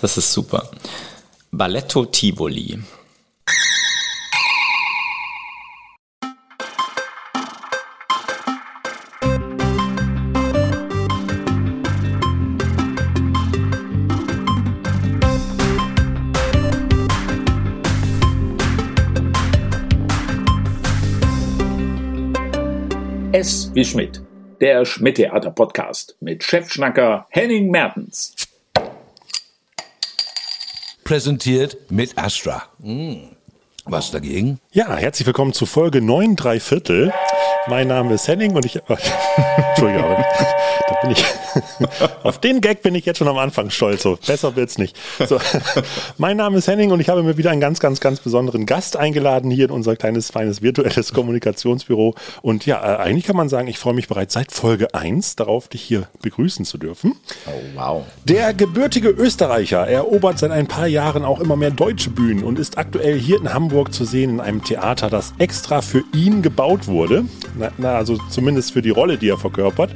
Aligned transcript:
Das 0.00 0.16
ist 0.16 0.32
super. 0.32 0.70
Balletto 1.50 2.04
Tivoli. 2.04 2.78
S 23.32 23.70
wie 23.74 23.84
Schmidt, 23.84 24.22
der 24.60 24.84
Schmidt-Theater-Podcast 24.84 26.16
mit 26.20 26.44
Chefschnacker 26.44 27.26
Henning 27.30 27.70
Mertens. 27.70 28.37
Präsentiert 31.08 31.90
mit 31.90 32.18
Astra. 32.18 32.64
Hm. 32.82 33.30
Was 33.86 34.10
dagegen? 34.10 34.60
Ja, 34.72 34.94
herzlich 34.94 35.26
willkommen 35.26 35.54
zu 35.54 35.64
Folge 35.64 36.02
9 36.02 36.36
3 36.36 36.60
Viertel. 36.60 37.14
Mein 37.66 37.88
Name 37.88 38.12
ist 38.12 38.28
Henning 38.28 38.54
und 38.54 38.66
ich. 38.66 38.76
Entschuldigung, 39.70 40.22
da 40.88 41.00
bin 41.02 41.10
ich. 41.10 41.24
auf 42.22 42.38
den 42.38 42.60
Gag 42.60 42.82
bin 42.82 42.94
ich 42.94 43.04
jetzt 43.06 43.18
schon 43.18 43.28
am 43.28 43.38
Anfang 43.38 43.70
stolz. 43.70 44.02
So, 44.02 44.18
besser 44.26 44.56
wird's 44.56 44.78
nicht. 44.78 44.96
So, 45.26 45.38
mein 46.18 46.36
Name 46.36 46.58
ist 46.58 46.68
Henning 46.68 46.90
und 46.90 47.00
ich 47.00 47.08
habe 47.08 47.22
mir 47.22 47.36
wieder 47.36 47.50
einen 47.50 47.60
ganz, 47.60 47.80
ganz, 47.80 48.00
ganz 48.00 48.20
besonderen 48.20 48.66
Gast 48.66 48.96
eingeladen 48.96 49.50
hier 49.50 49.66
in 49.66 49.70
unser 49.70 49.96
kleines, 49.96 50.30
feines 50.30 50.62
virtuelles 50.62 51.12
Kommunikationsbüro. 51.12 52.14
Und 52.42 52.66
ja, 52.66 52.82
äh, 52.82 52.96
eigentlich 52.98 53.24
kann 53.24 53.36
man 53.36 53.48
sagen, 53.48 53.68
ich 53.68 53.78
freue 53.78 53.94
mich 53.94 54.08
bereits 54.08 54.34
seit 54.34 54.52
Folge 54.52 54.94
1 54.94 55.36
darauf, 55.36 55.68
dich 55.68 55.82
hier 55.82 56.08
begrüßen 56.22 56.64
zu 56.64 56.78
dürfen. 56.78 57.14
Oh, 57.46 57.50
wow. 57.74 58.04
Der 58.24 58.54
gebürtige 58.54 59.08
Österreicher 59.08 59.86
erobert 59.86 60.38
seit 60.38 60.50
ein 60.50 60.66
paar 60.66 60.86
Jahren 60.86 61.24
auch 61.24 61.40
immer 61.40 61.56
mehr 61.56 61.70
deutsche 61.70 62.10
Bühnen 62.10 62.44
und 62.44 62.58
ist 62.58 62.78
aktuell 62.78 63.18
hier 63.18 63.38
in 63.38 63.52
Hamburg 63.52 63.92
zu 63.92 64.04
sehen 64.04 64.30
in 64.30 64.40
einem 64.40 64.64
Theater, 64.64 65.10
das 65.10 65.32
extra 65.38 65.82
für 65.82 66.02
ihn 66.14 66.42
gebaut 66.42 66.86
wurde 66.86 67.24
na, 67.58 67.70
na, 67.78 67.94
also 67.96 68.18
zumindest 68.28 68.72
für 68.72 68.82
die 68.82 68.90
Rolle, 68.90 69.18
die 69.18 69.28
er 69.28 69.38
verkörpert, 69.38 69.90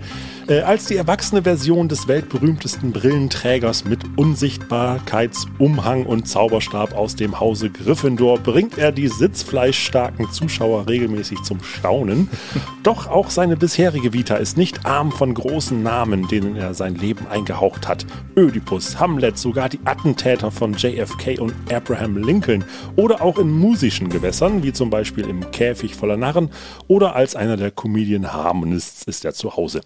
äh, 0.49 0.61
als 0.61 0.87
die 0.87 0.97
erwachsene 0.97 1.43
Version 1.43 1.89
des 1.89 2.09
weltberühmtesten 2.09 2.93
Brillenträgers 2.93 3.85
mit 3.85 4.01
Unsichtbarkeitsumhang 4.17 6.07
und 6.07 6.27
Zauberstab 6.29 6.95
aus 6.95 7.17
dem 7.17 7.39
Hause 7.41 7.71
Gryffindor 7.71 8.39
bringt 8.39 8.79
er 8.79 8.93
die 8.93 9.09
sitzfleischstarken 9.09 10.31
Zuschauer 10.31 10.89
regelmäßig 10.89 11.43
zum 11.43 11.63
Staunen. 11.63 12.29
Doch 12.83 13.07
auch 13.07 13.31
seine 13.31 13.57
bisherige 13.57 14.13
Vita 14.13 14.37
ist 14.37 14.57
nicht 14.57 14.85
arm 14.87 15.13
von 15.13 15.35
großen 15.35 15.83
Namen, 15.83 16.27
denen 16.29 16.57
er 16.57 16.75
sein 16.75 16.97
Leben 16.97 17.27
eingehaucht 17.29 17.87
hat. 17.87 18.07
Ödipus, 18.37 18.99
Hamlet, 18.99 19.39
sogar 19.39 19.69
die 19.69 19.81
Attentäter 19.85 20.51
von 20.51 20.75
JFK 20.75 21.39
und 21.41 21.55
Abraham 21.73 22.17
Lincoln 22.17 22.65
oder 22.97 23.23
auch 23.23 23.39
in 23.39 23.51
musischen 23.51 24.09
Gewässern, 24.09 24.63
wie 24.63 24.73
zum 24.73 24.91
Beispiel 24.91 25.29
im 25.29 25.51
Käfig 25.53 25.95
voller 25.95 26.17
Narren 26.17 26.51
oder 26.89 27.15
als 27.15 27.37
einer 27.37 27.57
der 27.57 27.71
Comedian 27.71 28.33
Harmonists 28.33 29.05
ist 29.05 29.25
er 29.25 29.35
zu 29.35 29.57
Hause. 29.57 29.81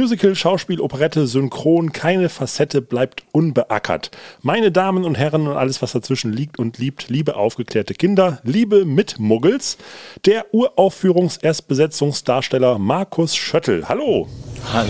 Musical, 0.00 0.34
Schauspiel, 0.34 0.80
Operette, 0.80 1.26
Synchron, 1.26 1.92
keine 1.92 2.30
Facette 2.30 2.80
bleibt 2.80 3.24
unbeackert. 3.32 4.10
Meine 4.40 4.72
Damen 4.72 5.04
und 5.04 5.16
Herren 5.16 5.46
und 5.46 5.58
alles, 5.58 5.82
was 5.82 5.92
dazwischen 5.92 6.32
liegt 6.32 6.58
und 6.58 6.78
liebt, 6.78 7.10
liebe 7.10 7.36
aufgeklärte 7.36 7.92
Kinder, 7.92 8.40
liebe 8.42 8.86
Mitmuggels, 8.86 9.76
der 10.24 10.54
Uraufführungs-Erstbesetzungsdarsteller 10.54 12.78
Markus 12.78 13.36
Schöttl. 13.36 13.84
Hallo. 13.90 14.26
Hallo, 14.72 14.88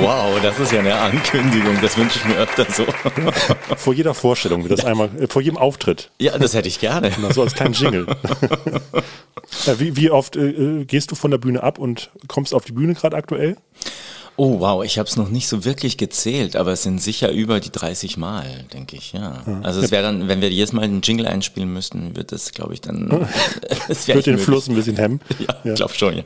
wow, 0.00 0.40
das 0.42 0.58
ist 0.58 0.72
ja 0.72 0.80
eine 0.80 0.96
Ankündigung, 0.96 1.76
das 1.80 1.96
wünsche 1.96 2.18
ich 2.18 2.24
mir 2.24 2.38
öfter 2.38 2.66
so. 2.68 2.84
vor 3.76 3.94
jeder 3.94 4.14
Vorstellung, 4.14 4.64
wie 4.64 4.68
das 4.68 4.84
einmal, 4.84 5.08
äh, 5.20 5.28
vor 5.28 5.40
jedem 5.40 5.56
Auftritt. 5.56 6.10
Ja, 6.18 6.36
das 6.36 6.52
hätte 6.54 6.66
ich 6.66 6.80
gerne. 6.80 7.12
Na, 7.20 7.32
so 7.32 7.42
als 7.42 7.54
kleinen 7.54 7.74
Jingle. 7.74 8.08
wie, 9.78 9.96
wie 9.96 10.10
oft 10.10 10.34
äh, 10.34 10.48
äh, 10.48 10.84
gehst 10.84 11.12
du 11.12 11.14
von 11.14 11.30
der 11.30 11.38
Bühne 11.38 11.62
ab 11.62 11.78
und 11.78 12.10
kommst 12.26 12.54
auf 12.54 12.64
die 12.64 12.72
Bühne 12.72 12.94
gerade 12.94 13.16
aktuell? 13.16 13.56
Oh 14.38 14.60
wow, 14.60 14.84
ich 14.84 14.98
habe 14.98 15.08
es 15.08 15.16
noch 15.16 15.30
nicht 15.30 15.48
so 15.48 15.64
wirklich 15.64 15.96
gezählt, 15.96 16.56
aber 16.56 16.72
es 16.72 16.82
sind 16.82 17.00
sicher 17.00 17.30
über 17.32 17.58
die 17.58 17.70
30 17.70 18.18
Mal, 18.18 18.64
denke 18.72 18.96
ich, 18.96 19.12
ja. 19.12 19.42
Also 19.62 19.80
es 19.80 19.90
wäre 19.90 20.02
dann, 20.02 20.28
wenn 20.28 20.42
wir 20.42 20.50
jedes 20.50 20.74
Mal 20.74 20.84
einen 20.84 21.00
Jingle 21.00 21.26
einspielen 21.26 21.72
müssten, 21.72 22.16
wird 22.16 22.32
das, 22.32 22.52
glaube 22.52 22.74
ich, 22.74 22.82
dann... 22.82 23.08
Es 23.88 24.06
wird 24.08 24.26
den 24.26 24.34
möglich. 24.34 24.44
Fluss 24.44 24.68
ein 24.68 24.74
bisschen 24.74 24.96
hemmen. 24.96 25.20
Ja, 25.38 25.54
ja. 25.64 25.70
ich 25.72 25.76
glaube 25.76 25.94
schon, 25.94 26.16
ja. 26.18 26.24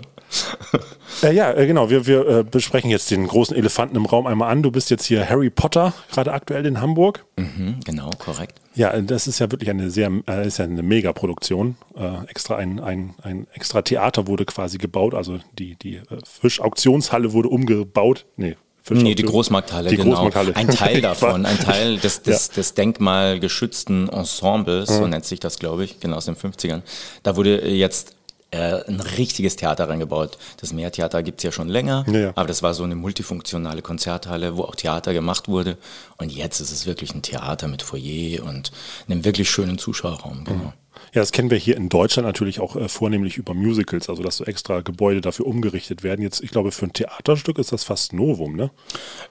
Äh, 1.23 1.35
ja, 1.35 1.53
äh, 1.53 1.67
genau. 1.67 1.91
Wir, 1.91 2.07
wir 2.07 2.27
äh, 2.27 2.45
besprechen 2.45 2.91
jetzt 2.91 3.11
den 3.11 3.27
großen 3.27 3.57
Elefanten 3.57 3.97
im 3.97 4.07
Raum 4.07 4.27
einmal 4.27 4.51
an. 4.51 4.63
Du 4.63 4.71
bist 4.71 4.91
jetzt 4.91 5.05
hier 5.05 5.29
Harry 5.29 5.51
Potter, 5.51 5.93
gerade 6.13 6.33
aktuell 6.33 6.65
in 6.67 6.81
Hamburg. 6.81 7.25
Mhm, 7.37 7.81
genau, 7.85 8.11
korrekt. 8.19 8.61
Ja, 8.75 8.99
das 9.01 9.27
ist 9.27 9.39
ja 9.41 9.51
wirklich 9.51 9.71
eine 9.71 9.91
sehr, 9.91 10.11
äh, 10.29 10.47
ist 10.47 10.59
ja 10.59 10.65
eine 10.65 10.83
Megaproduktion. 10.83 11.77
Äh, 11.97 12.25
extra 12.29 12.57
ein, 12.57 12.81
ein, 12.81 13.15
ein 13.23 13.47
extra 13.53 13.83
Theater 13.83 14.27
wurde 14.27 14.45
quasi 14.45 14.79
gebaut. 14.79 15.15
Also 15.15 15.41
die, 15.59 15.77
die 15.77 15.97
äh, 15.97 16.03
Fischauktionshalle 16.25 17.33
wurde 17.33 17.49
umgebaut. 17.49 18.27
Nee, 18.37 18.57
Nee, 18.89 19.15
die 19.15 19.23
Großmarkthalle, 19.23 19.91
die 19.91 19.97
genau. 19.97 20.17
Großmarkthalle. 20.17 20.57
Ein 20.57 20.69
Teil 20.69 21.01
davon, 21.03 21.47
ein 21.47 21.59
Teil 21.59 21.99
des, 21.99 22.23
des, 22.23 22.49
ja. 22.49 22.55
des 22.55 22.75
denkmalgeschützten 22.75 24.09
Ensembles, 24.09 24.89
so 24.89 25.07
nennt 25.07 25.25
sich 25.27 25.39
das, 25.39 25.59
glaube 25.59 25.85
ich, 25.85 26.01
genau 26.01 26.17
aus 26.17 26.25
den 26.25 26.35
50ern. 26.35 26.83
Da 27.23 27.37
wurde 27.37 27.69
jetzt 27.69 28.17
äh, 28.51 28.83
ein 28.89 29.01
richtiges 29.01 29.57
Theater 29.57 29.89
reingebaut. 29.89 30.39
Das 30.61 30.73
Meertheater 30.73 31.23
gibt 31.23 31.39
es 31.39 31.45
ja 31.45 31.53
schon 31.53 31.69
länger, 31.69 32.05
ja, 32.11 32.33
aber 32.35 32.49
das 32.49 32.63
war 32.63 32.75
so 32.75 32.85
eine 32.85 32.97
multifunktionale 32.97 33.83
Konzerthalle, 33.83 34.57
wo 34.57 34.63
auch 34.63 34.75
Theater 34.75 35.13
gemacht 35.13 35.49
wurde. 35.49 35.77
Und 36.19 36.33
jetzt 36.33 36.61
ist 36.61 36.73
es 36.73 36.87
wirklich 36.87 37.15
ein 37.15 37.23
Theater 37.23 37.69
mit 37.69 37.83
Foyer 37.83 38.43
und 38.45 38.73
einem 39.09 39.25
wirklich 39.25 39.51
schönen 39.51 39.79
Zuschauerraum. 39.79 40.45
Genau. 40.45 40.73
Ja, 41.13 41.21
das 41.23 41.33
kennen 41.33 41.51
wir 41.51 41.59
hier 41.59 41.77
in 41.77 41.89
Deutschland 41.89 42.27
natürlich 42.27 42.61
auch 42.61 42.77
äh, 42.77 42.89
vornehmlich 42.89 43.37
über 43.37 43.53
Musicals, 43.53 44.09
also 44.09 44.23
dass 44.23 44.37
so 44.37 44.45
extra 44.45 44.81
Gebäude 44.81 45.21
dafür 45.21 45.47
umgerichtet 45.47 46.03
werden. 46.03 46.23
Jetzt, 46.23 46.43
ich 46.43 46.51
glaube, 46.51 46.71
für 46.71 46.87
ein 46.87 46.93
Theaterstück 46.93 47.59
ist 47.59 47.73
das 47.73 47.83
fast 47.83 48.13
Novum, 48.13 48.55
ne? 48.55 48.71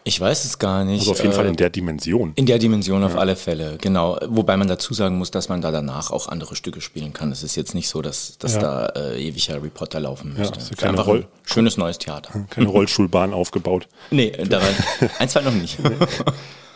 Ich 0.04 0.20
weiß 0.20 0.44
es 0.44 0.60
gar 0.60 0.84
nicht. 0.84 1.02
Also 1.02 1.12
auf 1.12 1.20
jeden 1.20 1.32
äh, 1.32 1.36
Fall 1.36 1.46
in 1.46 1.56
der 1.56 1.70
Dimension. 1.70 2.34
In 2.36 2.46
der 2.46 2.60
Dimension 2.60 3.02
ja. 3.02 3.08
auf 3.08 3.16
alle 3.16 3.36
Fälle, 3.36 3.78
genau. 3.80 4.20
Wobei 4.28 4.58
man 4.58 4.68
dazu 4.68 4.94
sagen 4.94 5.18
muss, 5.18 5.32
dass 5.32 5.48
man 5.48 5.62
da 5.62 5.72
danach 5.72 6.12
auch 6.12 6.28
andere 6.28 6.56
Stücke 6.56 6.82
spielen 6.82 7.14
kann. 7.14 7.32
Es 7.32 7.44
ist 7.44 7.56
jetzt 7.56 7.74
nicht 7.76 7.88
so, 7.88 8.02
dass, 8.02 8.38
dass 8.38 8.56
ja. 8.56 8.62
da 8.62 8.86
äh, 8.88 9.28
ewig 9.28 9.50
Harry 9.50 9.70
Potter 9.70 10.02
laufen 10.02 10.34
müsste. 10.38 10.60
Ja, 10.60 10.66
ist 10.70 10.82
ja 10.82 10.90
einfach 10.90 11.08
Roll 11.08 11.20
ein 11.20 11.28
schönes 11.46 11.78
neues 11.78 11.98
Theater. 11.98 12.46
Keine 12.50 12.68
Rollschulbahn 12.68 13.34
aufgebaut. 13.34 13.88
Nee, 14.12 14.32
da 14.32 14.60
war, 14.60 14.68
ein, 15.20 15.30
zwei 15.30 15.42
noch 15.42 15.54
nicht. 15.54 15.78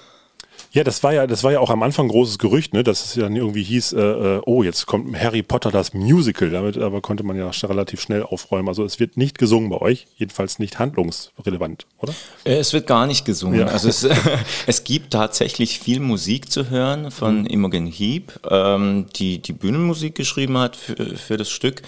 Ja, 0.73 0.83
das 0.83 1.03
war 1.03 1.13
ja, 1.13 1.27
das 1.27 1.43
war 1.43 1.51
ja 1.51 1.59
auch 1.59 1.69
am 1.69 1.83
Anfang 1.83 2.07
ein 2.07 2.09
großes 2.09 2.39
Gerücht, 2.39 2.73
ne, 2.73 2.83
dass 2.83 3.05
es 3.05 3.15
ja 3.15 3.23
dann 3.23 3.35
irgendwie 3.35 3.61
hieß, 3.61 3.93
äh, 3.93 4.01
äh, 4.01 4.41
oh, 4.47 4.63
jetzt 4.63 4.87
kommt 4.87 5.15
Harry 5.15 5.43
Potter 5.43 5.69
das 5.69 5.93
Musical. 5.93 6.49
Damit 6.49 6.79
aber 6.79 6.99
konnte 6.99 7.23
man 7.23 7.37
ja 7.37 7.51
relativ 7.63 8.01
schnell 8.01 8.23
aufräumen. 8.23 8.67
Also 8.67 8.83
es 8.83 8.99
wird 8.99 9.15
nicht 9.15 9.37
gesungen 9.37 9.69
bei 9.69 9.77
euch, 9.77 10.07
jedenfalls 10.17 10.57
nicht 10.57 10.79
handlungsrelevant, 10.79 11.85
oder? 11.99 12.13
Äh, 12.43 12.55
es 12.55 12.73
wird 12.73 12.87
gar 12.87 13.05
nicht 13.05 13.23
gesungen. 13.23 13.59
Ja. 13.59 13.67
Also 13.67 13.87
es, 13.87 14.07
es 14.65 14.83
gibt 14.83 15.13
tatsächlich 15.13 15.77
viel 15.79 15.99
Musik 15.99 16.51
zu 16.51 16.71
hören 16.71 17.11
von 17.11 17.41
mhm. 17.41 17.45
Imogen 17.45 17.85
Heap, 17.85 18.39
ähm, 18.49 19.05
die 19.15 19.43
die 19.43 19.53
Bühnenmusik 19.53 20.15
geschrieben 20.15 20.57
hat 20.57 20.75
für, 20.75 20.95
für 20.95 21.37
das 21.37 21.51
Stück. 21.51 21.83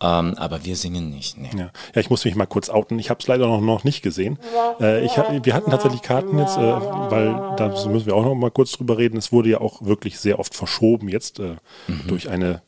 Ähm, 0.00 0.34
aber 0.34 0.64
wir 0.64 0.76
singen 0.76 1.08
nicht. 1.08 1.38
Nee. 1.38 1.50
Ja. 1.56 1.70
ja, 1.94 2.00
ich 2.00 2.10
muss 2.10 2.24
mich 2.24 2.34
mal 2.34 2.46
kurz 2.46 2.68
outen. 2.68 2.98
Ich 2.98 3.08
habe 3.08 3.20
es 3.20 3.26
leider 3.26 3.46
noch, 3.46 3.60
noch 3.60 3.84
nicht 3.84 4.02
gesehen. 4.02 4.38
Äh, 4.78 5.04
ich, 5.04 5.12
wir 5.16 5.54
hatten 5.54 5.70
tatsächlich 5.70 6.02
Karten 6.02 6.38
jetzt, 6.38 6.58
äh, 6.58 6.60
weil 6.60 7.54
da 7.56 7.68
müssen 7.88 8.06
wir 8.06 8.14
auch 8.14 8.24
noch 8.24 8.34
mal 8.34 8.50
kurz 8.50 8.72
drüber 8.72 8.98
reden. 8.98 9.16
Es 9.16 9.32
wurde 9.32 9.48
ja 9.48 9.60
auch 9.60 9.82
wirklich 9.82 10.18
sehr 10.18 10.38
oft 10.38 10.54
verschoben 10.54 11.08
jetzt 11.08 11.40
äh, 11.40 11.56
mhm. 11.86 12.06
durch 12.08 12.28
eine 12.28 12.62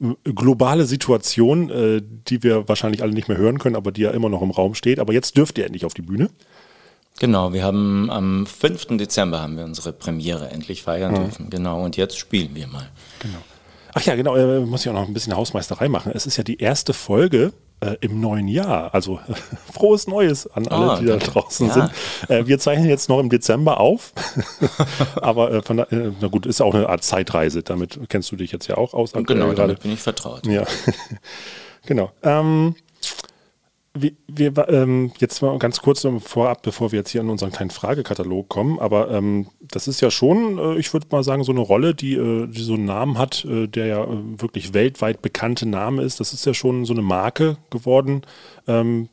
äh, 0.00 0.14
globale 0.32 0.84
Situation, 0.84 1.70
äh, 1.70 2.00
die 2.02 2.44
wir 2.44 2.68
wahrscheinlich 2.68 3.02
alle 3.02 3.12
nicht 3.12 3.28
mehr 3.28 3.38
hören 3.38 3.58
können, 3.58 3.76
aber 3.76 3.90
die 3.90 4.02
ja 4.02 4.12
immer 4.12 4.28
noch 4.28 4.42
im 4.42 4.52
Raum 4.52 4.74
steht. 4.74 5.00
Aber 5.00 5.12
jetzt 5.12 5.36
dürft 5.36 5.58
ihr 5.58 5.66
endlich 5.66 5.84
auf 5.84 5.94
die 5.94 6.02
Bühne. 6.02 6.30
Genau, 7.18 7.52
wir 7.52 7.64
haben 7.64 8.08
am 8.10 8.46
5. 8.46 8.96
Dezember 8.98 9.40
haben 9.40 9.56
wir 9.56 9.64
unsere 9.64 9.92
Premiere 9.92 10.50
endlich 10.50 10.84
feiern 10.84 11.12
mhm. 11.12 11.16
dürfen. 11.16 11.50
Genau, 11.50 11.82
und 11.82 11.96
jetzt 11.96 12.16
spielen 12.16 12.54
wir 12.54 12.68
mal. 12.68 12.88
Genau. 13.18 13.38
Ach 13.98 14.02
ja, 14.04 14.14
genau, 14.14 14.36
äh, 14.36 14.60
muss 14.60 14.82
ich 14.82 14.88
auch 14.90 14.94
noch 14.94 15.08
ein 15.08 15.12
bisschen 15.12 15.34
Hausmeisterei 15.34 15.88
machen. 15.88 16.12
Es 16.14 16.24
ist 16.24 16.36
ja 16.36 16.44
die 16.44 16.60
erste 16.60 16.92
Folge 16.92 17.52
äh, 17.80 17.96
im 18.00 18.20
neuen 18.20 18.46
Jahr. 18.46 18.94
Also 18.94 19.18
frohes 19.72 20.06
Neues 20.06 20.46
an 20.46 20.68
alle, 20.68 20.92
oh, 20.92 21.00
die 21.00 21.06
da 21.06 21.16
draußen 21.16 21.66
ja. 21.66 21.72
sind. 21.72 21.90
Äh, 22.30 22.46
wir 22.46 22.60
zeichnen 22.60 22.88
jetzt 22.88 23.08
noch 23.08 23.18
im 23.18 23.28
Dezember 23.28 23.80
auf. 23.80 24.12
Aber 25.16 25.52
äh, 25.52 25.62
von, 25.62 25.80
äh, 25.80 26.12
na 26.20 26.28
gut, 26.28 26.46
ist 26.46 26.60
auch 26.60 26.74
eine 26.74 26.88
Art 26.88 27.02
Zeitreise. 27.02 27.64
Damit 27.64 27.98
kennst 28.08 28.30
du 28.30 28.36
dich 28.36 28.52
jetzt 28.52 28.68
ja 28.68 28.76
auch 28.76 28.94
aus. 28.94 29.14
Genau, 29.14 29.52
damit 29.52 29.80
bin 29.80 29.92
ich 29.92 30.00
vertraut. 30.00 30.46
Ja, 30.46 30.62
genau. 31.86 32.12
Ähm, 32.22 32.76
wir, 34.00 34.12
wir 34.26 34.68
ähm, 34.68 35.12
jetzt 35.18 35.42
mal 35.42 35.58
ganz 35.58 35.80
kurz 35.80 36.06
vorab, 36.20 36.62
bevor 36.62 36.92
wir 36.92 36.98
jetzt 36.98 37.10
hier 37.10 37.20
in 37.20 37.30
unseren 37.30 37.52
kleinen 37.52 37.70
Fragekatalog 37.70 38.48
kommen, 38.48 38.78
aber 38.78 39.10
ähm, 39.10 39.46
das 39.60 39.88
ist 39.88 40.00
ja 40.00 40.10
schon, 40.10 40.58
äh, 40.58 40.78
ich 40.78 40.92
würde 40.92 41.06
mal 41.10 41.22
sagen, 41.22 41.44
so 41.44 41.52
eine 41.52 41.60
Rolle, 41.60 41.94
die, 41.94 42.14
äh, 42.14 42.46
die 42.46 42.62
so 42.62 42.74
einen 42.74 42.84
Namen 42.84 43.18
hat, 43.18 43.44
äh, 43.44 43.66
der 43.66 43.86
ja 43.86 44.04
äh, 44.04 44.40
wirklich 44.40 44.74
weltweit 44.74 45.22
bekannte 45.22 45.66
Name 45.66 46.02
ist. 46.02 46.20
Das 46.20 46.32
ist 46.32 46.46
ja 46.46 46.54
schon 46.54 46.84
so 46.84 46.92
eine 46.92 47.02
Marke 47.02 47.56
geworden. 47.70 48.22
Ähm, 48.66 49.08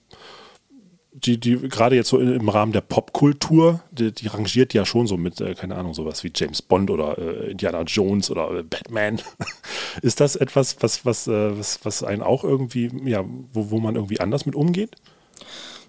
die, 1.16 1.40
die 1.40 1.58
gerade 1.70 1.96
jetzt 1.96 2.10
so 2.10 2.20
im 2.20 2.50
Rahmen 2.50 2.74
der 2.74 2.82
Popkultur, 2.82 3.80
die, 3.92 4.12
die 4.12 4.28
rangiert 4.28 4.74
ja 4.74 4.86
schon 4.86 5.08
so 5.08 5.16
mit, 5.16 5.40
äh, 5.40 5.56
keine 5.56 5.76
Ahnung, 5.76 5.94
sowas 5.94 6.24
wie 6.26 6.32
James 6.36 6.62
Bond 6.62 6.90
oder 6.90 7.18
äh, 7.18 7.52
Indiana 7.52 7.84
Jones 7.84 8.30
oder 8.30 8.52
äh, 8.52 8.64
Batman. 8.64 9.22
Ist 10.02 10.20
das 10.20 10.36
etwas, 10.36 10.78
was, 10.82 11.06
was, 11.06 11.28
äh, 11.28 11.58
was, 11.58 11.80
was 11.84 12.04
einen 12.04 12.22
auch 12.22 12.44
irgendwie, 12.44 12.92
ja, 13.06 13.24
wo, 13.54 13.72
wo 13.72 13.80
man 13.80 13.96
irgendwie 13.96 14.20
anders 14.20 14.46
mit 14.46 14.56
umgeht? 14.56 14.96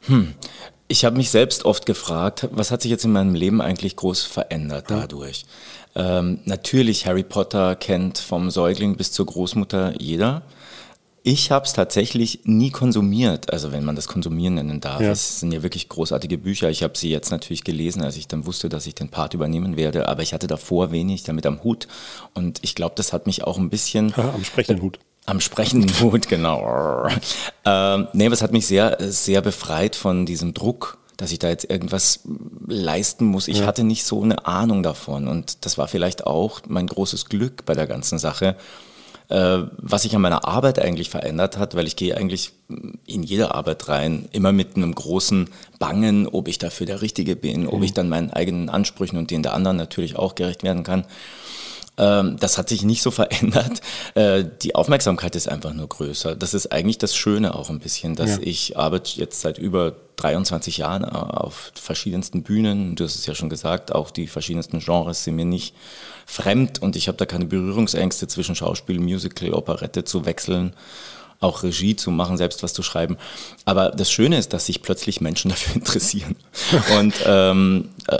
Hm. 0.02 0.34
Ich 0.86 1.04
habe 1.04 1.16
mich 1.16 1.30
selbst 1.30 1.64
oft 1.64 1.86
gefragt, 1.86 2.48
was 2.52 2.70
hat 2.70 2.82
sich 2.82 2.92
jetzt 2.92 3.04
in 3.04 3.10
meinem 3.10 3.34
Leben 3.34 3.60
eigentlich 3.60 3.96
groß 3.96 4.22
verändert 4.22 4.84
dadurch? 4.88 5.44
Ja. 5.96 6.18
Ähm, 6.20 6.38
natürlich, 6.44 7.06
Harry 7.06 7.24
Potter 7.24 7.74
kennt 7.74 8.18
vom 8.18 8.50
Säugling 8.50 8.96
bis 8.96 9.10
zur 9.10 9.26
Großmutter 9.26 10.00
jeder. 10.00 10.42
Ich 11.28 11.50
habe 11.50 11.66
es 11.66 11.72
tatsächlich 11.72 12.42
nie 12.44 12.70
konsumiert, 12.70 13.52
also 13.52 13.72
wenn 13.72 13.84
man 13.84 13.96
das 13.96 14.06
konsumieren 14.06 14.54
nennen 14.54 14.78
darf. 14.78 15.00
Ja. 15.00 15.10
Es 15.10 15.40
sind 15.40 15.50
ja 15.50 15.64
wirklich 15.64 15.88
großartige 15.88 16.38
Bücher. 16.38 16.70
Ich 16.70 16.84
habe 16.84 16.96
sie 16.96 17.10
jetzt 17.10 17.30
natürlich 17.30 17.64
gelesen, 17.64 18.00
als 18.02 18.16
ich 18.16 18.28
dann 18.28 18.46
wusste, 18.46 18.68
dass 18.68 18.86
ich 18.86 18.94
den 18.94 19.08
Part 19.08 19.34
übernehmen 19.34 19.76
werde, 19.76 20.08
aber 20.08 20.22
ich 20.22 20.32
hatte 20.32 20.46
davor 20.46 20.92
wenig 20.92 21.24
damit 21.24 21.44
am 21.44 21.64
Hut. 21.64 21.88
Und 22.34 22.60
ich 22.62 22.76
glaube, 22.76 22.94
das 22.94 23.12
hat 23.12 23.26
mich 23.26 23.42
auch 23.42 23.58
ein 23.58 23.70
bisschen... 23.70 24.14
Ja, 24.16 24.34
am 24.34 24.44
sprechenden 24.44 24.84
Hut. 24.84 25.00
Am 25.24 25.40
sprechenden 25.40 25.90
Hut, 26.00 26.28
genau. 26.28 27.08
ähm, 27.64 28.06
nee, 28.12 28.26
aber 28.26 28.34
es 28.34 28.42
hat 28.42 28.52
mich 28.52 28.68
sehr, 28.68 28.96
sehr 29.00 29.42
befreit 29.42 29.96
von 29.96 30.26
diesem 30.26 30.54
Druck, 30.54 30.98
dass 31.16 31.32
ich 31.32 31.40
da 31.40 31.48
jetzt 31.48 31.68
irgendwas 31.68 32.20
leisten 32.68 33.24
muss. 33.24 33.48
Ich 33.48 33.58
ja. 33.58 33.66
hatte 33.66 33.82
nicht 33.82 34.04
so 34.04 34.22
eine 34.22 34.46
Ahnung 34.46 34.84
davon. 34.84 35.26
Und 35.26 35.66
das 35.66 35.76
war 35.76 35.88
vielleicht 35.88 36.24
auch 36.24 36.60
mein 36.68 36.86
großes 36.86 37.24
Glück 37.24 37.64
bei 37.66 37.74
der 37.74 37.88
ganzen 37.88 38.20
Sache, 38.20 38.54
was 39.28 40.02
sich 40.02 40.14
an 40.14 40.22
meiner 40.22 40.46
Arbeit 40.46 40.78
eigentlich 40.78 41.10
verändert 41.10 41.58
hat, 41.58 41.74
weil 41.74 41.86
ich 41.86 41.96
gehe 41.96 42.16
eigentlich 42.16 42.52
in 43.06 43.22
jede 43.22 43.54
Arbeit 43.54 43.88
rein, 43.88 44.28
immer 44.32 44.52
mit 44.52 44.76
einem 44.76 44.94
großen 44.94 45.50
Bangen, 45.78 46.28
ob 46.28 46.46
ich 46.46 46.58
dafür 46.58 46.86
der 46.86 47.02
Richtige 47.02 47.34
bin, 47.34 47.62
mhm. 47.62 47.68
ob 47.70 47.82
ich 47.82 47.92
dann 47.92 48.08
meinen 48.08 48.30
eigenen 48.30 48.68
Ansprüchen 48.68 49.18
und 49.18 49.30
denen 49.30 49.42
der 49.42 49.54
anderen 49.54 49.76
natürlich 49.76 50.16
auch 50.16 50.34
gerecht 50.36 50.62
werden 50.62 50.84
kann. 50.84 51.06
Ähm, 51.98 52.36
das 52.38 52.58
hat 52.58 52.68
sich 52.68 52.82
nicht 52.82 53.02
so 53.02 53.10
verändert. 53.12 53.80
Äh, 54.14 54.44
die 54.62 54.74
Aufmerksamkeit 54.74 55.34
ist 55.36 55.48
einfach 55.48 55.72
nur 55.72 55.88
größer. 55.88 56.36
Das 56.36 56.54
ist 56.54 56.72
eigentlich 56.72 56.98
das 56.98 57.16
Schöne 57.16 57.54
auch 57.54 57.70
ein 57.70 57.80
bisschen, 57.80 58.14
dass 58.14 58.36
ja. 58.36 58.42
ich 58.42 58.76
arbeite 58.76 59.18
jetzt 59.18 59.40
seit 59.40 59.58
über 59.58 59.94
23 60.16 60.78
Jahren 60.78 61.04
äh, 61.04 61.08
auf 61.08 61.72
verschiedensten 61.74 62.42
Bühnen. 62.42 62.96
Du 62.96 63.04
hast 63.04 63.16
es 63.16 63.26
ja 63.26 63.34
schon 63.34 63.50
gesagt, 63.50 63.94
auch 63.94 64.10
die 64.10 64.26
verschiedensten 64.26 64.80
Genres 64.80 65.24
sind 65.24 65.36
mir 65.36 65.44
nicht 65.44 65.74
fremd 66.26 66.82
und 66.82 66.96
ich 66.96 67.08
habe 67.08 67.16
da 67.16 67.24
keine 67.24 67.46
Berührungsängste 67.46 68.28
zwischen 68.28 68.54
Schauspiel, 68.54 69.00
Musical, 69.00 69.54
Operette 69.54 70.04
zu 70.04 70.26
wechseln 70.26 70.74
auch 71.40 71.62
Regie 71.62 71.96
zu 71.96 72.10
machen, 72.10 72.36
selbst 72.36 72.62
was 72.62 72.72
zu 72.72 72.82
schreiben. 72.82 73.16
Aber 73.64 73.90
das 73.90 74.10
Schöne 74.10 74.38
ist, 74.38 74.52
dass 74.52 74.66
sich 74.66 74.82
plötzlich 74.82 75.20
Menschen 75.20 75.48
dafür 75.50 75.76
interessieren. 75.76 76.36
Und 76.98 77.14
ähm, 77.26 77.90
äh, 78.08 78.18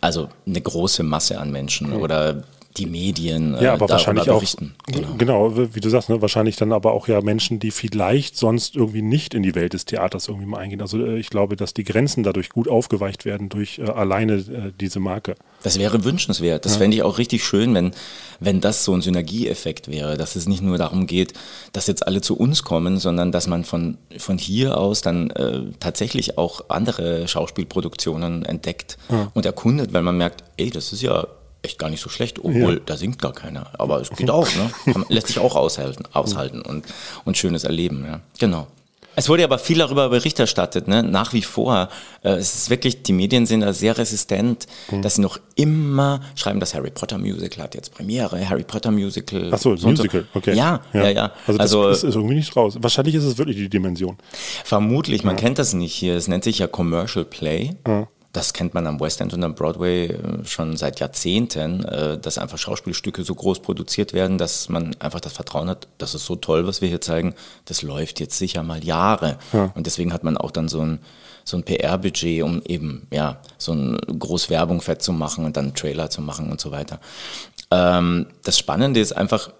also 0.00 0.28
eine 0.46 0.60
große 0.60 1.02
Masse 1.02 1.40
an 1.40 1.50
Menschen 1.50 1.92
oder 1.92 2.44
die 2.76 2.86
Medien 2.86 3.54
ja, 3.54 3.60
äh, 3.60 3.66
aber 3.68 3.88
wahrscheinlich 3.88 4.30
auch, 4.30 4.42
genau. 4.86 5.14
genau. 5.18 5.74
wie 5.74 5.80
du 5.80 5.88
sagst, 5.90 6.08
ne, 6.08 6.22
wahrscheinlich 6.22 6.56
dann 6.56 6.72
aber 6.72 6.92
auch 6.92 7.08
ja 7.08 7.20
Menschen, 7.20 7.58
die 7.58 7.70
vielleicht 7.70 8.36
sonst 8.36 8.76
irgendwie 8.76 9.02
nicht 9.02 9.34
in 9.34 9.42
die 9.42 9.54
Welt 9.54 9.74
des 9.74 9.84
Theaters 9.84 10.28
irgendwie 10.28 10.46
mal 10.46 10.58
eingehen. 10.58 10.80
Also 10.80 11.04
äh, 11.04 11.18
ich 11.18 11.30
glaube, 11.30 11.56
dass 11.56 11.74
die 11.74 11.84
Grenzen 11.84 12.22
dadurch 12.22 12.48
gut 12.48 12.68
aufgeweicht 12.68 13.24
werden 13.24 13.48
durch 13.48 13.78
äh, 13.78 13.82
alleine 13.82 14.34
äh, 14.34 14.72
diese 14.78 15.00
Marke. 15.00 15.34
Das 15.62 15.78
wäre 15.78 16.04
wünschenswert. 16.04 16.64
Das 16.64 16.72
ja. 16.72 16.78
fände 16.78 16.96
ich 16.96 17.02
auch 17.02 17.18
richtig 17.18 17.44
schön, 17.44 17.74
wenn, 17.74 17.92
wenn 18.40 18.60
das 18.60 18.84
so 18.84 18.94
ein 18.94 19.02
Synergieeffekt 19.02 19.88
wäre, 19.88 20.16
dass 20.16 20.34
es 20.36 20.48
nicht 20.48 20.62
nur 20.62 20.78
darum 20.78 21.06
geht, 21.06 21.34
dass 21.72 21.86
jetzt 21.86 22.06
alle 22.06 22.20
zu 22.20 22.36
uns 22.36 22.62
kommen, 22.62 22.98
sondern 22.98 23.32
dass 23.32 23.46
man 23.46 23.64
von, 23.64 23.98
von 24.16 24.38
hier 24.38 24.78
aus 24.78 25.02
dann 25.02 25.30
äh, 25.30 25.60
tatsächlich 25.78 26.38
auch 26.38 26.70
andere 26.70 27.28
Schauspielproduktionen 27.28 28.44
entdeckt 28.44 28.96
ja. 29.10 29.30
und 29.34 29.46
erkundet, 29.46 29.92
weil 29.92 30.02
man 30.02 30.16
merkt, 30.16 30.42
ey, 30.56 30.70
das 30.70 30.92
ist 30.92 31.02
ja 31.02 31.26
echt 31.62 31.78
gar 31.78 31.90
nicht 31.90 32.00
so 32.00 32.08
schlecht, 32.08 32.38
obwohl 32.40 32.74
ja. 32.74 32.80
da 32.84 32.96
singt 32.96 33.20
gar 33.20 33.32
keiner. 33.32 33.70
Aber 33.78 34.00
es 34.00 34.10
geht 34.10 34.30
auch, 34.30 34.48
ne? 34.54 35.04
Lässt 35.08 35.28
sich 35.28 35.38
auch 35.38 35.56
aushalten, 35.56 36.04
aushalten 36.12 36.62
und, 36.62 36.84
und 37.24 37.36
schönes 37.36 37.64
erleben, 37.64 38.04
ja. 38.06 38.20
Genau. 38.38 38.66
Es 39.14 39.28
wurde 39.28 39.44
aber 39.44 39.58
viel 39.58 39.78
darüber 39.78 40.08
Bericht 40.08 40.38
erstattet, 40.40 40.88
ne? 40.88 41.02
nach 41.02 41.34
wie 41.34 41.42
vor. 41.42 41.90
Äh, 42.22 42.30
es 42.30 42.54
ist 42.54 42.70
wirklich, 42.70 43.02
die 43.02 43.12
Medien 43.12 43.44
sind 43.44 43.60
da 43.60 43.72
sehr 43.72 43.98
resistent, 43.98 44.66
mhm. 44.90 45.02
dass 45.02 45.16
sie 45.16 45.20
noch 45.20 45.38
immer 45.54 46.20
schreiben, 46.34 46.60
das 46.60 46.74
Harry 46.74 46.90
Potter 46.90 47.18
Musical 47.18 47.64
hat 47.64 47.74
jetzt 47.74 47.94
Premiere, 47.94 48.48
Harry 48.48 48.64
Potter 48.64 48.90
Musical. 48.90 49.50
Ach 49.52 49.58
so, 49.58 49.76
so 49.76 49.88
Musical, 49.88 50.24
so. 50.32 50.38
okay. 50.38 50.54
Ja, 50.54 50.80
ja, 50.94 51.02
ja. 51.02 51.10
ja. 51.10 51.32
Also, 51.46 51.58
das, 51.58 51.60
also 51.60 51.88
das 51.88 52.04
ist 52.04 52.14
irgendwie 52.14 52.36
nicht 52.36 52.56
raus. 52.56 52.78
Wahrscheinlich 52.80 53.14
ist 53.14 53.24
es 53.24 53.36
wirklich 53.36 53.56
die 53.56 53.68
Dimension. 53.68 54.16
Vermutlich, 54.64 55.24
man 55.24 55.36
ja. 55.36 55.42
kennt 55.42 55.58
das 55.58 55.74
nicht 55.74 55.94
hier. 55.94 56.16
Es 56.16 56.28
nennt 56.28 56.44
sich 56.44 56.58
ja 56.58 56.66
Commercial 56.66 57.26
Play. 57.26 57.76
Ja. 57.86 58.08
Das 58.32 58.54
kennt 58.54 58.72
man 58.72 58.86
am 58.86 58.98
West 58.98 59.20
End 59.20 59.34
und 59.34 59.44
am 59.44 59.54
Broadway 59.54 60.06
äh, 60.06 60.44
schon 60.44 60.76
seit 60.76 61.00
Jahrzehnten, 61.00 61.84
äh, 61.84 62.18
dass 62.18 62.38
einfach 62.38 62.58
Schauspielstücke 62.58 63.24
so 63.24 63.34
groß 63.34 63.60
produziert 63.60 64.12
werden, 64.12 64.38
dass 64.38 64.68
man 64.68 64.96
einfach 65.00 65.20
das 65.20 65.34
Vertrauen 65.34 65.68
hat, 65.68 65.88
das 65.98 66.14
ist 66.14 66.24
so 66.24 66.36
toll, 66.36 66.66
was 66.66 66.80
wir 66.80 66.88
hier 66.88 67.00
zeigen, 67.00 67.34
das 67.66 67.82
läuft 67.82 68.20
jetzt 68.20 68.38
sicher 68.38 68.62
mal 68.62 68.82
Jahre. 68.82 69.38
Ja. 69.52 69.70
Und 69.74 69.86
deswegen 69.86 70.12
hat 70.12 70.24
man 70.24 70.36
auch 70.36 70.50
dann 70.50 70.68
so 70.68 70.80
ein, 70.80 71.00
so 71.44 71.56
ein 71.56 71.64
PR-Budget, 71.64 72.42
um 72.42 72.62
eben 72.66 73.06
ja 73.10 73.40
so 73.58 73.72
eine 73.72 73.98
Großwerbung 73.98 74.80
fett 74.80 75.02
zu 75.02 75.12
machen 75.12 75.44
und 75.44 75.56
dann 75.56 75.66
einen 75.66 75.74
Trailer 75.74 76.08
zu 76.08 76.22
machen 76.22 76.50
und 76.50 76.60
so 76.60 76.70
weiter. 76.70 77.00
Ähm, 77.70 78.26
das 78.44 78.58
Spannende 78.58 79.00
ist 79.00 79.12
einfach, 79.12 79.50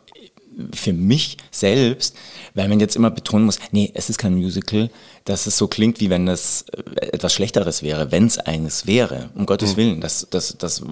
für 0.75 0.93
mich 0.93 1.37
selbst, 1.50 2.16
weil 2.54 2.69
man 2.69 2.81
jetzt 2.81 2.96
immer 2.96 3.10
betonen 3.10 3.46
muss, 3.46 3.58
nee, 3.70 3.90
es 3.94 4.10
ist 4.10 4.19
kein 4.19 4.34
Musical, 4.34 4.90
dass 5.25 5.46
es 5.46 5.56
so 5.56 5.69
klingt, 5.69 6.00
wie 6.00 6.10
wenn 6.10 6.28
es 6.28 6.66
äh, 6.72 7.06
etwas 7.06 7.32
Schlechteres 7.32 7.82
wäre, 7.82 8.10
wenn 8.12 8.26
es 8.26 8.38
eines 8.38 8.87
wäre. 8.87 9.31
Um 9.34 9.46
Gottes 9.46 9.72
mhm. 9.72 9.76
Willen, 9.76 10.00
das, 10.00 10.26
das, 10.31 10.56
das 10.58 10.82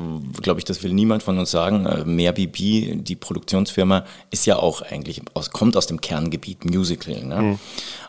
glaube 0.40 0.60
ich, 0.60 0.64
das 0.64 0.82
will 0.82 0.92
niemand 0.92 1.22
von 1.22 1.38
uns 1.38 1.50
sagen. 1.50 1.86
Äh, 1.86 2.04
Mehr 2.04 2.32
BB, 2.32 3.02
die 3.02 3.16
Produktionsfirma, 3.16 4.04
ist 4.30 4.46
ja 4.46 4.56
auch 4.56 4.82
eigentlich, 4.82 5.22
aus, 5.34 5.50
kommt 5.50 5.76
aus 5.76 5.86
dem 5.86 6.00
Kerngebiet 6.00 6.64
Musical. 6.64 7.24
Ne? 7.24 7.42
Mhm. 7.42 7.58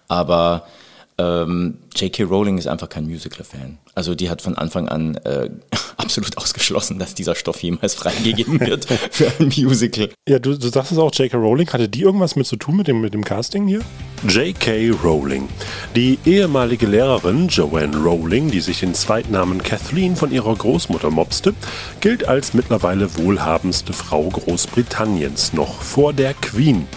Aber 0.07 0.65
ähm, 1.21 1.77
J.K. 1.95 2.23
Rowling 2.23 2.57
ist 2.57 2.67
einfach 2.67 2.89
kein 2.89 3.05
Musical-Fan. 3.05 3.77
Also 3.93 4.15
die 4.15 4.29
hat 4.29 4.41
von 4.41 4.57
Anfang 4.57 4.87
an 4.87 5.15
äh, 5.17 5.49
absolut 5.97 6.37
ausgeschlossen, 6.37 6.99
dass 6.99 7.13
dieser 7.13 7.35
Stoff 7.35 7.61
jemals 7.61 7.95
freigegeben 7.95 8.59
wird 8.65 8.85
für 8.85 9.31
ein 9.39 9.51
Musical. 9.55 10.09
Ja, 10.27 10.39
du, 10.39 10.57
du 10.57 10.69
sagst 10.69 10.91
es 10.91 10.97
auch, 10.97 11.13
J.K. 11.13 11.37
Rowling, 11.37 11.69
hatte 11.71 11.89
die 11.89 12.01
irgendwas 12.01 12.35
mit 12.35 12.47
zu 12.47 12.55
tun 12.55 12.77
mit 12.77 12.87
dem, 12.87 13.01
mit 13.01 13.13
dem 13.13 13.23
Casting 13.23 13.67
hier? 13.67 13.81
J.K. 14.27 14.91
Rowling. 15.03 15.49
Die 15.95 16.19
ehemalige 16.25 16.85
Lehrerin 16.85 17.47
Joanne 17.47 17.97
Rowling, 17.97 18.51
die 18.51 18.61
sich 18.61 18.79
den 18.79 18.93
Zweitnamen 18.93 19.61
Kathleen 19.63 20.15
von 20.15 20.31
ihrer 20.31 20.55
Großmutter 20.55 21.09
mobste, 21.09 21.53
gilt 21.99 22.27
als 22.27 22.53
mittlerweile 22.53 23.17
wohlhabendste 23.17 23.93
Frau 23.93 24.29
Großbritanniens, 24.29 25.53
noch 25.53 25.81
vor 25.81 26.13
der 26.13 26.33
Queen. 26.35 26.87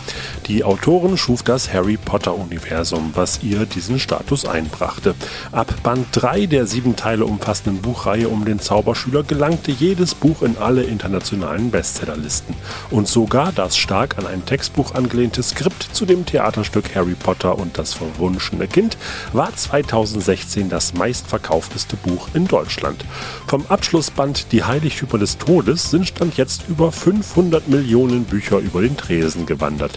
Die 0.47 0.65
Autorin 0.65 1.17
schuf 1.17 1.43
das 1.43 1.73
Harry 1.73 1.97
Potter-Universum, 1.97 3.13
was 3.15 3.43
ihr 3.43 3.65
diesen 3.65 3.99
Status 4.15 4.45
einbrachte. 4.45 5.17
Ab 5.51 5.75
Band 5.83 6.07
3 6.13 6.47
der 6.47 6.67
sieben 6.67 6.95
Teile 6.95 7.25
umfassenden 7.25 7.83
Buchreihe 7.83 8.29
um 8.29 8.45
den 8.45 8.61
Zauberschüler 8.61 9.25
gelangte 9.25 9.73
jedes 9.73 10.15
Buch 10.15 10.43
in 10.43 10.57
alle 10.57 10.85
internationalen 10.85 11.73
Bestsellerlisten. 11.73 12.55
Und 12.93 13.09
sogar 13.09 13.51
das 13.51 13.77
stark 13.77 14.17
an 14.17 14.29
ein 14.29 14.47
Textbuch 14.47 14.95
angelehnte 14.95 15.43
Skript 15.43 15.89
zu 15.93 16.07
dem 16.07 16.25
Theaterstück 16.27 16.95
Harry 16.95 17.15
Potter 17.15 17.59
und 17.59 17.77
das 17.77 17.95
verwunschene 17.95 18.69
Kind 18.69 18.97
war 19.33 19.55
2016 19.55 20.69
das 20.69 20.95
meistverkaufteste 20.95 21.97
Buch 21.97 22.29
in 22.35 22.47
Deutschland. 22.47 23.05
Vom 23.49 23.67
Abschlussband 23.69 24.53
Die 24.53 24.63
Heiligtümer 24.63 25.19
des 25.19 25.39
Todes 25.39 25.91
sind 25.91 26.07
stand 26.07 26.37
jetzt 26.37 26.69
über 26.69 26.93
500 26.93 27.67
Millionen 27.67 28.25
Bücher 28.25 28.59
über 28.59 28.81
den 28.81 28.97
Tresen 28.97 29.45
gewandert. 29.45 29.93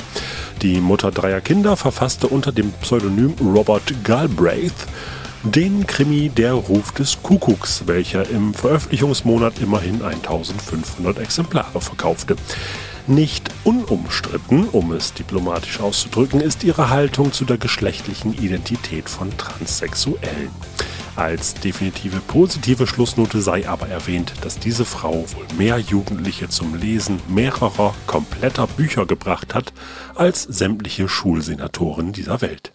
Die 0.62 0.82
Mutter 0.82 1.12
dreier 1.12 1.42
Kinder 1.42 1.78
verfasste 1.78 2.28
unter 2.28 2.52
dem 2.52 2.72
Pseudonym 2.82 3.36
Robert 3.40 4.04
Galbraith 4.04 4.88
den 5.44 5.86
Krimi 5.86 6.30
Der 6.30 6.54
Ruf 6.54 6.92
des 6.94 7.22
Kuckucks, 7.22 7.84
welcher 7.86 8.28
im 8.30 8.56
Veröffentlichungsmonat 8.56 9.60
immerhin 9.60 10.02
1500 10.02 11.20
Exemplare 11.20 11.80
verkaufte. 11.80 12.36
Nicht 13.06 13.52
unumstritten, 13.64 14.68
um 14.70 14.92
es 14.94 15.14
diplomatisch 15.14 15.80
auszudrücken, 15.80 16.42
ist 16.42 16.64
ihre 16.64 16.90
Haltung 16.90 17.32
zu 17.32 17.46
der 17.46 17.58
geschlechtlichen 17.58 18.34
Identität 18.34 19.10
von 19.10 19.30
Transsexuellen. 19.38 20.50
Als 21.18 21.56
definitive 21.56 22.20
positive 22.20 22.86
Schlussnote 22.86 23.42
sei 23.42 23.68
aber 23.68 23.90
erwähnt, 23.90 24.34
dass 24.42 24.60
diese 24.60 24.86
Frau 24.86 25.26
wohl 25.34 25.48
mehr 25.58 25.80
Jugendliche 25.80 26.48
zum 26.48 26.76
Lesen 26.76 27.20
mehrerer 27.28 27.96
kompletter 28.06 28.68
Bücher 28.68 29.08
gebracht 29.08 29.56
hat 29.56 29.74
als 30.14 30.44
sämtliche 30.44 31.10
Schulsenatoren 31.10 32.14
dieser 32.14 32.42
Welt. 32.42 32.72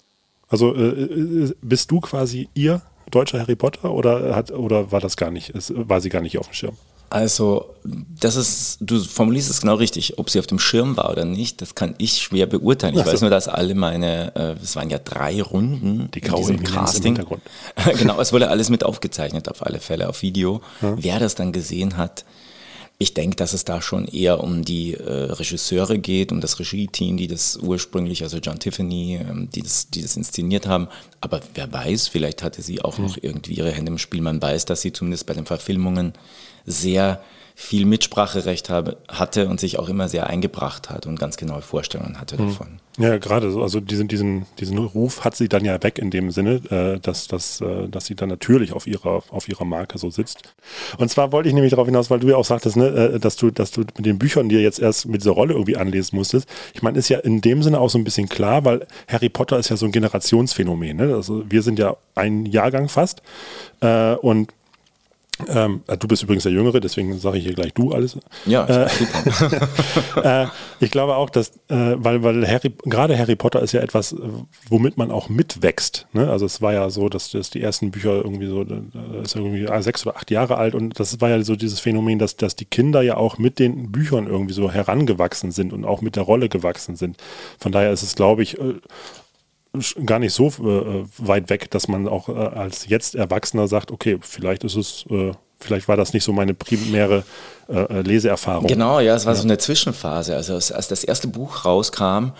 Also 0.48 0.74
äh, 0.74 0.88
äh 0.88 1.54
bist 1.62 1.92
du 1.92 2.00
quasi 2.00 2.48
ihr 2.52 2.82
deutscher 3.12 3.38
Harry 3.38 3.54
Potter 3.54 3.92
oder 3.92 4.34
hat 4.34 4.50
oder 4.50 4.90
war 4.90 5.00
das 5.00 5.16
gar 5.16 5.30
nicht, 5.30 5.52
war 5.54 6.00
sie 6.00 6.08
gar 6.08 6.20
nicht 6.20 6.36
auf 6.36 6.48
dem 6.48 6.54
Schirm? 6.54 6.76
Also, 7.12 7.74
das 7.84 8.36
ist, 8.36 8.78
du 8.80 8.98
formulierst 8.98 9.50
es 9.50 9.60
genau 9.60 9.74
richtig. 9.74 10.18
Ob 10.18 10.30
sie 10.30 10.38
auf 10.38 10.46
dem 10.46 10.58
Schirm 10.58 10.96
war 10.96 11.10
oder 11.10 11.26
nicht, 11.26 11.60
das 11.60 11.74
kann 11.74 11.94
ich 11.98 12.22
schwer 12.22 12.46
beurteilen. 12.46 12.94
Ich 12.94 13.04
so. 13.04 13.12
weiß 13.12 13.20
nur, 13.20 13.28
dass 13.28 13.48
alle 13.48 13.74
meine, 13.74 14.34
äh, 14.34 14.54
es 14.62 14.76
waren 14.76 14.88
ja 14.88 14.98
drei 14.98 15.42
Runden 15.42 16.10
Die 16.14 16.20
in 16.20 16.34
diesem 16.34 16.56
im 16.56 16.64
Casting. 16.64 17.16
Hintergrund. 17.16 17.42
genau, 17.98 18.18
es 18.18 18.32
wurde 18.32 18.48
alles 18.48 18.70
mit 18.70 18.82
aufgezeichnet, 18.82 19.50
auf 19.50 19.66
alle 19.66 19.78
Fälle, 19.78 20.08
auf 20.08 20.22
Video. 20.22 20.62
Wer 20.80 21.18
das 21.20 21.34
dann 21.34 21.52
gesehen 21.52 21.98
hat, 21.98 22.24
ich 22.96 23.12
denke, 23.12 23.36
dass 23.36 23.52
es 23.52 23.66
da 23.66 23.82
schon 23.82 24.06
eher 24.06 24.42
um 24.42 24.64
die 24.64 24.94
äh, 24.94 25.32
Regisseure 25.32 25.98
geht, 25.98 26.32
um 26.32 26.40
das 26.40 26.58
Regie-Team, 26.58 27.18
die 27.18 27.26
das 27.26 27.58
ursprünglich, 27.58 28.22
also 28.22 28.38
John 28.38 28.58
Tiffany, 28.58 29.16
ähm, 29.20 29.50
die, 29.54 29.60
das, 29.60 29.90
die 29.90 30.00
das 30.00 30.16
inszeniert 30.16 30.66
haben. 30.66 30.88
Aber 31.20 31.40
wer 31.54 31.70
weiß, 31.70 32.08
vielleicht 32.08 32.42
hatte 32.42 32.62
sie 32.62 32.80
auch 32.80 32.96
noch 32.96 33.18
irgendwie 33.20 33.54
ihre 33.54 33.70
Hände 33.70 33.92
im 33.92 33.98
Spiel. 33.98 34.22
Man 34.22 34.40
weiß, 34.40 34.64
dass 34.64 34.80
sie 34.80 34.94
zumindest 34.94 35.26
bei 35.26 35.34
den 35.34 35.44
Verfilmungen 35.44 36.14
sehr 36.64 37.20
viel 37.54 37.84
Mitspracherecht 37.84 38.70
habe, 38.70 38.96
hatte 39.08 39.48
und 39.48 39.60
sich 39.60 39.78
auch 39.78 39.88
immer 39.88 40.08
sehr 40.08 40.26
eingebracht 40.26 40.90
hat 40.90 41.06
und 41.06 41.18
ganz 41.18 41.36
genaue 41.36 41.62
Vorstellungen 41.62 42.20
hatte 42.20 42.36
davon. 42.36 42.80
Ja, 42.98 43.18
gerade 43.18 43.50
so. 43.50 43.62
Also 43.62 43.80
diesen, 43.80 44.08
diesen, 44.08 44.46
diesen 44.58 44.78
Ruf 44.78 45.24
hat 45.24 45.36
sie 45.36 45.48
dann 45.48 45.64
ja 45.64 45.82
weg 45.82 45.98
in 45.98 46.10
dem 46.10 46.30
Sinne, 46.30 46.60
äh, 46.70 46.98
dass, 46.98 47.28
dass, 47.28 47.60
äh, 47.60 47.88
dass 47.88 48.06
sie 48.06 48.14
dann 48.14 48.28
natürlich 48.28 48.72
auf 48.72 48.86
ihrer, 48.86 49.22
auf 49.30 49.48
ihrer 49.48 49.64
Marke 49.64 49.98
so 49.98 50.10
sitzt. 50.10 50.54
Und 50.98 51.08
zwar 51.10 51.30
wollte 51.30 51.48
ich 51.48 51.54
nämlich 51.54 51.70
darauf 51.70 51.86
hinaus, 51.86 52.10
weil 52.10 52.20
du 52.20 52.28
ja 52.28 52.36
auch 52.36 52.44
sagtest, 52.44 52.76
ne, 52.76 52.88
äh, 52.88 53.20
dass 53.20 53.36
du, 53.36 53.50
dass 53.50 53.70
du 53.70 53.82
mit 53.82 54.06
den 54.06 54.18
Büchern 54.18 54.48
dir 54.48 54.60
jetzt 54.60 54.80
erst 54.80 55.06
mit 55.06 55.22
dieser 55.22 55.32
Rolle 55.32 55.52
irgendwie 55.52 55.76
anlesen 55.76 56.16
musstest. 56.16 56.48
Ich 56.74 56.82
meine, 56.82 56.98
ist 56.98 57.08
ja 57.08 57.18
in 57.18 57.40
dem 57.40 57.62
Sinne 57.62 57.80
auch 57.80 57.90
so 57.90 57.98
ein 57.98 58.04
bisschen 58.04 58.28
klar, 58.28 58.64
weil 58.64 58.86
Harry 59.08 59.28
Potter 59.28 59.58
ist 59.58 59.68
ja 59.68 59.76
so 59.76 59.86
ein 59.86 59.92
Generationsphänomen. 59.92 60.96
Ne? 60.96 61.14
Also 61.14 61.44
wir 61.48 61.62
sind 61.62 61.78
ja 61.78 61.96
ein 62.14 62.46
Jahrgang 62.46 62.88
fast. 62.88 63.22
Äh, 63.80 64.14
und 64.16 64.52
ähm, 65.48 65.82
äh, 65.86 65.96
du 65.96 66.08
bist 66.08 66.22
übrigens 66.22 66.42
der 66.42 66.52
Jüngere, 66.52 66.80
deswegen 66.80 67.18
sage 67.18 67.38
ich 67.38 67.44
hier 67.44 67.54
gleich 67.54 67.72
du 67.72 67.92
alles. 67.92 68.18
Ja, 68.46 68.66
Äh, 68.66 68.88
äh, 70.44 70.46
ich 70.80 70.90
glaube 70.90 71.16
auch, 71.16 71.30
dass, 71.30 71.48
äh, 71.68 71.94
weil, 71.96 72.22
weil 72.22 72.46
Harry, 72.46 72.72
gerade 72.84 73.18
Harry 73.18 73.34
Potter 73.34 73.60
ist 73.62 73.72
ja 73.72 73.80
etwas, 73.80 74.12
äh, 74.12 74.18
womit 74.68 74.98
man 74.98 75.10
auch 75.10 75.28
mitwächst. 75.28 76.06
Ne? 76.12 76.30
Also 76.30 76.46
es 76.46 76.60
war 76.60 76.72
ja 76.72 76.90
so, 76.90 77.08
dass, 77.08 77.30
dass 77.30 77.50
die 77.50 77.62
ersten 77.62 77.90
Bücher 77.90 78.16
irgendwie 78.16 78.46
so, 78.46 78.62
äh, 78.62 79.22
ist 79.22 79.34
irgendwie 79.34 79.66
ah, 79.68 79.82
sechs 79.82 80.06
oder 80.06 80.16
acht 80.16 80.30
Jahre 80.30 80.58
alt 80.58 80.74
und 80.74 81.00
das 81.00 81.20
war 81.20 81.30
ja 81.30 81.42
so 81.42 81.56
dieses 81.56 81.80
Phänomen, 81.80 82.18
dass, 82.18 82.36
dass 82.36 82.54
die 82.54 82.66
Kinder 82.66 83.02
ja 83.02 83.16
auch 83.16 83.38
mit 83.38 83.58
den 83.58 83.90
Büchern 83.90 84.26
irgendwie 84.26 84.54
so 84.54 84.70
herangewachsen 84.70 85.50
sind 85.50 85.72
und 85.72 85.84
auch 85.84 86.02
mit 86.02 86.16
der 86.16 86.24
Rolle 86.24 86.48
gewachsen 86.48 86.96
sind. 86.96 87.16
Von 87.58 87.72
daher 87.72 87.90
ist 87.90 88.02
es, 88.02 88.14
glaube 88.14 88.42
ich, 88.42 88.58
äh, 88.60 88.74
gar 90.04 90.18
nicht 90.18 90.34
so 90.34 90.48
äh, 90.48 91.04
weit 91.18 91.48
weg, 91.50 91.70
dass 91.70 91.88
man 91.88 92.06
auch 92.06 92.28
äh, 92.28 92.32
als 92.32 92.86
jetzt 92.88 93.14
Erwachsener 93.14 93.68
sagt, 93.68 93.90
okay, 93.90 94.18
vielleicht 94.20 94.64
ist 94.64 94.76
es, 94.76 95.04
äh, 95.10 95.32
vielleicht 95.58 95.88
war 95.88 95.96
das 95.96 96.12
nicht 96.12 96.24
so 96.24 96.32
meine 96.32 96.54
primäre 96.54 97.24
äh, 97.68 97.80
äh, 97.80 98.02
Leseerfahrung. 98.02 98.66
Genau, 98.66 99.00
ja, 99.00 99.14
es 99.14 99.24
war 99.24 99.34
so 99.34 99.44
eine 99.44 99.58
Zwischenphase. 99.58 100.36
Also 100.36 100.54
als, 100.54 100.72
als 100.72 100.88
das 100.88 101.04
erste 101.04 101.28
Buch 101.28 101.64
rauskam, 101.64 102.32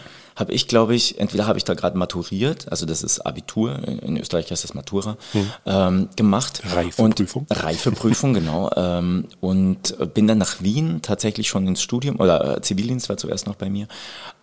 habe 0.43 0.53
ich, 0.53 0.69
glaube 0.69 0.95
ich, 0.95 1.19
entweder 1.19 1.47
habe 1.47 1.57
ich 1.57 1.65
da 1.65 1.75
gerade 1.75 1.97
maturiert, 1.97 2.71
also 2.71 2.85
das 2.85 3.03
ist 3.03 3.21
Abitur, 3.21 3.79
in 3.87 4.19
Österreich 4.19 4.51
heißt 4.51 4.65
das 4.65 4.75
Matura, 4.75 5.17
ähm, 5.65 6.09
gemacht. 6.17 6.63
Reifeprüfung. 6.65 7.47
Und, 7.49 7.65
Reifeprüfung, 7.65 8.35
genau. 8.35 8.71
Ähm, 8.77 9.29
und 9.41 9.97
bin 10.15 10.27
dann 10.27 10.39
nach 10.39 10.63
Wien 10.63 11.01
tatsächlich 11.01 11.49
schon 11.49 11.67
ins 11.67 11.83
Studium, 11.83 12.21
oder 12.21 12.59
äh, 12.59 12.61
Zivildienst 12.61 13.09
war 13.09 13.17
zuerst 13.17 13.47
noch 13.47 13.57
bei 13.57 13.71
mir. 13.71 13.89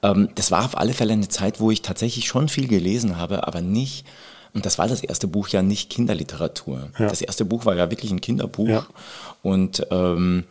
Ähm, 0.01 0.29
das 0.36 0.50
war 0.50 0.65
auf 0.65 0.77
alle 0.77 0.94
Fälle 0.94 1.13
eine 1.13 1.27
Zeit, 1.27 1.60
wo 1.60 1.70
ich 1.70 1.82
tatsächlich 1.82 2.27
schon 2.27 2.50
viel 2.50 2.68
gelesen 2.68 3.18
habe, 3.18 3.46
aber 3.46 3.62
nicht 3.62 4.06
und 4.53 4.65
das 4.65 4.77
war 4.77 4.88
das 4.88 5.03
erste 5.03 5.27
Buch 5.27 5.50
ja 5.50 5.62
nicht 5.62 5.89
Kinderliteratur. 5.89 6.89
Ja. 6.98 7.08
Das 7.08 7.22
erste 7.22 7.46
Buch 7.46 7.65
war 7.65 7.75
ja 7.75 7.91
wirklich 7.91 8.12
ein 8.12 8.22
Kinderbuch. 8.22 8.68
Ja. 8.68 8.88
Und 9.44 9.86
ähm, 9.91 10.46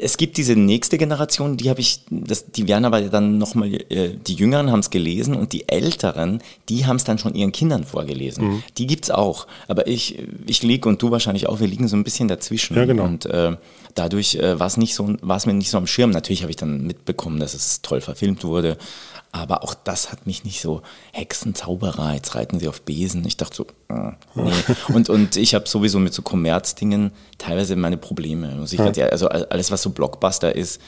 es 0.00 0.16
gibt 0.16 0.36
diese 0.36 0.56
nächste 0.56 0.98
Generation, 0.98 1.56
die 1.56 1.70
habe 1.70 1.80
ich, 1.80 2.00
das, 2.10 2.46
die 2.46 2.68
werden 2.68 2.84
aber 2.84 3.00
dann 3.02 3.38
nochmal, 3.38 3.72
äh, 3.74 4.10
die 4.26 4.34
Jüngeren 4.34 4.70
haben 4.70 4.80
es 4.80 4.90
gelesen 4.90 5.34
und 5.34 5.52
die 5.52 5.68
Älteren, 5.68 6.42
die 6.68 6.86
haben 6.86 6.96
es 6.96 7.04
dann 7.04 7.18
schon 7.18 7.34
ihren 7.34 7.52
Kindern 7.52 7.84
vorgelesen. 7.84 8.46
Mhm. 8.46 8.62
Die 8.78 8.86
gibt's 8.86 9.10
auch. 9.10 9.46
Aber 9.68 9.86
ich, 9.86 10.18
ich 10.46 10.62
lieg 10.62 10.86
und 10.86 11.02
du 11.02 11.10
wahrscheinlich 11.10 11.48
auch, 11.48 11.60
wir 11.60 11.66
liegen 11.66 11.88
so 11.88 11.96
ein 11.96 12.04
bisschen 12.04 12.28
dazwischen. 12.28 12.76
Ja, 12.76 12.84
genau. 12.84 13.04
Und 13.04 13.26
äh, 13.26 13.56
dadurch 13.94 14.36
äh, 14.36 14.58
war 14.58 14.66
es 14.66 14.76
nicht 14.76 14.94
so, 14.94 15.14
war 15.20 15.36
es 15.36 15.46
mir 15.46 15.54
nicht 15.54 15.70
so 15.70 15.78
am 15.78 15.86
Schirm. 15.86 16.10
Natürlich 16.10 16.42
habe 16.42 16.50
ich 16.50 16.56
dann 16.56 16.86
mitbekommen, 16.86 17.40
dass 17.40 17.54
es 17.54 17.82
toll 17.82 18.00
verfilmt 18.00 18.44
wurde. 18.44 18.76
Aber 19.34 19.64
auch 19.64 19.74
das 19.74 20.12
hat 20.12 20.28
mich 20.28 20.44
nicht 20.44 20.60
so 20.60 20.82
Hexen, 21.12 21.56
Zauberer, 21.56 22.14
jetzt 22.14 22.36
reiten 22.36 22.60
sie 22.60 22.68
auf 22.68 22.82
Besen. 22.82 23.26
Ich 23.26 23.36
dachte 23.36 23.56
so, 23.56 23.66
äh, 23.88 24.12
nee. 24.36 24.52
Und, 24.94 25.10
und 25.10 25.34
ich 25.34 25.56
habe 25.56 25.68
sowieso 25.68 25.98
mit 25.98 26.14
so 26.14 26.22
Kommerzdingen 26.22 27.10
teilweise 27.36 27.74
meine 27.74 27.96
Probleme. 27.96 28.54
Muss 28.54 28.72
ich 28.72 28.78
ganz 28.78 28.96
ehrlich, 28.96 29.12
also 29.12 29.26
alles, 29.26 29.72
was 29.72 29.82
so 29.82 29.90
Blockbuster 29.90 30.54
ist, 30.54 30.80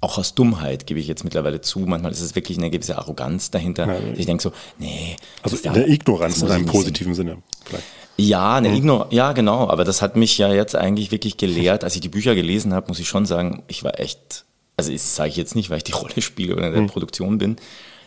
auch 0.00 0.18
aus 0.18 0.34
Dummheit 0.34 0.88
gebe 0.88 0.98
ich 0.98 1.06
jetzt 1.06 1.22
mittlerweile 1.22 1.60
zu. 1.60 1.78
Manchmal 1.78 2.10
ist 2.10 2.20
es 2.20 2.34
wirklich 2.34 2.58
eine 2.58 2.70
gewisse 2.70 2.98
Arroganz 2.98 3.52
dahinter. 3.52 3.86
ich 4.16 4.26
denke 4.26 4.42
so, 4.42 4.50
nee. 4.80 5.14
Also 5.44 5.56
in 5.58 5.72
der 5.72 5.88
Ignoranz 5.88 6.42
in 6.42 6.50
einem 6.50 6.66
positiven 6.66 7.14
Sinne. 7.14 7.38
Vielleicht. 7.64 7.84
Ja, 8.16 8.56
eine 8.56 8.74
Igno 8.74 9.06
ja, 9.10 9.32
genau. 9.32 9.68
Aber 9.68 9.84
das 9.84 10.02
hat 10.02 10.16
mich 10.16 10.36
ja 10.38 10.52
jetzt 10.52 10.74
eigentlich 10.74 11.12
wirklich 11.12 11.36
gelehrt. 11.36 11.84
Als 11.84 11.94
ich 11.94 12.00
die 12.00 12.08
Bücher 12.08 12.34
gelesen 12.34 12.74
habe, 12.74 12.88
muss 12.88 12.98
ich 12.98 13.06
schon 13.06 13.26
sagen, 13.26 13.62
ich 13.68 13.84
war 13.84 14.00
echt, 14.00 14.44
also 14.76 14.90
das 14.90 15.14
sage 15.14 15.30
ich 15.30 15.36
jetzt 15.36 15.54
nicht, 15.54 15.70
weil 15.70 15.76
ich 15.76 15.84
die 15.84 15.92
Rolle 15.92 16.20
spiele 16.20 16.56
oder 16.56 16.66
in 16.66 16.74
der 16.74 16.92
Produktion 16.92 17.38
bin. 17.38 17.56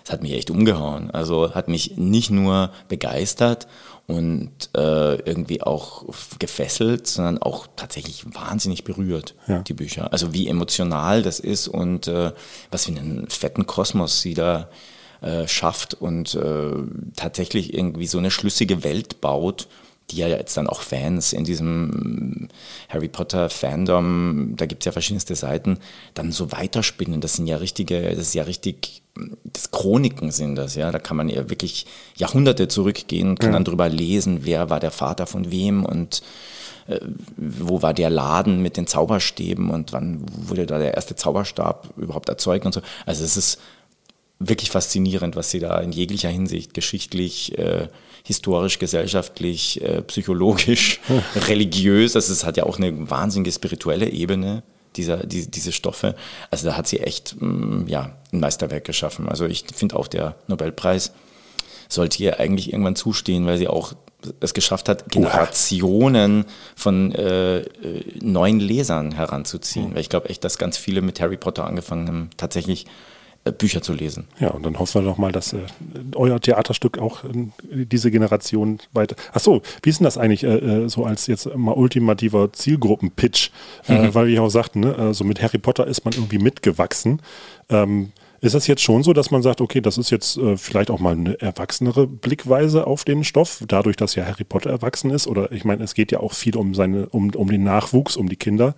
Es 0.05 0.11
hat 0.11 0.21
mich 0.21 0.33
echt 0.33 0.51
umgehauen. 0.51 1.09
Also 1.11 1.55
hat 1.55 1.67
mich 1.67 1.97
nicht 1.97 2.29
nur 2.29 2.69
begeistert 2.87 3.67
und 4.07 4.51
äh, 4.77 5.15
irgendwie 5.15 5.63
auch 5.63 6.05
gefesselt, 6.37 7.07
sondern 7.07 7.39
auch 7.41 7.65
tatsächlich 7.75 8.23
wahnsinnig 8.35 8.83
berührt, 8.83 9.33
Ja. 9.47 9.63
die 9.63 9.73
Bücher. 9.73 10.13
Also 10.13 10.31
wie 10.31 10.47
emotional 10.47 11.23
das 11.23 11.39
ist 11.39 11.67
und 11.67 12.07
äh, 12.07 12.31
was 12.69 12.85
für 12.85 12.91
einen 12.91 13.27
fetten 13.29 13.65
Kosmos 13.65 14.21
sie 14.21 14.35
da 14.35 14.69
äh, 15.21 15.47
schafft 15.47 15.95
und 15.95 16.35
äh, 16.35 16.71
tatsächlich 17.15 17.73
irgendwie 17.73 18.05
so 18.05 18.19
eine 18.19 18.29
schlüssige 18.29 18.83
Welt 18.83 19.21
baut, 19.21 19.67
die 20.11 20.17
ja 20.17 20.27
jetzt 20.27 20.55
dann 20.55 20.67
auch 20.67 20.81
Fans 20.81 21.33
in 21.33 21.43
diesem 21.43 22.47
Harry 22.89 23.07
Potter 23.07 23.49
Fandom, 23.49 24.53
da 24.55 24.65
gibt 24.65 24.83
es 24.83 24.85
ja 24.85 24.91
verschiedenste 24.91 25.35
Seiten, 25.35 25.79
dann 26.13 26.31
so 26.31 26.51
weiterspinnen. 26.51 27.21
Das 27.21 27.33
sind 27.33 27.47
ja 27.47 27.57
richtige, 27.57 28.01
das 28.01 28.19
ist 28.19 28.35
ja 28.35 28.43
richtig, 28.43 29.01
das 29.43 29.71
Chroniken 29.71 30.31
sind 30.31 30.55
das, 30.55 30.75
ja. 30.75 30.91
Da 30.91 30.99
kann 30.99 31.17
man 31.17 31.29
ja 31.29 31.49
wirklich 31.49 31.87
Jahrhunderte 32.15 32.67
zurückgehen, 32.67 33.37
kann 33.37 33.53
dann 33.53 33.65
drüber 33.65 33.89
lesen, 33.89 34.39
wer 34.43 34.69
war 34.69 34.79
der 34.79 34.91
Vater 34.91 35.25
von 35.25 35.51
wem 35.51 35.85
und 35.85 36.21
äh, 36.87 36.99
wo 37.35 37.81
war 37.81 37.93
der 37.93 38.11
Laden 38.11 38.61
mit 38.61 38.77
den 38.77 38.85
Zauberstäben 38.85 39.71
und 39.71 39.91
wann 39.91 40.23
wurde 40.27 40.67
da 40.67 40.77
der 40.77 40.93
erste 40.93 41.15
Zauberstab 41.15 41.89
überhaupt 41.97 42.29
erzeugt 42.29 42.65
und 42.65 42.73
so. 42.73 42.81
Also 43.07 43.23
es 43.23 43.37
ist 43.37 43.59
wirklich 44.39 44.69
faszinierend, 44.69 45.35
was 45.35 45.49
sie 45.49 45.59
da 45.59 45.79
in 45.79 45.91
jeglicher 45.91 46.29
Hinsicht 46.29 46.73
geschichtlich, 46.73 47.57
äh, 47.57 47.87
historisch, 48.25 48.79
gesellschaftlich, 48.79 49.81
äh, 49.83 50.01
psychologisch, 50.01 50.99
religiös, 51.47 52.15
also 52.15 52.33
es 52.33 52.43
hat 52.43 52.57
ja 52.57 52.65
auch 52.65 52.77
eine 52.77 53.09
wahnsinnige 53.09 53.51
spirituelle 53.51 54.09
Ebene, 54.09 54.63
dieser, 54.95 55.17
die, 55.17 55.49
diese 55.49 55.71
Stoffe. 55.71 56.15
Also 56.49 56.65
da 56.65 56.75
hat 56.75 56.87
sie 56.87 56.99
echt 57.01 57.35
mh, 57.39 57.85
ja, 57.87 58.17
ein 58.33 58.39
Meisterwerk 58.39 58.83
geschaffen. 58.83 59.29
Also 59.29 59.45
ich 59.45 59.65
finde 59.75 59.95
auch 59.95 60.07
der 60.07 60.35
Nobelpreis 60.47 61.13
sollte 61.87 62.23
ihr 62.23 62.39
eigentlich 62.39 62.73
irgendwann 62.73 62.95
zustehen, 62.95 63.45
weil 63.45 63.59
sie 63.59 63.67
auch 63.67 63.93
es 64.39 64.55
geschafft 64.55 64.89
hat, 64.89 65.11
Generationen 65.11 66.45
von 66.75 67.11
äh, 67.13 67.59
äh, 67.59 67.63
neuen 68.21 68.59
Lesern 68.59 69.11
heranzuziehen. 69.11 69.93
Weil 69.93 70.01
ich 70.01 70.09
glaube 70.09 70.29
echt, 70.29 70.43
dass 70.43 70.57
ganz 70.57 70.79
viele 70.79 71.03
mit 71.03 71.19
Harry 71.21 71.37
Potter 71.37 71.65
angefangen 71.67 72.07
haben, 72.07 72.29
tatsächlich 72.35 72.87
Bücher 73.51 73.81
zu 73.81 73.93
lesen. 73.93 74.25
Ja, 74.39 74.49
und 74.49 74.65
dann 74.65 74.79
hoffen 74.79 75.03
wir 75.03 75.09
doch 75.09 75.17
mal, 75.17 75.31
dass 75.31 75.53
äh, 75.53 75.59
euer 76.15 76.39
Theaterstück 76.39 76.97
auch 76.97 77.23
in 77.23 77.53
diese 77.63 78.09
Generation 78.09 78.79
weiter. 78.91 79.15
Ach 79.33 79.39
so, 79.39 79.61
wie 79.83 79.89
ist 79.89 79.99
denn 79.99 80.05
das 80.05 80.17
eigentlich 80.17 80.43
äh, 80.43 80.57
äh, 80.57 80.89
so 80.89 81.05
als 81.05 81.27
jetzt 81.27 81.55
mal 81.55 81.73
ultimativer 81.73 82.51
Zielgruppenpitch? 82.51 83.51
Äh, 83.87 84.13
weil 84.13 84.27
wir 84.27 84.41
auch 84.41 84.49
sagten, 84.49 84.79
ne, 84.79 84.97
äh, 84.97 85.13
so 85.13 85.23
mit 85.23 85.41
Harry 85.41 85.59
Potter 85.59 85.85
ist 85.85 86.05
man 86.05 86.13
irgendwie 86.13 86.39
mitgewachsen. 86.39 87.21
Ähm, 87.69 88.11
ist 88.41 88.55
das 88.55 88.67
jetzt 88.67 88.81
schon 88.81 89.03
so, 89.03 89.13
dass 89.13 89.31
man 89.31 89.41
sagt, 89.41 89.61
okay, 89.61 89.81
das 89.81 89.97
ist 89.97 90.09
jetzt 90.09 90.37
äh, 90.37 90.57
vielleicht 90.57 90.91
auch 90.91 90.99
mal 90.99 91.13
eine 91.13 91.39
erwachsenere 91.41 92.07
Blickweise 92.07 92.85
auf 92.87 93.03
den 93.03 93.23
Stoff, 93.23 93.63
dadurch, 93.67 93.95
dass 93.95 94.15
ja 94.15 94.25
Harry 94.25 94.43
Potter 94.43 94.69
erwachsen 94.69 95.09
ist? 95.09 95.27
Oder 95.27 95.51
ich 95.51 95.65
meine, 95.65 95.83
es 95.83 95.93
geht 95.93 96.11
ja 96.11 96.19
auch 96.19 96.33
viel 96.33 96.55
um 96.57 96.73
seine, 96.75 97.07
um, 97.09 97.29
um 97.35 97.49
den 97.49 97.63
Nachwuchs, 97.63 98.17
um 98.17 98.29
die 98.29 98.35
Kinder. 98.35 98.75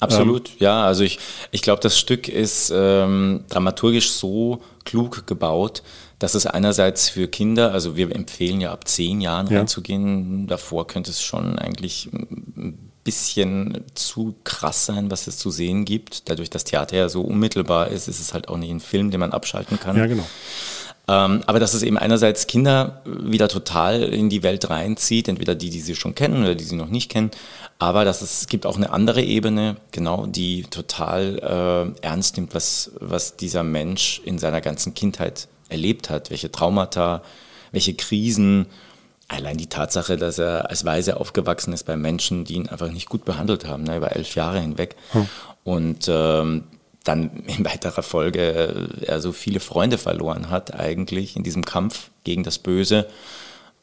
Absolut, 0.00 0.58
ja. 0.58 0.84
Also 0.84 1.04
ich, 1.04 1.18
ich 1.50 1.62
glaube, 1.62 1.80
das 1.82 1.98
Stück 1.98 2.28
ist 2.28 2.72
ähm, 2.74 3.44
dramaturgisch 3.48 4.10
so 4.12 4.60
klug 4.84 5.26
gebaut, 5.26 5.82
dass 6.18 6.34
es 6.34 6.46
einerseits 6.46 7.08
für 7.08 7.28
Kinder, 7.28 7.72
also 7.72 7.96
wir 7.96 8.14
empfehlen 8.14 8.60
ja 8.60 8.72
ab 8.72 8.86
zehn 8.86 9.20
Jahren 9.20 9.46
Ja. 9.48 9.58
reinzugehen, 9.58 10.46
davor 10.46 10.86
könnte 10.86 11.10
es 11.10 11.22
schon 11.22 11.58
eigentlich 11.58 12.10
bisschen 13.04 13.84
zu 13.94 14.34
krass 14.44 14.86
sein, 14.86 15.10
was 15.10 15.26
es 15.26 15.38
zu 15.38 15.50
sehen 15.50 15.84
gibt. 15.84 16.28
Dadurch, 16.28 16.50
dass 16.50 16.64
Theater 16.64 16.96
ja 16.96 17.08
so 17.08 17.22
unmittelbar 17.22 17.88
ist, 17.88 18.08
ist 18.08 18.20
es 18.20 18.34
halt 18.34 18.48
auch 18.48 18.58
nicht 18.58 18.70
ein 18.70 18.80
Film, 18.80 19.10
den 19.10 19.20
man 19.20 19.32
abschalten 19.32 19.80
kann. 19.80 19.96
Ja, 19.96 20.06
genau. 20.06 20.26
Ähm, 21.08 21.42
aber 21.46 21.58
dass 21.58 21.74
es 21.74 21.82
eben 21.82 21.98
einerseits 21.98 22.46
Kinder 22.46 23.02
wieder 23.04 23.48
total 23.48 24.02
in 24.02 24.28
die 24.28 24.42
Welt 24.42 24.70
reinzieht, 24.70 25.28
entweder 25.28 25.54
die, 25.54 25.70
die 25.70 25.80
sie 25.80 25.96
schon 25.96 26.14
kennen 26.14 26.42
oder 26.42 26.54
die 26.54 26.62
sie 26.62 26.76
noch 26.76 26.88
nicht 26.88 27.10
kennen, 27.10 27.30
aber 27.80 28.04
dass 28.04 28.22
es, 28.22 28.46
gibt 28.46 28.64
auch 28.66 28.76
eine 28.76 28.90
andere 28.90 29.22
Ebene, 29.22 29.76
genau, 29.90 30.26
die 30.26 30.64
total 30.64 31.94
äh, 32.02 32.06
ernst 32.06 32.36
nimmt, 32.36 32.54
was, 32.54 32.92
was 33.00 33.36
dieser 33.36 33.64
Mensch 33.64 34.20
in 34.24 34.38
seiner 34.38 34.60
ganzen 34.60 34.94
Kindheit 34.94 35.48
erlebt 35.68 36.10
hat, 36.10 36.30
welche 36.30 36.52
Traumata, 36.52 37.22
welche 37.72 37.94
Krisen, 37.94 38.66
allein 39.30 39.56
die 39.56 39.68
Tatsache, 39.68 40.16
dass 40.16 40.38
er 40.38 40.70
als 40.70 40.84
Weise 40.84 41.18
aufgewachsen 41.18 41.72
ist 41.72 41.84
bei 41.84 41.96
Menschen, 41.96 42.44
die 42.44 42.54
ihn 42.54 42.68
einfach 42.68 42.90
nicht 42.90 43.08
gut 43.08 43.24
behandelt 43.24 43.66
haben, 43.66 43.84
ne, 43.84 43.96
über 43.96 44.14
elf 44.14 44.34
Jahre 44.34 44.60
hinweg. 44.60 44.96
Hm. 45.12 45.28
Und 45.64 46.08
ähm, 46.08 46.64
dann 47.04 47.44
in 47.46 47.64
weiterer 47.64 48.02
Folge 48.02 48.40
äh, 48.40 49.06
er 49.06 49.20
so 49.20 49.32
viele 49.32 49.60
Freunde 49.60 49.98
verloren 49.98 50.50
hat, 50.50 50.74
eigentlich 50.74 51.36
in 51.36 51.42
diesem 51.42 51.64
Kampf 51.64 52.10
gegen 52.24 52.42
das 52.42 52.58
Böse. 52.58 53.06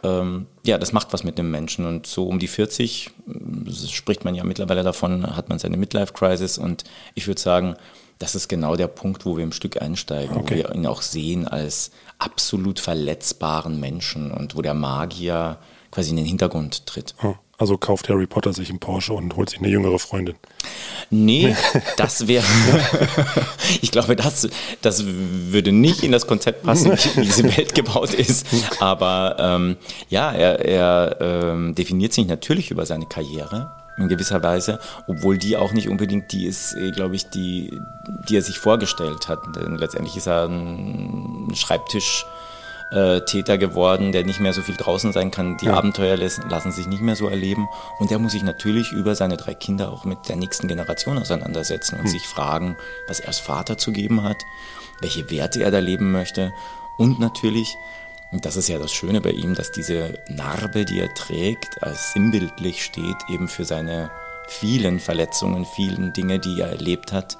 Ähm, 0.03 0.45
ja, 0.63 0.77
das 0.77 0.93
macht 0.93 1.13
was 1.13 1.23
mit 1.23 1.37
dem 1.37 1.49
Menschen. 1.49 1.85
Und 1.85 2.07
so 2.07 2.27
um 2.27 2.39
die 2.39 2.47
40 2.47 3.09
äh, 3.27 3.71
spricht 3.71 4.25
man 4.25 4.35
ja 4.35 4.43
mittlerweile 4.43 4.83
davon, 4.83 5.35
hat 5.35 5.49
man 5.49 5.59
seine 5.59 5.77
Midlife-Crisis. 5.77 6.57
Und 6.57 6.83
ich 7.15 7.27
würde 7.27 7.41
sagen, 7.41 7.75
das 8.19 8.35
ist 8.35 8.47
genau 8.47 8.75
der 8.75 8.87
Punkt, 8.87 9.25
wo 9.25 9.37
wir 9.37 9.43
im 9.43 9.51
Stück 9.51 9.81
einsteigen, 9.81 10.37
okay. 10.37 10.63
wo 10.65 10.69
wir 10.69 10.75
ihn 10.75 10.87
auch 10.87 11.01
sehen 11.01 11.47
als 11.47 11.91
absolut 12.19 12.79
verletzbaren 12.79 13.79
Menschen 13.79 14.31
und 14.31 14.55
wo 14.55 14.61
der 14.61 14.73
Magier 14.73 15.57
quasi 15.91 16.09
in 16.09 16.17
den 16.17 16.25
Hintergrund 16.25 16.85
tritt. 16.85 17.15
Also 17.59 17.77
kauft 17.77 18.07
Harry 18.09 18.27
Potter 18.27 18.53
sich 18.53 18.69
einen 18.69 18.79
Porsche 18.79 19.13
und 19.13 19.35
holt 19.35 19.49
sich 19.49 19.59
eine 19.59 19.69
jüngere 19.69 19.97
Freundin. 19.97 20.35
Nee, 21.09 21.55
das 21.97 22.27
wäre. 22.27 22.45
ich 23.81 23.91
glaube, 23.91 24.15
das, 24.15 24.47
das 24.81 25.03
würde 25.05 25.71
nicht 25.71 26.03
in 26.03 26.11
das 26.11 26.27
Konzept 26.27 26.63
passen, 26.63 26.91
wie 27.15 27.21
diese 27.21 27.43
Welt 27.57 27.73
gebaut 27.73 28.13
ist. 28.13 28.45
Aber 28.79 29.37
ähm, 29.39 29.77
ja, 30.09 30.31
er, 30.31 30.65
er 30.65 31.17
ähm, 31.19 31.73
definiert 31.73 32.13
sich 32.13 32.27
natürlich 32.27 32.69
über 32.69 32.85
seine 32.85 33.07
Karriere 33.07 33.71
in 33.97 34.07
gewisser 34.07 34.43
Weise, 34.43 34.79
obwohl 35.07 35.37
die 35.37 35.57
auch 35.57 35.73
nicht 35.73 35.89
unbedingt 35.89 36.31
die 36.31 36.45
ist, 36.45 36.75
äh, 36.75 36.91
glaube 36.91 37.15
ich, 37.15 37.29
die, 37.29 37.81
die 38.27 38.37
er 38.37 38.41
sich 38.41 38.59
vorgestellt 38.59 39.27
hat. 39.27 39.39
Denn 39.55 39.77
letztendlich 39.77 40.15
ist 40.17 40.27
er 40.27 40.45
ein 40.47 41.51
Schreibtisch. 41.55 42.25
Täter 42.89 43.57
geworden, 43.57 44.13
der 44.13 44.23
nicht 44.23 44.39
mehr 44.39 44.53
so 44.53 44.61
viel 44.61 44.77
draußen 44.77 45.11
sein 45.11 45.29
kann. 45.29 45.57
Die 45.57 45.65
ja. 45.65 45.73
Abenteuer 45.73 46.15
lassen 46.15 46.71
sich 46.71 46.87
nicht 46.87 47.01
mehr 47.01 47.17
so 47.17 47.27
erleben. 47.27 47.67
Und 47.99 48.11
der 48.11 48.17
muss 48.17 48.31
sich 48.31 48.43
natürlich 48.43 48.93
über 48.93 49.13
seine 49.13 49.35
drei 49.35 49.55
Kinder 49.55 49.91
auch 49.91 50.05
mit 50.05 50.29
der 50.29 50.37
nächsten 50.37 50.69
Generation 50.69 51.17
auseinandersetzen 51.17 51.95
und 51.95 52.05
hm. 52.05 52.11
sich 52.11 52.25
fragen, 52.25 52.77
was 53.09 53.19
er 53.19 53.27
als 53.27 53.39
Vater 53.39 53.77
zu 53.77 53.91
geben 53.91 54.23
hat, 54.23 54.37
welche 55.01 55.29
Werte 55.29 55.63
er 55.63 55.71
da 55.71 55.79
leben 55.79 56.13
möchte 56.13 56.53
und 56.97 57.19
natürlich, 57.19 57.77
und 58.31 58.45
das 58.45 58.57
ist 58.57 58.67
ja 58.67 58.77
das 58.77 58.91
Schöne 58.91 59.21
bei 59.21 59.31
ihm, 59.31 59.55
dass 59.55 59.71
diese 59.71 60.19
Narbe, 60.27 60.85
die 60.85 60.99
er 60.99 61.13
trägt, 61.13 61.81
als 61.81 62.11
sinnbildlich 62.13 62.83
steht, 62.83 63.15
eben 63.29 63.47
für 63.47 63.63
seine 63.63 64.11
vielen 64.47 64.99
Verletzungen, 64.99 65.65
vielen 65.65 66.13
Dinge, 66.13 66.39
die 66.39 66.59
er 66.59 66.69
erlebt 66.69 67.13
hat. 67.13 67.37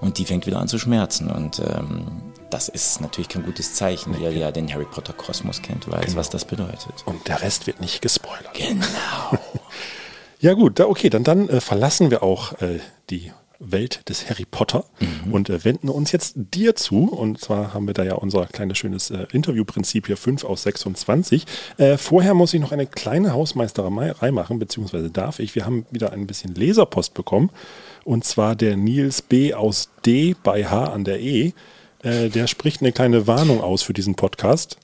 Und 0.00 0.18
die 0.18 0.24
fängt 0.24 0.46
wieder 0.46 0.58
an 0.58 0.68
zu 0.68 0.78
schmerzen. 0.78 1.30
Und 1.30 1.60
ähm, 1.60 2.32
das 2.50 2.68
ist 2.68 3.00
natürlich 3.00 3.28
kein 3.28 3.44
gutes 3.44 3.74
Zeichen. 3.74 4.12
Nee. 4.12 4.18
Wer 4.20 4.32
ja 4.32 4.52
den 4.52 4.72
Harry 4.72 4.84
Potter 4.84 5.12
Kosmos 5.12 5.62
kennt, 5.62 5.90
weiß, 5.90 6.06
genau. 6.06 6.16
was 6.16 6.30
das 6.30 6.44
bedeutet. 6.44 7.02
Und 7.06 7.26
der 7.26 7.42
Rest 7.42 7.66
wird 7.66 7.80
nicht 7.80 8.02
gespoilert. 8.02 8.54
Genau. 8.54 9.38
ja 10.40 10.52
gut, 10.54 10.78
okay, 10.80 11.10
dann, 11.10 11.24
dann 11.24 11.48
äh, 11.48 11.60
verlassen 11.60 12.10
wir 12.10 12.22
auch 12.22 12.60
äh, 12.60 12.80
die 13.10 13.32
Welt 13.58 14.08
des 14.08 14.28
Harry 14.28 14.44
Potter 14.50 14.84
mhm. 15.00 15.32
und 15.32 15.50
äh, 15.50 15.64
wenden 15.64 15.88
uns 15.88 16.12
jetzt 16.12 16.34
dir 16.36 16.74
zu. 16.74 17.04
Und 17.04 17.40
zwar 17.40 17.74
haben 17.74 17.86
wir 17.86 17.94
da 17.94 18.04
ja 18.04 18.14
unser 18.14 18.46
kleines 18.46 18.78
schönes 18.78 19.10
äh, 19.10 19.26
Interviewprinzip 19.32 20.06
hier 20.06 20.16
5 20.16 20.44
aus 20.44 20.62
26. 20.64 21.46
Äh, 21.76 21.96
vorher 21.96 22.34
muss 22.34 22.54
ich 22.54 22.60
noch 22.60 22.72
eine 22.72 22.86
kleine 22.86 23.32
Hausmeisterei 23.32 24.30
machen, 24.30 24.58
beziehungsweise 24.58 25.10
darf 25.10 25.38
ich. 25.38 25.54
Wir 25.54 25.64
haben 25.64 25.86
wieder 25.90 26.12
ein 26.12 26.26
bisschen 26.26 26.54
Leserpost 26.54 27.14
bekommen. 27.14 27.50
Und 28.04 28.24
zwar 28.24 28.56
der 28.56 28.76
Nils 28.76 29.22
B. 29.22 29.54
aus 29.54 29.90
D 30.04 30.34
bei 30.42 30.66
H 30.66 30.84
an 30.84 31.04
der 31.04 31.20
E. 31.20 31.52
Äh, 32.02 32.28
der 32.28 32.46
spricht 32.46 32.82
eine 32.82 32.92
kleine 32.92 33.26
Warnung 33.26 33.60
aus 33.60 33.82
für 33.82 33.94
diesen 33.94 34.14
Podcast. 34.14 34.78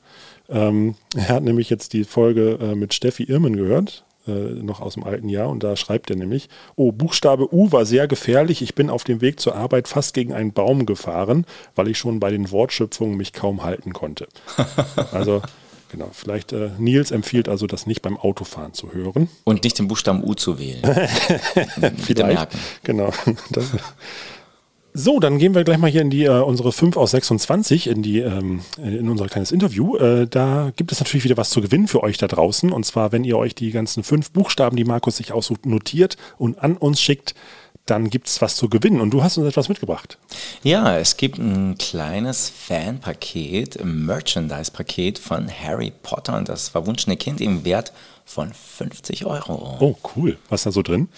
Ähm, 0.48 0.96
er 1.14 1.28
hat 1.28 1.42
nämlich 1.42 1.70
jetzt 1.70 1.92
die 1.92 2.04
Folge 2.04 2.58
äh, 2.60 2.74
mit 2.74 2.94
Steffi 2.94 3.24
Irmen 3.24 3.56
gehört 3.56 4.04
äh, 4.26 4.30
noch 4.30 4.80
aus 4.80 4.94
dem 4.94 5.04
alten 5.04 5.28
Jahr 5.28 5.48
und 5.48 5.62
da 5.62 5.76
schreibt 5.76 6.10
er 6.10 6.16
nämlich, 6.16 6.48
oh, 6.76 6.92
Buchstabe 6.92 7.52
U 7.54 7.72
war 7.72 7.86
sehr 7.86 8.08
gefährlich, 8.08 8.62
ich 8.62 8.74
bin 8.74 8.90
auf 8.90 9.04
dem 9.04 9.20
Weg 9.20 9.40
zur 9.40 9.54
Arbeit 9.54 9.88
fast 9.88 10.14
gegen 10.14 10.32
einen 10.32 10.52
Baum 10.52 10.86
gefahren, 10.86 11.46
weil 11.74 11.88
ich 11.88 11.98
schon 11.98 12.20
bei 12.20 12.30
den 12.30 12.50
Wortschöpfungen 12.50 13.16
mich 13.16 13.32
kaum 13.32 13.62
halten 13.62 13.92
konnte. 13.92 14.28
also 15.12 15.42
Genau, 15.90 16.08
vielleicht 16.12 16.52
äh, 16.52 16.70
Nils 16.78 17.10
empfiehlt 17.10 17.48
also, 17.48 17.66
das 17.66 17.84
nicht 17.86 18.00
beim 18.00 18.16
Autofahren 18.16 18.72
zu 18.74 18.92
hören. 18.92 19.28
Und 19.42 19.64
nicht 19.64 19.76
den 19.78 19.88
Buchstaben 19.88 20.22
U 20.22 20.34
zu 20.34 20.58
wählen. 20.58 20.82
Merken. 22.34 22.58
Genau. 22.84 23.12
Das, 23.50 23.72
so, 24.92 25.20
dann 25.20 25.38
gehen 25.38 25.54
wir 25.54 25.62
gleich 25.64 25.78
mal 25.78 25.90
hier 25.90 26.02
in 26.02 26.10
die 26.10 26.24
äh, 26.24 26.40
unsere 26.40 26.72
5 26.72 26.96
aus 26.96 27.12
26, 27.12 27.86
in, 27.86 28.02
die, 28.02 28.20
ähm, 28.20 28.60
in 28.78 29.08
unser 29.08 29.26
kleines 29.26 29.52
Interview. 29.52 29.96
Äh, 29.96 30.26
da 30.26 30.72
gibt 30.74 30.90
es 30.90 31.00
natürlich 31.00 31.24
wieder 31.24 31.36
was 31.36 31.50
zu 31.50 31.60
gewinnen 31.60 31.86
für 31.86 32.02
euch 32.02 32.18
da 32.18 32.26
draußen. 32.26 32.72
Und 32.72 32.84
zwar, 32.84 33.12
wenn 33.12 33.24
ihr 33.24 33.38
euch 33.38 33.54
die 33.54 33.70
ganzen 33.70 34.02
fünf 34.02 34.32
Buchstaben, 34.32 34.76
die 34.76 34.84
Markus 34.84 35.18
sich 35.18 35.32
aussucht, 35.32 35.64
notiert 35.64 36.16
und 36.38 36.58
an 36.58 36.76
uns 36.76 37.00
schickt, 37.00 37.34
dann 37.86 38.10
gibt 38.10 38.28
es 38.28 38.40
was 38.42 38.56
zu 38.56 38.68
gewinnen. 38.68 39.00
Und 39.00 39.10
du 39.10 39.22
hast 39.22 39.38
uns 39.38 39.48
etwas 39.48 39.68
mitgebracht. 39.68 40.18
Ja, 40.62 40.98
es 40.98 41.16
gibt 41.16 41.38
ein 41.38 41.76
kleines 41.78 42.50
Fanpaket, 42.50 43.80
ein 43.80 44.06
Merchandise-Paket 44.06 45.18
von 45.18 45.48
Harry 45.50 45.92
Potter 46.02 46.36
und 46.36 46.48
das 46.48 46.68
verwunschene 46.68 47.16
Kind 47.16 47.40
im 47.40 47.64
Wert 47.64 47.92
von 48.24 48.52
50 48.52 49.24
Euro. 49.24 49.76
Oh, 49.80 49.96
cool. 50.16 50.36
Was 50.48 50.60
ist 50.60 50.66
da 50.66 50.72
so 50.72 50.82
drin? 50.82 51.08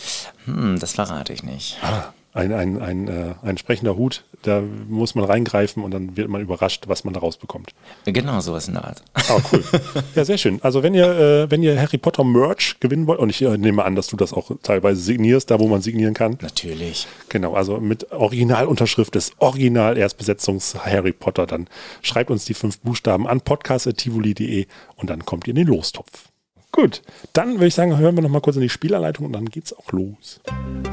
Hm, 0.44 0.78
das 0.78 0.92
verrate 0.92 1.32
ich 1.32 1.42
nicht. 1.42 1.78
Ah 1.82 2.12
ein, 2.34 2.52
ein, 2.52 2.80
ein, 2.80 3.08
äh, 3.08 3.34
ein 3.42 3.58
sprechender 3.58 3.96
Hut, 3.96 4.24
da 4.42 4.62
muss 4.88 5.14
man 5.14 5.24
reingreifen 5.24 5.84
und 5.84 5.90
dann 5.92 6.16
wird 6.16 6.28
man 6.28 6.40
überrascht, 6.40 6.84
was 6.86 7.04
man 7.04 7.12
da 7.12 7.20
rausbekommt. 7.20 7.74
Genau, 8.06 8.40
sowas 8.40 8.68
in 8.68 8.74
der 8.74 8.84
Art. 8.84 9.02
Ah, 9.14 9.38
cool. 9.52 9.62
Ja, 10.14 10.24
sehr 10.24 10.38
schön. 10.38 10.58
Also 10.62 10.82
wenn 10.82 10.94
ihr, 10.94 11.06
äh, 11.06 11.50
wenn 11.50 11.62
ihr 11.62 11.80
Harry 11.80 11.98
Potter 11.98 12.24
Merch 12.24 12.76
gewinnen 12.80 13.06
wollt, 13.06 13.18
und 13.18 13.30
ich 13.30 13.42
äh, 13.42 13.56
nehme 13.56 13.84
an, 13.84 13.94
dass 13.94 14.06
du 14.08 14.16
das 14.16 14.32
auch 14.32 14.50
teilweise 14.62 15.00
signierst, 15.00 15.50
da 15.50 15.60
wo 15.60 15.68
man 15.68 15.82
signieren 15.82 16.14
kann. 16.14 16.38
Natürlich. 16.40 17.06
Genau, 17.28 17.54
also 17.54 17.78
mit 17.78 18.10
Originalunterschrift 18.12 19.14
des 19.14 19.32
Original 19.38 19.96
Erstbesetzungs 19.96 20.74
Harry 20.84 21.12
Potter, 21.12 21.46
dann 21.46 21.68
schreibt 22.00 22.30
uns 22.30 22.44
die 22.44 22.54
fünf 22.54 22.80
Buchstaben 22.80 23.26
an 23.26 23.40
podcast.tivoli.de 23.40 24.66
und 24.96 25.10
dann 25.10 25.24
kommt 25.24 25.46
ihr 25.46 25.52
in 25.52 25.56
den 25.56 25.68
Lostopf. 25.68 26.31
Gut, 26.74 27.02
dann 27.34 27.54
würde 27.56 27.66
ich 27.66 27.74
sagen, 27.74 27.98
hören 27.98 28.16
wir 28.16 28.22
noch 28.22 28.30
mal 28.30 28.40
kurz 28.40 28.56
in 28.56 28.62
die 28.62 28.70
Spielanleitung 28.70 29.26
und 29.26 29.32
dann 29.32 29.44
geht's 29.44 29.76
auch 29.76 29.92
los. 29.92 30.40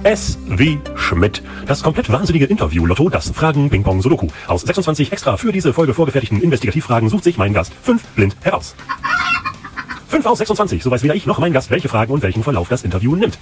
S 0.03 0.37
wie 0.45 0.77
Schmidt. 0.95 1.41
Das 1.67 1.83
komplett 1.83 2.11
wahnsinnige 2.11 2.45
Interview-Lotto, 2.45 3.09
das 3.09 3.31
Fragen 3.31 3.69
Ping 3.69 3.83
Pong 3.83 4.01
Sudoku. 4.01 4.27
Aus 4.47 4.63
26 4.63 5.13
extra 5.13 5.37
für 5.37 5.53
diese 5.53 5.71
Folge 5.71 5.93
vorgefertigten 5.93 6.41
Investigativfragen 6.41 7.07
sucht 7.07 7.23
sich 7.23 7.37
mein 7.37 7.53
Gast 7.53 7.71
fünf 7.81 8.03
blind 8.07 8.35
heraus. 8.41 8.75
5 10.09 10.25
aus 10.25 10.39
26, 10.39 10.83
so 10.83 10.91
weiß 10.91 11.03
weder 11.03 11.15
ich 11.15 11.25
noch 11.27 11.39
mein 11.39 11.53
Gast, 11.53 11.69
welche 11.69 11.87
Fragen 11.87 12.11
und 12.11 12.23
welchen 12.23 12.43
Verlauf 12.43 12.67
das 12.67 12.83
Interview 12.83 13.15
nimmt. 13.15 13.39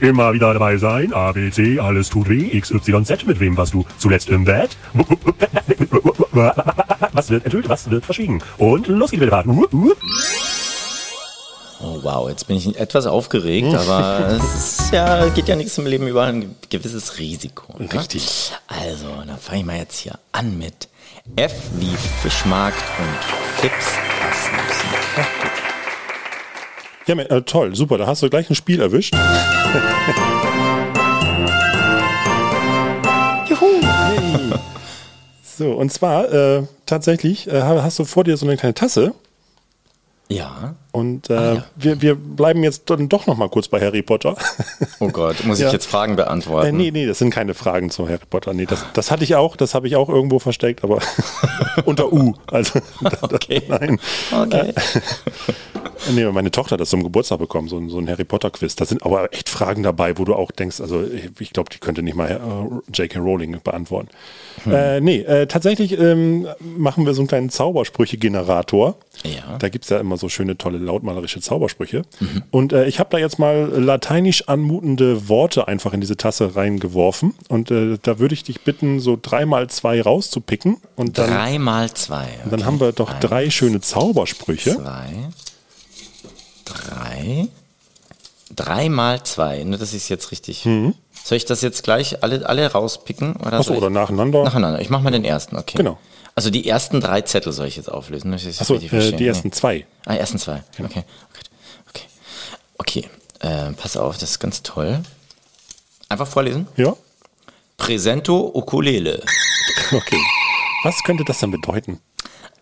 Immer 0.00 0.32
wieder 0.32 0.52
dabei 0.52 0.76
sein, 0.76 1.12
A, 1.12 1.32
B, 1.32 1.50
C, 1.50 1.80
alles 1.80 2.08
tut 2.08 2.28
weh, 2.28 2.50
X, 2.52 2.70
Y, 2.70 3.04
Z, 3.04 3.26
mit 3.26 3.40
wem 3.40 3.56
warst 3.56 3.74
du 3.74 3.84
zuletzt 3.98 4.28
im 4.28 4.44
Bett? 4.44 4.76
Was 7.12 7.30
wird 7.30 7.44
enthüllt, 7.46 7.68
was 7.68 7.90
wird 7.90 8.04
verschwiegen? 8.04 8.40
Und 8.58 8.86
los 8.86 9.10
geht's 9.10 9.22
wieder. 9.22 9.44
Oh 11.82 11.98
wow, 12.02 12.28
jetzt 12.28 12.46
bin 12.46 12.58
ich 12.58 12.78
etwas 12.78 13.06
aufgeregt, 13.06 13.74
aber 13.74 14.28
es 14.38 14.80
ist 14.80 14.92
ja, 14.92 15.30
geht 15.30 15.48
ja 15.48 15.56
nichts 15.56 15.78
im 15.78 15.86
Leben 15.86 16.06
über 16.06 16.24
ein 16.24 16.54
gewisses 16.68 17.16
Risiko. 17.18 17.74
Ne? 17.78 17.90
Richtig. 17.90 18.52
Also, 18.66 19.06
dann 19.26 19.38
fange 19.38 19.60
ich 19.60 19.64
mal 19.64 19.78
jetzt 19.78 19.96
hier 19.98 20.18
an 20.32 20.58
mit 20.58 20.88
F 21.36 21.54
wie 21.78 21.96
Fischmarkt 22.20 22.76
und 22.98 23.62
Fips. 23.62 23.86
Ja, 27.06 27.14
äh, 27.16 27.40
toll, 27.42 27.74
super, 27.74 27.96
da 27.96 28.06
hast 28.06 28.22
du 28.22 28.28
gleich 28.28 28.50
ein 28.50 28.54
Spiel 28.54 28.82
erwischt. 28.82 29.14
Juhu! 33.48 33.80
Hey. 33.82 34.52
So, 35.42 35.72
und 35.72 35.90
zwar 35.90 36.30
äh, 36.30 36.64
tatsächlich 36.84 37.48
äh, 37.48 37.62
hast 37.62 37.98
du 37.98 38.04
vor 38.04 38.24
dir 38.24 38.36
so 38.36 38.44
eine 38.46 38.58
kleine 38.58 38.74
Tasse 38.74 39.14
Ja. 40.30 40.74
Und 40.92 41.28
äh, 41.30 41.60
wir, 41.76 42.02
wir 42.02 42.14
bleiben 42.14 42.62
jetzt 42.64 42.88
dann 42.90 43.08
doch 43.08 43.26
noch 43.26 43.36
mal 43.36 43.48
kurz 43.48 43.68
bei 43.68 43.80
Harry 43.80 44.02
Potter. 44.02 44.36
Oh 45.00 45.08
Gott, 45.08 45.44
muss 45.44 45.58
ich 45.58 45.64
Ja. 45.66 45.72
jetzt 45.72 45.86
Fragen 45.86 46.16
beantworten? 46.16 46.68
Äh, 46.68 46.72
nee, 46.72 46.90
nee, 46.90 47.06
das 47.06 47.18
sind 47.18 47.30
keine 47.30 47.54
Fragen 47.54 47.90
zu 47.90 48.08
Harry 48.08 48.18
Potter. 48.28 48.52
Nee, 48.54 48.66
das, 48.66 48.84
das 48.92 49.10
hatte 49.10 49.22
ich 49.24 49.34
auch, 49.36 49.56
das 49.56 49.74
habe 49.74 49.86
ich 49.86 49.96
auch 49.96 50.08
irgendwo 50.08 50.38
versteckt, 50.38 50.82
aber 50.84 50.98
unter 51.84 52.12
U. 52.12 52.34
Also 52.46 52.80
Okay. 53.22 53.62
nein. 53.68 54.00
Okay. 54.32 54.72
Nee, 56.14 56.24
meine 56.32 56.50
Tochter 56.50 56.72
hat 56.74 56.80
das 56.80 56.88
zum 56.88 57.02
Geburtstag 57.04 57.38
bekommen, 57.40 57.68
so, 57.68 57.76
ein- 57.76 57.90
so 57.90 57.98
ein 57.98 58.08
Harry 58.08 58.24
Potter-Quiz. 58.24 58.74
Da 58.74 58.86
sind 58.86 59.02
aber 59.04 59.34
echt 59.34 59.50
Fragen 59.50 59.82
dabei, 59.82 60.16
wo 60.16 60.24
du 60.24 60.34
auch 60.34 60.50
denkst, 60.50 60.80
also 60.80 61.04
ich 61.38 61.52
glaube, 61.52 61.68
die 61.70 61.78
könnte 61.78 62.02
nicht 62.02 62.16
mal 62.16 62.30
äh, 62.30 62.90
J.K. 62.96 63.18
Rowling 63.20 63.60
beantworten. 63.62 64.08
Äh, 64.66 65.00
nee, 65.02 65.18
äh, 65.20 65.46
tatsächlich 65.46 65.98
ähm, 65.98 66.48
machen 66.78 67.04
wir 67.04 67.12
so 67.12 67.20
einen 67.20 67.28
kleinen 67.28 67.50
Zaubersprüche-Generator. 67.50 68.96
Ja. 69.24 69.58
Da 69.58 69.68
gibt 69.68 69.84
es 69.84 69.90
ja 69.90 69.98
immer 70.00 70.16
so 70.20 70.28
schöne, 70.28 70.56
tolle, 70.58 70.78
lautmalerische 70.78 71.40
Zaubersprüche. 71.40 72.02
Und 72.50 72.72
äh, 72.72 72.86
ich 72.86 72.98
habe 73.00 73.10
da 73.10 73.18
jetzt 73.18 73.38
mal 73.38 73.68
lateinisch 73.74 74.48
anmutende 74.48 75.28
Worte 75.28 75.66
einfach 75.66 75.92
in 75.92 76.00
diese 76.00 76.16
Tasse 76.16 76.54
reingeworfen. 76.54 77.34
Und 77.48 77.70
äh, 77.70 77.98
da 78.02 78.18
würde 78.18 78.34
ich 78.34 78.44
dich 78.44 78.60
bitten, 78.62 79.00
so 79.00 79.18
dreimal 79.20 79.68
zwei 79.70 80.00
rauszupicken. 80.00 80.76
Und 80.96 81.18
dann, 81.18 81.30
Drei 81.30 81.58
mal 81.58 81.90
zwei. 81.92 82.28
dann 82.44 82.54
okay. 82.60 82.64
haben 82.64 82.80
wir 82.80 82.92
doch 82.92 83.10
Eins, 83.10 83.20
drei 83.26 83.50
schöne 83.50 83.80
Zaubersprüche. 83.80 84.76
Zwei. 84.76 85.08
Drei. 86.64 87.48
Drei 88.54 88.88
mal 88.88 89.22
zwei. 89.22 89.62
Nur, 89.64 89.78
dass 89.78 89.90
ich 89.92 90.02
es 90.02 90.08
jetzt 90.08 90.30
richtig. 90.32 90.62
Soll 90.62 91.36
ich 91.36 91.44
das 91.44 91.60
jetzt 91.62 91.82
gleich 91.82 92.22
alle, 92.22 92.46
alle 92.48 92.66
rauspicken? 92.70 93.36
Oder 93.36 93.52
Mhm. 93.52 93.54
Achso, 93.60 93.72
ich- 93.72 93.78
oder 93.78 93.90
nacheinander. 93.90 94.42
Nacheinander. 94.44 94.80
Ich 94.80 94.90
mache 94.90 95.02
mal 95.02 95.10
den 95.10 95.24
ersten, 95.24 95.56
okay. 95.56 95.76
Genau. 95.78 95.98
Also 96.40 96.48
die 96.48 96.66
ersten 96.66 97.02
drei 97.02 97.20
Zettel 97.20 97.52
soll 97.52 97.66
ich 97.66 97.76
jetzt 97.76 97.92
auflösen. 97.92 98.32
ich 98.32 98.58
Achso, 98.58 98.76
äh, 98.76 99.12
die 99.12 99.26
ersten 99.26 99.48
Nee. 99.48 99.52
zwei. 99.52 99.86
Ah, 100.06 100.14
die 100.14 100.20
ersten 100.20 100.38
zwei. 100.38 100.64
Okay. 100.78 100.84
Okay. 100.86 101.04
Okay. 101.90 102.04
Okay. 102.78 103.08
Äh, 103.40 103.72
pass 103.72 103.98
auf, 103.98 104.16
das 104.16 104.30
ist 104.30 104.38
ganz 104.38 104.62
toll. 104.62 105.02
Einfach 106.08 106.26
vorlesen. 106.26 106.66
Ja? 106.78 106.96
Presento 107.76 108.50
Ukulele. 108.54 109.22
Okay. 109.92 110.18
Was 110.82 111.02
könnte 111.02 111.24
das 111.24 111.40
denn 111.40 111.50
bedeuten? 111.50 112.00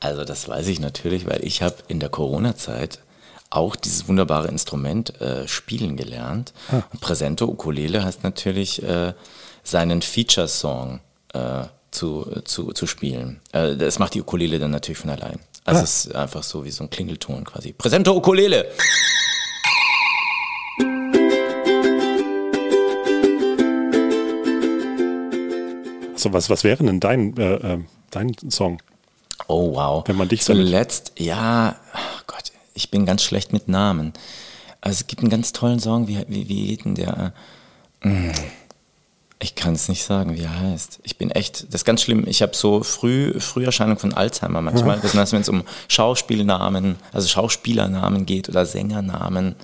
Also 0.00 0.24
das 0.24 0.48
weiß 0.48 0.66
ich 0.66 0.80
natürlich, 0.80 1.28
weil 1.28 1.44
ich 1.44 1.62
habe 1.62 1.76
in 1.86 2.00
der 2.00 2.08
Corona-Zeit 2.08 2.98
auch 3.50 3.76
dieses 3.76 4.08
wunderbare 4.08 4.48
Instrument 4.48 5.20
äh, 5.20 5.46
spielen 5.46 5.96
gelernt. 5.96 6.52
Und 6.72 7.00
Presento 7.00 7.44
Ukulele 7.46 8.02
heißt 8.02 8.24
natürlich 8.24 8.82
äh, 8.82 9.12
seinen 9.62 10.02
Feature-Song 10.02 10.98
äh, 11.34 11.64
zu, 11.98 12.42
zu, 12.44 12.72
zu 12.72 12.86
spielen. 12.86 13.40
Äh, 13.52 13.76
das 13.76 13.98
macht 13.98 14.14
die 14.14 14.20
Ukulele 14.20 14.58
dann 14.58 14.70
natürlich 14.70 14.98
von 14.98 15.10
allein. 15.10 15.40
Also 15.64 15.82
es 15.82 16.06
ist 16.06 16.14
einfach 16.14 16.42
so 16.42 16.64
wie 16.64 16.70
so 16.70 16.84
ein 16.84 16.90
Klingelton 16.90 17.44
quasi. 17.44 17.72
Presento 17.72 18.16
Ukulele! 18.16 18.66
So, 26.14 26.32
was, 26.32 26.48
was 26.50 26.64
wäre 26.64 26.82
denn 26.82 27.00
dein, 27.00 27.36
äh, 27.36 27.54
äh, 27.54 27.78
dein 28.10 28.34
Song? 28.50 28.80
Oh 29.46 29.74
wow. 29.74 30.02
Wenn 30.06 30.16
man 30.16 30.28
dich 30.28 30.42
Zuletzt, 30.42 31.12
ja, 31.16 31.76
ach 31.92 32.26
Gott, 32.26 32.52
ich 32.74 32.90
bin 32.90 33.06
ganz 33.06 33.22
schlecht 33.22 33.52
mit 33.52 33.68
Namen. 33.68 34.12
Also 34.80 35.00
es 35.00 35.06
gibt 35.06 35.22
einen 35.22 35.30
ganz 35.30 35.52
tollen 35.52 35.80
Song, 35.80 36.08
wie, 36.08 36.24
wie, 36.28 36.48
wie 36.48 36.66
geht 36.68 36.84
denn 36.84 36.94
der? 36.94 37.32
Hm, 38.00 38.32
Ich 39.40 39.54
kann 39.54 39.74
es 39.74 39.88
nicht 39.88 40.02
sagen, 40.02 40.34
wie 40.34 40.42
er 40.42 40.60
heißt. 40.60 40.98
Ich 41.04 41.16
bin 41.16 41.30
echt, 41.30 41.66
das 41.68 41.82
ist 41.82 41.84
ganz 41.84 42.02
schlimm. 42.02 42.24
Ich 42.26 42.42
habe 42.42 42.56
so 42.56 42.82
Früh, 42.82 43.38
Früherscheinung 43.38 43.96
von 43.96 44.12
Alzheimer 44.12 44.60
manchmal, 44.62 44.98
besonders 44.98 45.32
wenn 45.32 45.42
es 45.42 45.48
um 45.48 45.62
Schauspielnamen, 45.86 46.96
also 47.12 47.28
Schauspielernamen 47.28 48.26
geht 48.26 48.48
oder 48.48 48.66
Sängernamen. 48.66 49.54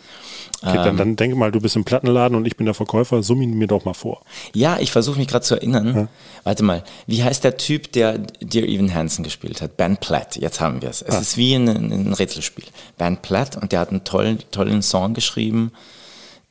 Okay, 0.62 0.78
Ähm. 0.78 0.84
dann, 0.84 0.96
dann 0.96 1.16
denke 1.16 1.36
mal, 1.36 1.50
du 1.50 1.60
bist 1.60 1.74
im 1.74 1.84
Plattenladen 1.84 2.36
und 2.36 2.46
ich 2.46 2.56
bin 2.56 2.66
der 2.66 2.74
Verkäufer. 2.74 3.22
Summ 3.24 3.42
ihn 3.42 3.54
mir 3.58 3.66
doch 3.66 3.84
mal 3.84 3.94
vor. 3.94 4.22
Ja, 4.54 4.78
ich 4.78 4.92
versuche 4.92 5.18
mich 5.18 5.26
gerade 5.26 5.44
zu 5.44 5.56
erinnern. 5.56 6.08
Warte 6.44 6.62
mal, 6.62 6.84
wie 7.08 7.24
heißt 7.24 7.42
der 7.42 7.56
Typ, 7.56 7.90
der 7.92 8.18
Dear 8.40 8.66
Evan 8.66 8.94
Hansen 8.94 9.24
gespielt 9.24 9.60
hat? 9.60 9.76
Ben 9.76 9.96
Platt, 9.96 10.36
jetzt 10.36 10.60
haben 10.60 10.82
wir 10.82 10.90
es. 10.90 11.02
Es 11.02 11.20
ist 11.20 11.36
wie 11.36 11.54
ein, 11.54 11.66
ein 11.68 12.12
Rätselspiel. 12.12 12.64
Ben 12.96 13.16
Platt 13.16 13.56
und 13.60 13.72
der 13.72 13.80
hat 13.80 13.90
einen 13.90 14.04
tollen, 14.04 14.38
tollen 14.52 14.82
Song 14.82 15.14
geschrieben, 15.14 15.72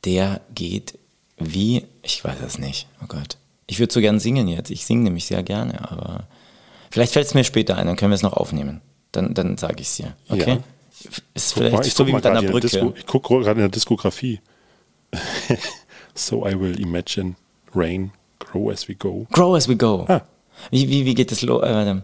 der 0.04 0.42
geht 0.54 0.98
wie, 1.38 1.86
ich 2.02 2.24
weiß 2.24 2.40
es 2.46 2.58
nicht, 2.58 2.86
oh 3.02 3.06
Gott. 3.08 3.38
Ich 3.66 3.78
würde 3.78 3.92
so 3.92 4.00
gern 4.00 4.20
singen 4.20 4.48
jetzt, 4.48 4.70
ich 4.70 4.84
singe 4.84 5.04
nämlich 5.04 5.26
sehr 5.26 5.42
gerne, 5.42 5.90
aber 5.90 6.24
vielleicht 6.90 7.12
fällt 7.12 7.26
es 7.26 7.34
mir 7.34 7.44
später 7.44 7.76
ein, 7.76 7.86
dann 7.86 7.96
können 7.96 8.10
wir 8.10 8.16
es 8.16 8.22
noch 8.22 8.34
aufnehmen. 8.34 8.80
Dann, 9.12 9.34
dann 9.34 9.56
sage 9.56 9.76
ich 9.80 9.88
es 9.88 9.96
dir, 9.96 10.14
okay? 10.28 10.58
Ja. 10.58 10.58
Ist 11.34 11.54
vielleicht 11.54 11.74
mal, 11.74 11.86
ich 11.86 11.94
so 11.94 12.06
wie 12.06 12.12
mit 12.12 12.24
deiner 12.24 12.42
Brücke. 12.42 12.68
Disco, 12.68 12.94
ich 12.96 13.06
gucke 13.06 13.40
gerade 13.40 13.52
in 13.52 13.58
der 13.58 13.68
Diskografie. 13.68 14.40
so 16.14 16.46
I 16.46 16.58
will 16.58 16.78
imagine 16.80 17.34
rain 17.74 18.12
grow 18.38 18.70
as 18.70 18.88
we 18.88 18.94
go. 18.94 19.26
Grow 19.32 19.54
as 19.56 19.68
we 19.68 19.76
go. 19.76 20.04
Ah. 20.08 20.22
Wie, 20.70 20.88
wie, 20.88 21.04
wie 21.04 21.14
geht 21.14 21.32
es 21.32 21.42
los? 21.42 21.62
Äh. 21.64 21.96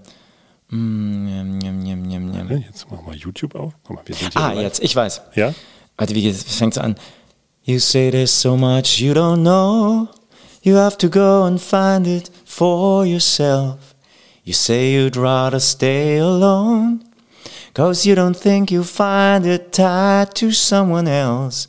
Mm, 0.68 1.60
Jetzt 2.66 2.90
machen 2.90 3.04
wir 3.06 3.14
YouTube 3.14 3.54
auf. 3.54 3.72
Guck 3.84 3.96
mal, 3.96 4.02
wir 4.06 4.14
sind 4.14 4.32
hier 4.32 4.42
Ah, 4.42 4.52
live. 4.52 4.62
jetzt, 4.62 4.82
ich 4.82 4.94
weiß. 4.94 5.22
Ja? 5.34 5.54
Warte, 5.96 6.14
wie 6.14 6.22
geht's? 6.22 6.42
Fängt's 6.56 6.78
an? 6.78 6.96
You 7.70 7.78
say 7.78 8.11
there's 8.11 8.33
so 8.33 8.56
much 8.56 8.98
you 8.98 9.14
don't 9.14 9.44
know. 9.44 10.09
You 10.61 10.74
have 10.74 10.98
to 10.98 11.09
go 11.09 11.44
and 11.44 11.62
find 11.62 12.04
it 12.04 12.28
for 12.44 13.06
yourself. 13.06 13.94
You 14.42 14.54
say 14.54 14.90
you'd 14.90 15.16
rather 15.16 15.61
stay 15.61 16.18
alone. 16.18 17.04
Cause 17.72 18.04
you 18.04 18.16
don't 18.16 18.37
think 18.37 18.72
you 18.72 18.83
find 18.83 19.46
it 19.46 19.72
tied 19.72 20.35
to 20.35 20.50
someone 20.50 21.06
else. 21.06 21.68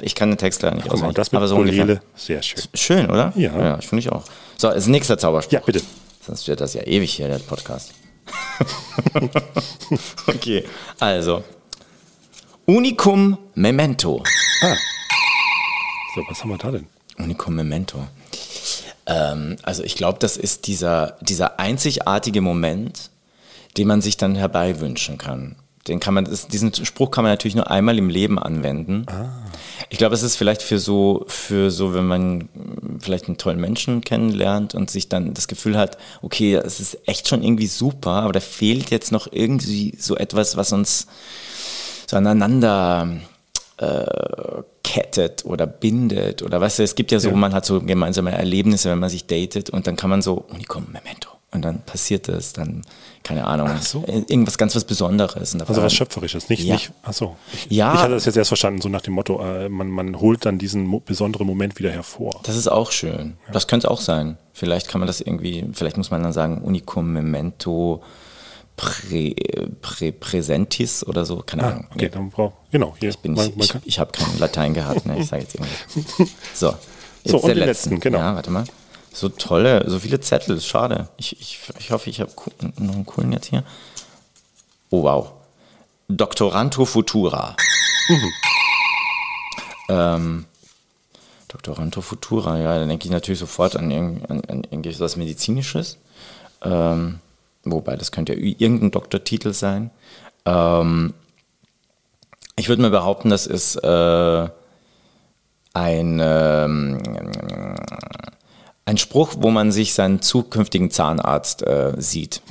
Ich 0.00 0.14
kann 0.14 0.30
den 0.30 0.38
Text 0.38 0.62
leider 0.62 0.76
nicht 0.76 0.90
Ach, 0.90 1.12
das 1.12 1.34
aber 1.34 1.46
so 1.46 1.56
Polele. 1.56 1.82
ungefähr. 1.82 2.02
Sehr 2.16 2.42
schön. 2.42 2.62
Schön, 2.72 3.10
oder? 3.10 3.34
Ja. 3.36 3.52
Ja, 3.60 3.76
finde 3.82 4.00
ich 4.00 4.10
auch. 4.10 4.24
So, 4.56 4.68
als 4.68 4.86
nächster 4.86 5.18
Zauberspruch. 5.18 5.52
Ja, 5.52 5.60
bitte. 5.60 5.82
Sonst 6.26 6.48
wird 6.48 6.62
das 6.62 6.72
ja 6.72 6.82
ewig 6.86 7.12
hier, 7.12 7.28
der 7.28 7.38
Podcast. 7.38 7.92
okay, 10.26 10.64
also. 10.98 11.44
Unicum 12.66 13.38
Memento. 13.54 14.22
So, 16.14 16.22
was 16.28 16.42
haben 16.42 16.50
wir 16.50 16.58
da 16.58 16.70
denn? 16.70 16.86
Unicum 17.18 17.54
Memento. 17.54 18.06
Ähm, 19.06 19.56
also 19.62 19.82
ich 19.82 19.96
glaube, 19.96 20.18
das 20.18 20.36
ist 20.36 20.66
dieser, 20.66 21.16
dieser 21.20 21.58
einzigartige 21.58 22.40
Moment, 22.40 23.10
den 23.76 23.88
man 23.88 24.00
sich 24.00 24.16
dann 24.16 24.34
herbeiwünschen 24.34 25.18
kann. 25.18 25.56
Den 25.88 25.98
kann 25.98 26.14
man, 26.14 26.24
das, 26.26 26.46
diesen 26.46 26.72
Spruch 26.72 27.10
kann 27.10 27.24
man 27.24 27.32
natürlich 27.32 27.56
nur 27.56 27.68
einmal 27.70 27.98
im 27.98 28.08
Leben 28.08 28.38
anwenden. 28.38 29.04
Ich 29.90 29.98
glaube, 29.98 30.14
es 30.14 30.22
ist 30.22 30.36
vielleicht 30.36 30.62
für 30.62 30.78
so, 30.78 31.24
für 31.26 31.72
so, 31.72 31.92
wenn 31.92 32.06
man 32.06 32.48
vielleicht 33.00 33.26
einen 33.26 33.36
tollen 33.36 33.60
Menschen 33.60 34.00
kennenlernt 34.02 34.76
und 34.76 34.90
sich 34.90 35.08
dann 35.08 35.34
das 35.34 35.48
Gefühl 35.48 35.76
hat, 35.76 35.98
okay, 36.22 36.54
es 36.54 36.78
ist 36.78 36.98
echt 37.08 37.26
schon 37.26 37.42
irgendwie 37.42 37.66
super, 37.66 38.12
aber 38.12 38.32
da 38.32 38.38
fehlt 38.40 38.90
jetzt 38.90 39.10
noch 39.10 39.26
irgendwie 39.32 39.94
so 39.98 40.16
etwas, 40.16 40.56
was 40.56 40.72
uns 40.72 41.08
so 42.06 42.16
aneinander 42.16 43.16
äh, 43.78 44.04
kettet 44.84 45.44
oder 45.44 45.66
bindet 45.66 46.42
oder 46.42 46.60
weißt 46.60 46.78
du, 46.78 46.82
es 46.84 46.94
gibt 46.94 47.10
ja 47.10 47.18
so, 47.18 47.30
Ja. 47.30 47.34
man 47.36 47.52
hat 47.54 47.66
so 47.66 47.80
gemeinsame 47.80 48.30
Erlebnisse, 48.32 48.90
wenn 48.90 48.98
man 49.00 49.10
sich 49.10 49.26
datet 49.26 49.70
und 49.70 49.86
dann 49.88 49.96
kann 49.96 50.10
man 50.10 50.22
so, 50.22 50.44
Unicum, 50.48 50.86
Memento. 50.92 51.28
Und 51.54 51.62
dann 51.62 51.82
passiert 51.84 52.28
das, 52.28 52.54
dann, 52.54 52.80
keine 53.24 53.46
Ahnung, 53.46 53.68
so. 53.82 54.02
irgendwas 54.06 54.56
ganz 54.56 54.74
was 54.74 54.84
Besonderes. 54.84 55.54
Also 55.54 55.82
was 55.82 55.92
Schöpferisches, 55.92 56.48
nicht, 56.48 56.64
Ja. 56.64 56.74
nicht, 56.74 56.92
achso. 57.02 57.36
Ich, 57.52 57.66
Ja. 57.76 57.92
ich 57.92 58.00
hatte 58.00 58.14
das 58.14 58.24
jetzt 58.24 58.36
erst 58.36 58.48
verstanden, 58.48 58.80
so 58.80 58.88
nach 58.88 59.02
dem 59.02 59.12
Motto, 59.12 59.38
äh, 59.44 59.68
man, 59.68 59.88
man 59.88 60.18
holt 60.18 60.46
dann 60.46 60.56
diesen 60.58 60.86
mo 60.86 61.00
besonderen 61.00 61.46
Moment 61.46 61.78
wieder 61.78 61.90
hervor. 61.90 62.40
Das 62.44 62.56
ist 62.56 62.68
auch 62.68 62.90
schön. 62.90 63.34
Das 63.52 63.66
könnte 63.66 63.90
auch 63.90 64.00
sein. 64.00 64.38
Vielleicht 64.54 64.88
kann 64.88 65.00
man 65.00 65.06
das 65.06 65.20
irgendwie, 65.20 65.66
vielleicht 65.74 65.98
muss 65.98 66.10
man 66.10 66.22
dann 66.22 66.32
sagen, 66.32 66.62
Unicum 66.62 67.12
Memento 67.12 68.02
Prä, 68.76 69.34
Prä, 69.82 70.10
Präsentis 70.12 71.06
oder 71.06 71.26
so, 71.26 71.42
keine 71.44 71.64
Ah, 71.64 71.68
Ahnung. 71.68 71.86
okay, 71.94 72.08
dann 72.08 72.30
braucht, 72.30 72.54
genau, 72.70 72.96
hier. 72.98 73.12
bin 73.22 73.34
man, 73.34 73.50
ich, 73.50 73.56
man 73.56 73.64
ich, 73.64 73.70
kann, 73.72 73.82
ich 73.84 73.98
habe 73.98 74.10
kein 74.12 74.38
Latein 74.38 74.72
gehabt, 74.72 75.04
ne? 75.04 75.18
ich 75.20 75.26
sage 75.28 75.42
jetzt 75.42 75.54
irgendwas. 75.54 76.30
So, 76.54 76.68
jetzt 76.68 77.30
So, 77.30 77.36
und 77.36 77.46
der 77.48 77.54
den 77.56 77.64
letzten. 77.66 77.90
letzten, 77.90 78.00
genau. 78.00 78.18
Ja, 78.18 78.34
warte 78.34 78.50
mal. 78.50 78.64
So 79.12 79.28
tolle, 79.28 79.84
so 79.88 79.98
viele 79.98 80.20
Zettel, 80.20 80.60
schade. 80.60 81.08
Ich, 81.16 81.38
ich, 81.40 81.58
ich 81.78 81.90
hoffe, 81.90 82.10
ich 82.10 82.20
habe 82.20 82.32
noch 82.78 82.94
einen 82.94 83.06
coolen 83.06 83.32
jetzt 83.32 83.46
hier. 83.46 83.62
Oh, 84.90 85.02
wow. 85.02 85.32
Doctoranto 86.08 86.84
Futura. 86.84 87.56
Mhm. 88.08 88.32
ähm, 89.88 90.44
Doctoranto 91.48 92.00
Futura, 92.00 92.58
ja, 92.58 92.78
da 92.78 92.86
denke 92.86 93.04
ich 93.04 93.10
natürlich 93.10 93.38
sofort 93.38 93.76
an, 93.76 93.90
irgend, 93.90 94.30
an, 94.30 94.42
an 94.48 94.64
irgendwas 94.70 95.16
Medizinisches. 95.16 95.98
Ähm, 96.62 97.20
wobei, 97.64 97.96
das 97.96 98.12
könnte 98.12 98.34
ja 98.34 98.54
irgendein 98.58 98.90
Doktortitel 98.90 99.52
sein. 99.52 99.90
Ähm, 100.46 101.12
ich 102.56 102.68
würde 102.68 102.82
mal 102.82 102.90
behaupten, 102.90 103.28
das 103.28 103.46
ist 103.46 103.76
äh, 103.76 104.48
ein, 105.74 106.20
ähm, 106.22 107.02
Ein 108.84 108.98
Spruch, 108.98 109.34
wo 109.38 109.50
man 109.50 109.70
sich 109.70 109.94
seinen 109.94 110.22
zukünftigen 110.22 110.90
Zahnarzt 110.90 111.62
äh, 111.62 111.92
sieht. 111.98 112.42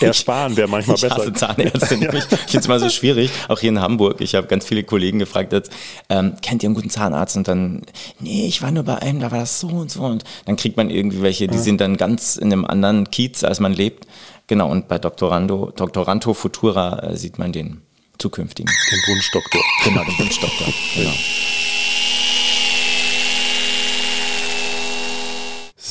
Der 0.00 0.12
Spahn 0.12 0.56
wäre 0.56 0.66
manchmal 0.66 0.96
ich 0.96 1.02
besser. 1.02 1.16
hasse 1.16 1.32
Zahnärzte 1.32 1.96
nämlich. 1.98 2.24
Ich 2.24 2.38
finde 2.38 2.58
es 2.58 2.68
mal 2.68 2.80
so 2.80 2.90
schwierig, 2.90 3.30
auch 3.48 3.60
hier 3.60 3.68
in 3.68 3.80
Hamburg. 3.80 4.20
Ich 4.20 4.34
habe 4.34 4.48
ganz 4.48 4.66
viele 4.66 4.82
Kollegen 4.82 5.20
gefragt, 5.20 5.52
jetzt, 5.52 5.70
ähm, 6.08 6.34
kennt 6.42 6.64
ihr 6.64 6.68
einen 6.68 6.74
guten 6.74 6.90
Zahnarzt? 6.90 7.36
Und 7.36 7.46
dann, 7.46 7.82
nee, 8.18 8.46
ich 8.46 8.60
war 8.60 8.72
nur 8.72 8.82
bei 8.82 8.96
einem, 8.96 9.20
da 9.20 9.30
war 9.30 9.38
das 9.38 9.60
so 9.60 9.68
und 9.68 9.92
so. 9.92 10.02
Und 10.02 10.24
dann 10.46 10.56
kriegt 10.56 10.76
man 10.76 10.90
irgendwie 10.90 11.22
welche, 11.22 11.46
die 11.46 11.58
sind 11.58 11.80
dann 11.80 11.96
ganz 11.96 12.34
in 12.34 12.52
einem 12.52 12.64
anderen 12.64 13.10
Kiez, 13.10 13.44
als 13.44 13.60
man 13.60 13.72
lebt. 13.72 14.04
Genau, 14.48 14.68
und 14.68 14.88
bei 14.88 14.98
Doktorando, 14.98 15.70
Doktoranto 15.76 16.34
Futura 16.34 16.98
äh, 17.04 17.16
sieht 17.16 17.38
man 17.38 17.52
den 17.52 17.82
zukünftigen. 18.18 18.72
Den 18.90 19.14
Wunschdoktor. 19.14 19.62
Genau, 19.84 20.02
den 20.02 20.18
Wunschdoktor. 20.18 20.66
Genau. 20.96 21.12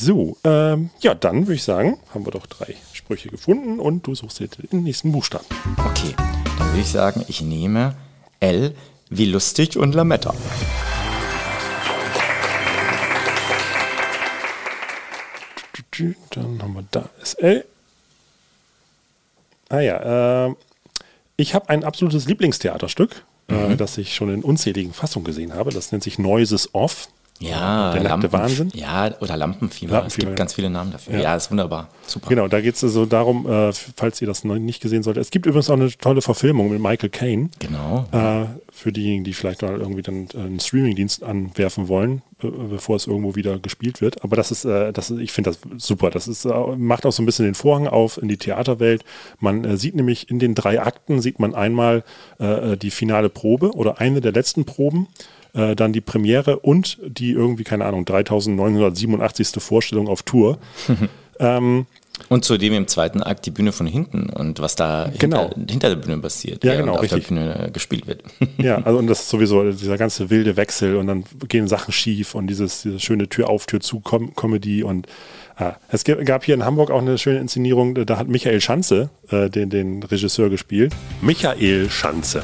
So, 0.06 0.36
ähm, 0.44 0.90
ja, 1.00 1.16
dann 1.16 1.48
würde 1.48 1.54
ich 1.54 1.64
sagen, 1.64 1.98
haben 2.14 2.26
wir 2.26 2.32
doch 2.32 2.46
drei 2.46 2.76
Sprüche 2.92 3.30
gefunden 3.30 3.80
und 3.80 4.06
du 4.06 4.14
suchst 4.14 4.42
jetzt 4.42 4.58
den 4.70 4.84
nächsten 4.84 5.14
Buchstaben. 5.14 5.46
Okay, 5.78 6.14
dann 6.58 6.68
würde 6.72 6.82
ich 6.82 6.90
sagen, 6.90 7.24
ich 7.30 7.42
nehme 7.42 7.96
L 8.42 8.76
wie 9.10 9.24
lustig 9.24 9.78
und 9.78 9.96
Lametta. 9.96 10.34
Dann 16.32 16.62
haben 16.62 16.74
wir 16.74 16.84
da 16.92 17.10
SL. 17.24 17.64
Ah 19.70 19.80
ja, 19.80 20.48
äh, 20.48 20.56
ich 21.38 21.56
habe 21.56 21.70
ein 21.70 21.86
absolutes 21.86 22.26
Lieblingstheaterstück, 22.26 23.24
äh, 23.48 23.78
das 23.78 23.98
ich 23.98 24.16
schon 24.16 24.34
in 24.34 24.44
unzähligen 24.44 24.92
Fassungen 24.92 25.26
gesehen 25.26 25.54
habe. 25.54 25.72
Das 25.72 25.94
nennt 25.94 26.04
sich 26.04 26.20
Noises 26.20 26.76
Off. 26.76 27.08
Ja, 27.40 27.92
Der 27.94 28.04
nackte 28.04 28.32
Wahnsinn? 28.32 28.72
Ja, 28.74 29.12
oder 29.20 29.36
Lampenfieber. 29.36 29.94
Lampenfieber, 29.94 30.06
es 30.08 30.16
gibt 30.16 30.36
ganz 30.36 30.54
viele 30.54 30.70
Namen 30.70 30.92
dafür. 30.92 31.16
Ja. 31.16 31.22
Ja, 31.22 31.36
ist 31.36 31.52
wunderbar. 31.52 31.90
Super. 32.06 32.30
Genau, 32.30 32.48
da 32.48 32.62
geht 32.62 32.76
es 32.76 32.82
so 32.82 33.06
darum, 33.06 33.50
äh, 33.50 33.74
falls 33.74 34.22
ihr 34.22 34.28
das 34.28 34.44
noch 34.44 34.56
nicht 34.56 34.82
gesehen 34.82 35.04
solltet. 35.04 35.22
Es 35.22 35.32
gibt 35.32 35.46
übrigens 35.46 35.70
auch 35.70 35.74
eine 35.76 35.92
tolle 35.92 36.22
Verfilmung 36.22 36.70
mit 36.72 36.80
Michael 36.80 37.10
Caine. 37.10 37.50
Genau. 37.60 38.06
Äh, 38.12 38.46
für 38.72 38.92
diejenigen, 38.92 39.24
die 39.24 39.34
vielleicht 39.34 39.62
mal 39.62 39.80
irgendwie 39.80 40.02
dann 40.02 40.28
äh, 40.34 40.38
einen 40.38 40.60
Streamingdienst 40.60 41.24
anwerfen 41.24 41.88
wollen, 41.88 42.22
be 42.40 42.50
bevor 42.52 42.96
es 42.96 43.08
irgendwo 43.08 43.36
wieder 43.36 43.60
gespielt 43.60 44.00
wird. 44.00 44.24
Aber 44.24 44.36
das 44.36 44.52
ist, 44.52 44.66
äh, 44.66 44.94
das 44.94 45.10
ist 45.12 45.20
ich 45.20 45.32
finde 45.32 45.52
das 45.52 45.60
super. 45.84 46.12
Das 46.12 46.28
ist, 46.28 46.46
äh, 46.46 46.54
macht 46.78 47.06
auch 47.06 47.12
so 47.12 47.22
ein 47.22 47.26
bisschen 47.26 47.46
den 47.46 47.56
Vorhang 47.56 47.88
auf 47.88 48.22
in 48.22 48.28
die 48.30 48.38
Theaterwelt. 48.38 49.04
Man 49.40 49.66
äh, 49.66 49.78
sieht 49.78 49.96
nämlich 49.96 50.30
in 50.30 50.40
den 50.40 50.56
drei 50.56 50.82
Akten 50.82 51.22
sieht 51.22 51.40
man 51.40 51.56
einmal 51.56 52.04
äh, 52.40 52.78
die 52.78 52.92
finale 52.92 53.30
Probe 53.30 53.72
oder 53.74 54.00
eine 54.00 54.22
der 54.22 54.32
letzten 54.32 54.66
Proben. 54.66 55.08
Äh, 55.56 55.76
dann 55.76 55.94
die 55.94 56.02
Premiere 56.02 56.60
und 56.60 56.98
die 57.06 57.32
irgendwie, 57.32 57.64
keine 57.64 57.86
Ahnung, 57.86 58.06
3987. 58.06 59.62
Vorstellung 59.62 60.08
auf 60.08 60.24
Tour. 60.24 60.58
ähm, 61.40 61.86
Und 62.30 62.44
zudem 62.46 62.74
im 62.74 62.88
zweiten 62.88 63.22
Akt 63.22 63.46
die 63.46 63.52
Bühne 63.52 63.72
von 63.72 63.86
hinten 63.86 64.30
und 64.30 64.60
was 64.60 64.76
da 64.76 65.12
Genau. 65.20 65.50
hinter, 65.54 65.72
hinter 65.72 65.90
der 65.90 65.96
Bühne 65.98 66.18
passiert, 66.20 66.64
Ja, 66.64 66.72
während 66.72 66.86
genau, 66.86 66.96
auf 66.96 67.04
richtig. 67.04 67.28
der 67.28 67.36
Bühne 67.36 67.70
gespielt 67.72 68.08
wird. 68.08 68.24
Ja, 68.58 68.78
also 68.84 68.98
und 68.98 69.08
das 69.08 69.22
ist 69.22 69.30
sowieso 69.30 69.72
dieser 69.72 69.98
ganze 69.98 70.30
wilde 70.32 70.56
Wechsel 70.58 70.96
und 70.96 71.08
dann 71.08 71.24
gehen 71.48 71.68
Sachen 71.68 71.92
schief 71.92 72.34
und 72.36 72.48
dieses, 72.48 72.82
diese 72.82 73.00
schöne 73.00 73.30
Tür 73.30 73.50
auf, 73.50 73.66
Tür 73.68 73.80
zu 73.80 74.00
Com 74.00 74.34
Comedy 74.36 74.84
und 74.84 75.08
ah, 75.58 75.74
es 75.90 76.04
gab 76.04 76.46
hier 76.46 76.56
in 76.56 76.66
Hamburg 76.66 76.90
auch 76.90 77.02
eine 77.02 77.18
schöne 77.20 77.40
Inszenierung, 77.40 77.94
da 78.06 78.18
hat 78.18 78.28
Michael 78.28 78.60
Schanze 78.62 79.10
äh, 79.30 79.50
den, 79.52 79.70
den 79.70 80.02
Regisseur 80.04 80.50
gespielt. 80.50 80.94
Michael 81.22 81.90
Schanze. 81.92 82.44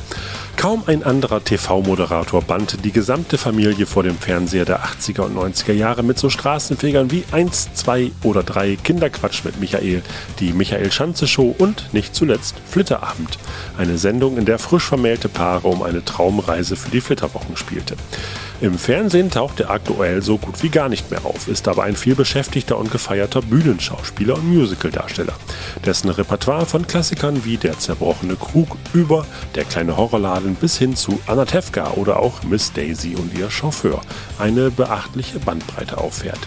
Kaum 0.60 0.84
ein 0.88 1.04
anderer 1.04 1.42
TV-Moderator 1.42 2.42
bannte 2.42 2.76
die 2.76 2.92
gesamte 2.92 3.38
Familie 3.38 3.86
vor 3.86 4.04
dem 4.04 4.18
Fernseher 4.18 4.66
der 4.66 4.84
80er 4.84 5.22
und 5.22 5.38
90er 5.38 5.72
Jahre 5.72 6.04
mit 6.04 6.20
so 6.20 6.30
Straßenfegern 6.30 7.12
wie 7.12 7.24
1, 7.32 7.76
2 7.76 8.12
oder 8.24 8.44
3 8.44 8.76
Kinderquatsch 8.76 9.46
mit 9.46 9.62
Michael, 9.62 10.02
die 10.42 10.52
Michael 10.52 10.92
Schanze 10.92 11.30
Show 11.30 11.56
und 11.58 11.94
nicht 11.94 12.14
zuletzt 12.14 12.56
Flitterabend. 12.70 13.40
Eine 13.78 13.98
Sendung, 13.98 14.38
in 14.38 14.44
der 14.44 14.60
frisch 14.60 14.84
vermählte 14.84 15.30
Paare 15.30 15.66
um 15.70 15.82
eine 15.82 16.04
Traumreise 16.04 16.76
für 16.76 16.90
die 16.90 17.00
Flitterwochen 17.00 17.56
spielte. 17.56 17.96
Im 18.62 18.78
Fernsehen 18.78 19.32
taucht 19.32 19.62
er 19.62 19.70
aktuell 19.70 20.22
so 20.22 20.38
gut 20.38 20.62
wie 20.62 20.70
gar 20.70 20.90
nicht 20.90 21.10
mehr 21.12 21.26
auf, 21.26 21.48
ist 21.48 21.70
aber 21.70 21.84
ein 21.84 21.96
vielbeschäftigter 21.96 22.78
und 22.78 22.92
gefeierter 22.92 23.42
Bühnenschauspieler 23.42 24.36
und 24.36 24.54
Musicaldarsteller, 24.54 25.34
dessen 25.86 26.10
Repertoire 26.10 26.66
von 26.66 26.86
Klassikern 26.86 27.46
wie 27.46 27.56
Der 27.56 27.80
zerbrochene 27.80 28.36
Krug 28.36 28.76
über 28.94 29.26
Der 29.56 29.64
kleine 29.64 29.96
Horrorladen 29.96 30.56
bis 30.56 30.78
hin 30.78 30.98
zu 30.98 31.22
Anatevka 31.28 31.92
oder 31.92 32.20
auch 32.20 32.44
Miss 32.44 32.74
Daisy 32.74 33.16
und 33.16 33.38
ihr 33.38 33.50
Chauffeur 33.50 34.02
eine 34.40 34.72
beachtliche 34.72 35.40
Bandbreite 35.40 35.98
auffährt. 35.98 36.40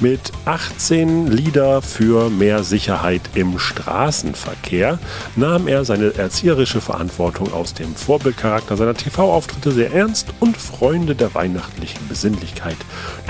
Mit 0.00 0.32
18 0.44 1.28
Lieder 1.28 1.80
für 1.80 2.28
mehr 2.28 2.64
Sicherheit 2.64 3.22
im 3.34 3.60
Straßenverkehr 3.60 4.98
nahm 5.36 5.68
er 5.68 5.84
seine 5.84 6.14
erzieherische 6.14 6.80
Verantwortung 6.80 7.52
aus 7.52 7.74
dem 7.74 7.94
Vorbildcharakter 7.94 8.76
seiner 8.76 8.94
TV-Auftritte 8.94 9.70
sehr 9.70 9.92
ernst 9.92 10.34
und 10.40 10.56
Freunde 10.56 11.14
der 11.14 11.34
weihnachtlichen 11.34 12.08
Besinnlichkeit 12.08 12.76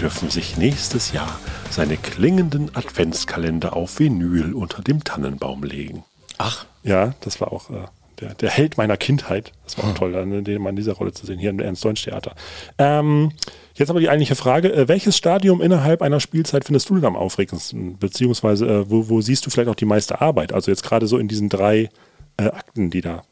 dürfen 0.01 0.31
sich 0.31 0.57
nächstes 0.57 1.13
Jahr 1.13 1.39
seine 1.71 1.99
klingenden 1.99 2.75
Adventskalender 2.75 3.77
auf 3.77 3.99
Vinyl 3.99 4.55
unter 4.55 4.83
dem 4.83 5.05
Tannenbaum 5.05 5.65
legen. 5.65 6.03
Ach, 6.39 6.65
Ja, 6.83 7.15
das 7.21 7.41
war 7.41 7.53
auch 7.53 7.71
äh, 7.71 7.85
der, 8.21 8.35
der 8.35 8.51
Held 8.51 8.77
meiner 8.77 8.97
Kindheit. 8.97 9.53
Das 9.65 9.79
war 9.79 9.91
auch 9.91 9.95
toll, 9.95 10.13
dann 10.13 10.45
den 10.45 10.63
mal 10.63 10.71
in 10.71 10.77
dieser 10.77 10.95
Rolle 10.95 11.13
zu 11.13 11.27
sehen, 11.27 11.39
hier 11.39 11.51
im 11.51 11.61
Ernst-Deutsch-Theater. 11.61 12.35
Ähm, 12.79 13.33
jetzt 13.75 13.91
aber 13.91 14.01
die 14.01 14.09
eigentliche 14.09 14.35
Frage: 14.35 14.73
äh, 14.73 14.89
Welches 14.89 15.17
Stadium 15.17 15.61
innerhalb 15.61 16.03
einer 16.03 16.21
Spielzeit 16.21 16.65
findest 16.65 16.89
du 16.91 16.97
denn 16.97 17.05
am 17.05 17.17
aufregendsten? 17.17 17.99
Beziehungsweise, 17.99 18.67
äh, 18.67 18.91
wo, 18.91 19.09
wo 19.09 19.21
siehst 19.21 19.47
du 19.47 19.51
vielleicht 19.51 19.69
auch 19.69 19.75
die 19.75 19.85
meiste 19.85 20.21
Arbeit? 20.21 20.53
Also 20.53 20.71
jetzt 20.71 20.83
gerade 20.83 21.07
so 21.07 21.19
in 21.19 21.29
diesen 21.29 21.49
drei 21.49 21.91
äh, 22.37 22.45
Akten, 22.45 22.91
die 22.91 23.01
da 23.01 23.25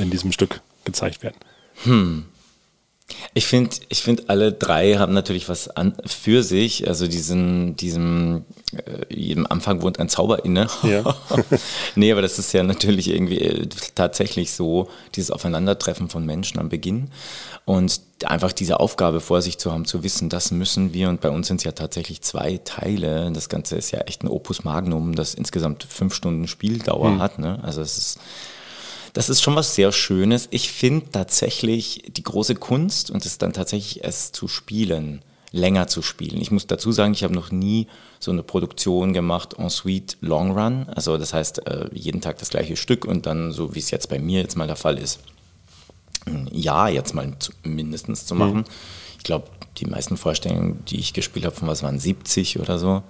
in 0.00 0.10
diesem 0.10 0.32
Stück 0.32 0.60
gezeigt 0.84 1.22
werden. 1.22 1.36
Ich 3.34 3.46
finde, 3.46 3.76
ich 3.88 4.02
finde, 4.02 4.24
alle 4.28 4.52
drei 4.52 4.94
haben 4.94 5.12
natürlich 5.12 5.48
was 5.48 5.68
an, 5.68 5.94
für 6.06 6.42
sich. 6.42 6.88
Also 6.88 7.06
diesen, 7.06 7.76
diesem, 7.76 8.44
äh, 8.74 9.14
jedem 9.14 9.46
Anfang 9.46 9.82
wohnt 9.82 9.98
ein 9.98 10.08
Zauber 10.08 10.44
inne. 10.44 10.68
Ja. 10.82 11.16
nee, 11.94 12.12
aber 12.12 12.22
das 12.22 12.38
ist 12.38 12.52
ja 12.52 12.62
natürlich 12.62 13.08
irgendwie 13.08 13.38
äh, 13.38 13.68
tatsächlich 13.94 14.52
so, 14.52 14.88
dieses 15.14 15.30
Aufeinandertreffen 15.30 16.08
von 16.08 16.24
Menschen 16.24 16.58
am 16.58 16.68
Beginn. 16.68 17.10
Und 17.64 18.00
einfach 18.24 18.52
diese 18.52 18.80
Aufgabe 18.80 19.20
vor 19.20 19.42
sich 19.42 19.58
zu 19.58 19.72
haben, 19.72 19.84
zu 19.84 20.02
wissen, 20.02 20.28
das 20.28 20.50
müssen 20.50 20.92
wir. 20.92 21.08
Und 21.08 21.20
bei 21.20 21.30
uns 21.30 21.48
sind 21.48 21.58
es 21.58 21.64
ja 21.64 21.72
tatsächlich 21.72 22.22
zwei 22.22 22.60
Teile. 22.64 23.30
Das 23.32 23.48
Ganze 23.48 23.76
ist 23.76 23.90
ja 23.90 24.00
echt 24.00 24.22
ein 24.24 24.28
Opus 24.28 24.64
Magnum, 24.64 25.14
das 25.14 25.34
insgesamt 25.34 25.84
fünf 25.84 26.14
Stunden 26.14 26.46
Spieldauer 26.48 27.18
hat. 27.18 27.38
Ne? 27.38 27.58
Also 27.62 27.80
es 27.80 27.98
ist 27.98 28.18
das 29.12 29.28
ist 29.28 29.42
schon 29.42 29.56
was 29.56 29.74
sehr 29.74 29.92
Schönes. 29.92 30.48
Ich 30.50 30.70
finde 30.70 31.10
tatsächlich 31.10 32.04
die 32.16 32.22
große 32.22 32.54
Kunst 32.54 33.10
und 33.10 33.26
es 33.26 33.38
dann 33.38 33.52
tatsächlich 33.52 34.04
es 34.04 34.32
zu 34.32 34.48
spielen, 34.48 35.22
länger 35.50 35.86
zu 35.86 36.00
spielen. 36.00 36.40
Ich 36.40 36.50
muss 36.50 36.66
dazu 36.66 36.92
sagen, 36.92 37.12
ich 37.12 37.22
habe 37.22 37.34
noch 37.34 37.50
nie 37.50 37.86
so 38.20 38.30
eine 38.30 38.42
Produktion 38.42 39.12
gemacht 39.12 39.54
en 39.58 39.68
suite 39.68 40.16
Long 40.20 40.58
Run. 40.58 40.88
Also 40.88 41.18
das 41.18 41.34
heißt, 41.34 41.66
äh, 41.66 41.90
jeden 41.92 42.22
Tag 42.22 42.38
das 42.38 42.48
gleiche 42.48 42.76
Stück 42.76 43.04
und 43.04 43.26
dann 43.26 43.52
so, 43.52 43.74
wie 43.74 43.80
es 43.80 43.90
jetzt 43.90 44.08
bei 44.08 44.18
mir 44.18 44.40
jetzt 44.40 44.56
mal 44.56 44.66
der 44.66 44.76
Fall 44.76 44.98
ist, 44.98 45.20
ein 46.24 46.48
Jahr 46.52 46.88
jetzt 46.88 47.14
mal 47.14 47.36
mindestens 47.64 48.24
zu 48.24 48.34
machen. 48.34 48.64
Ich 49.18 49.24
glaube, 49.24 49.48
die 49.78 49.86
meisten 49.86 50.16
Vorstellungen, 50.16 50.84
die 50.86 50.98
ich 50.98 51.12
gespielt 51.12 51.44
habe, 51.44 51.54
von 51.56 51.68
was 51.68 51.82
waren 51.82 51.98
70 51.98 52.60
oder 52.60 52.78
so. 52.78 53.02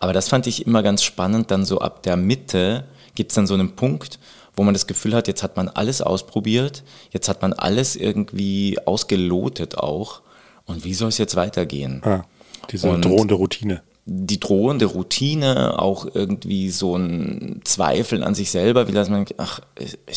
Aber 0.00 0.12
das 0.12 0.28
fand 0.28 0.46
ich 0.46 0.66
immer 0.66 0.82
ganz 0.82 1.02
spannend. 1.02 1.50
Dann 1.50 1.64
so 1.64 1.80
ab 1.80 2.02
der 2.02 2.16
Mitte 2.16 2.84
gibt 3.14 3.32
es 3.32 3.34
dann 3.34 3.46
so 3.46 3.54
einen 3.54 3.74
Punkt, 3.74 4.18
wo 4.58 4.64
man 4.64 4.74
das 4.74 4.86
Gefühl 4.86 5.14
hat, 5.14 5.28
jetzt 5.28 5.42
hat 5.42 5.56
man 5.56 5.68
alles 5.68 6.02
ausprobiert, 6.02 6.82
jetzt 7.10 7.28
hat 7.28 7.40
man 7.40 7.52
alles 7.54 7.96
irgendwie 7.96 8.78
ausgelotet 8.84 9.78
auch. 9.78 10.20
Und 10.66 10.84
wie 10.84 10.92
soll 10.94 11.08
es 11.08 11.16
jetzt 11.18 11.36
weitergehen? 11.36 12.02
Ah, 12.04 12.24
diese 12.70 12.90
Und- 12.90 13.04
drohende 13.04 13.34
Routine. 13.34 13.82
die 14.10 14.40
drohende 14.40 14.86
Routine, 14.86 15.78
auch 15.78 16.06
irgendwie 16.14 16.70
so 16.70 16.96
ein 16.96 17.60
Zweifel 17.64 18.24
an 18.24 18.34
sich 18.34 18.50
selber, 18.50 18.88
wie 18.88 18.92
dass 18.92 19.10
man, 19.10 19.26
ach, 19.36 19.60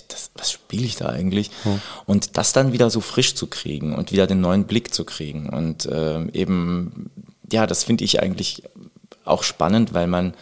das, 0.07 0.31
was 0.35 0.49
spiele 0.51 0.85
ich 0.85 0.95
da 0.95 1.07
eigentlich? 1.09 1.51
Und 2.05 2.37
das 2.37 2.53
dann 2.53 2.71
wieder 2.71 2.89
so 2.89 3.01
frisch 3.01 3.35
zu 3.35 3.47
kriegen 3.47 3.93
und 3.93 4.13
wieder 4.13 4.27
den 4.27 4.39
neuen 4.39 4.63
Blick 4.63 4.93
zu 4.93 5.03
kriegen. 5.03 5.49
Und 5.49 5.89
ähm, 5.91 6.29
eben, 6.31 7.11
ja, 7.51 7.67
das 7.67 7.83
finde 7.83 8.05
ich 8.05 8.21
eigentlich 8.21 8.63
auch 9.25 9.43
spannend, 9.43 9.93
weil 9.93 10.07
man 10.07 10.35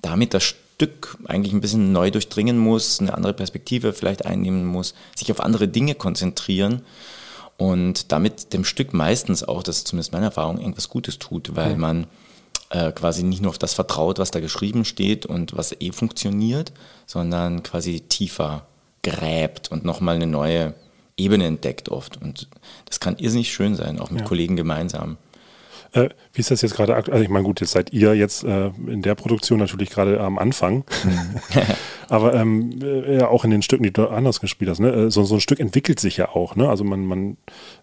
damit 0.00 0.32
das 0.32 0.54
Stück 0.74 1.18
eigentlich 1.26 1.52
ein 1.52 1.60
bisschen 1.60 1.92
neu 1.92 2.10
durchdringen 2.10 2.58
muss, 2.58 3.00
eine 3.00 3.14
andere 3.14 3.32
Perspektive 3.32 3.92
vielleicht 3.92 4.26
einnehmen 4.26 4.66
muss, 4.66 4.94
sich 5.14 5.30
auf 5.30 5.40
andere 5.40 5.68
Dinge 5.68 5.94
konzentrieren 5.94 6.82
und 7.56 8.10
damit 8.10 8.52
dem 8.52 8.64
Stück 8.64 8.92
meistens 8.92 9.44
auch, 9.44 9.62
das 9.62 9.78
ist 9.78 9.88
zumindest 9.88 10.12
meine 10.12 10.26
Erfahrung, 10.26 10.58
irgendwas 10.58 10.88
Gutes 10.88 11.18
tut, 11.18 11.54
weil 11.54 11.76
man 11.76 12.06
äh, 12.70 12.90
quasi 12.90 13.22
nicht 13.22 13.40
nur 13.40 13.50
auf 13.50 13.58
das 13.58 13.74
vertraut, 13.74 14.18
was 14.18 14.32
da 14.32 14.40
geschrieben 14.40 14.84
steht 14.84 15.26
und 15.26 15.56
was 15.56 15.72
eh 15.80 15.92
funktioniert, 15.92 16.72
sondern 17.06 17.62
quasi 17.62 18.00
tiefer 18.00 18.66
gräbt 19.02 19.70
und 19.70 19.84
nochmal 19.84 20.16
eine 20.16 20.26
neue 20.26 20.74
Ebene 21.16 21.46
entdeckt 21.46 21.88
oft. 21.90 22.20
Und 22.20 22.48
das 22.86 22.98
kann 22.98 23.16
irrsinnig 23.18 23.52
schön 23.52 23.76
sein, 23.76 24.00
auch 24.00 24.10
mit 24.10 24.22
Ja. 24.22 24.26
Kollegen 24.26 24.56
gemeinsam. 24.56 25.16
Äh, 25.94 26.10
wie 26.32 26.40
ist 26.40 26.50
das 26.50 26.60
jetzt 26.62 26.74
gerade 26.74 26.94
aktuell? 26.94 27.14
Also 27.14 27.24
ich 27.24 27.30
meine, 27.30 27.44
gut, 27.44 27.60
jetzt 27.60 27.70
seid 27.70 27.92
ihr 27.92 28.14
jetzt 28.14 28.44
äh, 28.44 28.70
in 28.86 29.02
der 29.02 29.14
Produktion 29.14 29.60
natürlich 29.60 29.90
gerade 29.90 30.20
am 30.20 30.38
Anfang. 30.38 30.84
Mhm. 31.04 31.62
Aber 32.08 32.34
ähm, 32.34 32.78
äh, 32.82 33.18
ja, 33.18 33.28
auch 33.28 33.44
in 33.44 33.50
den 33.50 33.62
Stücken, 33.62 33.84
die 33.84 33.92
du 33.92 34.08
anders 34.08 34.40
gespielt 34.40 34.70
hast, 34.70 34.80
ne? 34.80 34.92
Äh, 34.92 35.10
so, 35.10 35.24
so 35.24 35.36
ein 35.36 35.40
Stück 35.40 35.60
entwickelt 35.60 36.00
sich 36.00 36.16
ja 36.16 36.30
auch. 36.30 36.56
Ne? 36.56 36.68
Also 36.68 36.84
man, 36.84 37.06
man 37.06 37.36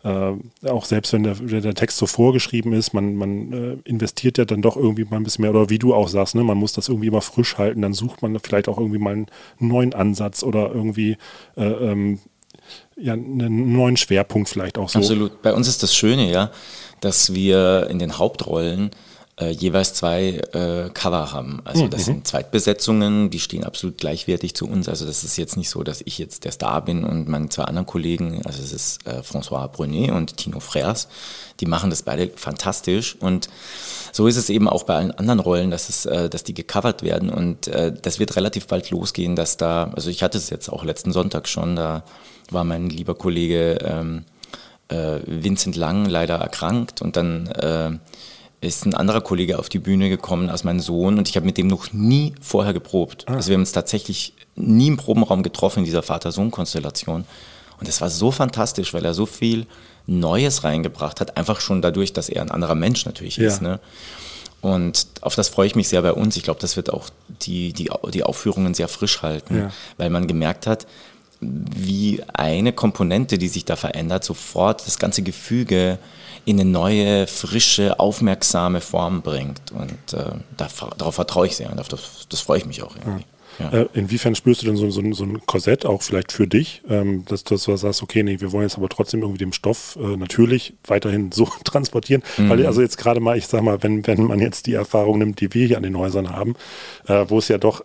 äh, 0.04 0.67
auch 0.67 0.86
selbst 0.86 1.13
wenn 1.13 1.24
der, 1.24 1.36
der 1.36 1.74
Text 1.74 1.97
so 1.97 2.06
vorgeschrieben 2.06 2.74
ist, 2.74 2.93
man, 2.93 3.15
man 3.15 3.54
äh, 3.54 3.78
investiert 3.86 4.38
ja 4.38 4.45
dann 4.45 4.62
doch 4.62 4.76
irgendwie 4.76 5.06
mal 5.06 5.17
ein 5.17 5.24
bisschen 5.24 5.43
mehr. 5.43 5.52
Oder 5.52 5.69
wie 5.69 5.80
du 5.80 5.93
auch 5.93 6.08
sagst, 6.08 6.36
ne? 6.36 6.43
man 6.43 6.58
muss 6.58 6.74
das 6.74 6.89
irgendwie 6.89 7.08
immer 7.08 7.21
frisch 7.21 7.58
halten. 7.58 7.82
Dann 7.82 7.93
sucht 7.93 8.21
man 8.21 8.38
vielleicht 8.39 8.67
auch 8.67 8.78
irgendwie 8.78 9.00
mal 9.00 9.13
einen 9.13 9.28
neuen 9.60 9.93
Ansatz 9.93 10.43
oder 10.43 10.71
irgendwie 10.71 11.17
äh, 11.56 11.63
ähm, 11.63 12.19
ja, 12.97 13.13
einen 13.13 13.74
neuen 13.74 13.97
Schwerpunkt 13.97 14.50
vielleicht 14.50 14.78
auch 14.78 14.89
so. 14.89 15.00
Absolut. 15.00 15.41
Bei 15.41 15.54
uns 15.54 15.67
ist 15.67 15.82
das 15.84 15.95
Schöne, 15.95 16.32
ja, 16.32 16.52
dass 17.02 17.34
wir 17.34 17.88
in 17.90 18.00
den 18.00 18.18
Hauptrollen 18.18 18.92
äh, 19.42 19.50
jeweils 19.50 19.94
zwei 19.94 20.42
äh, 20.54 20.90
Cover 20.94 21.32
haben. 21.32 21.62
Also 21.64 21.88
das 21.88 22.02
mhm. 22.02 22.06
sind 22.06 22.28
Zweitbesetzungen, 22.28 23.30
die 23.30 23.40
stehen 23.40 23.64
absolut 23.64 23.98
gleichwertig 23.98 24.56
zu 24.56 24.68
uns. 24.68 24.88
Also 24.88 25.06
das 25.06 25.24
ist 25.24 25.38
jetzt 25.38 25.58
nicht 25.58 25.70
so, 25.70 25.84
dass 25.84 26.02
ich 26.06 26.18
jetzt 26.18 26.46
der 26.46 26.52
Star 26.52 26.84
bin 26.86 27.04
und 27.04 27.28
meine 27.28 27.50
zwei 27.50 27.64
anderen 27.64 27.86
Kollegen, 27.86 28.42
also 28.46 28.62
es 28.62 28.72
ist 28.72 29.08
äh, 29.08 29.22
François 29.22 29.68
Brunet 29.68 30.12
und 30.12 30.38
Tino 30.38 30.60
Frères, 30.60 31.08
die 31.60 31.66
machen 31.66 31.90
das 31.90 32.04
beide 32.04 32.30
fantastisch 32.36 33.16
und 33.20 33.50
so 34.12 34.28
ist 34.28 34.38
es 34.38 34.50
eben 34.50 34.68
auch 34.68 34.84
bei 34.84 34.96
allen 34.96 35.12
anderen 35.12 35.40
Rollen, 35.40 35.72
dass, 35.72 35.90
es, 35.90 36.06
äh, 36.06 36.30
dass 36.30 36.44
die 36.44 36.54
gecovert 36.54 37.02
werden 37.02 37.30
und 37.30 37.68
äh, 37.68 37.94
das 38.00 38.20
wird 38.20 38.36
relativ 38.36 38.68
bald 38.68 38.92
losgehen, 38.92 39.36
dass 39.36 39.58
da, 39.58 39.92
also 39.96 40.10
ich 40.10 40.24
hatte 40.24 40.38
es 40.38 40.50
jetzt 40.50 40.70
auch 40.70 40.84
letzten 40.84 41.12
Sonntag 41.12 41.48
schon, 41.48 41.76
da 41.76 42.04
war 42.52 42.64
mein 42.64 42.90
lieber 42.90 43.16
Kollege 43.16 43.80
ähm, 43.82 44.26
äh, 44.91 45.21
Vincent 45.25 45.75
Lang 45.75 46.06
leider 46.06 46.36
erkrankt 46.36 47.01
und 47.01 47.15
dann 47.15 47.47
äh, 47.47 47.91
ist 48.62 48.86
ein 48.86 48.93
anderer 48.93 49.21
Kollege 49.21 49.58
auf 49.58 49.69
die 49.69 49.80
Bühne 49.80 50.10
gekommen 50.10 50.49
als 50.49 50.63
mein 50.63 50.80
Sohn 50.80 51.17
und 51.17 51.27
ich 51.27 51.36
habe 51.36 51.45
mit 51.45 51.58
dem 51.58 51.67
noch 51.67 51.93
nie 51.93 52.34
vorher 52.41 52.73
geprobt. 52.73 53.25
Ah. 53.27 53.36
Also 53.36 53.49
wir 53.49 53.56
haben 53.56 53.62
uns 53.62 53.71
tatsächlich 53.71 54.34
nie 54.56 54.88
im 54.88 54.97
Probenraum 54.97 55.41
getroffen 55.43 55.80
in 55.80 55.86
dieser 55.86 56.04
Vater-Sohn-Konstellation. 56.04 57.25
Und 57.80 57.88
es 57.88 57.99
war 58.01 58.12
so 58.12 58.30
fantastisch, 58.30 58.93
weil 58.93 59.04
er 59.04 59.15
so 59.15 59.25
viel 59.25 59.65
Neues 60.06 60.63
reingebracht 60.63 61.19
hat, 61.19 61.38
einfach 61.38 61.60
schon 61.62 61.82
dadurch, 61.82 62.13
dass 62.13 62.30
er 62.30 62.43
ein 62.43 62.51
anderer 62.51 62.75
Mensch 62.75 63.06
natürlich 63.06 63.38
ja. 63.38 63.47
ist. 63.47 63.62
Ne? 63.63 63.80
Und 64.62 65.08
auf 65.21 65.34
das 65.34 65.49
freue 65.49 65.65
ich 65.65 65.75
mich 65.75 65.89
sehr 65.89 66.04
bei 66.04 66.13
uns. 66.13 66.38
Ich 66.38 66.43
glaube, 66.43 66.60
das 66.60 66.75
wird 66.75 66.93
auch 66.93 67.10
die, 67.27 67.73
die, 67.73 67.89
die 68.13 68.23
Aufführungen 68.23 68.75
sehr 68.75 68.88
frisch 68.88 69.23
halten, 69.23 69.58
ja. 69.58 69.71
weil 69.97 70.12
man 70.12 70.27
gemerkt 70.27 70.67
hat, 70.67 70.86
wie 71.41 72.21
eine 72.34 72.71
Komponente, 72.71 73.38
die 73.38 73.47
sich 73.47 73.65
da 73.65 73.75
verändert, 73.75 74.23
sofort 74.23 74.86
das 74.86 74.99
ganze 74.99 75.23
Gefüge 75.23 75.97
in 76.45 76.60
eine 76.60 76.69
neue, 76.69 77.27
frische, 77.27 77.99
aufmerksame 77.99 78.80
Form 78.82 79.21
bringt. 79.21 79.71
Und 79.71 80.13
äh, 80.13 80.32
darauf 80.58 81.15
vertraue 81.15 81.47
ich 81.47 81.56
sehr 81.56 81.71
und 81.71 81.80
auf 81.80 81.88
das, 81.88 82.27
das 82.30 82.41
freue 82.41 82.60
ich 82.60 82.65
mich 82.65 82.84
auch 82.84 82.95
irgendwie. 82.95 83.21
Ja. 83.21 83.40
Äh, 83.60 83.86
inwiefern 83.94 84.36
spürst 84.36 84.62
du 84.62 84.66
denn 84.66 84.76
so, 84.76 84.90
so, 84.90 85.02
so, 85.14 85.24
ein 85.24 85.46
Korsett 85.46 85.86
auch 85.86 86.02
vielleicht 86.02 86.32
für 86.32 86.48
dich, 86.48 86.82
ähm, 86.90 87.26
dass, 87.26 87.44
dass 87.44 87.64
du 87.64 87.76
sagst, 87.76 88.02
okay, 88.02 88.24
nee, 88.24 88.40
wir 88.40 88.52
wollen 88.52 88.64
jetzt 88.64 88.78
aber 88.78 88.90
trotzdem 88.90 89.22
irgendwie 89.22 89.40
den 89.40 89.54
Stoff 89.54 89.98
äh, 90.02 90.18
natürlich 90.18 90.74
weiterhin 90.86 91.32
so 91.34 91.48
transportieren? 91.64 92.24
Mhm. 92.38 92.50
Weil 92.50 92.66
also 92.66 92.82
jetzt 92.82 92.98
gerade 92.98 93.20
mal, 93.20 93.38
ich 93.38 93.48
sag 93.48 93.62
mal, 93.62 93.82
wenn, 93.84 94.06
wenn 94.08 94.24
man 94.24 94.40
jetzt 94.40 94.68
die 94.68 94.74
Erfahrung 94.74 95.20
nimmt, 95.20 95.42
die 95.42 95.54
wir 95.54 95.68
hier 95.68 95.78
an 95.78 95.84
den 95.84 95.98
Häusern 95.98 96.30
haben, 96.30 96.56
äh, 97.08 97.26
wo 97.28 97.38
es 97.38 97.48
ja 97.48 97.58
doch 97.58 97.84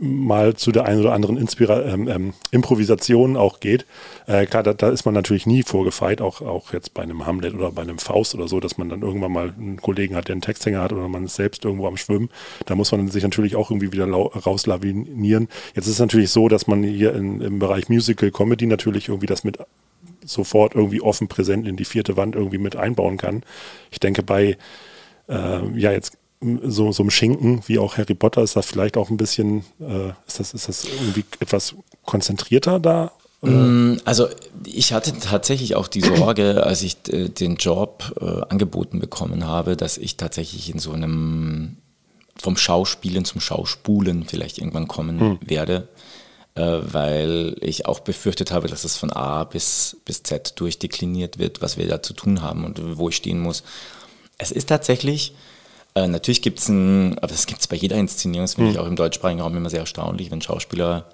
mal 0.00 0.54
zu 0.54 0.72
der 0.72 0.84
einen 0.84 1.00
oder 1.00 1.12
anderen 1.12 1.36
Inspira 1.36 1.82
ähm, 1.82 2.08
ähm, 2.08 2.32
Improvisation 2.50 3.36
auch 3.36 3.60
geht, 3.60 3.86
klar, 4.26 4.62
da, 4.62 4.72
da, 4.72 4.88
ist 4.90 5.04
man 5.04 5.14
natürlich 5.14 5.46
nie 5.46 5.62
vorgefeit, 5.62 6.20
auch, 6.20 6.40
auch 6.40 6.72
jetzt 6.72 6.94
bei 6.94 7.02
einem 7.02 7.26
Hamlet 7.26 7.54
oder 7.54 7.72
bei 7.72 7.82
einem 7.82 7.98
Faust 7.98 8.34
oder 8.34 8.48
so, 8.48 8.60
dass 8.60 8.78
man 8.78 8.88
dann 8.88 9.02
irgendwann 9.02 9.32
mal 9.32 9.52
einen 9.56 9.80
Kollegen 9.80 10.14
hat, 10.14 10.28
der 10.28 10.34
einen 10.34 10.42
Texthänger 10.42 10.80
hat 10.80 10.92
oder 10.92 11.08
man 11.08 11.24
ist 11.24 11.36
selbst 11.36 11.64
irgendwo 11.64 11.86
am 11.86 11.96
Schwimmen. 11.96 12.30
Da 12.66 12.74
muss 12.74 12.92
man 12.92 13.08
sich 13.08 13.22
natürlich 13.22 13.56
auch 13.56 13.70
irgendwie 13.70 13.92
wieder 13.92 14.06
rauslawinieren. 15.02 15.48
Jetzt 15.74 15.86
ist 15.86 15.94
es 15.94 15.98
natürlich 15.98 16.30
so, 16.30 16.48
dass 16.48 16.66
man 16.66 16.82
hier 16.82 17.14
in, 17.14 17.40
im 17.40 17.58
Bereich 17.58 17.88
Musical 17.88 18.30
Comedy 18.30 18.66
natürlich 18.66 19.08
irgendwie 19.08 19.26
das 19.26 19.44
mit 19.44 19.58
sofort 20.24 20.74
irgendwie 20.74 21.00
offen 21.00 21.28
präsent 21.28 21.66
in 21.66 21.76
die 21.76 21.84
vierte 21.84 22.16
Wand 22.16 22.36
irgendwie 22.36 22.58
mit 22.58 22.76
einbauen 22.76 23.16
kann. 23.16 23.42
Ich 23.90 24.00
denke 24.00 24.22
bei 24.22 24.56
äh, 25.28 25.78
ja 25.78 25.92
jetzt 25.92 26.16
so, 26.40 26.90
so 26.92 27.02
einem 27.02 27.10
Schinken 27.10 27.62
wie 27.66 27.78
auch 27.78 27.96
Harry 27.98 28.14
Potter 28.14 28.42
ist 28.42 28.56
das 28.56 28.66
vielleicht 28.66 28.96
auch 28.96 29.10
ein 29.10 29.16
bisschen, 29.16 29.64
äh, 29.80 30.10
ist, 30.26 30.40
das, 30.40 30.54
ist 30.54 30.68
das 30.68 30.84
irgendwie 30.84 31.24
etwas 31.40 31.74
konzentrierter 32.04 32.80
da 32.80 33.12
Mm, 33.42 33.96
also 34.04 34.28
ich 34.64 34.92
hatte 34.92 35.12
tatsächlich 35.18 35.74
auch 35.74 35.88
die 35.88 36.00
Sorge, 36.00 36.64
als 36.64 36.82
ich 36.82 36.96
äh, 37.08 37.28
den 37.28 37.56
Job 37.56 38.14
äh, 38.20 38.42
angeboten 38.48 39.00
bekommen 39.00 39.44
habe, 39.44 39.76
dass 39.76 39.98
ich 39.98 40.16
tatsächlich 40.16 40.72
in 40.72 40.78
so 40.78 40.92
einem 40.92 41.76
vom 42.40 42.56
Schauspielen 42.56 43.24
zum 43.24 43.40
Schauspulen 43.40 44.24
vielleicht 44.24 44.58
irgendwann 44.58 44.88
kommen 44.88 45.20
hm. 45.20 45.38
werde, 45.42 45.88
äh, 46.54 46.62
weil 46.62 47.56
ich 47.60 47.86
auch 47.86 48.00
befürchtet 48.00 48.50
habe, 48.50 48.68
dass 48.68 48.84
es 48.84 48.96
von 48.96 49.12
A 49.12 49.44
bis, 49.44 49.96
bis 50.04 50.22
Z 50.22 50.58
durchdekliniert 50.58 51.38
wird, 51.38 51.62
was 51.62 51.76
wir 51.76 51.86
da 51.86 52.02
zu 52.02 52.14
tun 52.14 52.42
haben 52.42 52.64
und 52.64 52.98
wo 52.98 53.08
ich 53.08 53.16
stehen 53.16 53.40
muss. 53.40 53.62
Es 54.38 54.50
ist 54.50 54.68
tatsächlich, 54.68 55.34
äh, 55.94 56.08
natürlich 56.08 56.42
gibt 56.42 56.58
es 56.58 56.68
ein, 56.68 57.18
aber 57.18 57.28
das 57.28 57.46
gibt 57.46 57.60
es 57.60 57.68
bei 57.68 57.76
jeder 57.76 57.96
Inszenierung, 57.96 58.44
das 58.44 58.54
finde 58.54 58.70
hm. 58.70 58.74
ich 58.74 58.80
auch 58.80 58.88
im 58.88 58.96
deutschsprachigen 58.96 59.40
Raum 59.40 59.56
immer 59.56 59.70
sehr 59.70 59.80
erstaunlich, 59.80 60.30
wenn 60.30 60.42
Schauspieler 60.42 61.06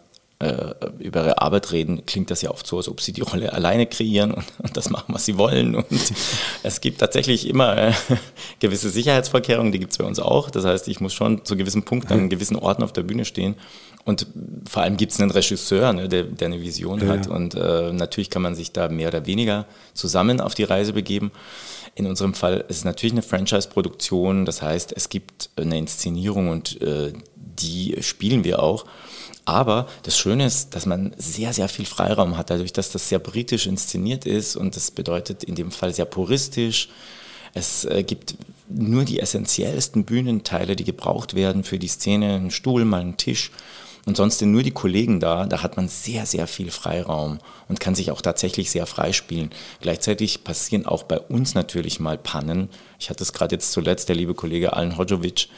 über 1.00 1.24
ihre 1.24 1.42
Arbeit 1.42 1.72
reden, 1.72 2.06
klingt 2.06 2.30
das 2.30 2.42
ja 2.42 2.50
oft 2.50 2.64
so, 2.64 2.76
als 2.76 2.88
ob 2.88 3.00
sie 3.00 3.12
die 3.12 3.22
Rolle 3.22 3.52
alleine 3.52 3.86
kreieren 3.86 4.30
und, 4.30 4.44
und 4.58 4.76
das 4.76 4.88
machen, 4.88 5.12
was 5.12 5.24
sie 5.24 5.36
wollen. 5.36 5.74
Und 5.74 5.86
es 6.62 6.80
gibt 6.80 7.00
tatsächlich 7.00 7.48
immer 7.48 7.76
äh, 7.76 7.92
gewisse 8.60 8.88
Sicherheitsvorkehrungen, 8.90 9.72
die 9.72 9.80
gibt 9.80 9.92
es 9.92 9.98
bei 9.98 10.04
uns 10.04 10.20
auch. 10.20 10.50
Das 10.50 10.64
heißt, 10.64 10.86
ich 10.86 11.00
muss 11.00 11.12
schon 11.12 11.44
zu 11.44 11.56
gewissen 11.56 11.82
Punkten 11.82 12.12
an 12.12 12.28
gewissen 12.28 12.54
Orten 12.54 12.84
auf 12.84 12.92
der 12.92 13.02
Bühne 13.02 13.24
stehen. 13.24 13.56
Und 14.04 14.26
vor 14.68 14.82
allem 14.82 14.96
gibt 14.96 15.12
es 15.12 15.20
einen 15.20 15.32
Regisseur, 15.32 15.92
ne, 15.92 16.08
der, 16.08 16.22
der, 16.22 16.46
eine 16.46 16.62
Vision 16.62 17.00
ja. 17.00 17.08
hat. 17.08 17.26
Und 17.26 17.54
äh, 17.54 17.92
natürlich 17.92 18.30
kann 18.30 18.42
man 18.42 18.54
sich 18.54 18.70
da 18.70 18.88
mehr 18.88 19.08
oder 19.08 19.26
weniger 19.26 19.66
zusammen 19.92 20.40
auf 20.40 20.54
die 20.54 20.64
Reise 20.64 20.92
begeben. 20.92 21.32
In 21.96 22.06
unserem 22.06 22.32
Fall 22.32 22.64
ist 22.68 22.76
es 22.78 22.84
natürlich 22.84 23.12
eine 23.12 23.22
Franchise-Produktion. 23.22 24.44
Das 24.44 24.62
heißt, 24.62 24.92
es 24.96 25.08
gibt 25.08 25.50
eine 25.56 25.76
Inszenierung 25.78 26.48
und 26.48 26.80
äh, 26.80 27.12
die 27.34 27.96
spielen 28.00 28.44
wir 28.44 28.62
auch. 28.62 28.86
Aber 29.48 29.86
das 30.02 30.18
Schöne 30.18 30.44
ist, 30.44 30.74
dass 30.74 30.84
man 30.84 31.14
sehr, 31.16 31.54
sehr 31.54 31.70
viel 31.70 31.86
Freiraum 31.86 32.36
hat, 32.36 32.50
dadurch, 32.50 32.74
dass 32.74 32.90
das 32.90 33.08
sehr 33.08 33.18
britisch 33.18 33.66
inszeniert 33.66 34.26
ist 34.26 34.56
und 34.56 34.76
das 34.76 34.90
bedeutet 34.90 35.42
in 35.42 35.54
dem 35.54 35.70
Fall 35.70 35.94
sehr 35.94 36.04
puristisch. 36.04 36.90
Es 37.54 37.86
äh, 37.86 38.02
gibt 38.02 38.34
nur 38.68 39.06
die 39.06 39.20
essentiellsten 39.20 40.04
Bühnenteile, 40.04 40.76
die 40.76 40.84
gebraucht 40.84 41.34
werden 41.34 41.64
für 41.64 41.78
die 41.78 41.88
Szene, 41.88 42.34
ein 42.34 42.50
Stuhl, 42.50 42.84
mal 42.84 43.00
ein 43.00 43.16
Tisch 43.16 43.50
und 44.04 44.18
sonst 44.18 44.40
sind 44.40 44.52
nur 44.52 44.62
die 44.62 44.70
Kollegen 44.70 45.18
da. 45.18 45.46
Da 45.46 45.62
hat 45.62 45.78
man 45.78 45.88
sehr, 45.88 46.26
sehr 46.26 46.46
viel 46.46 46.70
Freiraum 46.70 47.38
und 47.68 47.80
kann 47.80 47.94
sich 47.94 48.10
auch 48.10 48.20
tatsächlich 48.20 48.70
sehr 48.70 48.84
freispielen. 48.84 49.48
Gleichzeitig 49.80 50.44
passieren 50.44 50.84
auch 50.84 51.04
bei 51.04 51.18
uns 51.18 51.54
natürlich 51.54 52.00
mal 52.00 52.18
Pannen. 52.18 52.68
Ich 52.98 53.08
hatte 53.08 53.22
es 53.22 53.32
gerade 53.32 53.54
jetzt 53.54 53.72
zuletzt, 53.72 54.10
der 54.10 54.16
liebe 54.16 54.34
Kollege 54.34 54.74
Alan 54.74 54.98
Hodjovic, 54.98 55.48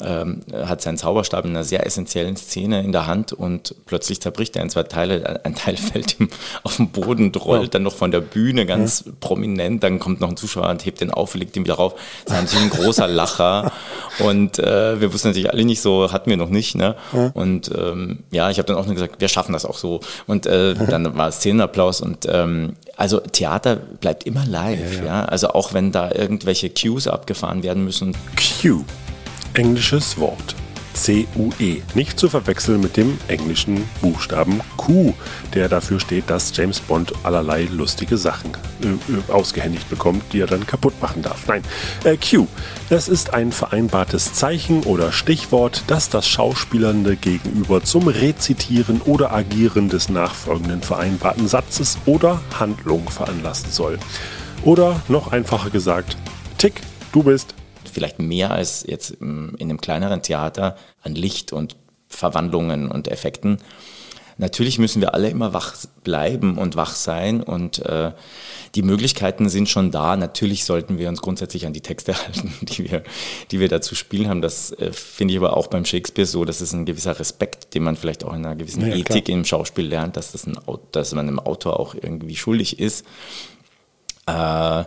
ähm, 0.00 0.42
hat 0.52 0.80
seinen 0.80 0.96
Zauberstab 0.96 1.44
in 1.44 1.50
einer 1.50 1.64
sehr 1.64 1.84
essentiellen 1.84 2.36
Szene 2.36 2.82
in 2.82 2.92
der 2.92 3.06
Hand 3.06 3.32
und 3.32 3.74
plötzlich 3.86 4.20
zerbricht 4.20 4.54
er 4.56 4.62
in 4.62 4.70
zwei 4.70 4.84
Teile. 4.84 5.40
Ein 5.44 5.54
Teil 5.54 5.76
fällt 5.76 6.20
ihm 6.20 6.28
auf 6.62 6.76
den 6.76 6.90
Boden, 6.90 7.32
rollt 7.34 7.62
ja. 7.62 7.68
dann 7.70 7.82
noch 7.82 7.96
von 7.96 8.10
der 8.10 8.20
Bühne 8.20 8.64
ganz 8.66 9.04
ja. 9.06 9.12
prominent. 9.20 9.82
Dann 9.82 9.98
kommt 9.98 10.20
noch 10.20 10.28
ein 10.28 10.36
Zuschauer 10.36 10.68
und 10.68 10.86
hebt 10.86 11.00
den 11.00 11.10
auf, 11.10 11.34
legt 11.34 11.56
ihn 11.56 11.64
wieder 11.64 11.74
rauf. 11.74 11.94
Das 12.24 12.38
ist 12.38 12.44
natürlich 12.44 12.72
ein 12.72 12.84
großer 12.84 13.08
Lacher. 13.08 13.72
Und 14.20 14.58
äh, 14.58 15.00
wir 15.00 15.12
wussten 15.12 15.28
natürlich 15.28 15.50
alle 15.50 15.64
nicht 15.64 15.80
so, 15.80 16.12
hatten 16.12 16.30
wir 16.30 16.36
noch 16.36 16.50
nicht. 16.50 16.76
Ne? 16.76 16.94
Ja. 17.12 17.30
Und 17.34 17.70
ähm, 17.76 18.20
ja, 18.30 18.50
ich 18.50 18.58
habe 18.58 18.66
dann 18.66 18.76
auch 18.76 18.86
nur 18.86 18.94
gesagt, 18.94 19.20
wir 19.20 19.28
schaffen 19.28 19.52
das 19.52 19.64
auch 19.64 19.78
so. 19.78 20.00
Und 20.26 20.46
äh, 20.46 20.74
dann 20.74 21.16
war 21.16 21.32
Szenenapplaus 21.32 22.00
und 22.00 22.26
ähm, 22.30 22.74
also 22.96 23.18
Theater 23.20 23.76
bleibt 23.76 24.24
immer 24.24 24.44
live. 24.46 25.04
Ja, 25.04 25.24
Also 25.24 25.48
auch 25.48 25.72
wenn 25.72 25.92
da 25.92 26.10
irgendwelche 26.12 26.70
Cues 26.70 27.08
abgefahren 27.08 27.62
werden 27.62 27.84
müssen. 27.84 28.16
Cue 28.36 28.84
englisches 29.54 30.18
Wort. 30.18 30.54
C-U-E. 30.98 31.82
Nicht 31.94 32.18
zu 32.18 32.28
verwechseln 32.28 32.80
mit 32.80 32.96
dem 32.96 33.18
englischen 33.28 33.88
Buchstaben 34.00 34.60
Q, 34.76 35.14
der 35.54 35.68
dafür 35.68 36.00
steht, 36.00 36.28
dass 36.28 36.54
James 36.56 36.80
Bond 36.80 37.12
allerlei 37.22 37.68
lustige 37.70 38.16
Sachen 38.16 38.50
äh, 38.82 39.32
ausgehändigt 39.32 39.88
bekommt, 39.88 40.24
die 40.32 40.40
er 40.40 40.46
dann 40.46 40.66
kaputt 40.66 41.00
machen 41.00 41.22
darf. 41.22 41.46
Nein, 41.46 41.62
äh, 42.04 42.16
Q. 42.16 42.46
Das 42.90 43.08
ist 43.08 43.32
ein 43.32 43.52
vereinbartes 43.52 44.34
Zeichen 44.34 44.82
oder 44.82 45.12
Stichwort, 45.12 45.84
das 45.86 46.08
das 46.08 46.26
Schauspielernde 46.26 47.16
gegenüber 47.16 47.82
zum 47.84 48.08
Rezitieren 48.08 49.00
oder 49.02 49.32
Agieren 49.32 49.88
des 49.88 50.08
nachfolgenden 50.08 50.82
vereinbarten 50.82 51.46
Satzes 51.46 51.98
oder 52.06 52.40
Handlung 52.58 53.08
veranlassen 53.08 53.70
soll. 53.70 53.98
Oder 54.64 55.00
noch 55.08 55.30
einfacher 55.30 55.70
gesagt, 55.70 56.16
Tick, 56.58 56.80
du 57.12 57.22
bist 57.22 57.54
vielleicht 57.88 58.18
mehr 58.18 58.50
als 58.50 58.84
jetzt 58.86 59.10
in 59.10 59.56
einem 59.58 59.80
kleineren 59.80 60.22
Theater 60.22 60.76
an 61.02 61.14
Licht 61.14 61.52
und 61.52 61.76
Verwandlungen 62.08 62.90
und 62.90 63.08
Effekten. 63.08 63.58
natürlich 64.38 64.78
müssen 64.78 65.00
wir 65.02 65.14
alle 65.14 65.28
immer 65.28 65.52
wach 65.52 65.74
bleiben 66.04 66.58
und 66.58 66.76
wach 66.76 66.94
sein 66.94 67.42
und 67.42 67.84
äh, 67.84 68.12
die 68.74 68.82
Möglichkeiten 68.82 69.48
sind 69.48 69.68
schon 69.68 69.90
da. 69.90 70.16
Natürlich 70.16 70.64
sollten 70.64 70.98
wir 70.98 71.08
uns 71.08 71.22
grundsätzlich 71.22 71.66
an 71.66 71.72
die 71.72 71.80
Texte 71.80 72.14
halten, 72.24 72.54
die 72.62 72.90
wir, 72.90 73.02
die 73.50 73.60
wir 73.60 73.68
dazu 73.68 73.94
spielen 73.94 74.28
haben. 74.28 74.40
Das 74.40 74.72
äh, 74.72 74.92
finde 74.92 75.34
ich 75.34 75.38
aber 75.38 75.56
auch 75.56 75.66
beim 75.66 75.84
Shakespeare 75.84 76.26
so. 76.26 76.44
Das 76.44 76.60
ist 76.60 76.72
ein 76.72 76.86
gewisser 76.86 77.18
Respekt, 77.18 77.74
den 77.74 77.82
man 77.82 77.96
vielleicht 77.96 78.24
auch 78.24 78.32
in 78.32 78.44
einer 78.44 78.56
gewissen 78.56 78.86
ja, 78.86 78.94
Ethik 78.94 79.26
klar. 79.26 79.38
im 79.38 79.44
Schauspiel 79.44 79.86
lernt, 79.86 80.16
dass, 80.16 80.32
das 80.32 80.46
ein, 80.46 80.56
dass 80.92 81.12
man 81.14 81.28
einem 81.28 81.40
Autor 81.40 81.80
auch 81.80 81.94
irgendwie 81.94 82.36
schuldig 82.36 82.78
ist. 82.78 83.04
Äh, 84.26 84.84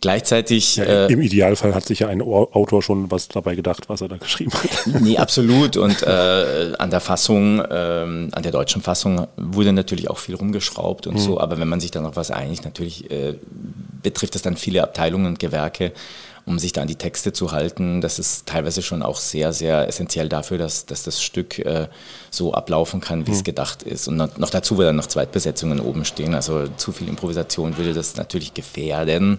Gleichzeitig. 0.00 0.76
Ja, 0.76 0.84
äh, 0.84 1.12
Im 1.12 1.20
Idealfall 1.20 1.74
hat 1.74 1.84
sich 1.84 2.00
ja 2.00 2.08
ein 2.08 2.20
Autor 2.20 2.82
schon 2.82 3.10
was 3.10 3.28
dabei 3.28 3.54
gedacht, 3.54 3.88
was 3.88 4.00
er 4.00 4.08
da 4.08 4.16
geschrieben 4.20 4.52
hat. 4.52 5.00
Nee, 5.00 5.16
absolut. 5.16 5.76
Und 5.76 6.02
äh, 6.02 6.72
an 6.78 6.90
der 6.90 7.00
Fassung, 7.00 7.62
ähm, 7.70 8.28
an 8.32 8.42
der 8.42 8.52
deutschen 8.52 8.82
Fassung 8.82 9.26
wurde 9.36 9.72
natürlich 9.72 10.10
auch 10.10 10.18
viel 10.18 10.34
rumgeschraubt 10.34 11.06
und 11.06 11.14
mhm. 11.14 11.20
so. 11.20 11.40
Aber 11.40 11.58
wenn 11.58 11.68
man 11.68 11.80
sich 11.80 11.90
dann 11.90 12.02
noch 12.02 12.16
was 12.16 12.30
einigt, 12.30 12.64
natürlich 12.64 13.10
äh, 13.10 13.34
betrifft 14.02 14.34
das 14.34 14.42
dann 14.42 14.56
viele 14.56 14.82
Abteilungen 14.82 15.26
und 15.26 15.38
Gewerke 15.38 15.92
um 16.46 16.60
sich 16.60 16.72
da 16.72 16.82
an 16.82 16.86
die 16.86 16.94
Texte 16.94 17.32
zu 17.32 17.50
halten. 17.50 18.00
Das 18.00 18.20
ist 18.20 18.46
teilweise 18.46 18.80
schon 18.80 19.02
auch 19.02 19.18
sehr, 19.18 19.52
sehr 19.52 19.88
essentiell 19.88 20.28
dafür, 20.28 20.58
dass, 20.58 20.86
dass 20.86 21.02
das 21.02 21.20
Stück 21.20 21.58
äh, 21.58 21.88
so 22.30 22.54
ablaufen 22.54 23.00
kann, 23.00 23.26
wie 23.26 23.32
mhm. 23.32 23.36
es 23.36 23.44
gedacht 23.44 23.82
ist. 23.82 24.06
Und 24.06 24.16
noch, 24.16 24.38
noch 24.38 24.50
dazu, 24.50 24.78
wo 24.78 24.82
dann 24.82 24.94
noch 24.94 25.06
Zweitbesetzungen 25.06 25.80
oben 25.80 26.04
stehen. 26.04 26.34
Also 26.34 26.68
zu 26.76 26.92
viel 26.92 27.08
Improvisation 27.08 27.76
würde 27.76 27.92
das 27.94 28.14
natürlich 28.14 28.54
gefährden, 28.54 29.38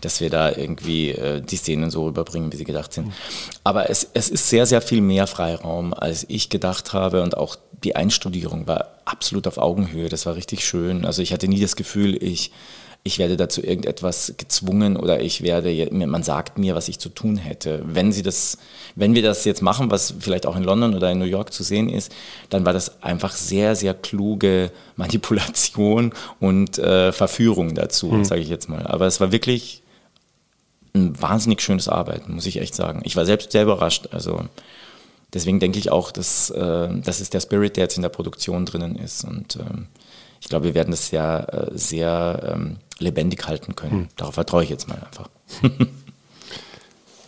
dass 0.00 0.20
wir 0.20 0.30
da 0.30 0.50
irgendwie 0.50 1.12
äh, 1.12 1.40
die 1.40 1.56
Szenen 1.56 1.90
so 1.90 2.06
rüberbringen, 2.06 2.52
wie 2.52 2.56
sie 2.56 2.64
gedacht 2.64 2.92
sind. 2.92 3.06
Mhm. 3.06 3.12
Aber 3.62 3.88
es, 3.88 4.08
es 4.14 4.28
ist 4.28 4.48
sehr, 4.48 4.66
sehr 4.66 4.82
viel 4.82 5.00
mehr 5.00 5.28
Freiraum, 5.28 5.94
als 5.94 6.26
ich 6.28 6.50
gedacht 6.50 6.92
habe. 6.92 7.22
Und 7.22 7.36
auch 7.36 7.54
die 7.84 7.94
Einstudierung 7.94 8.66
war 8.66 8.96
absolut 9.04 9.46
auf 9.46 9.58
Augenhöhe. 9.58 10.08
Das 10.08 10.26
war 10.26 10.34
richtig 10.34 10.66
schön. 10.66 11.04
Also 11.04 11.22
ich 11.22 11.32
hatte 11.32 11.46
nie 11.46 11.60
das 11.60 11.76
Gefühl, 11.76 12.20
ich 12.20 12.50
ich 13.08 13.18
werde 13.18 13.38
dazu 13.38 13.62
irgendetwas 13.62 14.34
gezwungen 14.36 14.96
oder 14.96 15.20
ich 15.20 15.42
werde, 15.42 15.88
man 15.90 16.22
sagt 16.22 16.58
mir, 16.58 16.74
was 16.74 16.88
ich 16.88 16.98
zu 16.98 17.08
tun 17.08 17.38
hätte. 17.38 17.82
Wenn 17.86 18.12
sie 18.12 18.22
das, 18.22 18.58
wenn 18.96 19.14
wir 19.14 19.22
das 19.22 19.46
jetzt 19.46 19.62
machen, 19.62 19.90
was 19.90 20.14
vielleicht 20.20 20.46
auch 20.46 20.56
in 20.56 20.62
London 20.62 20.94
oder 20.94 21.10
in 21.10 21.18
New 21.18 21.24
York 21.24 21.52
zu 21.52 21.62
sehen 21.62 21.88
ist, 21.88 22.14
dann 22.50 22.66
war 22.66 22.74
das 22.74 23.02
einfach 23.02 23.32
sehr, 23.32 23.74
sehr 23.74 23.94
kluge 23.94 24.70
Manipulation 24.96 26.12
und 26.38 26.78
äh, 26.78 27.10
Verführung 27.12 27.74
dazu, 27.74 28.08
mhm. 28.08 28.24
sage 28.24 28.42
ich 28.42 28.50
jetzt 28.50 28.68
mal. 28.68 28.86
Aber 28.86 29.06
es 29.06 29.20
war 29.20 29.32
wirklich 29.32 29.82
ein 30.94 31.20
wahnsinnig 31.20 31.62
schönes 31.62 31.88
Arbeiten, 31.88 32.34
muss 32.34 32.46
ich 32.46 32.60
echt 32.60 32.74
sagen. 32.74 33.00
Ich 33.04 33.16
war 33.16 33.24
selbst 33.24 33.52
sehr 33.52 33.62
überrascht. 33.62 34.08
Also 34.12 34.42
deswegen 35.32 35.60
denke 35.60 35.78
ich 35.78 35.90
auch, 35.90 36.12
dass 36.12 36.50
äh, 36.50 36.88
das 37.02 37.22
ist 37.22 37.32
der 37.32 37.40
Spirit, 37.40 37.76
der 37.76 37.84
jetzt 37.84 37.96
in 37.96 38.02
der 38.02 38.10
Produktion 38.10 38.66
drinnen 38.66 38.96
ist. 38.96 39.24
Und 39.24 39.56
ähm, 39.56 39.86
ich 40.40 40.48
glaube, 40.48 40.66
wir 40.66 40.74
werden 40.74 40.90
das 40.90 41.08
sehr, 41.08 41.70
äh, 41.72 41.78
sehr 41.78 42.54
ähm, 42.54 42.76
lebendig 42.98 43.46
halten 43.46 43.74
können. 43.76 43.92
Hm. 43.92 44.08
Darauf 44.16 44.34
vertraue 44.34 44.64
ich 44.64 44.70
jetzt 44.70 44.88
mal 44.88 44.98
einfach. 44.98 45.28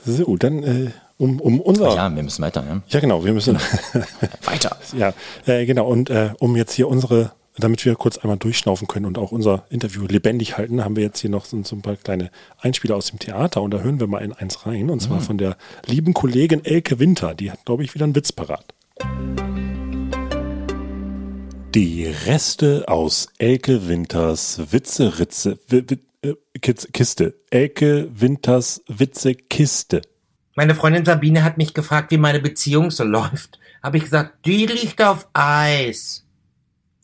so, 0.05 0.37
dann 0.37 0.63
äh, 0.63 0.91
um, 1.21 1.39
um 1.39 1.61
unser. 1.61 1.95
Ja, 1.95 2.15
wir 2.15 2.23
müssen 2.23 2.43
weiter. 2.43 2.65
Ja, 2.67 2.81
ja 2.89 3.01
genau, 3.01 3.25
wir 3.25 3.33
müssen 3.33 3.57
weiter. 4.45 4.77
Ja, 4.97 5.13
äh, 5.47 5.67
genau. 5.67 5.87
Und 5.87 6.11
äh, 6.11 6.31
um 6.39 6.57
jetzt 6.57 6.73
hier 6.73 6.89
unsere, 6.89 7.33
damit 7.57 7.85
wir 7.85 7.95
kurz 7.95 8.17
einmal 8.19 8.39
durchschnaufen 8.39 8.89
können 8.89 9.07
und 9.07 9.19
auch 9.19 9.31
unser 9.31 9.65
Interview 9.69 10.07
lebendig 10.07 10.57
halten, 10.57 10.83
haben 10.83 10.97
wir 10.97 11.03
jetzt 11.03 11.21
hier 11.21 11.31
noch 11.31 11.45
so, 11.45 11.63
so 11.63 11.77
ein 11.77 11.83
paar 11.83 11.97
kleine 11.97 12.31
Einspieler 12.59 12.97
aus 12.97 13.07
dem 13.07 13.19
Theater 13.19 13.61
und 13.63 13.73
da 13.73 13.81
hören 13.81 14.01
wir 14.01 14.07
mal 14.07 14.23
in 14.23 14.33
eins 14.33 14.67
rein 14.67 14.89
und 14.89 15.01
zwar 15.01 15.19
mhm. 15.19 15.25
von 15.25 15.39
der 15.39 15.57
lieben 15.87 16.15
Kollegin 16.15 16.65
Elke 16.65 16.99
Winter. 16.99 17.35
Die 17.35 17.51
hat, 17.51 17.65
glaube 17.67 17.85
ich, 17.85 17.95
wieder 17.95 18.05
einen 18.05 18.17
Witz 18.17 18.33
parat. 18.33 18.65
Die 21.75 22.05
Reste 22.27 22.85
aus 22.89 23.29
Elke 23.39 23.87
Winters 23.87 24.61
Witzeritze 24.73 25.57
äh, 25.71 26.35
Kiste. 26.59 27.35
Elke 27.49 28.09
Winters 28.13 28.83
Witzekiste. 28.89 30.03
Meine 30.57 30.75
Freundin 30.75 31.05
Sabine 31.05 31.45
hat 31.45 31.59
mich 31.59 31.73
gefragt, 31.73 32.11
wie 32.11 32.17
meine 32.17 32.41
Beziehung 32.41 32.91
so 32.91 33.05
läuft. 33.05 33.61
Habe 33.85 33.99
ich 33.99 34.03
gesagt, 34.03 34.45
die 34.47 34.67
liegt 34.67 35.01
auf 35.01 35.29
Eis. 35.33 36.27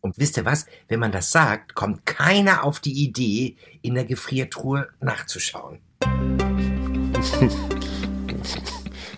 Und 0.00 0.18
wisst 0.18 0.36
ihr 0.36 0.44
was? 0.44 0.66
Wenn 0.88 0.98
man 0.98 1.12
das 1.12 1.30
sagt, 1.30 1.76
kommt 1.76 2.04
keiner 2.04 2.64
auf 2.64 2.80
die 2.80 3.04
Idee, 3.04 3.54
in 3.82 3.94
der 3.94 4.04
Gefriertruhe 4.04 4.88
nachzuschauen. 5.00 5.78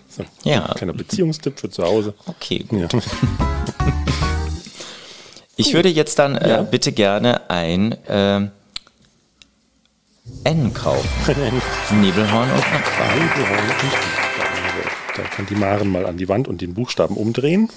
so, 0.07 0.23
ja. 0.43 0.71
Kleiner 0.75 0.93
Beziehungstipp 0.93 1.59
für 1.59 1.71
zu 1.71 1.83
Hause. 1.83 2.13
Okay, 2.27 2.59
gut. 2.59 2.93
Ja. 2.93 2.99
Ich 5.59 5.73
würde 5.73 5.89
jetzt 5.89 6.19
dann 6.19 6.35
äh, 6.35 6.49
ja. 6.49 6.61
bitte 6.61 6.93
gerne 6.93 7.49
ein 7.49 7.91
äh, 8.07 8.47
N 10.45 10.73
kaufen. 10.73 11.09
Nebelhorn 12.01 12.49
und 12.49 12.63
Nebelhorn 13.13 13.69
Da 15.17 15.23
kann 15.23 15.45
die 15.47 15.55
Maren 15.55 15.89
mal 15.89 16.05
an 16.05 16.15
die 16.15 16.29
Wand 16.29 16.47
und 16.47 16.61
den 16.61 16.73
Buchstaben 16.73 17.17
umdrehen. 17.17 17.69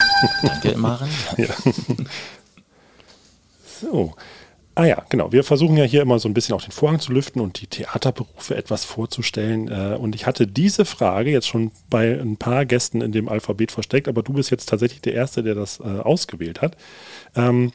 Danke, 0.42 0.78
Maren. 0.78 1.10
ja. 1.36 1.48
So. 3.80 4.14
Ah 4.74 4.86
ja, 4.86 5.04
genau. 5.10 5.32
Wir 5.32 5.44
versuchen 5.44 5.76
ja 5.76 5.84
hier 5.84 6.00
immer 6.00 6.18
so 6.18 6.28
ein 6.28 6.34
bisschen 6.34 6.54
auch 6.54 6.62
den 6.62 6.72
Vorhang 6.72 6.98
zu 6.98 7.12
lüften 7.12 7.42
und 7.42 7.60
die 7.60 7.66
Theaterberufe 7.66 8.56
etwas 8.56 8.84
vorzustellen. 8.84 9.68
Äh, 9.68 9.96
und 9.96 10.14
ich 10.14 10.26
hatte 10.26 10.46
diese 10.46 10.86
Frage 10.86 11.30
jetzt 11.30 11.46
schon 11.46 11.72
bei 11.90 12.18
ein 12.18 12.38
paar 12.38 12.64
Gästen 12.64 13.02
in 13.02 13.12
dem 13.12 13.28
Alphabet 13.28 13.70
versteckt, 13.70 14.08
aber 14.08 14.22
du 14.22 14.32
bist 14.32 14.50
jetzt 14.50 14.68
tatsächlich 14.70 15.02
der 15.02 15.12
Erste, 15.12 15.42
der 15.42 15.54
das 15.54 15.80
äh, 15.80 15.82
ausgewählt 15.82 16.62
hat. 16.62 16.76
Ähm, 17.36 17.72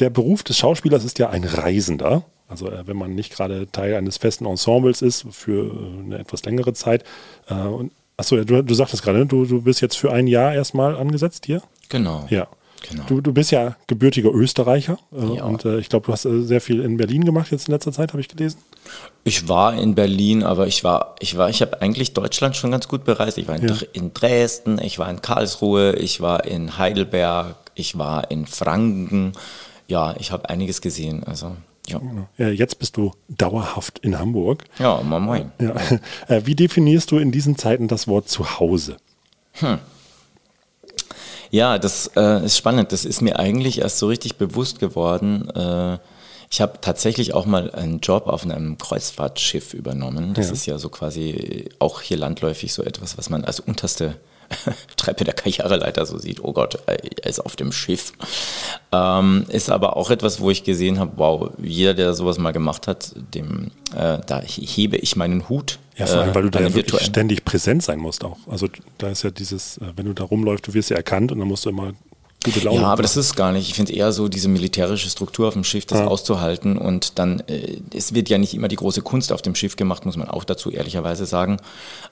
der 0.00 0.10
Beruf 0.10 0.42
des 0.42 0.58
Schauspielers 0.58 1.04
ist 1.04 1.20
ja 1.20 1.30
ein 1.30 1.44
Reisender. 1.44 2.24
Also 2.48 2.68
äh, 2.68 2.84
wenn 2.86 2.96
man 2.96 3.14
nicht 3.14 3.32
gerade 3.32 3.70
Teil 3.70 3.94
eines 3.94 4.16
festen 4.16 4.46
Ensembles 4.46 5.02
ist 5.02 5.26
für 5.30 5.70
eine 6.04 6.18
etwas 6.18 6.44
längere 6.44 6.72
Zeit. 6.72 7.04
Und, 7.48 7.92
achso, 8.16 8.36
ja, 8.36 8.44
du, 8.44 8.62
du 8.62 8.74
sagtest 8.74 9.04
gerade, 9.04 9.24
du, 9.24 9.44
du 9.44 9.62
bist 9.62 9.80
jetzt 9.80 9.96
für 9.96 10.10
ein 10.10 10.26
Jahr 10.26 10.52
erstmal 10.52 10.96
angesetzt 10.96 11.46
hier? 11.46 11.62
Genau. 11.88 12.26
Ja. 12.28 12.48
Genau. 12.88 13.04
Du, 13.06 13.20
du 13.20 13.32
bist 13.32 13.50
ja 13.50 13.76
gebürtiger 13.86 14.32
Österreicher 14.32 14.98
äh, 15.12 15.36
ja. 15.36 15.44
und 15.44 15.64
äh, 15.64 15.78
ich 15.78 15.88
glaube, 15.88 16.06
du 16.06 16.12
hast 16.12 16.24
äh, 16.24 16.42
sehr 16.42 16.60
viel 16.60 16.80
in 16.80 16.96
Berlin 16.96 17.24
gemacht 17.24 17.50
jetzt 17.50 17.68
in 17.68 17.72
letzter 17.72 17.92
Zeit, 17.92 18.12
habe 18.12 18.20
ich 18.20 18.28
gelesen. 18.28 18.58
Ich 19.24 19.48
war 19.48 19.74
in 19.74 19.94
Berlin, 19.94 20.42
aber 20.42 20.66
ich 20.66 20.82
war, 20.82 21.14
ich 21.20 21.36
war, 21.36 21.50
ich 21.50 21.60
habe 21.60 21.82
eigentlich 21.82 22.14
Deutschland 22.14 22.56
schon 22.56 22.70
ganz 22.70 22.88
gut 22.88 23.04
bereist. 23.04 23.38
Ich 23.38 23.48
war 23.48 23.56
in, 23.56 23.68
ja. 23.68 23.76
in 23.92 24.14
Dresden, 24.14 24.80
ich 24.82 24.98
war 24.98 25.10
in 25.10 25.20
Karlsruhe, 25.20 25.94
ich 25.96 26.20
war 26.20 26.44
in 26.44 26.78
Heidelberg, 26.78 27.56
ich 27.74 27.98
war 27.98 28.30
in 28.30 28.46
Franken. 28.46 29.32
Ja, 29.86 30.14
ich 30.18 30.32
habe 30.32 30.48
einiges 30.48 30.80
gesehen. 30.80 31.24
Also 31.24 31.56
ja. 31.86 32.00
ja. 32.38 32.48
Jetzt 32.48 32.78
bist 32.78 32.96
du 32.96 33.12
dauerhaft 33.28 33.98
in 34.00 34.18
Hamburg. 34.18 34.64
Ja, 34.78 35.00
moin 35.02 35.22
moin. 35.22 35.52
Ja. 35.60 35.74
Äh, 36.28 36.42
wie 36.44 36.54
definierst 36.54 37.10
du 37.10 37.18
in 37.18 37.32
diesen 37.32 37.56
Zeiten 37.56 37.88
das 37.88 38.06
Wort 38.06 38.28
Zuhause? 38.28 38.96
Hm. 39.52 39.78
Ja, 41.50 41.78
das 41.78 42.10
äh, 42.16 42.44
ist 42.44 42.56
spannend. 42.56 42.92
Das 42.92 43.04
ist 43.04 43.20
mir 43.20 43.38
eigentlich 43.38 43.80
erst 43.80 43.98
so 43.98 44.06
richtig 44.06 44.36
bewusst 44.36 44.78
geworden. 44.78 45.50
Äh, 45.50 45.98
ich 46.50 46.60
habe 46.60 46.80
tatsächlich 46.80 47.34
auch 47.34 47.46
mal 47.46 47.70
einen 47.70 48.00
Job 48.00 48.26
auf 48.26 48.44
einem 48.44 48.76
Kreuzfahrtschiff 48.78 49.72
übernommen. 49.74 50.34
Das 50.34 50.48
ja. 50.48 50.52
ist 50.52 50.66
ja 50.66 50.78
so 50.78 50.88
quasi 50.88 51.68
auch 51.78 52.00
hier 52.00 52.16
landläufig 52.16 52.72
so 52.72 52.82
etwas, 52.82 53.18
was 53.18 53.30
man 53.30 53.44
als 53.44 53.60
unterste 53.60 54.16
Treppe 54.96 55.24
der 55.24 55.34
Karriereleiter 55.34 56.06
so 56.06 56.18
sieht, 56.18 56.42
oh 56.42 56.52
Gott, 56.52 56.78
er 56.86 57.28
ist 57.28 57.40
auf 57.40 57.56
dem 57.56 57.72
Schiff. 57.72 58.12
Ähm, 58.92 59.46
ist 59.48 59.70
aber 59.70 59.96
auch 59.96 60.10
etwas, 60.10 60.40
wo 60.40 60.50
ich 60.50 60.64
gesehen 60.64 60.98
habe, 60.98 61.12
wow, 61.16 61.50
jeder, 61.62 61.94
der 61.94 62.14
sowas 62.14 62.38
mal 62.38 62.52
gemacht 62.52 62.86
hat, 62.86 63.12
dem, 63.34 63.70
äh, 63.94 64.18
da 64.26 64.40
hebe 64.42 64.96
ich 64.96 65.16
meinen 65.16 65.48
Hut. 65.48 65.78
Ja, 65.96 66.06
vor 66.06 66.20
allem, 66.20 66.34
weil 66.34 66.42
du 66.42 66.50
da 66.50 66.60
ja 66.60 66.74
wirklich 66.74 67.02
ständig 67.02 67.44
präsent 67.44 67.82
sein 67.82 67.98
musst 67.98 68.24
auch. 68.24 68.38
Also 68.48 68.68
da 68.98 69.08
ist 69.08 69.22
ja 69.22 69.30
dieses, 69.30 69.78
äh, 69.78 69.92
wenn 69.96 70.06
du 70.06 70.14
da 70.14 70.24
rumläufst, 70.24 70.66
du 70.66 70.74
wirst 70.74 70.90
ja 70.90 70.96
erkannt 70.96 71.30
und 71.30 71.38
dann 71.38 71.48
musst 71.48 71.66
du 71.66 71.70
immer 71.70 71.92
gute 72.44 72.60
Laune. 72.60 72.80
Ja, 72.80 72.86
aber 72.88 73.02
das 73.02 73.16
ist 73.16 73.36
gar 73.36 73.52
nicht. 73.52 73.68
Ich 73.68 73.74
finde 73.74 73.92
eher 73.92 74.12
so 74.12 74.28
diese 74.28 74.48
militärische 74.48 75.10
Struktur 75.10 75.48
auf 75.48 75.54
dem 75.54 75.64
Schiff, 75.64 75.84
das 75.86 75.98
ja. 75.98 76.06
auszuhalten. 76.06 76.78
Und 76.78 77.18
dann, 77.18 77.40
äh, 77.46 77.78
es 77.94 78.14
wird 78.14 78.28
ja 78.28 78.38
nicht 78.38 78.54
immer 78.54 78.68
die 78.68 78.76
große 78.76 79.02
Kunst 79.02 79.32
auf 79.32 79.42
dem 79.42 79.54
Schiff 79.54 79.76
gemacht, 79.76 80.06
muss 80.06 80.16
man 80.16 80.28
auch 80.28 80.44
dazu 80.44 80.70
ehrlicherweise 80.70 81.26
sagen. 81.26 81.58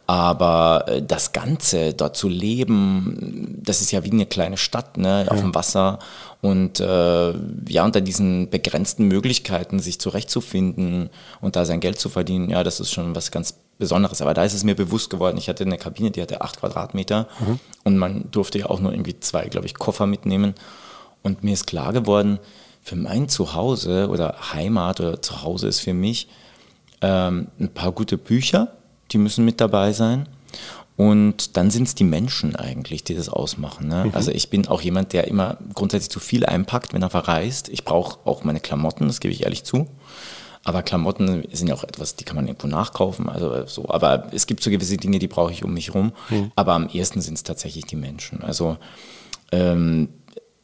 Aber 0.06 0.84
äh, 0.86 1.02
das 1.02 1.32
Ganze, 1.32 1.94
dort 1.94 2.16
zu 2.16 2.28
leben, 2.28 3.60
das 3.62 3.80
ist 3.80 3.90
ja 3.90 4.04
wie 4.04 4.10
eine 4.10 4.26
kleine 4.26 4.56
Stadt, 4.56 4.98
ne, 4.98 5.26
auf 5.28 5.36
ja. 5.38 5.42
dem 5.42 5.54
Wasser. 5.54 5.98
Und 6.40 6.78
äh, 6.78 7.32
ja, 7.68 7.84
unter 7.84 8.00
diesen 8.00 8.50
begrenzten 8.50 9.06
Möglichkeiten, 9.08 9.80
sich 9.80 9.98
zurechtzufinden 9.98 11.10
und 11.40 11.56
da 11.56 11.64
sein 11.64 11.80
Geld 11.80 11.98
zu 11.98 12.08
verdienen, 12.08 12.50
ja, 12.50 12.62
das 12.62 12.80
ist 12.80 12.92
schon 12.92 13.16
was 13.16 13.30
ganz 13.30 13.54
Besonderes. 13.78 14.20
Aber 14.22 14.34
da 14.34 14.44
ist 14.44 14.54
es 14.54 14.64
mir 14.64 14.74
bewusst 14.74 15.10
geworden, 15.10 15.38
ich 15.38 15.48
hatte 15.48 15.64
eine 15.64 15.78
Kabine, 15.78 16.10
die 16.10 16.20
hatte 16.20 16.40
acht 16.40 16.60
Quadratmeter 16.60 17.28
mhm. 17.40 17.60
und 17.84 17.96
man 17.96 18.30
durfte 18.30 18.58
ja 18.58 18.66
auch 18.66 18.80
nur 18.80 18.92
irgendwie 18.92 19.18
zwei, 19.20 19.46
glaube 19.46 19.66
ich, 19.66 19.74
Koffer 19.74 20.06
mitnehmen. 20.06 20.54
Und 21.22 21.44
mir 21.44 21.52
ist 21.52 21.66
klar 21.66 21.92
geworden, 21.92 22.38
für 22.82 22.96
mein 22.96 23.28
Zuhause 23.28 24.08
oder 24.08 24.52
Heimat 24.52 25.00
oder 25.00 25.20
Zuhause 25.20 25.68
ist 25.68 25.80
für 25.80 25.94
mich 25.94 26.28
ähm, 27.02 27.48
ein 27.60 27.68
paar 27.68 27.92
gute 27.92 28.18
Bücher, 28.18 28.72
die 29.12 29.18
müssen 29.18 29.44
mit 29.44 29.60
dabei 29.60 29.92
sein. 29.92 30.28
Und 30.96 31.56
dann 31.56 31.70
sind 31.70 31.86
es 31.86 31.94
die 31.94 32.04
Menschen 32.04 32.56
eigentlich, 32.56 33.04
die 33.04 33.14
das 33.14 33.28
ausmachen. 33.28 33.86
Ne? 33.86 34.06
Mhm. 34.06 34.10
Also 34.14 34.32
ich 34.32 34.50
bin 34.50 34.66
auch 34.66 34.80
jemand, 34.80 35.12
der 35.12 35.28
immer 35.28 35.58
grundsätzlich 35.72 36.10
zu 36.10 36.18
viel 36.18 36.44
einpackt, 36.44 36.92
wenn 36.92 37.02
er 37.02 37.10
verreist. 37.10 37.68
Ich 37.68 37.84
brauche 37.84 38.18
auch 38.24 38.42
meine 38.42 38.58
Klamotten, 38.58 39.06
das 39.06 39.20
gebe 39.20 39.32
ich 39.32 39.44
ehrlich 39.44 39.62
zu. 39.62 39.86
Aber 40.68 40.82
Klamotten 40.82 41.44
sind 41.50 41.68
ja 41.68 41.74
auch 41.74 41.82
etwas, 41.82 42.14
die 42.16 42.24
kann 42.24 42.36
man 42.36 42.46
irgendwo 42.46 42.66
nachkaufen. 42.66 43.30
Also 43.30 43.64
so. 43.64 43.88
Aber 43.88 44.26
es 44.32 44.46
gibt 44.46 44.62
so 44.62 44.68
gewisse 44.68 44.98
Dinge, 44.98 45.18
die 45.18 45.26
brauche 45.26 45.50
ich 45.50 45.64
um 45.64 45.72
mich 45.72 45.94
rum. 45.94 46.12
Mhm. 46.28 46.52
Aber 46.56 46.74
am 46.74 46.90
ersten 46.90 47.22
sind 47.22 47.38
es 47.38 47.42
tatsächlich 47.42 47.86
die 47.86 47.96
Menschen. 47.96 48.44
Also 48.44 48.76
ähm, 49.50 50.10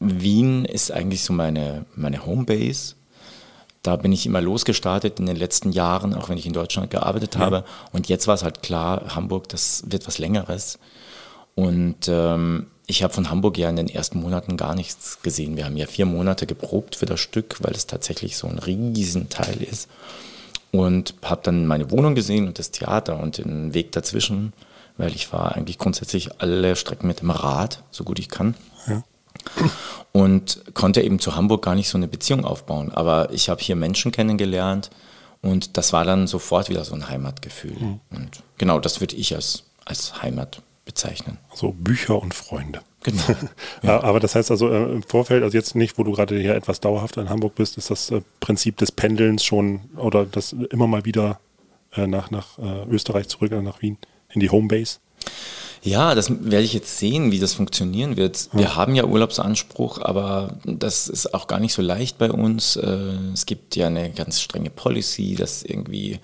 Wien 0.00 0.66
ist 0.66 0.92
eigentlich 0.92 1.24
so 1.24 1.32
meine, 1.32 1.86
meine 1.96 2.26
Homebase. 2.26 2.96
Da 3.80 3.96
bin 3.96 4.12
ich 4.12 4.26
immer 4.26 4.42
losgestartet 4.42 5.20
in 5.20 5.24
den 5.24 5.36
letzten 5.36 5.72
Jahren, 5.72 6.12
auch 6.12 6.28
wenn 6.28 6.36
ich 6.36 6.44
in 6.44 6.52
Deutschland 6.52 6.90
gearbeitet 6.90 7.38
habe. 7.38 7.64
Und 7.92 8.07
jetzt 8.11 8.26
war 8.26 8.34
es 8.34 8.42
halt 8.42 8.61
klar, 8.61 9.16
Hamburg, 9.16 9.48
das 9.48 9.84
wird 9.86 10.07
was 10.07 10.18
Längeres. 10.18 10.78
Und 11.55 12.09
ähm, 12.09 12.66
ich 12.87 13.03
habe 13.03 13.14
von 13.14 13.30
Hamburg 13.30 13.57
ja 13.57 13.70
in 13.70 13.76
den 13.76 13.89
ersten 13.89 14.20
Monaten 14.20 14.57
gar 14.57 14.74
nichts 14.74 15.22
gesehen. 15.22 15.57
Wir 15.57 15.64
haben 15.64 15.76
ja 15.76 15.87
vier 15.87 16.07
Monate 16.07 16.47
geprobt 16.47 16.97
für 16.97 17.07
das 17.07 17.20
Stück, 17.20 17.57
weil 17.61 17.72
es 17.72 17.87
tatsächlich 17.87 18.37
so 18.37 18.47
ein 18.47 18.59
Riesenteil 18.59 19.62
ist. 19.62 19.89
Und 20.70 21.14
habe 21.24 21.41
dann 21.45 21.66
meine 21.66 21.91
Wohnung 21.91 22.14
gesehen 22.14 22.47
und 22.47 22.59
das 22.59 22.72
Theater 22.72 23.18
und 23.20 23.39
den 23.39 23.74
Weg 23.74 23.93
dazwischen, 23.93 24.53
weil 24.97 25.14
ich 25.14 25.28
fahre 25.28 25.55
eigentlich 25.55 25.78
grundsätzlich 25.78 26.41
alle 26.41 26.74
Strecken 26.76 27.07
mit 27.07 27.20
dem 27.20 27.30
Rad, 27.30 27.82
so 27.91 28.05
gut 28.05 28.18
ich 28.18 28.28
kann. 28.28 28.55
Und 30.12 30.62
konnte 30.74 31.01
eben 31.03 31.18
zu 31.20 31.37
Hamburg 31.37 31.64
gar 31.64 31.74
nicht 31.74 31.89
so 31.89 31.97
eine 31.97 32.09
Beziehung 32.09 32.45
aufbauen. 32.45 32.93
Aber 32.93 33.32
ich 33.32 33.49
habe 33.49 33.62
hier 33.62 33.76
Menschen 33.76 34.12
kennengelernt 34.12 34.91
und 35.43 35.76
das 35.76 35.93
war 35.93 36.05
dann 36.05 36.26
sofort 36.26 36.68
wieder 36.68 36.85
so 36.85 36.95
ein 36.95 37.09
Heimatgefühl. 37.09 37.76
Und 38.11 38.43
genau, 38.59 38.78
das 38.78 39.01
würde 39.01 39.16
ich 39.16 39.35
als, 39.35 39.64
als 39.85 40.22
Heimat 40.22 40.62
bezeichnen. 40.85 41.39
So 41.55 41.72
Bücher 41.72 42.20
und 42.20 42.35
Freunde. 42.35 42.80
Genau. 43.03 43.22
Ja. 43.82 44.03
Aber 44.03 44.18
das 44.18 44.35
heißt 44.35 44.51
also 44.51 44.70
äh, 44.70 44.93
im 44.93 45.03
Vorfeld, 45.03 45.43
also 45.43 45.57
jetzt 45.57 45.74
nicht, 45.74 45.99
wo 45.99 46.05
du 46.05 46.12
gerade 46.12 46.39
hier 46.39 46.55
etwas 46.55 46.80
dauerhafter 46.80 47.20
in 47.20 47.28
Hamburg 47.28 47.55
bist, 47.55 47.76
ist 47.76 47.91
das 47.91 48.11
äh, 48.11 48.22
Prinzip 48.41 48.78
des 48.78 48.93
Pendelns 48.93 49.45
schon 49.45 49.82
oder 49.97 50.24
das 50.24 50.53
immer 50.53 50.87
mal 50.87 51.05
wieder 51.05 51.39
äh, 51.93 52.07
nach, 52.07 52.30
nach 52.30 52.59
Österreich 52.89 53.28
zurück, 53.28 53.53
äh, 53.53 53.61
nach 53.61 53.82
Wien, 53.82 53.99
in 54.30 54.41
die 54.41 54.49
Homebase? 54.49 54.99
Ja, 55.82 56.14
das 56.14 56.30
werde 56.30 56.64
ich 56.64 56.72
jetzt 56.72 56.99
sehen, 56.99 57.30
wie 57.30 57.39
das 57.39 57.53
funktionieren 57.53 58.16
wird. 58.16 58.49
Wir 58.53 58.74
haben 58.74 58.95
ja 58.95 59.05
Urlaubsanspruch, 59.05 60.01
aber 60.01 60.57
das 60.64 61.09
ist 61.09 61.35
auch 61.35 61.47
gar 61.47 61.61
nicht 61.61 61.74
so 61.74 61.82
leicht 61.82 62.16
bei 62.16 62.32
uns. 62.32 62.76
Es 62.76 63.45
gibt 63.45 63.76
ja 63.76 63.89
eine 63.89 64.11
ganz 64.11 64.41
strenge 64.41 64.70
Policy, 64.70 65.35
dass 65.35 65.62
irgendwie 65.62 66.20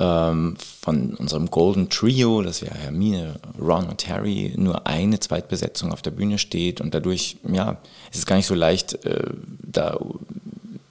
ähm, 0.00 0.56
von 0.80 1.14
unserem 1.14 1.50
Golden 1.50 1.90
Trio, 1.90 2.42
das 2.42 2.62
wäre 2.62 2.74
Hermine, 2.74 3.34
Ron 3.60 3.86
und 3.88 4.08
Harry, 4.08 4.54
nur 4.56 4.86
eine 4.86 5.20
Zweitbesetzung 5.20 5.92
auf 5.92 6.02
der 6.02 6.10
Bühne 6.10 6.38
steht 6.38 6.80
und 6.80 6.94
dadurch, 6.94 7.36
ja, 7.46 7.76
ist 8.10 8.18
es 8.18 8.26
gar 8.26 8.36
nicht 8.36 8.46
so 8.46 8.54
leicht, 8.54 9.04
äh, 9.04 9.30
da 9.62 9.98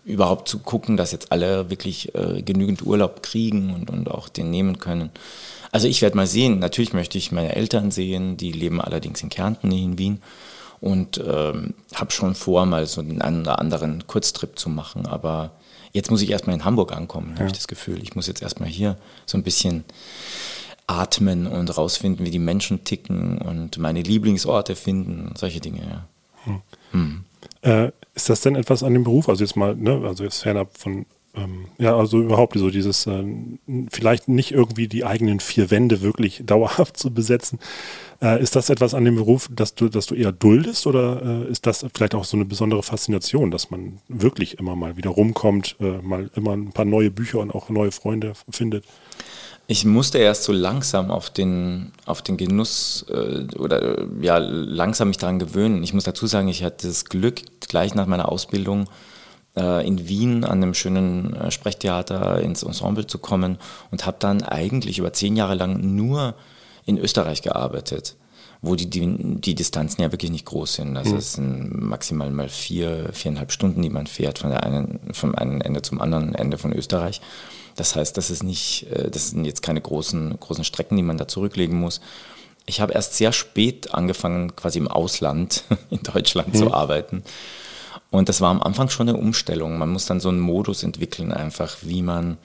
überhaupt 0.05 0.47
zu 0.47 0.60
gucken, 0.60 0.95
dass 0.95 1.12
jetzt 1.12 1.32
alle 1.32 1.70
wirklich 1.70 2.14
äh, 2.16 2.41
genügend 2.41 2.86
Urlaub 2.86 3.22
kriegen 3.24 3.74
und, 3.74 3.89
und 3.89 4.10
auch 4.10 4.30
den 4.30 4.49
nehmen 4.49 4.80
können. 4.80 5.10
Also 5.72 5.88
ich 5.88 6.01
werde 6.01 6.16
mal 6.16 6.28
sehen, 6.28 6.60
natürlich 6.60 6.93
möchte 6.93 7.18
ich 7.18 7.32
meine 7.32 7.55
Eltern 7.55 7.91
sehen, 7.91 8.38
die 8.38 8.51
leben 8.51 8.82
allerdings 8.82 9.22
in 9.22 9.30
Kärnten, 9.30 9.68
nicht 9.68 9.84
in 9.84 9.97
Wien. 9.97 10.22
Und 10.82 11.22
ähm, 11.28 11.74
habe 11.93 12.12
schon 12.12 12.36
vor, 12.36 12.66
mal 12.66 12.86
so 12.86 13.01
einen 13.01 13.41
oder 13.41 13.60
anderen 13.60 14.07
Kurztrip 14.07 14.57
zu 14.57 14.70
machen. 14.70 15.05
Aber 15.05 15.51
jetzt 15.91 16.11
muss 16.11 16.21
ich 16.21 16.29
erstmal 16.29 16.55
in 16.55 16.65
Hamburg 16.65 16.91
ankommen, 16.91 17.35
habe 17.35 17.47
ich 17.47 17.53
das 17.53 17.67
Gefühl. 17.67 18.01
Ich 18.03 18.15
muss 18.15 18.27
jetzt 18.27 18.41
erstmal 18.41 18.69
hier 18.69 18.97
so 19.25 19.37
ein 19.37 19.43
bisschen 19.43 19.83
atmen 20.87 21.45
und 21.47 21.77
rausfinden, 21.77 22.25
wie 22.25 22.31
die 22.31 22.39
Menschen 22.39 22.83
ticken 22.83 23.37
und 23.39 23.77
meine 23.77 24.01
Lieblingsorte 24.01 24.75
finden, 24.75 25.33
solche 25.35 25.59
Dinge, 25.59 25.81
ja. 25.81 26.07
Äh, 27.61 27.91
ist 28.15 28.29
das 28.29 28.41
denn 28.41 28.55
etwas 28.55 28.83
an 28.83 28.93
dem 28.93 29.03
Beruf? 29.03 29.29
Also 29.29 29.43
jetzt 29.43 29.55
mal, 29.55 29.75
ne, 29.75 30.01
also 30.05 30.23
jetzt 30.23 30.41
fernab 30.41 30.77
von, 30.77 31.05
ja, 31.77 31.95
also 31.95 32.19
überhaupt 32.19 32.57
so 32.57 32.69
dieses, 32.69 33.05
äh, 33.07 33.23
vielleicht 33.91 34.27
nicht 34.27 34.51
irgendwie 34.51 34.88
die 34.88 35.05
eigenen 35.05 35.39
vier 35.39 35.71
Wände 35.71 36.01
wirklich 36.01 36.43
dauerhaft 36.45 36.97
zu 36.97 37.13
besetzen. 37.13 37.59
Äh, 38.21 38.41
ist 38.41 38.55
das 38.55 38.69
etwas 38.69 38.93
an 38.93 39.05
dem 39.05 39.15
Beruf, 39.15 39.49
dass 39.51 39.75
du, 39.75 39.89
dass 39.89 40.07
du 40.07 40.15
eher 40.15 40.32
duldest 40.32 40.88
oder 40.88 41.21
äh, 41.21 41.51
ist 41.51 41.65
das 41.65 41.86
vielleicht 41.93 42.15
auch 42.15 42.25
so 42.25 42.36
eine 42.36 42.45
besondere 42.45 42.84
Faszination, 42.84 43.51
dass 43.51 43.69
man 43.69 43.99
wirklich 44.07 44.59
immer 44.59 44.75
mal 44.75 44.97
wieder 44.97 45.11
rumkommt, 45.11 45.75
äh, 45.80 45.99
mal 46.01 46.30
immer 46.36 46.53
ein 46.53 46.71
paar 46.71 46.86
neue 46.86 47.11
Bücher 47.11 47.39
und 47.39 47.51
auch 47.51 47.69
neue 47.69 47.91
Freunde 47.91 48.34
findet? 48.49 48.84
Ich 49.67 49.86
musste 49.86 50.17
erst 50.17 50.45
so 50.45 50.51
langsam 50.51 51.11
auf 51.11 51.30
den, 51.30 51.91
auf 52.05 52.23
den 52.23 52.38
Genuss 52.38 53.05
äh, 53.07 53.45
oder 53.55 54.03
ja, 54.19 54.39
langsam 54.39 55.09
mich 55.09 55.17
daran 55.17 55.38
gewöhnen. 55.38 55.84
Ich 55.84 55.93
muss 55.93 56.05
dazu 56.05 56.25
sagen, 56.25 56.47
ich 56.47 56.63
hatte 56.63 56.88
das 56.88 57.05
Glück, 57.05 57.41
gleich 57.67 57.93
nach 57.93 58.07
meiner 58.07 58.30
Ausbildung 58.30 58.89
in 59.60 60.07
Wien 60.07 60.43
an 60.43 60.64
einem 60.64 60.74
schönen 60.74 61.34
äh, 61.34 61.51
Sprechtheater 61.51 62.41
ins 62.41 62.64
Ensemble 62.64 63.07
zu 63.07 63.18
kommen 63.18 63.57
und 63.91 64.05
habe 64.05 64.18
dann 64.20 64.43
eigentlich 64.43 64.99
über 64.99 65.14
zehn 65.14 65.36
Jahre 65.36 65.55
lang 65.55 65.95
nur 65.95 66.36
in 66.86 66.97
Österreich 66.97 67.41
gearbeitet, 67.41 68.16
wo 68.62 68.76
die, 68.76 68.89
die, 68.89 69.39
die 69.39 69.55
Distanzen 69.55 70.01
ja 70.01 70.12
wirklich 70.12 70.32
nicht 70.32 70.45
groß 70.45 70.76
sind. 70.76 70.97
Also 70.97 71.16
es 71.16 71.34
sind 71.34 71.70
maximal 71.82 72.32
mal 72.32 72.49
vier, 72.49 73.10
viereinhalb 73.14 73.51
Stunden, 73.51 73.82
die 73.82 73.89
man 73.89 74.07
fährt 74.07 74.39
von 74.39 74.49
der 74.49 74.64
einen, 74.64 74.99
vom 75.14 75.36
einen 75.36 75.62
Ende 75.62 75.82
zum 75.82 76.01
anderen 76.01 76.36
Ende 76.36 76.57
von 76.57 76.74
Österreich. 76.74 77.22
Das 77.76 77.95
heißt, 77.95 78.18
das 78.18 78.30
ist 78.30 78.43
nicht, 78.43 78.88
äh, 78.91 79.10
das 79.10 79.30
sind 79.30 79.45
jetzt 79.45 79.62
keine 79.62 79.82
großen, 79.82 80.39
großen 80.39 80.64
Strecken, 80.64 80.97
die 80.97 81.03
man 81.03 81.18
da 81.18 81.28
zurücklegen 81.28 81.80
muss. 81.80 82.01
Ich 82.66 82.82
habe 82.82 82.93
erst 82.93 83.16
sehr 83.16 83.32
spät 83.32 83.93
angefangen, 83.93 84.55
quasi 84.55 84.80
im 84.80 84.88
Ausland 84.88 85.64
in 85.89 86.03
Deutschland 86.03 86.55
zu 86.55 86.74
arbeiten. 86.74 87.24
Und 88.12 88.30
das 88.30 88.41
war 88.41 88.49
am 88.49 88.62
Anfang 88.62 88.89
schon 88.89 89.07
eine 89.07 89.18
Umstellung. 89.18 89.78
Man 89.78 89.89
muss 89.89 90.05
dann 90.05 90.20
so 90.20 90.30
einen 90.30 90.39
Modus 90.39 90.84
entwickeln, 90.84 91.32
einfach 91.32 91.78
wie 91.82 92.01
man, 92.01 92.38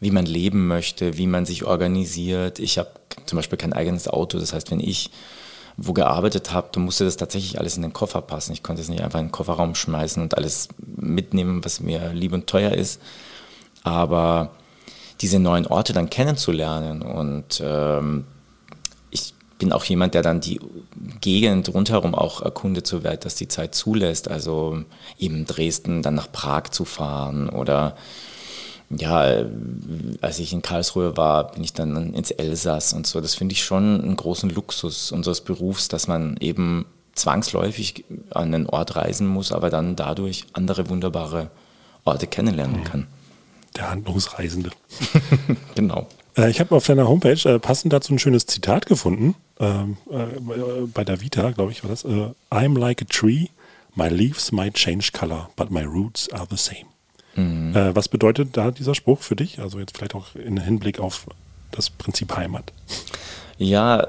wie 0.00 0.10
man 0.10 0.26
leben 0.26 0.66
möchte, 0.66 1.18
wie 1.18 1.26
man 1.26 1.44
sich 1.44 1.64
organisiert. 1.64 2.58
Ich 2.58 2.78
habe 2.78 2.90
zum 3.26 3.36
Beispiel 3.36 3.58
kein 3.58 3.72
eigenes 3.72 4.08
Auto. 4.08 4.38
Das 4.38 4.52
heißt, 4.52 4.70
wenn 4.70 4.80
ich 4.80 5.10
wo 5.82 5.92
gearbeitet 5.94 6.52
habe, 6.52 6.68
dann 6.72 6.84
musste 6.84 7.04
das 7.04 7.16
tatsächlich 7.16 7.58
alles 7.58 7.76
in 7.76 7.82
den 7.82 7.92
Koffer 7.92 8.20
passen. 8.20 8.52
Ich 8.52 8.62
konnte 8.62 8.82
es 8.82 8.88
nicht 8.88 9.02
einfach 9.02 9.18
in 9.18 9.26
den 9.26 9.32
Kofferraum 9.32 9.74
schmeißen 9.74 10.22
und 10.22 10.36
alles 10.36 10.68
mitnehmen, 10.78 11.64
was 11.64 11.80
mir 11.80 12.12
lieb 12.12 12.32
und 12.32 12.46
teuer 12.46 12.72
ist. 12.72 13.00
Aber 13.82 14.50
diese 15.20 15.38
neuen 15.38 15.66
Orte 15.66 15.92
dann 15.92 16.10
kennenzulernen 16.10 17.02
und 17.02 17.62
ähm, 17.64 18.26
bin 19.60 19.72
auch 19.72 19.84
jemand, 19.84 20.14
der 20.14 20.22
dann 20.22 20.40
die 20.40 20.58
Gegend 21.20 21.72
rundherum 21.72 22.16
auch 22.16 22.42
erkundet, 22.42 22.88
soweit 22.88 23.24
das 23.24 23.36
die 23.36 23.46
Zeit 23.46 23.76
zulässt. 23.76 24.28
Also 24.28 24.82
eben 25.18 25.44
Dresden, 25.44 26.02
dann 26.02 26.16
nach 26.16 26.32
Prag 26.32 26.70
zu 26.70 26.84
fahren 26.84 27.48
oder 27.48 27.94
ja, 28.90 29.44
als 30.20 30.40
ich 30.40 30.52
in 30.52 30.62
Karlsruhe 30.62 31.16
war, 31.16 31.52
bin 31.52 31.62
ich 31.62 31.72
dann 31.72 32.12
ins 32.12 32.32
Elsass 32.32 32.92
und 32.92 33.06
so. 33.06 33.20
Das 33.20 33.36
finde 33.36 33.52
ich 33.52 33.62
schon 33.62 34.02
einen 34.02 34.16
großen 34.16 34.50
Luxus 34.50 35.12
unseres 35.12 35.42
Berufs, 35.42 35.86
dass 35.86 36.08
man 36.08 36.36
eben 36.40 36.86
zwangsläufig 37.14 38.04
an 38.30 38.52
einen 38.52 38.66
Ort 38.66 38.96
reisen 38.96 39.28
muss, 39.28 39.52
aber 39.52 39.70
dann 39.70 39.94
dadurch 39.94 40.46
andere 40.54 40.88
wunderbare 40.88 41.50
Orte 42.04 42.26
kennenlernen 42.26 42.82
kann. 42.82 43.06
Der 43.76 43.90
Handlungsreisende. 43.90 44.70
Genau. 45.76 46.08
Äh, 46.36 46.50
ich 46.50 46.60
habe 46.60 46.74
auf 46.74 46.86
deiner 46.86 47.08
Homepage 47.08 47.48
äh, 47.48 47.58
passend 47.58 47.92
dazu 47.92 48.14
ein 48.14 48.18
schönes 48.18 48.46
Zitat 48.46 48.86
gefunden. 48.86 49.34
Ähm, 49.58 49.96
äh, 50.10 50.86
bei 50.92 51.04
der 51.04 51.20
Vita, 51.20 51.50
glaube 51.50 51.72
ich, 51.72 51.82
war 51.82 51.90
das. 51.90 52.04
Äh, 52.04 52.30
I'm 52.50 52.78
like 52.78 53.02
a 53.02 53.06
tree. 53.08 53.48
My 53.94 54.08
leaves 54.08 54.52
might 54.52 54.74
change 54.74 55.10
color, 55.12 55.50
but 55.56 55.70
my 55.70 55.82
roots 55.82 56.32
are 56.32 56.46
the 56.48 56.56
same. 56.56 56.86
Äh, 57.74 57.94
was 57.94 58.08
bedeutet 58.08 58.56
da 58.56 58.70
dieser 58.70 58.94
Spruch 58.94 59.20
für 59.20 59.36
dich? 59.36 59.60
Also 59.60 59.78
jetzt 59.78 59.96
vielleicht 59.96 60.14
auch 60.14 60.34
in 60.34 60.58
Hinblick 60.58 60.98
auf 60.98 61.26
das 61.70 61.90
Prinzip 61.90 62.36
Heimat. 62.36 62.72
Ja, 63.56 64.06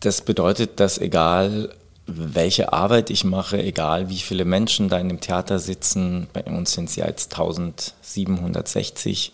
das 0.00 0.22
bedeutet, 0.22 0.80
dass 0.80 0.98
egal 0.98 1.74
welche 2.06 2.72
Arbeit 2.72 3.10
ich 3.10 3.24
mache, 3.24 3.62
egal 3.62 4.10
wie 4.10 4.18
viele 4.18 4.44
Menschen 4.44 4.88
da 4.88 4.98
in 4.98 5.08
dem 5.08 5.20
Theater 5.20 5.58
sitzen, 5.58 6.28
bei 6.32 6.44
uns 6.44 6.74
sind 6.74 6.90
es 6.90 6.96
ja 6.96 7.06
jetzt 7.06 7.32
1760. 7.32 9.32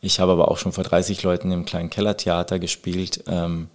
Ich 0.00 0.20
habe 0.20 0.32
aber 0.32 0.50
auch 0.50 0.58
schon 0.58 0.72
vor 0.72 0.84
30 0.84 1.22
Leuten 1.22 1.50
im 1.52 1.64
kleinen 1.64 1.90
Kellertheater 1.90 2.58
gespielt. 2.58 3.24
Ähm, 3.26 3.68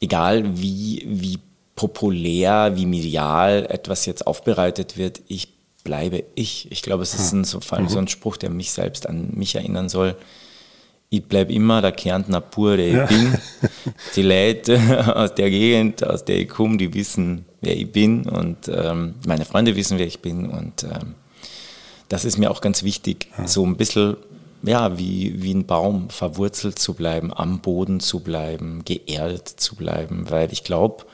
egal 0.00 0.58
wie, 0.58 1.02
wie 1.06 1.38
populär, 1.74 2.72
wie 2.74 2.86
medial 2.86 3.66
etwas 3.68 4.04
jetzt 4.06 4.26
aufbereitet 4.26 4.98
wird, 4.98 5.22
ich 5.28 5.48
bleibe 5.84 6.24
ich. 6.34 6.70
Ich 6.70 6.82
glaube, 6.82 7.02
es 7.02 7.14
ist 7.14 7.32
ein, 7.32 7.44
so, 7.44 7.60
vor 7.60 7.78
allem 7.78 7.88
so 7.88 7.98
ein 7.98 8.08
Spruch, 8.08 8.36
der 8.36 8.50
mich 8.50 8.70
selbst 8.70 9.08
an 9.08 9.30
mich 9.34 9.54
erinnern 9.54 9.88
soll. 9.88 10.16
Ich 11.08 11.24
bleibe 11.24 11.52
immer 11.52 11.82
der 11.82 11.92
Kärntner 11.92 12.40
pur, 12.40 12.76
der 12.76 13.04
ich 13.04 13.08
bin. 13.08 13.38
Die 14.16 14.22
Leute 14.22 15.16
aus 15.16 15.34
der 15.34 15.50
Gegend, 15.50 16.06
aus 16.06 16.24
der 16.24 16.40
ich 16.40 16.48
komme, 16.48 16.78
die 16.78 16.94
wissen, 16.94 17.44
wer 17.60 17.76
ich 17.76 17.90
bin 17.90 18.26
und 18.28 18.68
ähm, 18.68 19.14
meine 19.26 19.44
Freunde 19.44 19.76
wissen, 19.76 19.98
wer 19.98 20.06
ich 20.06 20.20
bin 20.20 20.48
und 20.48 20.84
ähm, 20.84 21.14
das 22.08 22.24
ist 22.24 22.38
mir 22.38 22.50
auch 22.50 22.60
ganz 22.60 22.82
wichtig, 22.82 23.28
so 23.46 23.64
ein 23.64 23.76
bisschen 23.76 24.16
ja, 24.62 24.98
wie, 24.98 25.42
wie 25.42 25.54
ein 25.54 25.66
Baum 25.66 26.10
verwurzelt 26.10 26.78
zu 26.78 26.94
bleiben, 26.94 27.32
am 27.32 27.60
Boden 27.60 28.00
zu 28.00 28.20
bleiben, 28.20 28.84
geerdet 28.84 29.48
zu 29.48 29.76
bleiben, 29.76 30.30
weil 30.30 30.52
ich 30.52 30.64
glaube, 30.64 31.04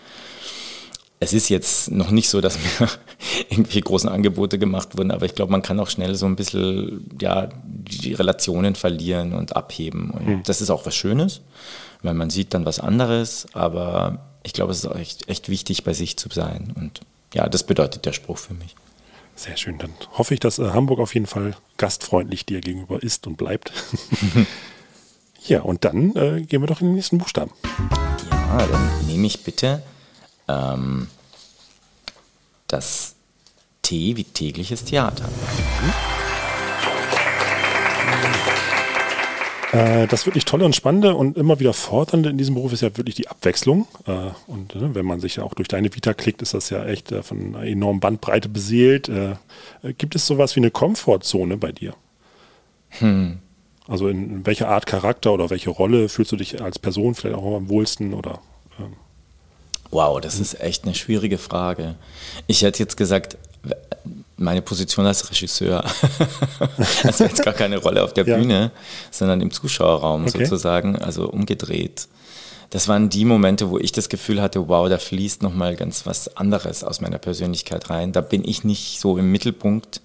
es 1.20 1.32
ist 1.32 1.48
jetzt 1.48 1.90
noch 1.90 2.10
nicht 2.10 2.28
so, 2.28 2.40
dass 2.40 2.58
mir 2.58 2.88
irgendwie 3.50 3.80
großen 3.80 4.08
Angebote 4.08 4.58
gemacht 4.58 4.96
wurden, 4.96 5.10
aber 5.10 5.26
ich 5.26 5.34
glaube, 5.34 5.50
man 5.50 5.62
kann 5.62 5.80
auch 5.80 5.90
schnell 5.90 6.14
so 6.14 6.26
ein 6.26 6.36
bisschen 6.36 7.08
ja, 7.20 7.48
die 7.64 8.14
Relationen 8.14 8.74
verlieren 8.74 9.32
und 9.32 9.56
abheben. 9.56 10.10
Und 10.10 10.26
hm. 10.26 10.42
das 10.44 10.60
ist 10.60 10.70
auch 10.70 10.86
was 10.86 10.94
Schönes, 10.94 11.40
weil 12.02 12.14
man 12.14 12.30
sieht 12.30 12.54
dann 12.54 12.64
was 12.64 12.78
anderes, 12.78 13.46
aber 13.52 14.26
ich 14.44 14.52
glaube, 14.52 14.72
es 14.72 14.78
ist 14.78 14.86
auch 14.86 14.96
echt, 14.96 15.28
echt 15.28 15.48
wichtig, 15.48 15.82
bei 15.84 15.92
sich 15.92 16.16
zu 16.16 16.28
sein. 16.30 16.72
Und 16.76 17.00
ja, 17.34 17.48
das 17.48 17.64
bedeutet 17.64 18.06
der 18.06 18.12
Spruch 18.12 18.38
für 18.38 18.54
mich. 18.54 18.76
Sehr 19.38 19.56
schön. 19.56 19.78
Dann 19.78 19.92
hoffe 20.14 20.34
ich, 20.34 20.40
dass 20.40 20.58
äh, 20.58 20.70
Hamburg 20.70 20.98
auf 20.98 21.14
jeden 21.14 21.26
Fall 21.26 21.54
gastfreundlich 21.76 22.44
dir 22.44 22.60
gegenüber 22.60 23.00
ist 23.00 23.28
und 23.28 23.36
bleibt. 23.36 23.72
ja, 25.46 25.60
und 25.60 25.84
dann 25.84 26.16
äh, 26.16 26.42
gehen 26.42 26.60
wir 26.60 26.66
doch 26.66 26.80
in 26.80 26.88
den 26.88 26.96
nächsten 26.96 27.18
Buchstaben. 27.18 27.52
Ja, 28.32 28.66
dann 28.66 29.06
nehme 29.06 29.28
ich 29.28 29.44
bitte 29.44 29.80
ähm, 30.48 31.06
das 32.66 33.14
T 33.82 34.16
wie 34.16 34.24
tägliches 34.24 34.84
Theater. 34.84 35.28
Äh, 39.78 40.08
das 40.08 40.26
wirklich 40.26 40.44
Tolle 40.44 40.64
und 40.64 40.74
Spannende 40.74 41.14
und 41.14 41.36
immer 41.36 41.60
wieder 41.60 41.72
Fordernde 41.72 42.30
in 42.30 42.38
diesem 42.38 42.54
Beruf 42.56 42.72
ist 42.72 42.80
ja 42.80 42.96
wirklich 42.96 43.14
die 43.14 43.28
Abwechslung. 43.28 43.86
Äh, 44.06 44.30
und 44.48 44.74
ne, 44.74 44.94
wenn 44.94 45.06
man 45.06 45.20
sich 45.20 45.36
ja 45.36 45.44
auch 45.44 45.54
durch 45.54 45.68
deine 45.68 45.94
Vita 45.94 46.14
klickt, 46.14 46.42
ist 46.42 46.54
das 46.54 46.70
ja 46.70 46.84
echt 46.84 47.12
äh, 47.12 47.22
von 47.22 47.54
einer 47.54 47.64
enormen 47.64 48.00
Bandbreite 48.00 48.48
beseelt. 48.48 49.08
Äh, 49.08 49.32
äh, 49.82 49.92
gibt 49.96 50.16
es 50.16 50.26
sowas 50.26 50.56
wie 50.56 50.60
eine 50.60 50.72
Komfortzone 50.72 51.56
bei 51.58 51.70
dir? 51.70 51.94
Hm. 52.90 53.38
Also 53.86 54.08
in, 54.08 54.30
in 54.30 54.46
welcher 54.46 54.68
Art 54.68 54.86
Charakter 54.86 55.32
oder 55.32 55.48
welche 55.48 55.70
Rolle 55.70 56.08
fühlst 56.08 56.32
du 56.32 56.36
dich 56.36 56.60
als 56.60 56.78
Person 56.80 57.14
vielleicht 57.14 57.36
auch 57.36 57.56
am 57.56 57.68
wohlsten 57.68 58.14
oder? 58.14 58.40
Ähm? 58.80 58.94
Wow, 59.90 60.20
das 60.20 60.40
ist 60.40 60.60
echt 60.60 60.84
eine 60.84 60.94
schwierige 60.94 61.38
Frage. 61.38 61.94
Ich 62.48 62.62
hätte 62.62 62.80
jetzt 62.80 62.96
gesagt, 62.96 63.38
meine 64.36 64.62
Position 64.62 65.06
als 65.06 65.28
Regisseur. 65.30 65.84
also 67.02 67.24
jetzt 67.24 67.44
gar 67.44 67.54
keine 67.54 67.78
Rolle 67.78 68.02
auf 68.02 68.14
der 68.14 68.26
ja. 68.26 68.36
Bühne, 68.36 68.70
sondern 69.10 69.40
im 69.40 69.50
Zuschauerraum 69.50 70.26
okay. 70.26 70.44
sozusagen, 70.44 70.96
also 70.96 71.28
umgedreht. 71.28 72.08
Das 72.70 72.86
waren 72.86 73.08
die 73.08 73.24
Momente, 73.24 73.70
wo 73.70 73.78
ich 73.78 73.92
das 73.92 74.08
Gefühl 74.08 74.42
hatte, 74.42 74.68
wow, 74.68 74.88
da 74.88 74.98
fließt 74.98 75.42
nochmal 75.42 75.74
ganz 75.74 76.06
was 76.06 76.36
anderes 76.36 76.84
aus 76.84 77.00
meiner 77.00 77.18
Persönlichkeit 77.18 77.88
rein. 77.88 78.12
Da 78.12 78.20
bin 78.20 78.46
ich 78.46 78.62
nicht 78.62 79.00
so 79.00 79.16
im 79.16 79.32
Mittelpunkt, 79.32 80.02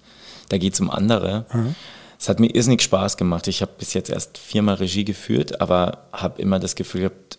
da 0.48 0.58
geht 0.58 0.74
es 0.74 0.80
um 0.80 0.90
andere. 0.90 1.44
Mhm. 1.52 1.74
Es 2.18 2.28
hat 2.28 2.40
mir 2.40 2.54
irrsinnig 2.54 2.80
Spaß 2.80 3.18
gemacht. 3.18 3.48
Ich 3.48 3.60
habe 3.60 3.72
bis 3.78 3.92
jetzt 3.92 4.08
erst 4.08 4.38
viermal 4.38 4.76
Regie 4.76 5.04
geführt, 5.04 5.60
aber 5.60 6.06
habe 6.12 6.40
immer 6.40 6.58
das 6.58 6.74
Gefühl 6.74 7.02
gehabt, 7.02 7.38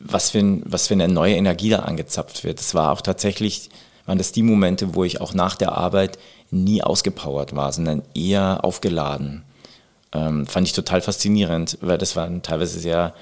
was 0.00 0.30
für, 0.30 0.38
ein, 0.38 0.62
was 0.64 0.88
für 0.88 0.94
eine 0.94 1.06
neue 1.06 1.36
Energie 1.36 1.70
da 1.70 1.80
angezapft 1.80 2.42
wird. 2.42 2.60
Es 2.60 2.74
war 2.74 2.90
auch 2.90 3.00
tatsächlich, 3.00 3.70
waren 4.08 4.18
das 4.18 4.32
die 4.32 4.42
Momente, 4.42 4.94
wo 4.94 5.04
ich 5.04 5.20
auch 5.20 5.34
nach 5.34 5.54
der 5.54 5.72
Arbeit 5.72 6.18
nie 6.50 6.82
ausgepowert 6.82 7.54
war, 7.54 7.70
sondern 7.72 8.02
eher 8.14 8.64
aufgeladen. 8.64 9.44
Ähm, 10.12 10.46
fand 10.46 10.66
ich 10.66 10.72
total 10.72 11.02
faszinierend, 11.02 11.76
weil 11.82 11.98
das 11.98 12.16
waren 12.16 12.42
teilweise 12.42 12.80
sehr 12.80 13.14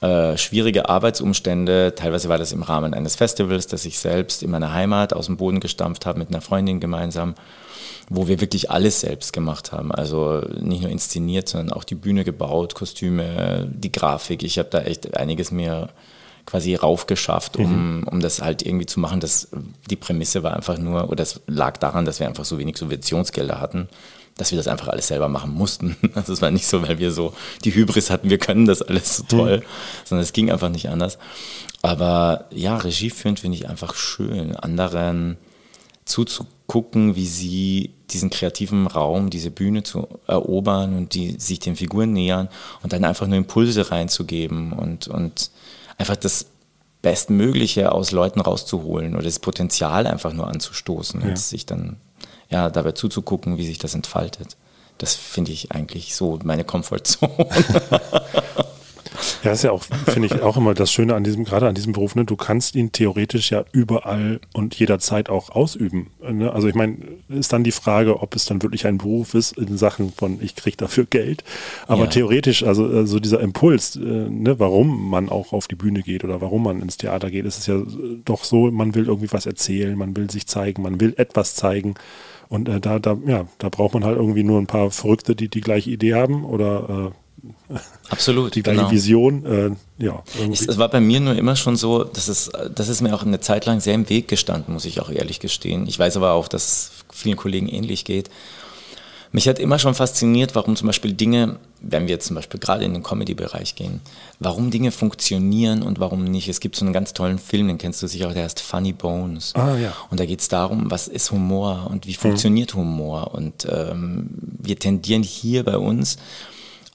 äh, 0.00 0.36
schwierige 0.36 0.88
Arbeitsumstände. 0.88 1.94
Teilweise 1.96 2.28
war 2.28 2.38
das 2.38 2.52
im 2.52 2.62
Rahmen 2.62 2.94
eines 2.94 3.16
Festivals, 3.16 3.66
das 3.66 3.84
ich 3.84 3.98
selbst 3.98 4.44
in 4.44 4.50
meiner 4.50 4.72
Heimat 4.72 5.12
aus 5.12 5.26
dem 5.26 5.36
Boden 5.36 5.58
gestampft 5.58 6.06
habe 6.06 6.20
mit 6.20 6.28
einer 6.28 6.40
Freundin 6.40 6.78
gemeinsam 6.80 7.34
wo 8.08 8.28
wir 8.28 8.40
wirklich 8.40 8.70
alles 8.70 9.00
selbst 9.00 9.32
gemacht 9.32 9.72
haben. 9.72 9.90
Also 9.90 10.42
nicht 10.60 10.82
nur 10.82 10.90
inszeniert, 10.90 11.48
sondern 11.48 11.76
auch 11.76 11.84
die 11.84 11.94
Bühne 11.94 12.24
gebaut, 12.24 12.74
Kostüme, 12.74 13.68
die 13.68 13.90
Grafik. 13.90 14.42
Ich 14.42 14.58
habe 14.58 14.68
da 14.70 14.82
echt 14.82 15.16
einiges 15.16 15.50
mir 15.50 15.88
quasi 16.46 16.76
raufgeschafft, 16.76 17.56
um, 17.56 17.98
mhm. 17.98 18.04
um 18.04 18.20
das 18.20 18.40
halt 18.40 18.62
irgendwie 18.62 18.86
zu 18.86 19.00
machen. 19.00 19.20
Das, 19.20 19.48
die 19.90 19.96
Prämisse 19.96 20.42
war 20.42 20.54
einfach 20.54 20.78
nur, 20.78 21.10
oder 21.10 21.22
es 21.22 21.40
lag 21.46 21.76
daran, 21.76 22.04
dass 22.04 22.20
wir 22.20 22.28
einfach 22.28 22.44
so 22.44 22.58
wenig 22.58 22.78
Subventionsgelder 22.78 23.60
hatten, 23.60 23.88
dass 24.36 24.52
wir 24.52 24.56
das 24.56 24.68
einfach 24.68 24.88
alles 24.88 25.08
selber 25.08 25.28
machen 25.28 25.52
mussten. 25.52 25.96
Also 26.14 26.32
es 26.32 26.40
war 26.40 26.50
nicht 26.50 26.66
so, 26.66 26.82
weil 26.82 26.98
wir 26.98 27.10
so 27.10 27.34
die 27.64 27.74
Hybris 27.74 28.10
hatten, 28.10 28.30
wir 28.30 28.38
können 28.38 28.64
das 28.64 28.80
alles 28.80 29.16
so 29.16 29.24
toll, 29.24 29.58
mhm. 29.58 29.62
sondern 30.04 30.22
es 30.22 30.32
ging 30.32 30.50
einfach 30.50 30.70
nicht 30.70 30.88
anders. 30.88 31.18
Aber 31.82 32.46
ja, 32.50 32.76
Regie 32.76 33.10
führen 33.10 33.36
finde 33.36 33.58
ich 33.58 33.68
einfach 33.68 33.94
schön, 33.94 34.56
anderen 34.56 35.36
zuzugucken, 36.04 37.16
wie 37.16 37.26
sie 37.26 37.90
diesen 38.10 38.30
kreativen 38.30 38.86
Raum, 38.86 39.30
diese 39.30 39.50
Bühne 39.50 39.82
zu 39.82 40.06
erobern 40.28 40.96
und 40.96 41.14
die 41.14 41.38
sich 41.38 41.58
den 41.58 41.74
Figuren 41.74 42.12
nähern 42.12 42.48
und 42.82 42.92
dann 42.92 43.04
einfach 43.04 43.26
nur 43.26 43.36
Impulse 43.36 43.90
reinzugeben 43.90 44.72
und, 44.72 45.08
und 45.08 45.50
einfach 45.98 46.16
das 46.16 46.46
Bestmögliche 47.02 47.92
aus 47.92 48.10
Leuten 48.10 48.40
rauszuholen 48.40 49.14
oder 49.14 49.24
das 49.24 49.38
Potenzial 49.38 50.06
einfach 50.06 50.32
nur 50.32 50.48
anzustoßen 50.48 51.20
ja. 51.20 51.28
und 51.28 51.38
sich 51.38 51.66
dann 51.66 51.96
ja, 52.48 52.70
dabei 52.70 52.92
zuzugucken, 52.92 53.58
wie 53.58 53.66
sich 53.66 53.78
das 53.78 53.94
entfaltet. 53.94 54.56
Das 54.98 55.14
finde 55.14 55.52
ich 55.52 55.72
eigentlich 55.72 56.14
so 56.14 56.38
meine 56.42 56.64
Komfortzone. 56.64 57.48
Ja, 59.42 59.50
das 59.50 59.60
ist 59.60 59.64
ja 59.64 59.72
auch, 59.72 59.82
finde 59.82 60.26
ich, 60.26 60.42
auch 60.42 60.56
immer 60.56 60.74
das 60.74 60.90
Schöne 60.90 61.14
an 61.14 61.24
diesem, 61.24 61.44
gerade 61.44 61.68
an 61.68 61.74
diesem 61.74 61.92
Beruf, 61.92 62.14
ne? 62.14 62.24
Du 62.24 62.36
kannst 62.36 62.74
ihn 62.74 62.92
theoretisch 62.92 63.50
ja 63.50 63.64
überall 63.72 64.40
und 64.52 64.74
jederzeit 64.74 65.28
auch 65.28 65.50
ausüben. 65.50 66.10
Ne? 66.20 66.52
Also 66.52 66.68
ich 66.68 66.74
meine, 66.74 66.96
ist 67.28 67.52
dann 67.52 67.64
die 67.64 67.72
Frage, 67.72 68.20
ob 68.20 68.34
es 68.34 68.44
dann 68.44 68.62
wirklich 68.62 68.86
ein 68.86 68.98
Beruf 68.98 69.34
ist 69.34 69.56
in 69.56 69.76
Sachen 69.78 70.12
von, 70.12 70.38
ich 70.40 70.56
kriege 70.56 70.76
dafür 70.76 71.04
Geld. 71.04 71.44
Aber 71.86 72.04
ja. 72.04 72.10
theoretisch, 72.10 72.62
also 72.62 72.90
äh, 72.90 73.06
so 73.06 73.20
dieser 73.20 73.40
Impuls, 73.40 73.96
äh, 73.96 74.00
ne, 74.00 74.58
warum 74.58 75.10
man 75.10 75.28
auch 75.28 75.52
auf 75.52 75.68
die 75.68 75.76
Bühne 75.76 76.02
geht 76.02 76.24
oder 76.24 76.40
warum 76.40 76.64
man 76.64 76.82
ins 76.82 76.96
Theater 76.96 77.30
geht, 77.30 77.44
ist 77.44 77.58
es 77.58 77.66
ja 77.66 77.80
doch 78.24 78.44
so, 78.44 78.70
man 78.70 78.94
will 78.94 79.06
irgendwie 79.06 79.32
was 79.32 79.46
erzählen, 79.46 79.96
man 79.96 80.16
will 80.16 80.30
sich 80.30 80.46
zeigen, 80.46 80.82
man 80.82 81.00
will 81.00 81.14
etwas 81.16 81.54
zeigen. 81.54 81.94
Und 82.48 82.68
äh, 82.68 82.80
da, 82.80 82.98
da, 82.98 83.16
ja, 83.26 83.46
da 83.58 83.68
braucht 83.68 83.94
man 83.94 84.04
halt 84.04 84.16
irgendwie 84.16 84.44
nur 84.44 84.60
ein 84.60 84.66
paar 84.66 84.90
Verrückte, 84.90 85.34
die 85.34 85.48
die 85.48 85.60
gleiche 85.60 85.90
Idee 85.90 86.14
haben 86.14 86.44
oder 86.44 87.12
äh, 87.12 87.25
Absolut. 88.08 88.54
Die 88.54 88.62
gleiche 88.62 88.80
genau. 88.80 88.90
Vision. 88.90 89.46
Äh, 89.46 89.70
ja, 89.98 90.22
es, 90.50 90.78
war 90.78 90.88
bei 90.88 91.00
mir 91.00 91.20
nur 91.20 91.34
immer 91.34 91.56
schon 91.56 91.76
so, 91.76 92.04
dass 92.04 92.28
es, 92.28 92.50
das 92.74 92.88
ist 92.88 93.00
mir 93.00 93.14
auch 93.14 93.22
eine 93.22 93.40
Zeit 93.40 93.66
lang 93.66 93.80
sehr 93.80 93.94
im 93.94 94.08
Weg 94.08 94.28
gestanden, 94.28 94.74
muss 94.74 94.84
ich 94.84 95.00
auch 95.00 95.10
ehrlich 95.10 95.40
gestehen. 95.40 95.86
Ich 95.86 95.98
weiß 95.98 96.16
aber 96.16 96.32
auch, 96.32 96.48
dass 96.48 96.64
es 96.64 96.90
vielen 97.12 97.36
Kollegen 97.36 97.68
ähnlich 97.68 98.04
geht. 98.04 98.30
Mich 99.32 99.48
hat 99.48 99.58
immer 99.58 99.78
schon 99.78 99.94
fasziniert, 99.94 100.54
warum 100.54 100.76
zum 100.76 100.86
Beispiel 100.86 101.12
Dinge, 101.12 101.56
wenn 101.80 102.04
wir 102.06 102.14
jetzt 102.14 102.26
zum 102.26 102.36
Beispiel 102.36 102.58
gerade 102.58 102.84
in 102.84 102.94
den 102.94 103.02
Comedy-Bereich 103.02 103.74
gehen, 103.74 104.00
warum 104.38 104.70
Dinge 104.70 104.92
funktionieren 104.92 105.82
und 105.82 106.00
warum 106.00 106.24
nicht. 106.24 106.48
Es 106.48 106.60
gibt 106.60 106.76
so 106.76 106.84
einen 106.84 106.94
ganz 106.94 107.12
tollen 107.12 107.38
Film, 107.38 107.68
den 107.68 107.76
kennst 107.76 108.02
du 108.02 108.06
sicher 108.06 108.28
auch, 108.28 108.32
der 108.32 108.44
heißt 108.44 108.60
Funny 108.60 108.92
Bones. 108.92 109.54
Ah, 109.54 109.76
ja. 109.76 109.92
Und 110.10 110.20
da 110.20 110.26
geht 110.26 110.40
es 110.40 110.48
darum, 110.48 110.90
was 110.90 111.08
ist 111.08 111.32
Humor 111.32 111.88
und 111.90 112.06
wie 112.06 112.14
funktioniert 112.14 112.74
mhm. 112.74 112.78
Humor. 112.78 113.34
Und 113.34 113.66
ähm, 113.70 114.30
wir 114.40 114.78
tendieren 114.78 115.22
hier 115.22 115.64
bei 115.64 115.76
uns 115.76 116.16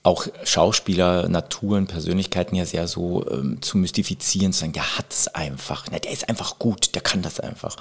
auch 0.03 0.25
Schauspieler, 0.43 1.29
Naturen, 1.29 1.85
Persönlichkeiten 1.85 2.55
ja 2.55 2.65
sehr 2.65 2.87
so 2.87 3.23
ähm, 3.29 3.61
zu 3.61 3.77
mystifizieren, 3.77 4.51
zu 4.51 4.61
sagen, 4.61 4.73
der 4.73 4.97
hat 4.97 5.05
es 5.11 5.27
einfach, 5.27 5.89
ne, 5.91 5.99
der 5.99 6.11
ist 6.11 6.27
einfach 6.27 6.57
gut, 6.57 6.95
der 6.95 7.03
kann 7.03 7.21
das 7.21 7.39
einfach. 7.39 7.75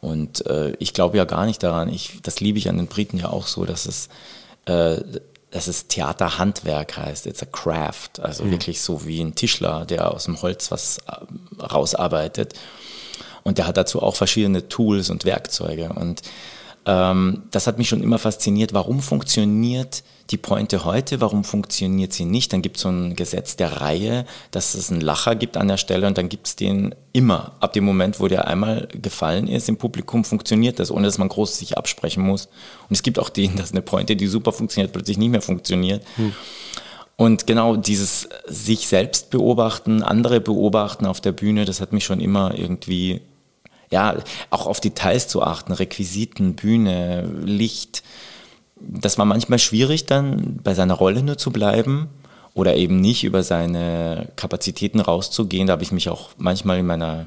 Und 0.00 0.44
äh, 0.46 0.74
ich 0.78 0.92
glaube 0.92 1.16
ja 1.16 1.24
gar 1.24 1.46
nicht 1.46 1.62
daran, 1.62 1.88
ich, 1.88 2.20
das 2.22 2.40
liebe 2.40 2.58
ich 2.58 2.68
an 2.68 2.76
den 2.76 2.88
Briten 2.88 3.16
ja 3.16 3.30
auch 3.30 3.46
so, 3.46 3.64
dass 3.64 3.86
es, 3.86 4.10
äh, 4.66 4.96
dass 5.50 5.66
es 5.66 5.86
Theaterhandwerk 5.88 6.98
heißt, 6.98 7.26
it's 7.26 7.42
a 7.42 7.46
craft, 7.46 8.20
also 8.20 8.44
mhm. 8.44 8.50
wirklich 8.50 8.82
so 8.82 9.06
wie 9.06 9.22
ein 9.22 9.34
Tischler, 9.34 9.86
der 9.86 10.12
aus 10.12 10.24
dem 10.24 10.42
Holz 10.42 10.70
was 10.70 10.98
äh, 10.98 11.62
rausarbeitet. 11.62 12.52
Und 13.44 13.56
der 13.56 13.66
hat 13.66 13.78
dazu 13.78 14.02
auch 14.02 14.14
verschiedene 14.14 14.68
Tools 14.68 15.08
und 15.08 15.24
Werkzeuge. 15.24 15.94
Und 15.94 16.20
ähm, 16.84 17.44
das 17.50 17.66
hat 17.66 17.78
mich 17.78 17.88
schon 17.88 18.02
immer 18.02 18.18
fasziniert. 18.18 18.74
Warum 18.74 19.00
funktioniert 19.00 20.02
die 20.32 20.38
Pointe 20.38 20.84
heute, 20.84 21.20
warum 21.20 21.44
funktioniert 21.44 22.12
sie 22.12 22.24
nicht? 22.24 22.52
Dann 22.52 22.62
gibt 22.62 22.76
es 22.76 22.82
so 22.82 22.88
ein 22.88 23.14
Gesetz 23.14 23.56
der 23.56 23.80
Reihe, 23.80 24.24
dass 24.50 24.74
es 24.74 24.90
einen 24.90 25.02
Lacher 25.02 25.34
gibt 25.34 25.56
an 25.56 25.68
der 25.68 25.76
Stelle 25.76 26.06
und 26.06 26.16
dann 26.18 26.28
gibt 26.28 26.46
es 26.46 26.56
den 26.56 26.94
immer. 27.12 27.52
Ab 27.60 27.74
dem 27.74 27.84
Moment, 27.84 28.18
wo 28.18 28.28
der 28.28 28.48
einmal 28.48 28.88
gefallen 28.90 29.46
ist 29.46 29.68
im 29.68 29.76
Publikum, 29.76 30.24
funktioniert 30.24 30.78
das, 30.78 30.90
ohne 30.90 31.06
dass 31.06 31.18
man 31.18 31.28
groß 31.28 31.58
sich 31.58 31.76
absprechen 31.76 32.24
muss. 32.24 32.46
Und 32.88 32.92
es 32.92 33.02
gibt 33.02 33.18
auch 33.18 33.28
den, 33.28 33.56
dass 33.56 33.72
eine 33.72 33.82
Pointe, 33.82 34.16
die 34.16 34.26
super 34.26 34.52
funktioniert, 34.52 34.92
plötzlich 34.92 35.18
nicht 35.18 35.30
mehr 35.30 35.42
funktioniert. 35.42 36.02
Hm. 36.16 36.32
Und 37.16 37.46
genau 37.46 37.76
dieses 37.76 38.28
sich 38.46 38.88
selbst 38.88 39.30
beobachten, 39.30 40.02
andere 40.02 40.40
beobachten 40.40 41.06
auf 41.06 41.20
der 41.20 41.32
Bühne, 41.32 41.66
das 41.66 41.80
hat 41.80 41.92
mich 41.92 42.04
schon 42.04 42.20
immer 42.20 42.58
irgendwie 42.58 43.20
ja, 43.90 44.16
auch 44.48 44.66
auf 44.66 44.80
Details 44.80 45.28
zu 45.28 45.42
achten, 45.42 45.72
Requisiten, 45.72 46.54
Bühne, 46.54 47.30
Licht. 47.44 48.02
Das 48.88 49.18
war 49.18 49.24
manchmal 49.24 49.58
schwierig 49.58 50.06
dann 50.06 50.60
bei 50.62 50.74
seiner 50.74 50.94
Rolle 50.94 51.22
nur 51.22 51.38
zu 51.38 51.50
bleiben 51.50 52.08
oder 52.54 52.76
eben 52.76 53.00
nicht 53.00 53.24
über 53.24 53.42
seine 53.42 54.28
Kapazitäten 54.36 55.00
rauszugehen. 55.00 55.66
Da 55.66 55.72
habe 55.74 55.82
ich 55.82 55.92
mich 55.92 56.08
auch 56.08 56.30
manchmal 56.36 56.78
in 56.78 56.86
meiner 56.86 57.26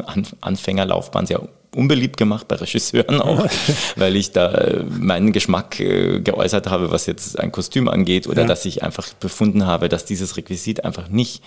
Anfängerlaufbahn 0.40 1.26
sehr 1.26 1.40
unbeliebt 1.74 2.16
gemacht 2.16 2.48
bei 2.48 2.56
Regisseuren 2.56 3.20
auch, 3.20 3.46
weil 3.96 4.16
ich 4.16 4.32
da 4.32 4.50
äh, 4.52 4.84
meinen 4.98 5.32
Geschmack 5.32 5.78
äh, 5.80 6.20
geäußert 6.20 6.68
habe, 6.68 6.90
was 6.90 7.06
jetzt 7.06 7.38
ein 7.38 7.52
Kostüm 7.52 7.88
angeht 7.88 8.26
oder 8.26 8.42
Ja. 8.42 8.48
dass 8.48 8.64
ich 8.64 8.82
einfach 8.82 9.08
befunden 9.14 9.66
habe, 9.66 9.88
dass 9.88 10.04
dieses 10.06 10.36
Requisit 10.36 10.84
einfach 10.84 11.08
nicht 11.08 11.42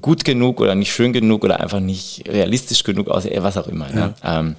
gut 0.00 0.24
genug 0.24 0.60
oder 0.60 0.74
nicht 0.74 0.92
schön 0.92 1.12
genug 1.12 1.44
oder 1.44 1.60
einfach 1.60 1.80
nicht 1.80 2.24
realistisch 2.28 2.84
genug 2.84 3.08
aussieht, 3.08 3.32
äh, 3.32 3.42
was 3.42 3.56
auch 3.56 3.66
immer. 3.68 3.88
Ne? 3.90 4.14
Ähm, 4.24 4.56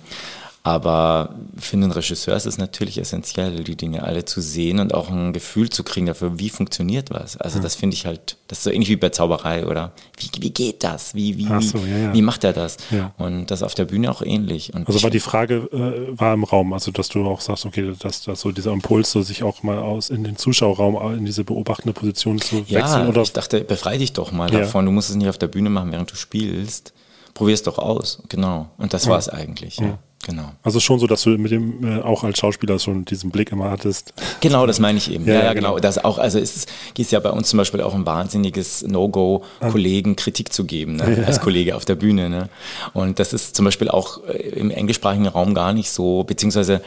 aber 0.65 1.35
für 1.59 1.77
einen 1.77 1.91
Regisseur 1.91 2.35
ist 2.35 2.47
es 2.47 2.57
natürlich 2.57 2.97
essentiell, 2.97 3.63
die 3.63 3.75
Dinge 3.75 4.01
alle 4.01 4.25
zu 4.25 4.41
sehen 4.41 4.79
und 4.79 4.95
auch 4.95 5.11
ein 5.11 5.31
Gefühl 5.31 5.69
zu 5.69 5.83
kriegen 5.83 6.07
dafür, 6.07 6.39
wie 6.39 6.49
funktioniert 6.49 7.11
was. 7.11 7.37
Also 7.37 7.59
das 7.59 7.75
finde 7.75 7.93
ich 7.93 8.07
halt, 8.07 8.37
das 8.47 8.57
ist 8.57 8.63
so 8.63 8.71
ähnlich 8.71 8.89
wie 8.89 8.95
bei 8.95 9.09
Zauberei 9.09 9.67
oder 9.67 9.91
wie, 10.17 10.41
wie 10.41 10.49
geht 10.49 10.83
das? 10.83 11.13
Wie, 11.13 11.37
wie, 11.37 11.61
so, 11.61 11.77
ja, 11.77 11.97
ja. 11.97 12.13
wie 12.15 12.23
macht 12.23 12.43
er 12.43 12.51
das? 12.51 12.77
Ja. 12.89 13.13
Und 13.19 13.51
das 13.51 13.61
auf 13.61 13.75
der 13.75 13.85
Bühne 13.85 14.09
auch 14.09 14.23
ähnlich. 14.23 14.73
Und 14.73 14.87
Also 14.87 15.03
war 15.03 15.11
die 15.11 15.19
Frage 15.19 15.69
äh, 15.71 16.19
war 16.19 16.33
im 16.33 16.43
Raum, 16.43 16.73
also 16.73 16.89
dass 16.89 17.09
du 17.09 17.23
auch 17.27 17.41
sagst, 17.41 17.67
okay, 17.67 17.93
dass, 17.99 18.23
dass 18.23 18.41
so 18.41 18.51
dieser 18.51 18.71
Impuls, 18.71 19.11
so 19.11 19.21
sich 19.21 19.43
auch 19.43 19.61
mal 19.61 19.77
aus 19.77 20.09
in 20.09 20.23
den 20.23 20.35
Zuschauerraum 20.35 21.15
in 21.15 21.25
diese 21.27 21.43
beobachtende 21.43 21.93
Position 21.93 22.41
zu 22.41 22.65
Ja, 22.67 22.79
wechseln 22.79 23.07
oder 23.07 23.21
ich 23.21 23.33
dachte, 23.33 23.61
befrei 23.61 23.99
dich 23.99 24.13
doch 24.13 24.31
mal 24.31 24.51
Ja. 24.51 24.61
davon. 24.61 24.87
Du 24.87 24.91
musst 24.91 25.11
es 25.11 25.15
nicht 25.15 25.29
auf 25.29 25.37
der 25.37 25.47
Bühne 25.47 25.69
machen, 25.69 25.91
während 25.91 26.11
du 26.11 26.15
spielst. 26.15 26.91
Probier 27.35 27.53
es 27.53 27.61
doch 27.61 27.77
aus. 27.77 28.23
Genau. 28.29 28.69
Und 28.79 28.93
das 28.95 29.07
war 29.07 29.19
es 29.19 29.29
eigentlich. 29.29 29.77
Ja. 29.77 29.99
Genau. 30.25 30.51
also 30.63 30.79
schon 30.79 30.97
so, 30.97 31.05
dass 31.05 31.21
du 31.21 31.29
mit 31.37 31.51
dem 31.51 31.83
äh, 31.85 32.01
auch 32.01 32.23
als 32.23 32.39
Schauspieler 32.39 32.79
schon 32.79 33.05
diesen 33.05 33.29
Blick 33.29 33.51
immer 33.51 33.69
hattest. 33.69 34.11
Genau, 34.41 34.65
das 34.65 34.79
meine 34.79 34.97
ich 34.97 35.11
eben. 35.11 35.23
Ja, 35.25 35.33
Ja, 35.33 35.39
ja, 35.39 35.45
ja, 35.45 35.53
genau. 35.53 35.69
genau. 35.75 35.79
Das 35.79 36.03
auch, 36.03 36.17
also 36.17 36.39
es 36.39 36.65
ist, 36.97 37.11
ja 37.11 37.19
bei 37.19 37.29
uns 37.29 37.49
zum 37.49 37.57
Beispiel 37.57 37.81
auch 37.81 37.93
ein 37.93 38.07
wahnsinniges 38.07 38.81
No-Go, 38.87 39.43
Kollegen 39.59 40.15
Kritik 40.15 40.51
zu 40.51 40.65
geben, 40.65 40.95
ne? 40.95 41.25
als 41.27 41.41
Kollege 41.41 41.75
auf 41.75 41.85
der 41.85 41.93
Bühne. 41.93 42.29
Ne? 42.29 42.49
Und 42.93 43.19
das 43.19 43.33
ist 43.33 43.55
zum 43.55 43.65
Beispiel 43.65 43.87
auch 43.87 44.23
äh, 44.27 44.37
im 44.49 44.71
englischsprachigen 44.71 45.27
Raum 45.27 45.53
gar 45.53 45.73
nicht 45.73 45.91
so, 45.91 46.23
beziehungsweise 46.23 46.81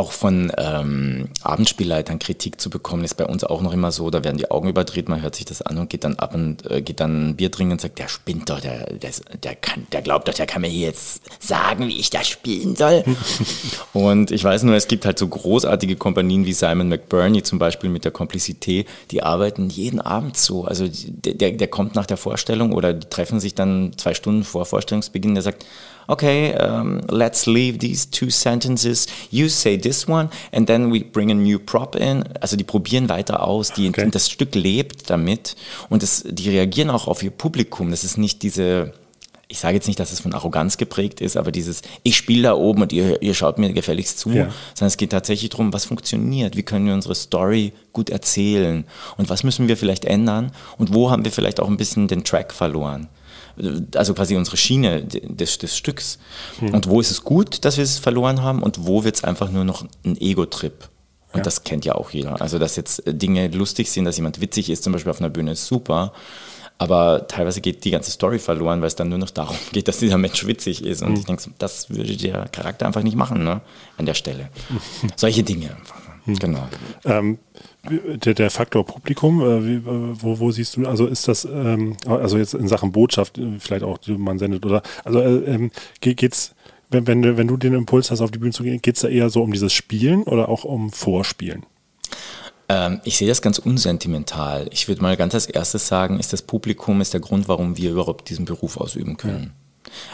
auch 0.00 0.12
von 0.12 0.50
ähm, 0.56 1.28
Abendspielleitern 1.42 2.18
Kritik 2.18 2.58
zu 2.58 2.70
bekommen, 2.70 3.04
ist 3.04 3.18
bei 3.18 3.26
uns 3.26 3.44
auch 3.44 3.60
noch 3.60 3.74
immer 3.74 3.92
so, 3.92 4.08
da 4.08 4.24
werden 4.24 4.38
die 4.38 4.50
Augen 4.50 4.70
überdreht, 4.70 5.10
man 5.10 5.20
hört 5.20 5.34
sich 5.34 5.44
das 5.44 5.60
an 5.60 5.76
und 5.76 5.90
geht 5.90 6.04
dann 6.04 6.18
ab 6.18 6.34
und 6.34 6.68
äh, 6.70 6.80
geht 6.80 7.00
dann 7.00 7.28
ein 7.28 7.36
Bier 7.36 7.50
trinken 7.50 7.72
und 7.72 7.82
sagt, 7.82 7.98
der 7.98 8.08
spinnt 8.08 8.48
doch, 8.48 8.60
der, 8.60 8.94
der, 8.94 9.10
der, 9.42 9.54
kann, 9.56 9.86
der 9.92 10.00
glaubt 10.00 10.26
doch, 10.26 10.32
der 10.32 10.46
kann 10.46 10.62
mir 10.62 10.68
hier 10.68 10.86
jetzt 10.86 11.20
sagen, 11.38 11.86
wie 11.86 12.00
ich 12.00 12.08
das 12.08 12.28
spielen 12.28 12.76
soll. 12.76 13.04
und 13.92 14.30
ich 14.30 14.42
weiß 14.42 14.62
nur, 14.62 14.74
es 14.74 14.88
gibt 14.88 15.04
halt 15.04 15.18
so 15.18 15.28
großartige 15.28 15.96
Kompanien 15.96 16.46
wie 16.46 16.54
Simon 16.54 16.88
McBurney 16.88 17.42
zum 17.42 17.58
Beispiel 17.58 17.90
mit 17.90 18.06
der 18.06 18.12
Komplizität, 18.12 18.88
die 19.10 19.22
arbeiten 19.22 19.68
jeden 19.68 20.00
Abend 20.00 20.38
so. 20.38 20.64
Also 20.64 20.88
der, 20.88 21.34
der, 21.34 21.52
der 21.52 21.68
kommt 21.68 21.94
nach 21.94 22.06
der 22.06 22.16
Vorstellung 22.16 22.72
oder 22.72 22.94
die 22.94 23.06
treffen 23.10 23.38
sich 23.38 23.54
dann 23.54 23.92
zwei 23.98 24.14
Stunden 24.14 24.44
vor 24.44 24.64
Vorstellungsbeginn, 24.64 25.34
der 25.34 25.42
sagt, 25.42 25.66
okay, 26.10 26.54
um, 26.60 27.00
let's 27.08 27.46
leave 27.46 27.78
these 27.78 28.10
two 28.10 28.30
sentences. 28.30 29.06
You 29.30 29.48
say 29.48 29.78
this 29.78 30.06
one 30.08 30.28
and 30.52 30.66
then 30.66 30.92
we 30.92 31.04
bring 31.04 31.30
a 31.30 31.34
new 31.34 31.58
prop 31.58 31.94
in. 31.96 32.24
Also 32.40 32.56
die 32.56 32.64
probieren 32.64 33.08
weiter 33.08 33.42
aus, 33.46 33.72
die, 33.72 33.88
Okay. 33.88 34.08
das 34.10 34.28
Stück 34.30 34.54
lebt 34.54 35.08
damit 35.08 35.56
und 35.88 36.02
es, 36.02 36.24
die 36.28 36.50
reagieren 36.50 36.90
auch 36.90 37.06
auf 37.06 37.22
ihr 37.22 37.30
Publikum. 37.30 37.90
Das 37.90 38.04
ist 38.04 38.18
nicht 38.18 38.42
diese, 38.42 38.92
ich 39.48 39.58
sage 39.58 39.74
jetzt 39.74 39.86
nicht, 39.88 39.98
dass 39.98 40.12
es 40.12 40.20
von 40.20 40.32
Arroganz 40.32 40.76
geprägt 40.76 41.20
ist, 41.20 41.36
aber 41.36 41.50
dieses, 41.52 41.82
ich 42.02 42.16
spiele 42.16 42.42
da 42.42 42.54
oben 42.54 42.82
und 42.82 42.92
ihr, 42.92 43.20
ihr 43.22 43.34
schaut 43.34 43.58
mir 43.58 43.72
gefälligst 43.72 44.18
zu, 44.18 44.30
Ja. 44.30 44.48
sondern 44.74 44.88
es 44.88 44.96
geht 44.96 45.10
tatsächlich 45.10 45.50
darum, 45.50 45.72
was 45.72 45.84
funktioniert, 45.84 46.56
wie 46.56 46.62
können 46.62 46.86
wir 46.86 46.94
unsere 46.94 47.14
Story 47.14 47.72
gut 47.92 48.10
erzählen 48.10 48.84
und 49.16 49.28
was 49.28 49.42
müssen 49.42 49.66
wir 49.68 49.76
vielleicht 49.76 50.04
ändern 50.04 50.52
und 50.78 50.94
wo 50.94 51.10
haben 51.10 51.24
wir 51.24 51.32
vielleicht 51.32 51.60
auch 51.60 51.68
ein 51.68 51.76
bisschen 51.76 52.06
den 52.08 52.22
Track 52.24 52.52
verloren. 52.52 53.08
Also 53.94 54.14
quasi 54.14 54.36
unsere 54.36 54.56
Schiene 54.56 55.04
des, 55.04 55.58
des 55.58 55.76
Stücks. 55.76 56.18
Und 56.60 56.88
wo 56.88 57.00
ist 57.00 57.10
es 57.10 57.24
gut, 57.24 57.64
dass 57.64 57.76
wir 57.76 57.84
es 57.84 57.98
verloren 57.98 58.42
haben 58.42 58.62
und 58.62 58.86
wo 58.86 59.04
wird 59.04 59.16
es 59.16 59.24
einfach 59.24 59.50
nur 59.50 59.64
noch 59.64 59.84
ein 60.04 60.16
Ego-Trip. 60.20 60.88
Und 61.32 61.46
das 61.46 61.62
kennt 61.62 61.84
ja 61.84 61.94
auch 61.94 62.10
jeder. 62.10 62.40
Also, 62.40 62.58
dass 62.58 62.74
jetzt 62.76 63.02
Dinge 63.06 63.46
lustig 63.48 63.90
sind, 63.90 64.04
dass 64.04 64.16
jemand 64.16 64.40
witzig 64.40 64.68
ist, 64.68 64.82
zum 64.82 64.92
Beispiel 64.92 65.10
auf 65.10 65.20
einer 65.20 65.30
Bühne, 65.30 65.52
ist 65.52 65.66
super. 65.66 66.12
Aber 66.78 67.28
teilweise 67.28 67.60
geht 67.60 67.84
die 67.84 67.90
ganze 67.90 68.10
Story 68.10 68.38
verloren, 68.38 68.80
weil 68.80 68.88
es 68.88 68.96
dann 68.96 69.10
nur 69.10 69.18
noch 69.18 69.30
darum 69.30 69.54
geht, 69.70 69.86
dass 69.86 69.98
dieser 69.98 70.16
Mensch 70.18 70.46
witzig 70.46 70.82
ist. 70.82 71.02
Und 71.02 71.18
ich 71.18 71.26
denke, 71.26 71.50
das 71.58 71.90
würde 71.90 72.16
der 72.16 72.48
Charakter 72.48 72.86
einfach 72.86 73.02
nicht 73.02 73.16
machen, 73.16 73.44
ne? 73.44 73.60
An 73.98 74.06
der 74.06 74.14
Stelle. 74.14 74.48
Solche 75.16 75.42
Dinge 75.42 75.70
einfach. 75.76 76.00
ne? 76.24 76.34
Genau. 76.38 76.68
Ähm, 77.04 77.38
der, 77.88 78.34
der 78.34 78.50
Faktor 78.50 78.84
Publikum, 78.84 79.40
äh, 79.40 79.66
wie, 79.66 79.74
äh, 79.74 79.82
wo, 79.84 80.38
wo 80.38 80.50
siehst 80.50 80.76
du, 80.76 80.86
also 80.86 81.06
ist 81.06 81.28
das, 81.28 81.44
ähm, 81.44 81.96
also 82.06 82.36
jetzt 82.36 82.54
in 82.54 82.68
Sachen 82.68 82.92
Botschaft, 82.92 83.38
äh, 83.38 83.58
vielleicht 83.58 83.84
auch, 83.84 83.98
die 83.98 84.12
man 84.12 84.38
sendet, 84.38 84.66
oder, 84.66 84.82
also 85.04 85.20
äh, 85.20 85.38
ähm, 85.44 85.70
ge- 86.00 86.14
geht's, 86.14 86.54
wenn, 86.90 87.06
wenn, 87.06 87.22
du, 87.22 87.36
wenn 87.36 87.48
du 87.48 87.56
den 87.56 87.74
Impuls 87.74 88.10
hast, 88.10 88.20
auf 88.20 88.30
die 88.30 88.38
Bühne 88.38 88.52
zu 88.52 88.64
gehen, 88.64 88.82
geht's 88.82 89.00
da 89.00 89.08
eher 89.08 89.30
so 89.30 89.42
um 89.42 89.52
dieses 89.52 89.72
Spielen 89.72 90.24
oder 90.24 90.48
auch 90.48 90.64
um 90.64 90.92
Vorspielen? 90.92 91.64
Ähm, 92.68 93.00
ich 93.04 93.16
sehe 93.16 93.28
das 93.28 93.42
ganz 93.42 93.58
unsentimental. 93.58 94.68
Ich 94.72 94.88
würde 94.88 95.02
mal 95.02 95.16
ganz 95.16 95.34
als 95.34 95.46
erstes 95.46 95.86
sagen, 95.88 96.18
ist 96.20 96.32
das 96.32 96.42
Publikum 96.42 97.00
ist 97.00 97.14
der 97.14 97.20
Grund, 97.20 97.48
warum 97.48 97.76
wir 97.76 97.90
überhaupt 97.92 98.28
diesen 98.28 98.44
Beruf 98.44 98.76
ausüben 98.76 99.16
können. 99.16 99.52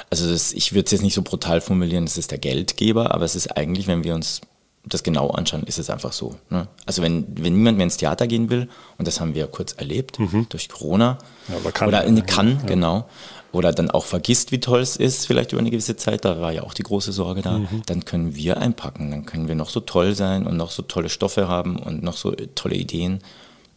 Also 0.09 0.31
das, 0.31 0.53
ich 0.53 0.73
würde 0.73 0.87
es 0.87 0.93
jetzt 0.93 1.03
nicht 1.03 1.15
so 1.15 1.23
brutal 1.23 1.61
formulieren, 1.61 2.05
es 2.05 2.17
ist 2.17 2.31
der 2.31 2.39
Geldgeber, 2.39 3.15
aber 3.15 3.25
es 3.25 3.37
ist 3.37 3.57
eigentlich, 3.57 3.87
wenn 3.89 4.05
wir 4.05 4.15
uns 4.15 4.41
das 4.89 5.03
genau 5.03 5.31
anschauen, 5.31 5.65
ist 5.65 5.79
es 5.79 5.91
einfach 5.91 6.13
so. 6.13 6.37
Ne? 6.49 6.69
Also 6.87 7.03
wenn, 7.03 7.27
wenn 7.39 7.55
niemand 7.55 7.77
mehr 7.77 7.85
ins 7.85 7.97
Theater 7.97 8.27
gehen 8.27 8.49
will, 8.51 8.69
und 8.99 9.09
das 9.09 9.21
haben 9.21 9.35
wir 9.35 9.47
kurz 9.49 9.73
erlebt 9.73 10.19
durch 10.49 10.69
Corona, 10.69 11.19
Ja, 11.49 11.57
oder 11.57 11.73
kann. 11.73 11.89
oder 11.89 12.05
in 12.05 12.25
kann, 12.25 12.65
genau, 12.67 13.09
oder 13.53 13.73
dann 13.73 13.91
auch 13.91 14.05
vergisst, 14.05 14.53
wie 14.53 14.61
toll 14.61 14.81
es 14.81 14.97
ist, 14.97 15.27
vielleicht 15.27 15.53
über 15.53 15.61
eine 15.61 15.71
gewisse 15.71 15.97
Zeit, 15.97 16.25
da 16.25 16.41
war 16.41 16.53
ja 16.53 16.63
auch 16.63 16.75
die 16.75 16.83
große 16.83 17.13
Sorge 17.13 17.43
da, 17.43 17.61
dann 17.87 18.05
können 18.05 18.35
wir 18.37 18.59
einpacken, 18.59 19.11
dann 19.11 19.27
können 19.27 19.49
wir 19.49 19.55
noch 19.55 19.71
so 19.71 19.81
toll 19.81 20.15
sein 20.15 20.47
und 20.47 20.57
noch 20.57 20.71
so 20.71 20.83
tolle 20.83 21.09
Stoffe 21.09 21.49
haben 21.49 21.77
und 21.79 22.03
noch 22.03 22.17
so 22.17 22.33
tolle 22.55 22.75
Ideen. 22.77 23.21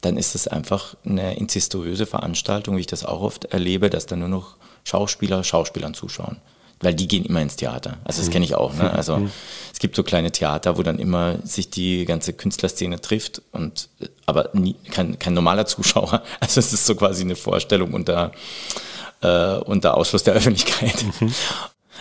Dann 0.01 0.16
ist 0.16 0.36
es 0.36 0.47
einfach 0.47 0.95
eine 1.05 1.38
incestuöse 1.38 2.05
Veranstaltung, 2.05 2.78
wie 2.78 2.82
ich 2.82 2.88
das 2.88 3.03
auch 3.03 3.22
oft 3.22 3.45
erlebe, 3.45 3.89
dass 3.89 4.05
dann 4.05 4.20
nur 4.20 4.30
noch 4.30 4.55
Schauspieler 4.84 5.43
Schauspielern 5.43 5.93
zuschauen. 5.93 6.38
Weil 6.82 6.94
die 6.94 7.08
gehen 7.08 7.26
immer 7.26 7.42
ins 7.42 7.58
Theater. 7.58 7.98
Also 8.06 8.22
das 8.22 8.32
kenne 8.32 8.46
ich 8.46 8.56
auch. 8.56 8.74
Ne? 8.74 8.92
Also 8.92 9.28
es 9.74 9.80
gibt 9.80 9.98
so 9.98 10.04
kleine 10.04 10.32
Theater, 10.32 10.78
wo 10.78 10.84
dann 10.84 10.98
immer 10.98 11.36
sich 11.44 11.70
die 11.70 12.06
ganze 12.06 12.32
Künstlerszene 12.32 13.02
trifft 13.02 13.42
und 13.52 13.90
aber 14.26 14.50
nie, 14.54 14.76
kein, 14.90 15.20
kein 15.20 15.34
normaler 15.34 15.66
Zuschauer. 15.66 16.24
Also 16.40 16.60
es 16.60 16.72
ist 16.72 16.86
so 16.86 16.96
quasi 16.96 17.24
eine 17.24 17.36
Vorstellung 17.36 17.94
unter, 17.94 18.32
äh, 19.22 19.58
unter 19.58 19.98
Ausschluss 19.98 20.24
der 20.24 20.36
Öffentlichkeit. 20.36 21.04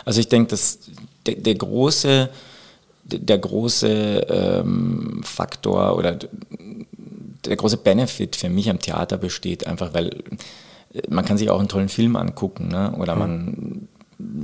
Also 0.05 0.21
ich 0.21 0.29
denke, 0.29 0.51
dass 0.51 0.79
der, 1.27 1.35
der 1.35 1.55
große, 1.55 2.31
der, 3.05 3.39
große 3.39 3.89
ähm, 3.89 5.21
Faktor 5.25 5.97
oder 5.97 6.17
der 7.45 7.57
große 7.57 7.79
Benefit 7.79 8.37
für 8.37 8.49
mich 8.49 8.71
am 8.71 8.79
Theater 8.79 9.17
besteht 9.17 9.67
einfach, 9.67 9.95
weil 9.95 10.23
äh, 10.95 11.03
man 11.09 11.25
kann 11.25 11.39
sich 11.39 11.51
auch 11.51 11.59
einen 11.59 11.69
tollen 11.69 11.89
Film 11.89 12.17
angucken, 12.17 12.69
ne? 12.69 12.93
oder 12.97 13.17
man, 13.17 13.68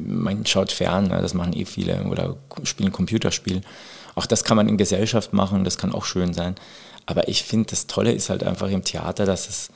man 0.07 0.45
schaut 0.47 0.73
fern, 0.73 1.09
ne? 1.09 1.21
das 1.21 1.35
machen 1.35 1.53
eh 1.53 1.65
viele, 1.65 2.05
oder 2.05 2.37
spielen 2.63 2.93
Computerspiel. 2.93 3.63
Auch 4.15 4.27
das 4.27 4.45
kann 4.45 4.57
man 4.57 4.69
in 4.69 4.77
Gesellschaft 4.77 5.33
machen, 5.33 5.65
das 5.65 5.79
kann 5.79 5.93
auch 5.93 6.05
schön 6.05 6.35
sein. 6.35 6.55
Aber 7.07 7.29
ich 7.29 7.43
finde, 7.43 7.71
das 7.71 7.87
Tolle 7.87 8.13
ist 8.13 8.31
halt 8.31 8.45
einfach 8.45 8.69
im 8.71 8.85
Theater, 8.85 9.27
dass 9.27 9.49
es 9.49 9.71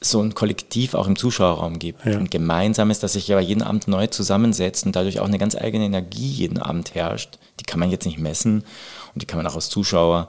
so 0.00 0.20
ein 0.20 0.34
Kollektiv 0.34 0.94
auch 0.94 1.06
im 1.06 1.16
Zuschauerraum 1.16 1.78
gibt. 1.78 2.04
Ja. 2.04 2.18
Ein 2.18 2.28
gemeinsames, 2.28 2.98
das 2.98 3.12
sich 3.14 3.30
aber 3.32 3.40
jeden 3.40 3.62
Abend 3.62 3.88
neu 3.88 4.08
zusammensetzt 4.08 4.84
und 4.84 4.96
dadurch 4.96 5.20
auch 5.20 5.26
eine 5.26 5.38
ganz 5.38 5.54
eigene 5.54 5.84
Energie 5.84 6.28
jeden 6.28 6.58
Abend 6.58 6.94
herrscht. 6.94 7.38
Die 7.60 7.64
kann 7.64 7.80
man 7.80 7.90
jetzt 7.90 8.04
nicht 8.04 8.18
messen 8.18 8.64
und 9.14 9.22
die 9.22 9.26
kann 9.26 9.38
man 9.38 9.46
auch 9.46 9.54
als 9.54 9.68
Zuschauer 9.68 10.28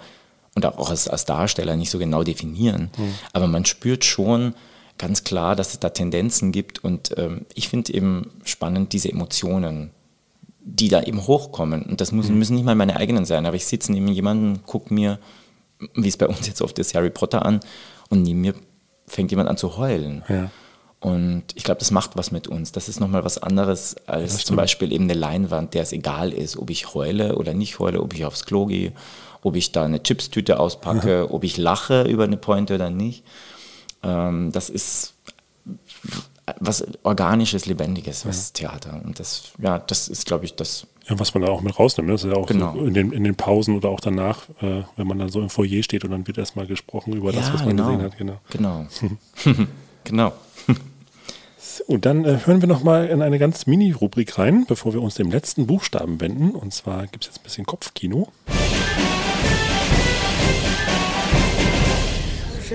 und 0.56 0.66
auch 0.66 0.90
als, 0.90 1.08
als 1.08 1.26
Darsteller 1.26 1.76
nicht 1.76 1.90
so 1.90 1.98
genau 1.98 2.24
definieren. 2.24 2.92
Aber 3.34 3.48
man 3.48 3.66
spürt 3.66 4.06
schon 4.06 4.54
ganz 4.98 5.24
klar, 5.24 5.56
dass 5.56 5.74
es 5.74 5.80
da 5.80 5.90
Tendenzen 5.90 6.52
gibt 6.52 6.84
und 6.84 7.18
ähm, 7.18 7.46
ich 7.56 7.70
finde 7.70 7.94
eben 7.94 8.32
spannend 8.44 8.94
diese 8.94 9.10
Emotionen, 9.12 9.92
die 10.66 10.88
da 10.88 11.02
eben 11.04 11.28
hochkommen. 11.28 11.84
Und 11.84 12.00
das 12.00 12.12
müssen, 12.12 12.38
müssen 12.38 12.56
nicht 12.56 12.66
mal 12.66 12.76
meine 12.76 12.96
eigenen 12.96 13.26
sein, 13.26 13.46
aber 13.46 13.56
ich 13.56 13.66
sitze 13.66 13.92
neben 13.92 14.08
jemandem, 14.08 14.66
gucke 14.66 14.94
mir, 14.94 15.20
wie 15.96 16.08
es 16.08 16.18
bei 16.18 16.28
uns 16.28 16.48
jetzt 16.48 16.62
oft 16.62 16.80
ist, 16.80 16.96
Harry 16.96 17.10
Potter 17.10 17.46
an 17.46 17.60
und 18.10 18.24
neben 18.24 18.42
mir 18.42 18.54
fängt 19.08 19.32
jemand 19.32 19.50
an 19.50 19.58
zu 19.58 19.78
heulen. 19.78 20.24
Ja. 20.30 20.50
Und 21.04 21.44
ich 21.56 21.66
glaube, 21.66 21.80
das 21.80 21.92
macht 21.92 22.16
was 22.16 22.32
mit 22.32 22.48
uns. 22.48 22.72
Das 22.72 22.88
ist 22.88 23.02
nochmal 23.02 23.26
was 23.26 23.38
anderes 23.38 23.98
als 24.08 24.46
zum 24.46 24.56
Beispiel 24.56 24.94
eben 24.94 25.04
eine 25.04 25.16
Leinwand, 25.16 25.74
der 25.74 25.84
es 25.84 25.92
egal 25.92 26.32
ist, 26.32 26.56
ob 26.56 26.70
ich 26.70 26.94
heule 26.94 27.36
oder 27.36 27.54
nicht 27.54 27.80
heule, 27.80 28.02
ob 28.02 28.14
ich 28.14 28.24
aufs 28.24 28.46
Klo 28.46 28.68
gehe, 28.68 28.94
ob 29.42 29.58
ich 29.58 29.74
da 29.74 29.84
eine 29.84 30.02
Chipstüte 30.02 30.62
auspacke, 30.62 31.30
ob 31.30 31.44
ich 31.44 31.58
lache 31.58 32.04
über 32.04 32.24
eine 32.24 32.38
Pointe 32.38 32.76
oder 32.76 32.90
nicht. 32.90 33.26
Ähm, 34.04 34.52
das 34.52 34.70
ist 34.70 35.14
was 36.60 36.86
Organisches, 37.04 37.66
Lebendiges, 37.68 38.26
was 38.26 38.52
Theater. 38.52 39.02
Und 39.06 39.20
das, 39.20 39.52
ja, 39.60 39.80
das 39.80 40.10
ist, 40.10 40.26
glaube 40.26 40.44
ich, 40.46 40.56
das. 40.56 40.88
Ja, 41.08 41.18
was 41.20 41.34
man 41.34 41.44
da 41.44 41.50
auch 41.50 41.62
mit 41.62 41.78
rausnimmt. 41.78 42.08
ne? 42.08 42.14
Das 42.14 42.24
ist 42.24 42.32
ja 42.32 42.38
auch 42.38 42.48
Genau. 42.48 42.74
so 42.74 42.86
in, 42.86 42.94
den, 42.94 43.12
in 43.12 43.24
den 43.24 43.36
Pausen 43.36 43.76
oder 43.76 43.90
auch 43.90 44.00
danach, 44.00 44.48
äh, 44.62 44.84
wenn 44.96 45.08
man 45.08 45.20
dann 45.20 45.30
so 45.30 45.42
im 45.42 45.50
Foyer 45.50 45.84
steht 45.84 46.04
und 46.06 46.12
dann 46.12 46.28
wird 46.28 46.38
erstmal 46.38 46.66
gesprochen 46.68 47.14
über 47.14 47.32
das, 47.32 47.52
was 47.54 47.64
man 47.66 47.76
gesehen 47.78 48.02
hat. 48.02 48.18
Genau. 48.18 48.40
Genau. 48.50 48.86
genau. 50.04 50.34
Und 51.88 52.06
dann 52.06 52.24
äh, 52.26 52.40
hören 52.46 52.62
wir 52.62 52.68
nochmal 52.70 53.08
in 53.08 53.22
eine 53.22 53.40
ganz 53.40 53.66
Mini-Rubrik 53.66 54.38
rein, 54.38 54.66
bevor 54.68 54.94
wir 54.94 55.02
uns 55.02 55.16
dem 55.16 55.32
letzten 55.32 55.66
Buchstaben 55.66 56.22
wenden. 56.22 56.52
Und 56.52 56.74
zwar 56.74 57.08
gibt 57.08 57.24
es 57.26 57.30
jetzt 57.32 57.40
ein 57.40 57.44
bisschen 57.44 57.66
Kopfkino. 57.66 58.28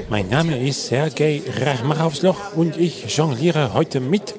Mein 0.08 0.28
Name 0.28 0.66
ist 0.66 0.86
Sergei 0.86 1.42
Rachmachowsloch 1.60 2.56
und 2.56 2.76
ich 2.76 3.16
jongliere 3.16 3.74
heute 3.74 4.00
mit 4.00 4.34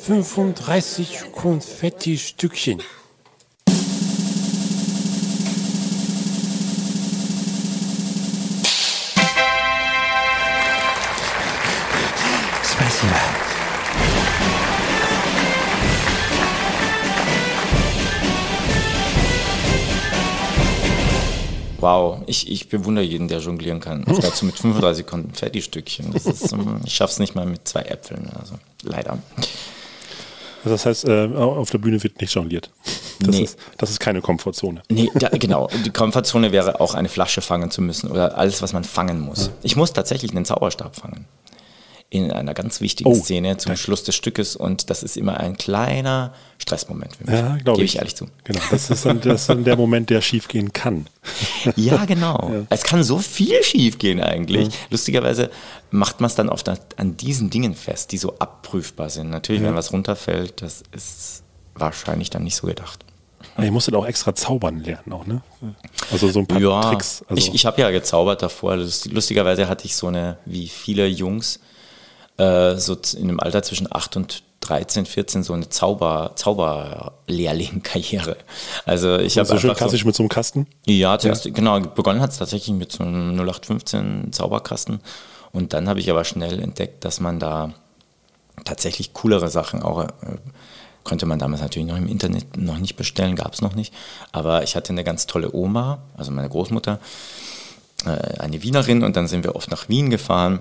35 0.00 1.32
Konfetti-Stückchen. 1.32 2.82
Wow, 21.80 22.22
ich, 22.26 22.50
ich 22.50 22.68
bewundere 22.68 23.04
jeden, 23.04 23.28
der 23.28 23.38
jonglieren 23.40 23.80
kann. 23.80 24.04
Das 24.04 24.20
dazu 24.20 24.44
mit 24.46 24.56
35 24.58 25.06
Konfetti-Stückchen. 25.06 26.12
Das 26.12 26.26
ist, 26.26 26.52
ähm, 26.52 26.80
ich 26.84 26.94
schaff's 26.94 27.18
nicht 27.18 27.34
mal 27.34 27.46
mit 27.46 27.66
zwei 27.66 27.82
Äpfeln. 27.82 28.30
Also 28.38 28.54
leider. 28.82 29.18
Also 30.62 30.74
das 30.74 30.86
heißt, 30.86 31.04
äh, 31.08 31.26
auf 31.34 31.70
der 31.70 31.78
Bühne 31.78 32.02
wird 32.02 32.20
nicht 32.20 32.34
jongliert. 32.34 32.70
Das, 33.20 33.36
Nee. 33.36 33.42
ist, 33.44 33.58
das 33.78 33.90
ist 33.90 34.00
keine 34.00 34.20
Komfortzone. 34.20 34.82
Nee, 34.90 35.10
da, 35.14 35.28
genau. 35.32 35.68
Die 35.84 35.90
Komfortzone 35.90 36.52
wäre 36.52 36.80
auch 36.80 36.94
eine 36.94 37.08
Flasche 37.08 37.40
fangen 37.40 37.70
zu 37.70 37.80
müssen 37.82 38.10
oder 38.10 38.36
alles, 38.36 38.62
was 38.62 38.72
man 38.72 38.84
fangen 38.84 39.20
muss. 39.20 39.50
Ich 39.62 39.76
muss 39.76 39.92
tatsächlich 39.92 40.32
einen 40.32 40.44
Zauberstab 40.44 40.96
fangen. 40.96 41.26
In 42.12 42.32
einer 42.32 42.54
ganz 42.54 42.80
wichtigen 42.80 43.08
Oh, 43.08 43.14
Szene 43.14 43.56
zum 43.58 43.76
Schluss 43.76 44.02
des 44.02 44.16
Stückes 44.16 44.56
und 44.56 44.90
das 44.90 45.04
ist 45.04 45.16
immer 45.16 45.36
ein 45.38 45.56
kleiner 45.56 46.34
Stressmoment 46.58 47.14
für 47.14 47.24
mich. 47.24 47.32
Ja, 47.38 47.56
glaube 47.58 47.76
Gebe 47.76 47.84
ich. 47.84 47.92
ich 47.94 47.98
ehrlich 47.98 48.16
zu. 48.16 48.26
Genau, 48.42 48.58
das 48.68 48.90
ist 48.90 49.06
dann, 49.06 49.20
das 49.20 49.42
ist 49.42 49.48
dann 49.48 49.62
der 49.62 49.76
Moment, 49.76 50.10
der 50.10 50.20
schief 50.20 50.48
gehen 50.48 50.72
kann. 50.72 51.06
Ja, 51.76 52.04
genau. 52.06 52.64
Es 52.68 52.82
kann 52.82 53.04
so 53.04 53.18
viel 53.18 53.62
schief 53.62 53.98
gehen 53.98 54.20
eigentlich. 54.20 54.70
Lustigerweise 54.90 55.50
macht 55.92 56.20
man 56.20 56.26
es 56.28 56.34
dann 56.34 56.48
oft 56.48 56.68
an, 56.68 57.16
diesen 57.16 57.48
Dingen 57.50 57.74
fest, 57.76 58.10
die 58.12 58.18
so 58.18 58.36
abprüfbar 58.40 59.08
sind. 59.10 59.30
Natürlich, 59.30 59.62
wenn 59.62 59.74
was 59.76 59.92
runterfällt, 59.92 60.62
das 60.62 60.82
ist 60.92 61.42
wahrscheinlich 61.74 62.30
dann 62.30 62.42
nicht 62.44 62.56
so 62.56 62.66
gedacht. 62.66 63.04
Ihr 63.58 63.70
musstet 63.70 63.94
auch 63.94 64.06
extra 64.06 64.34
zaubern 64.34 64.80
lernen, 64.82 65.12
auch, 65.12 65.26
ne? 65.26 65.42
Also 66.10 66.28
so 66.30 66.40
ein 66.40 66.46
paar 66.46 66.60
Ja, 66.60 66.80
Tricks. 66.90 67.22
Also, 67.28 67.38
ich, 67.38 67.54
ich 67.54 67.66
habe 67.66 67.80
ja 67.80 67.90
gezaubert 67.90 68.42
davor. 68.42 68.76
Lust- 68.76 69.12
Lustigerweise 69.12 69.68
hatte 69.68 69.84
ich 69.86 69.94
so 69.94 70.08
eine, 70.08 70.38
wie 70.44 70.66
viele 70.68 71.06
Jungs, 71.06 71.60
äh, 72.40 72.78
so 72.78 72.96
in 73.16 73.24
einem 73.24 73.40
Alter 73.40 73.62
zwischen 73.62 73.88
8 73.90 74.16
und 74.16 74.42
13, 74.60 75.06
14, 75.06 75.42
so 75.42 75.52
eine 75.52 75.68
Zauber, 75.68 76.32
Zauberlehrling-Karriere. 76.36 78.36
Also 78.84 79.18
ich 79.18 79.38
habe 79.38 79.46
so 79.46 79.58
schön 79.58 79.70
einfach 79.70 79.80
so, 79.80 79.86
klassisch 79.86 80.04
mit 80.04 80.14
so 80.14 80.22
einem 80.22 80.28
Kasten. 80.28 80.66
Ja, 80.86 81.18
zuerst, 81.18 81.52
genau, 81.54 81.80
begonnen 81.80 82.20
hat 82.20 82.30
es 82.30 82.38
tatsächlich 82.38 82.76
mit 82.76 82.92
so 82.92 83.04
einem 83.04 83.38
0815 83.38 84.32
Zauberkasten. 84.32 85.00
Und 85.52 85.72
dann 85.72 85.88
habe 85.88 86.00
ich 86.00 86.10
aber 86.10 86.24
schnell 86.24 86.60
entdeckt, 86.60 87.04
dass 87.04 87.20
man 87.20 87.40
da 87.40 87.74
tatsächlich 88.64 89.12
coolere 89.12 89.48
Sachen 89.48 89.82
auch, 89.82 90.04
äh, 90.04 90.10
konnte 91.04 91.26
man 91.26 91.38
damals 91.38 91.62
natürlich 91.62 91.88
noch 91.88 91.96
im 91.96 92.06
Internet 92.06 92.56
noch 92.56 92.78
nicht 92.78 92.96
bestellen, 92.96 93.36
gab 93.36 93.54
es 93.54 93.62
noch 93.62 93.74
nicht. 93.74 93.92
Aber 94.32 94.62
ich 94.62 94.76
hatte 94.76 94.92
eine 94.92 95.04
ganz 95.04 95.26
tolle 95.26 95.54
Oma, 95.54 96.02
also 96.16 96.30
meine 96.30 96.48
Großmutter, 96.48 97.00
äh, 98.04 98.38
eine 98.38 98.62
Wienerin 98.62 99.02
und 99.02 99.16
dann 99.16 99.26
sind 99.26 99.42
wir 99.42 99.56
oft 99.56 99.70
nach 99.70 99.88
Wien 99.88 100.10
gefahren. 100.10 100.60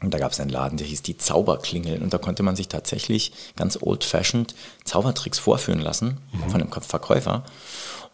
Und 0.00 0.12
da 0.12 0.18
gab 0.18 0.32
es 0.32 0.40
einen 0.40 0.50
Laden, 0.50 0.76
der 0.76 0.86
hieß 0.86 1.02
die 1.02 1.16
Zauberklingel. 1.16 2.02
Und 2.02 2.12
da 2.12 2.18
konnte 2.18 2.42
man 2.42 2.56
sich 2.56 2.68
tatsächlich 2.68 3.32
ganz 3.56 3.78
old-fashioned 3.80 4.54
Zaubertricks 4.84 5.38
vorführen 5.38 5.80
lassen 5.80 6.18
von 6.48 6.60
einem 6.60 6.70
Verkäufer. 6.70 7.44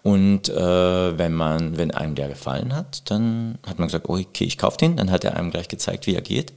Und 0.03 0.49
äh, 0.49 1.19
wenn 1.19 1.35
man, 1.35 1.77
wenn 1.77 1.91
einem 1.91 2.15
der 2.15 2.29
gefallen 2.29 2.75
hat, 2.75 3.11
dann 3.11 3.59
hat 3.67 3.79
man 3.79 3.89
gesagt, 3.89 4.09
oh, 4.09 4.17
okay, 4.19 4.45
ich 4.45 4.57
kaufe 4.57 4.79
den. 4.79 4.97
Dann 4.97 5.11
hat 5.11 5.25
er 5.25 5.37
einem 5.37 5.51
gleich 5.51 5.69
gezeigt, 5.69 6.07
wie 6.07 6.15
er 6.15 6.23
geht. 6.23 6.53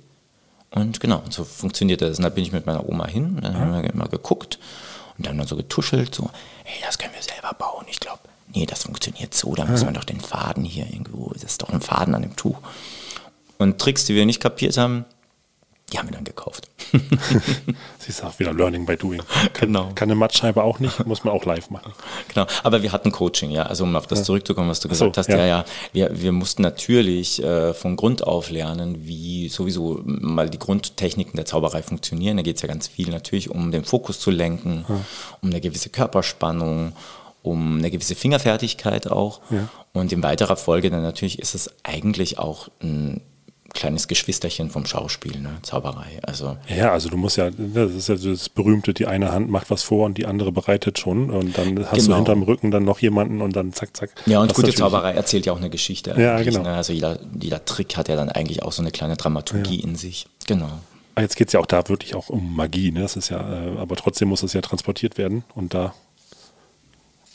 Und 0.71 0.99
genau, 0.99 1.19
und 1.19 1.34
so 1.34 1.43
funktionierte 1.43 2.07
das. 2.07 2.17
Und 2.17 2.24
da 2.24 2.30
bin 2.30 2.43
ich 2.43 2.51
mit 2.51 2.65
meiner 2.65 2.88
Oma 2.88 3.07
hin, 3.07 3.39
dann 3.41 3.57
haben 3.57 3.74
wir 3.74 3.93
immer 3.93 4.07
geguckt 4.07 4.59
und 5.17 5.28
dann, 5.28 5.38
dann 5.38 5.47
so 5.47 5.55
getuschelt, 5.55 6.15
so, 6.15 6.30
hey, 6.63 6.82
das 6.84 6.97
können 6.97 7.13
wir 7.13 7.21
selber 7.21 7.53
bauen. 7.53 7.86
Ich 7.89 7.99
glaube, 7.99 8.21
nee, 8.53 8.65
das 8.65 8.84
funktioniert 8.84 9.36
so, 9.36 9.53
da 9.53 9.65
muss 9.65 9.86
man 9.86 9.93
doch 9.93 10.03
den 10.03 10.19
Faden 10.19 10.63
hier 10.63 10.86
irgendwo, 10.86 11.32
das 11.34 11.43
ist 11.43 11.61
doch 11.61 11.69
ein 11.69 11.82
Faden 11.82 12.15
an 12.15 12.24
dem 12.24 12.36
Tuch. 12.36 12.57
Und 13.64 13.80
Tricks, 13.80 14.03
die 14.05 14.14
wir 14.14 14.26
nicht 14.26 14.41
kapiert 14.41 14.78
haben, 14.78 15.05
die 15.91 15.97
haben 15.97 16.07
wir 16.07 16.16
dann 16.16 16.24
gekauft. 16.24 16.70
Sie 17.99 18.09
ist 18.09 18.24
auch 18.24 18.38
wieder 18.39 18.51
Learning 18.51 18.86
by 18.86 18.97
Doing. 18.97 19.22
Genau. 19.53 19.91
Kann 19.95 20.09
eine 20.09 20.16
Mattscheibe 20.16 20.64
auch 20.64 20.80
nicht, 20.80 21.05
muss 21.05 21.24
man 21.24 21.34
auch 21.34 21.45
live 21.45 21.70
machen. 21.70 21.93
Genau, 22.34 22.47
aber 22.64 22.82
wir 22.82 22.91
hatten 22.91 23.11
Coaching, 23.11 23.51
ja. 23.51 23.64
Also 23.64 23.84
um 23.84 23.95
auf 23.95 24.07
das 24.07 24.24
zurückzukommen, 24.24 24.70
was 24.70 24.80
du 24.80 24.89
Ach 24.89 24.95
so, 24.95 25.05
gesagt 25.05 25.18
hast, 25.18 25.30
ja. 25.30 25.38
ja, 25.38 25.45
ja. 25.45 25.66
Wir, 25.91 26.22
wir 26.22 26.32
mussten 26.32 26.64
natürlich 26.64 27.43
äh, 27.43 27.74
von 27.74 27.95
Grund 27.95 28.26
auf 28.26 28.49
lernen, 28.49 29.05
wie 29.05 29.49
sowieso 29.49 30.01
mal 30.03 30.49
die 30.49 30.57
Grundtechniken 30.57 31.36
der 31.36 31.45
Zauberei 31.45 31.84
funktionieren. 31.84 32.38
Da 32.38 32.43
geht 32.43 32.55
es 32.55 32.64
ja 32.64 32.68
ganz 32.68 32.88
viel 32.88 33.09
natürlich 33.09 33.51
um 33.51 33.72
den 33.72 33.86
Fokus 33.86 34.20
zu 34.20 34.32
lenken, 34.32 34.84
um 35.41 35.49
eine 35.49 35.61
gewisse 35.61 35.89
Körperspannung, 35.89 36.93
um 37.43 37.78
eine 37.78 37.91
gewisse 37.91 38.16
Fingerfertigkeit 38.16 39.11
auch. 39.11 39.41
Und 39.93 40.11
in 40.11 40.24
weiterer 40.24 40.55
Folge 40.55 40.89
dann 40.89 41.03
natürlich 41.03 41.38
ist 41.38 41.53
es 41.53 41.70
eigentlich 41.84 42.39
auch 42.39 42.70
ein 42.82 43.22
kleines 43.74 44.07
Geschwisterchen 44.07 44.69
vom 44.69 44.86
Schauspiel, 44.86 45.39
ne? 45.39 45.57
Zauberei. 45.63 46.19
Also 46.21 46.57
Ja, 46.67 46.91
also 46.91 47.09
du 47.09 47.17
musst 47.17 47.38
ja, 47.38 47.49
das 47.49 47.91
ist 47.91 48.07
ja 48.09 48.15
das 48.15 48.49
berühmte, 48.49 48.93
die 48.93 49.07
eine 49.07 49.32
Hand 49.32 49.49
macht 49.49 49.69
was 49.69 49.84
vor 49.84 50.05
und 50.05 50.17
die 50.17 50.26
andere 50.26 50.51
bereitet 50.51 50.99
schon 50.99 51.30
und 51.32 51.57
dann 51.57 51.80
hast 51.86 51.97
du 52.01 52.05
Genau. 52.05 52.15
hinterm 52.17 52.43
Rücken 52.43 52.71
dann 52.71 52.84
noch 52.86 52.99
jemanden 52.99 53.41
und 53.41 53.55
dann 53.55 53.74
zack, 53.74 53.95
zack. 53.97 54.11
Ja, 54.28 54.41
und 54.41 54.53
gute 54.53 54.74
Zauberei 54.74 55.13
erzählt 55.13 55.45
ja 55.45 55.53
auch 55.53 55.57
eine 55.57 55.69
Geschichte. 55.71 56.13
Ja, 56.17 56.41
genau. 56.41 56.61
Ne? 56.61 56.74
Also 56.76 56.93
jeder, 56.93 57.17
jeder 57.39 57.65
Trick 57.65 57.97
hat 57.97 58.07
ja 58.09 58.15
dann 58.15 58.30
eigentlich 58.30 58.63
auch 58.63 58.71
so 58.71 58.82
eine 58.82 58.91
kleine 58.91 59.15
Dramaturgie 59.17 59.80
in 59.80 59.95
sich. 59.95 60.28
Genau. 60.47 60.69
Ah, 61.15 61.21
Jetzt 61.21 61.36
geht 61.36 61.47
es 61.47 61.53
ja 61.53 61.59
auch 61.59 61.65
da 61.67 61.88
wirklich 61.89 62.15
auch 62.15 62.30
um 62.30 62.55
Magie, 62.55 62.91
ne? 62.91 63.01
Das 63.01 63.15
ist 63.15 63.30
ja, 63.30 63.38
äh, 63.39 63.78
aber 63.78 63.95
trotzdem 63.95 64.30
muss 64.30 64.41
es 64.43 64.53
ja 64.53 64.61
transportiert 64.61 65.17
werden 65.19 65.43
und 65.53 65.74
da 65.76 65.93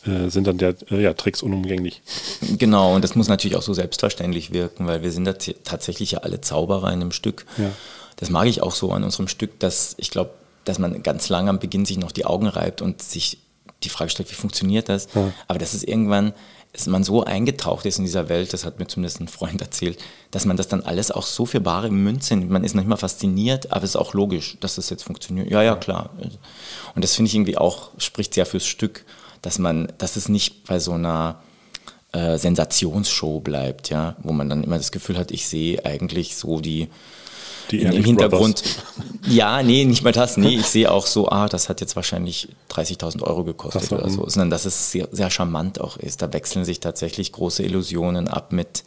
äh, 0.09 0.31
sind 0.31 0.47
dann 0.47 0.59
der, 0.59 0.75
äh, 0.91 1.03
ja, 1.03 1.13
Tricks 1.13 1.43
unumgänglich. 1.43 2.03
Genau, 2.59 2.95
und 2.95 3.05
das 3.05 3.15
muss 3.15 3.29
natürlich 3.29 3.57
auch 3.57 3.63
so 3.63 3.75
selbstverständlich 3.75 4.53
wirken, 4.53 4.87
weil 4.87 5.03
wir 5.03 5.13
sind 5.13 5.25
da 5.25 5.35
tatsächlich 5.65 6.13
ja 6.13 6.21
alle 6.21 6.41
Zauberer 6.41 6.89
in 6.89 7.01
einem 7.01 7.13
Stück. 7.13 7.47
Ja. 7.59 7.71
Das 8.17 8.31
mag 8.31 8.47
ich 8.47 8.63
auch 8.63 8.75
so 8.75 8.93
an 8.93 9.05
unserem 9.05 9.29
Stück, 9.29 9.61
dass 9.61 9.95
ich 9.99 10.11
glaube, 10.11 10.31
dass 10.65 10.79
man 10.79 11.03
ganz 11.03 11.29
lange 11.29 11.51
am 11.51 11.59
Beginn 11.59 11.85
sich 11.85 11.99
noch 11.99 12.13
die 12.13 12.27
Augen 12.27 12.47
reibt 12.47 12.83
und 12.83 13.03
sich 13.03 13.39
die 13.85 13.89
Frage 13.89 14.11
stellt, 14.11 14.31
wie 14.31 14.35
funktioniert 14.35 14.89
das? 14.89 15.09
Aber 15.47 15.59
das 15.59 15.73
ist 15.73 15.85
irgendwann, 15.85 16.33
ist 16.73 16.89
man 16.89 17.05
so 17.05 17.25
eingetaucht 17.25 17.87
ist 17.87 17.99
in 17.99 18.05
dieser 18.05 18.29
Welt, 18.29 18.53
das 18.53 18.65
hat 18.65 18.79
mir 18.79 18.87
zumindest 18.87 19.21
ein 19.21 19.29
Freund 19.29 19.61
erzählt, 19.61 19.99
dass 20.31 20.45
man 20.45 20.57
das 20.57 20.69
dann 20.69 20.83
alles 20.83 21.11
auch 21.11 21.25
so 21.25 21.47
für 21.47 21.61
bare 21.61 21.91
Münze 21.91 22.37
nimmt. 22.37 22.51
Man 22.51 22.65
ist 22.65 22.75
noch 22.75 22.83
nicht 22.83 22.89
mal 22.89 22.97
fasziniert, 22.97 23.73
aber 23.73 23.85
es 23.85 23.91
ist 23.91 23.97
auch 23.97 24.15
logisch, 24.15 24.59
dass 24.61 24.75
das 24.75 24.91
jetzt 24.91 25.05
funktioniert. 25.05 25.51
Ja, 25.51 25.63
ja, 25.63 25.77
klar. 25.77 26.11
Und 26.95 27.05
das 27.05 27.15
finde 27.15 27.29
ich 27.29 27.35
irgendwie 27.35 27.57
auch, 27.57 27.91
spricht 27.99 28.35
sehr 28.35 28.47
fürs 28.47 28.67
Stück, 28.67 29.05
dass 29.43 29.59
man, 29.59 29.93
dass 29.99 30.17
es 30.17 30.29
nicht 30.29 30.67
bei 30.67 30.79
so 30.79 30.93
einer 30.93 31.41
äh, 32.13 32.39
Sensationsshow 32.39 33.41
bleibt, 33.41 33.91
ja, 33.91 34.17
wo 34.23 34.33
man 34.33 34.49
dann 34.49 34.65
immer 34.65 34.79
das 34.79 34.93
Gefühl 34.93 35.19
hat, 35.19 35.31
ich 35.31 35.47
sehe 35.47 35.85
eigentlich 35.85 36.37
so 36.37 36.61
die 36.61 36.89
Die 37.71 37.81
in, 37.83 37.93
im 37.93 38.05
Hintergrund. 38.05 38.63
Brothers. 38.63 38.85
Ja, 39.29 39.63
nee, 39.63 39.85
nicht 39.85 40.03
mal 40.03 40.13
das. 40.13 40.39
Nee, 40.39 40.57
ich 40.57 40.67
sehe 40.67 40.91
auch 40.91 41.05
so, 41.05 41.29
ah, 41.29 41.49
das 41.49 41.69
hat 41.69 41.83
jetzt 41.83 41.97
wahrscheinlich 41.97 42.49
30.000 42.71 43.23
Euro 43.25 43.45
gekostet 43.45 43.91
so, 43.91 43.97
oder 43.97 44.09
so. 44.09 44.23
hm. 44.23 44.31
Sondern 44.31 44.51
dass 44.51 44.65
es 44.65 44.91
sehr, 44.91 45.09
sehr 45.13 45.29
charmant 45.29 45.81
auch 45.81 45.99
ist. 45.99 46.23
Da 46.23 46.33
wechseln 46.33 46.65
sich 46.65 46.81
tatsächlich 46.81 47.33
große 47.33 47.63
Illusionen 47.63 48.27
ab 48.27 48.53
mit 48.53 48.85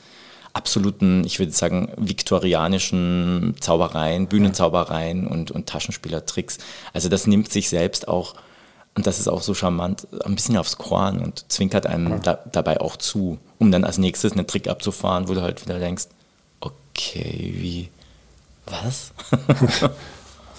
absoluten, 0.53 1.23
ich 1.25 1.37
würde 1.37 1.51
sagen, 1.51 1.91
viktorianischen 1.97 3.55
Zaubereien, 3.59 4.27
Bühnenzaubereien 4.27 5.27
und, 5.27 5.51
und 5.51 5.67
Taschenspielertricks. 5.67 6.57
Also 6.93 7.07
das 7.09 7.27
nimmt 7.27 7.51
sich 7.51 7.69
selbst 7.69 8.07
auch, 8.07 8.33
und 8.95 9.07
das 9.07 9.19
ist 9.19 9.27
auch 9.27 9.41
so 9.41 9.53
charmant, 9.53 10.07
ein 10.25 10.35
bisschen 10.35 10.57
aufs 10.57 10.77
Korn 10.77 11.21
und 11.21 11.51
zwinkert 11.51 11.85
einem 11.85 12.21
da, 12.21 12.39
dabei 12.51 12.81
auch 12.81 12.97
zu, 12.97 13.39
um 13.57 13.71
dann 13.71 13.83
als 13.83 13.97
nächstes 13.97 14.33
einen 14.33 14.47
Trick 14.47 14.67
abzufahren, 14.67 15.27
wo 15.27 15.33
du 15.33 15.41
halt 15.41 15.63
wieder 15.63 15.79
denkst, 15.79 16.05
okay, 16.59 17.53
wie, 17.55 17.89
was? 18.65 19.11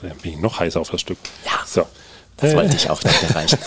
Da 0.02 0.12
bin 0.20 0.32
ich 0.32 0.38
noch 0.38 0.58
heißer 0.58 0.80
auf 0.80 0.90
das 0.90 1.00
Stück. 1.00 1.18
Ja. 1.44 1.64
So. 1.64 1.86
Das 2.38 2.56
wollte 2.56 2.74
ich 2.76 2.90
auch 2.90 3.02
nicht 3.04 3.22
erreichen. 3.22 3.58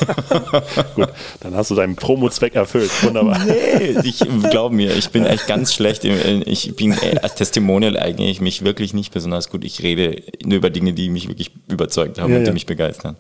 Gut, 0.96 1.08
dann 1.40 1.56
hast 1.56 1.72
du 1.72 1.76
deinen 1.76 1.96
Promo-Zweck 1.96 2.56
erfüllt. 2.56 2.92
Wunderbar. 3.04 3.40
Nee, 3.46 3.96
ich 4.04 4.20
glaub 4.50 4.74
mir, 4.74 4.94
ich 4.96 5.10
bin 5.12 5.26
echt 5.26 5.48
ganz 5.48 5.74
schlecht. 5.74 6.04
im- 6.04 6.44
Ich 6.46 6.76
bin 6.76 6.92
äh, 6.92 7.18
als 7.22 7.36
Testimonial 7.36 7.98
eigentlich 7.98 8.42
mich 8.42 8.66
wirklich 8.66 8.94
nicht 8.94 9.14
besonders 9.14 9.50
gut. 9.50 9.64
Ich 9.64 9.82
rede 9.82 10.22
nur 10.44 10.58
über 10.58 10.70
Dinge, 10.70 10.92
die 10.94 11.10
mich 11.10 11.30
wirklich 11.30 11.52
überzeugt 11.70 12.20
haben 12.20 12.32
Ja, 12.32 12.38
und 12.40 12.44
die 12.44 12.48
ja. 12.50 12.54
mich 12.54 12.66
begeistern. 12.66 13.16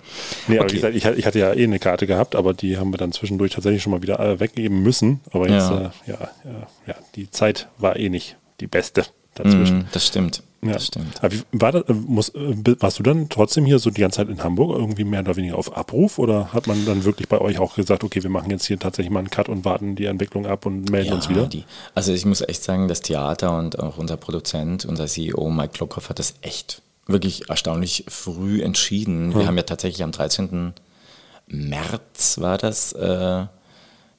Nee, 0.48 0.58
aber 0.58 0.66
Okay. 0.66 0.74
wie 0.74 0.93
gesagt, 1.00 1.18
ich, 1.18 1.26
hatte 1.26 1.39
ja 1.39 1.54
eh 1.54 1.64
eine 1.64 1.80
Karte 1.80 2.06
gehabt, 2.06 2.36
aber 2.36 2.54
die 2.54 2.78
haben 2.78 2.91
wir 2.91 2.98
dann 2.98 3.14
zwischendurch 3.14 3.52
tatsächlich 3.54 3.82
schon 3.82 3.91
mal 3.91 4.02
wieder 4.02 4.20
äh, 4.20 4.39
weggeben 4.39 4.84
müssen. 4.84 5.22
Aber 5.32 5.48
jetzt, 5.50 5.70
Ja. 5.70 5.78
äh, 6.06 6.12
ja, 6.12 6.18
ja, 6.43 6.68
ja, 6.88 6.96
die 7.16 7.32
Zeit 7.32 7.70
war 7.78 7.96
eh 7.98 8.10
nicht 8.10 8.36
die 8.60 8.68
beste. 8.68 9.06
Dazwischen. 9.36 9.80
Mm, 9.80 9.88
das 9.92 10.08
stimmt. 10.08 10.44
Ja. 10.62 10.74
Das 10.74 10.88
stimmt. 10.88 11.22
Wie, 11.30 11.44
war 11.52 11.72
das, 11.72 11.84
äh, 11.84 11.94
muss, 11.94 12.30
äh, 12.30 12.56
warst 12.80 12.98
du 12.98 13.04
dann 13.04 13.30
trotzdem 13.30 13.66
hier 13.66 13.78
so 13.78 13.92
die 13.92 14.02
ganze 14.02 14.18
Zeit 14.18 14.30
in 14.30 14.44
Hamburg 14.44 14.76
irgendwie 14.76 15.04
mehr 15.04 15.20
oder 15.20 15.36
weniger 15.36 15.58
auf 15.58 15.78
Abruf 15.78 16.18
oder 16.18 16.54
hat 16.54 16.66
man 16.66 16.86
dann 16.86 17.04
wirklich 17.04 17.28
bei 17.28 17.40
euch 17.40 17.60
auch 17.60 17.76
gesagt, 17.76 18.04
okay, 18.04 18.24
wir 18.24 18.32
machen 18.32 18.50
jetzt 18.50 18.66
hier 18.66 18.80
tatsächlich 18.80 19.12
mal 19.12 19.20
einen 19.20 19.30
Cut 19.30 19.48
und 19.48 19.64
warten 19.64 19.96
die 19.96 20.06
Entwicklung 20.06 20.48
ab 20.48 20.66
und 20.66 20.90
melden 20.90 21.14
uns 21.14 21.30
wieder? 21.30 21.46
Die, 21.46 21.66
also 21.94 22.14
ich 22.14 22.26
muss 22.26 22.42
echt 22.42 22.64
sagen, 22.64 22.88
das 22.88 23.02
Theater 23.02 23.58
und 23.58 23.78
auch 23.78 23.98
unser 23.98 24.18
Produzent, 24.18 24.86
unser 24.86 25.06
CEO 25.06 25.50
Mike 25.50 25.74
Klockhoff 25.74 26.10
hat 26.10 26.18
das 26.18 26.36
echt 26.42 26.82
wirklich 27.06 27.50
erstaunlich 27.50 28.06
früh 28.08 28.64
entschieden. 28.64 29.36
Wir 29.36 29.46
haben 29.46 29.58
ja 29.58 29.64
tatsächlich 29.64 30.02
am 30.02 30.12
13. 30.12 30.74
März 31.48 32.40
war 32.40 32.58
das, 32.58 32.94
äh, 32.94 33.46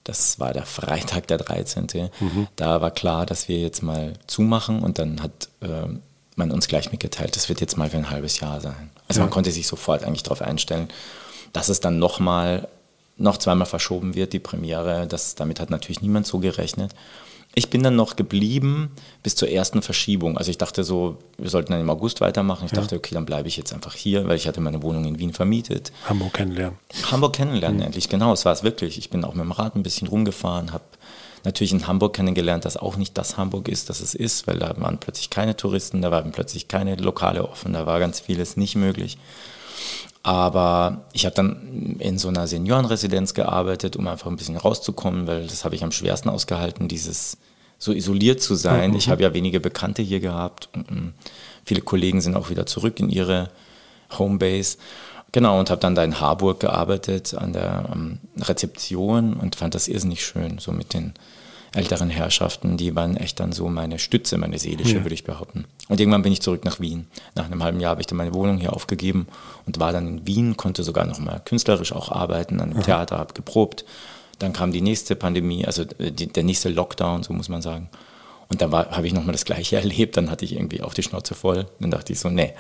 das 0.09 0.39
war 0.39 0.53
der 0.53 0.67
Freitag 0.67 1.27
der 1.27 1.39
13. 1.39 1.87
Da 2.57 2.81
war 2.81 2.91
klar, 2.91 3.27
dass 3.27 3.49
wir 3.49 3.59
jetzt 3.59 3.83
mal 3.83 4.13
zumachen 4.27 4.83
und 4.83 4.99
dann 4.99 5.23
hat 5.23 5.49
äh, 5.61 5.89
man 6.37 6.51
uns 6.51 6.69
gleich 6.69 6.93
mitgeteilt, 6.93 7.35
das 7.35 7.49
wird 7.49 7.61
jetzt 7.61 7.77
mal 7.77 7.91
für 7.91 7.97
ein 7.97 8.11
halbes 8.11 8.41
Jahr 8.41 8.61
sein. 8.61 8.91
Also 9.09 9.21
man 9.21 9.31
konnte 9.31 9.51
sich 9.51 9.67
sofort 9.67 10.05
eigentlich 10.05 10.23
darauf 10.23 10.43
einstellen, 10.43 10.89
dass 11.53 11.69
es 11.69 11.81
dann 11.81 11.99
nochmal, 11.99 12.69
noch 13.17 13.39
zweimal 13.39 13.67
verschoben 13.67 14.15
wird, 14.15 14.33
die 14.33 14.39
Premiere. 14.39 15.07
Das, 15.07 15.35
damit 15.35 15.59
hat 15.59 15.71
natürlich 15.71 16.03
niemand 16.03 16.27
so 16.27 16.39
gerechnet. 16.39 16.95
Ich 17.59 17.71
bin 17.71 17.83
dann 17.83 17.97
noch 17.97 18.17
geblieben 18.17 18.91
bis 19.23 19.35
zur 19.35 19.49
ersten 19.49 19.81
Verschiebung. 19.81 20.37
Also 20.37 20.51
ich 20.51 20.59
dachte 20.59 20.85
so, 20.85 21.17
wir 21.39 21.49
sollten 21.49 21.73
dann 21.73 21.81
im 21.81 21.89
August 21.89 22.21
weitermachen. 22.21 22.67
Ich 22.67 22.73
dachte, 22.73 22.97
okay, 22.97 23.15
dann 23.15 23.25
bleibe 23.25 23.49
ich 23.49 23.57
jetzt 23.57 23.73
einfach 23.73 23.95
hier, 23.95 24.29
weil 24.29 24.37
ich 24.37 24.47
hatte 24.47 24.61
meine 24.61 24.83
Wohnung 24.83 25.07
in 25.07 25.19
Wien 25.19 25.33
vermietet. 25.33 25.91
Hamburg 26.07 26.35
kennenlernen. 26.35 26.79
Hamburg 27.11 27.33
kennenlernen 27.33 27.81
endlich, 27.81 28.11
genau, 28.11 28.35
es 28.35 28.45
war 28.45 28.53
es 28.53 28.63
wirklich. 28.63 28.99
Ich 28.99 29.09
bin 29.09 29.25
auch 29.25 29.33
mit 29.33 29.43
dem 29.43 29.53
Rad 29.53 29.75
ein 29.75 29.83
bisschen 29.83 30.07
rumgefahren, 30.07 30.75
habe 30.75 30.85
natürlich 31.45 31.73
in 31.73 31.87
Hamburg 31.87 32.13
kennengelernt, 32.13 32.67
das 32.67 32.77
auch 32.77 32.97
nicht 32.97 33.17
das 33.17 33.39
Hamburg 33.39 33.69
ist, 33.69 33.89
das 33.89 34.01
es 34.01 34.15
ist, 34.15 34.47
weil 34.47 34.59
da 34.59 34.75
waren 34.79 34.99
plötzlich 34.99 35.31
keine 35.31 35.57
Touristen, 35.57 36.03
da 36.03 36.11
waren 36.11 36.33
plötzlich 36.33 36.69
keine 36.69 36.97
Lokale 36.97 37.49
offen, 37.49 37.73
da 37.73 37.87
war 37.87 38.01
ganz 38.01 38.21
vieles 38.21 38.59
nicht 38.59 38.77
möglich. 38.77 39.17
Aber 40.27 41.05
ich 41.13 41.25
habe 41.25 41.37
dann 41.37 41.99
in 42.01 42.19
so 42.19 42.27
einer 42.27 42.49
Seniorenresidenz 42.49 43.33
gearbeitet, 43.33 43.95
um 43.95 44.09
einfach 44.09 44.27
ein 44.27 44.35
bisschen 44.35 44.57
rauszukommen, 44.57 45.29
weil 45.29 45.47
das 45.47 45.65
habe 45.65 45.77
ich 45.77 45.85
am 45.85 45.93
schwersten 45.93 46.31
ausgehalten, 46.31 46.89
dieses 46.89 47.39
so 47.79 47.93
isoliert 47.93 48.43
zu 48.43 48.57
sein. 48.57 48.93
Ich 48.95 49.09
habe 49.09 49.23
ja 49.23 49.35
wenige 49.35 49.61
Bekannte 49.61 50.03
hier 50.03 50.19
gehabt 50.19 50.69
und 50.75 50.91
mm, 50.91 51.15
viele 51.65 51.81
Kollegen 51.81 52.21
sind 52.21 52.35
auch 52.35 52.51
wieder 52.51 52.67
zurück 52.67 52.99
in 52.99 53.09
ihre 53.09 53.51
Homebase. 54.19 54.79
Genau, 55.31 55.61
und 55.61 55.71
habe 55.71 55.81
dann 55.81 55.95
da 55.95 56.03
in 56.03 56.19
Harburg 56.19 56.59
gearbeitet 56.59 57.35
an 57.35 57.53
der 57.53 57.89
ähm, 57.95 58.19
Rezeption 58.37 59.35
und 59.35 59.55
fand 59.55 59.77
das 59.77 59.87
irrsinnig 59.87 60.27
schön, 60.27 60.59
so 60.59 60.73
mit 60.73 60.93
den 60.93 61.15
älteren 61.77 62.11
Herrschaften, 62.11 62.77
die 62.77 62.97
waren 62.97 63.17
echt 63.17 63.39
dann 63.39 63.53
so 63.53 63.69
meine 63.69 63.99
Stütze, 63.99 64.39
meine 64.39 64.59
seelische, 64.59 65.05
würde 65.05 65.15
ich 65.15 65.25
behaupten. 65.25 65.65
Und 65.89 66.01
irgendwann 66.01 66.23
bin 66.23 66.33
ich 66.33 66.43
zurück 66.43 66.65
nach 66.65 66.81
Wien. 66.81 67.07
Nach 67.35 67.47
einem 67.47 67.63
halben 67.63 67.81
Jahr 67.81 67.91
habe 67.91 68.01
ich 68.01 68.07
dann 68.07 68.19
meine 68.19 68.35
Wohnung 68.35 68.59
hier 68.59 68.73
aufgegeben 68.73 69.27
und 69.67 69.79
war 69.79 69.93
dann 69.93 70.09
in 70.09 70.27
Wien, 70.27 70.57
konnte 70.57 70.83
sogar 70.83 71.05
noch 71.05 71.19
mal 71.19 71.41
künstlerisch 71.45 71.93
auch 71.93 72.11
arbeiten, 72.11 72.61
an 72.61 72.73
einem 72.73 72.83
Theater, 72.83 73.19
habe 73.19 73.35
geprobt. 73.35 73.85
Dann 74.39 74.53
kam 74.53 74.73
die 74.73 74.83
nächste 74.83 75.17
Pandemie, 75.17 75.65
also 75.67 75.83
äh, 75.99 76.11
die, 76.11 76.27
der 76.27 76.45
nächste 76.45 76.69
Lockdown, 76.69 77.23
so 77.23 77.33
muss 77.33 77.49
man 77.49 77.63
sagen. 77.63 77.89
Und 78.49 78.63
dann 78.63 78.73
habe 78.73 79.07
ich 79.07 79.13
nochmal 79.13 79.33
das 79.33 79.45
Gleiche 79.45 79.77
erlebt. 79.81 80.17
Dann 80.17 80.31
hatte 80.31 80.45
ich 80.45 80.55
irgendwie 80.55 80.83
auf 80.83 80.95
die 80.95 81.03
Schnauze 81.03 81.35
voll. 81.35 81.67
Dann 81.81 81.91
dachte 81.91 82.13
ich 82.13 82.21
so, 82.21 82.29
nee, 82.29 82.53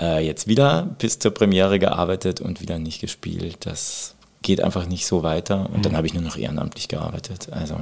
äh, 0.00 0.24
jetzt 0.24 0.46
wieder 0.46 0.82
bis 0.98 1.18
zur 1.18 1.32
Premiere 1.32 1.78
gearbeitet 1.78 2.40
und 2.40 2.60
wieder 2.60 2.78
nicht 2.78 3.00
gespielt. 3.00 3.66
Das 3.66 4.14
geht 4.42 4.60
einfach 4.62 4.86
nicht 4.86 5.06
so 5.06 5.22
weiter. 5.22 5.70
Und 5.72 5.86
dann 5.86 5.96
habe 5.96 6.06
ich 6.06 6.14
nur 6.14 6.22
noch 6.22 6.36
ehrenamtlich 6.36 6.88
gearbeitet. 6.88 7.48
Also 7.50 7.76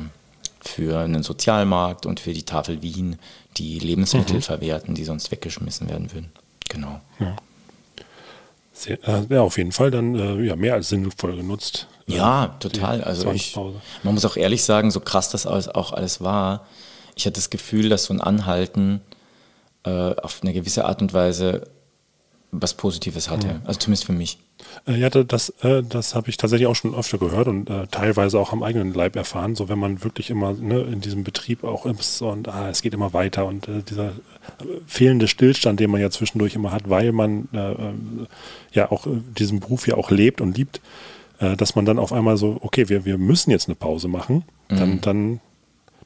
für 0.63 0.99
einen 1.01 1.23
Sozialmarkt 1.23 2.07
und 2.07 2.21
für 2.21 2.33
die 2.33 2.45
Tafel 2.45 2.83
Wien, 2.83 3.19
die 3.57 3.79
Lebensmittel 3.79 4.41
verwerten, 4.41 4.95
die 4.95 5.05
sonst 5.05 5.31
weggeschmissen 5.31 5.89
werden 5.89 6.13
würden. 6.13 6.31
Genau. 6.69 7.01
Sehr, 8.73 8.99
äh, 9.07 9.23
ja, 9.29 9.43
auf 9.43 9.59
jeden 9.59 9.73
Fall 9.73 9.91
dann 9.91 10.15
äh, 10.15 10.43
ja, 10.47 10.57
mehr 10.57 10.75
als 10.75 10.89
sinnvoll 10.89 11.37
genutzt. 11.37 11.89
Ja, 12.07 12.57
total. 12.59 13.05
Also 13.05 13.31
ich, 13.33 13.55
man 14.03 14.15
muss 14.15 14.25
auch 14.25 14.37
ehrlich 14.37 14.65
sagen, 14.65 14.91
so 14.91 15.01
krass 15.01 15.31
das 15.31 15.47
alles, 15.47 15.69
auch 15.69 15.93
alles 15.93 16.21
war, 16.21 16.67
ich 17.15 17.27
hatte 17.27 17.35
das 17.35 17.51
Gefühl, 17.51 17.89
dass 17.89 18.05
so 18.05 18.15
ein 18.15 18.21
Anhalten 18.21 19.01
äh, 19.85 20.15
auf 20.17 20.41
eine 20.43 20.53
gewisse 20.53 20.85
Art 20.85 21.03
und 21.03 21.13
Weise 21.13 21.69
was 22.53 22.75
Positives 22.75 23.31
hatte. 23.31 23.61
Also 23.65 23.81
zumindest 23.81 24.05
für 24.05 24.13
mich. 24.13 24.39
Äh, 24.87 24.97
Ja, 24.99 25.09
da- 25.11 25.25
das, 25.25 25.49
äh, 25.63 25.83
das 25.83 26.15
habe 26.15 26.29
ich 26.29 26.37
tatsächlich 26.37 26.67
auch 26.69 26.75
schon 26.77 26.95
öfter 26.95 27.17
gehört 27.19 27.49
und 27.49 27.69
äh, 27.71 27.87
teilweise 27.91 28.39
auch 28.39 28.53
am 28.53 28.63
eigenen 28.63 28.93
Leib 28.93 29.17
erfahren. 29.17 29.55
So, 29.57 29.69
wenn 29.71 29.79
man 29.79 30.05
wirklich 30.05 30.29
immer 30.31 30.53
ne, 30.53 30.81
in 30.83 31.01
diesem 31.01 31.25
Betrieb 31.25 31.65
auch 31.65 31.87
ist 31.87 32.21
und 32.23 32.49
ah, 32.49 32.69
es 32.69 32.83
geht 32.83 32.93
immer 32.95 33.13
weiter 33.15 33.47
und 33.47 33.69
äh, 33.69 33.83
dieser 33.89 34.13
fehlende 34.87 35.29
Stillstand, 35.29 35.81
den 35.81 35.91
man 35.91 36.01
ja 36.01 36.11
zwischendurch 36.11 36.55
immer 36.55 36.73
hat, 36.73 36.89
weil 36.91 37.13
man 37.13 37.49
äh, 37.55 37.73
ähm, 37.73 38.27
ja 38.73 38.91
auch 38.93 39.07
diesen 39.39 39.61
Beruf 39.61 39.89
ja 39.89 39.97
auch 39.97 40.11
lebt 40.11 40.41
und 40.43 40.57
liebt, 40.57 40.81
äh, 41.39 41.57
dass 41.57 41.75
man 41.75 41.87
dann 41.87 41.99
auf 41.99 42.13
einmal 42.13 42.37
so, 42.37 42.59
okay, 42.61 42.89
wir, 42.91 43.05
wir 43.07 43.17
müssen 43.19 43.51
jetzt 43.51 43.67
eine 43.69 43.77
Pause 43.77 44.09
machen, 44.09 44.45
dann, 44.69 45.01
dann 45.01 45.41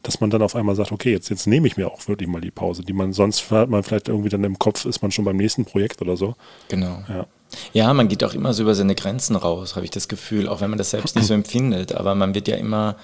dass 0.03 0.21
man 0.21 0.31
dann 0.31 0.43
auf 0.43 0.55
einmal 0.55 0.75
sagt, 0.75 0.93
okay, 0.93 1.13
jetzt, 1.13 1.29
jetzt 1.29 1.47
nehme 1.47 1.67
ich 1.67 1.77
mir 1.77 1.89
auch 1.89 2.07
wirklich 2.09 2.29
mal 2.29 2.41
die 2.41 2.51
Pause, 2.51 2.83
die 2.83 2.93
man 2.93 3.13
sonst 3.13 3.51
hat 3.51 3.71
man 3.71 3.83
vielleicht 3.83 4.09
irgendwie 4.09 4.29
dann 4.29 4.45
im 4.45 4.59
Kopf, 4.59 4.85
ist 4.85 5.03
man 5.03 5.11
schon 5.11 5.25
beim 5.25 5.37
nächsten 5.37 5.65
Projekt 5.65 6.03
oder 6.03 6.17
so. 6.17 6.35
Genau. 6.69 7.03
Ja. 7.09 7.27
Ja, 7.73 7.95
man 7.95 8.09
geht 8.09 8.25
auch 8.25 8.35
immer 8.35 8.53
so 8.53 8.63
über 8.63 8.75
seine 8.75 8.95
Grenzen 8.95 9.37
raus, 9.37 9.77
habe 9.77 9.85
ich 9.85 9.91
das 9.91 10.09
Gefühl, 10.09 10.49
auch 10.49 10.61
wenn 10.61 10.71
man 10.71 10.79
das 10.79 10.91
selbst 10.91 11.17
nicht 11.17 11.27
so 11.27 11.35
empfindet. 11.35 11.95
Aber 11.95 12.15
man 12.15 12.35
wird 12.35 12.49
ja 12.49 12.57
immer, 12.57 12.97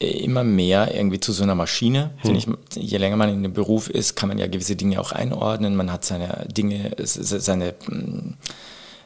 äh, 0.00 0.06
immer 0.06 0.44
mehr 0.44 0.94
irgendwie 0.94 1.20
zu 1.20 1.32
so 1.32 1.42
einer 1.42 1.54
Maschine. 1.54 2.10
Finde 2.22 2.38
ich, 2.38 2.46
je 2.76 2.98
länger 2.98 3.16
man 3.16 3.30
in 3.30 3.42
dem 3.42 3.52
Beruf 3.52 3.90
ist, 3.90 4.14
kann 4.16 4.28
man 4.28 4.38
ja 4.38 4.46
gewisse 4.46 4.76
Dinge 4.76 5.00
auch 5.00 5.12
einordnen. 5.12 5.76
Man 5.76 5.92
hat 5.92 6.04
seine 6.04 6.46
Dinge, 6.50 6.92
seine, 6.98 7.74
mm, 7.88 8.34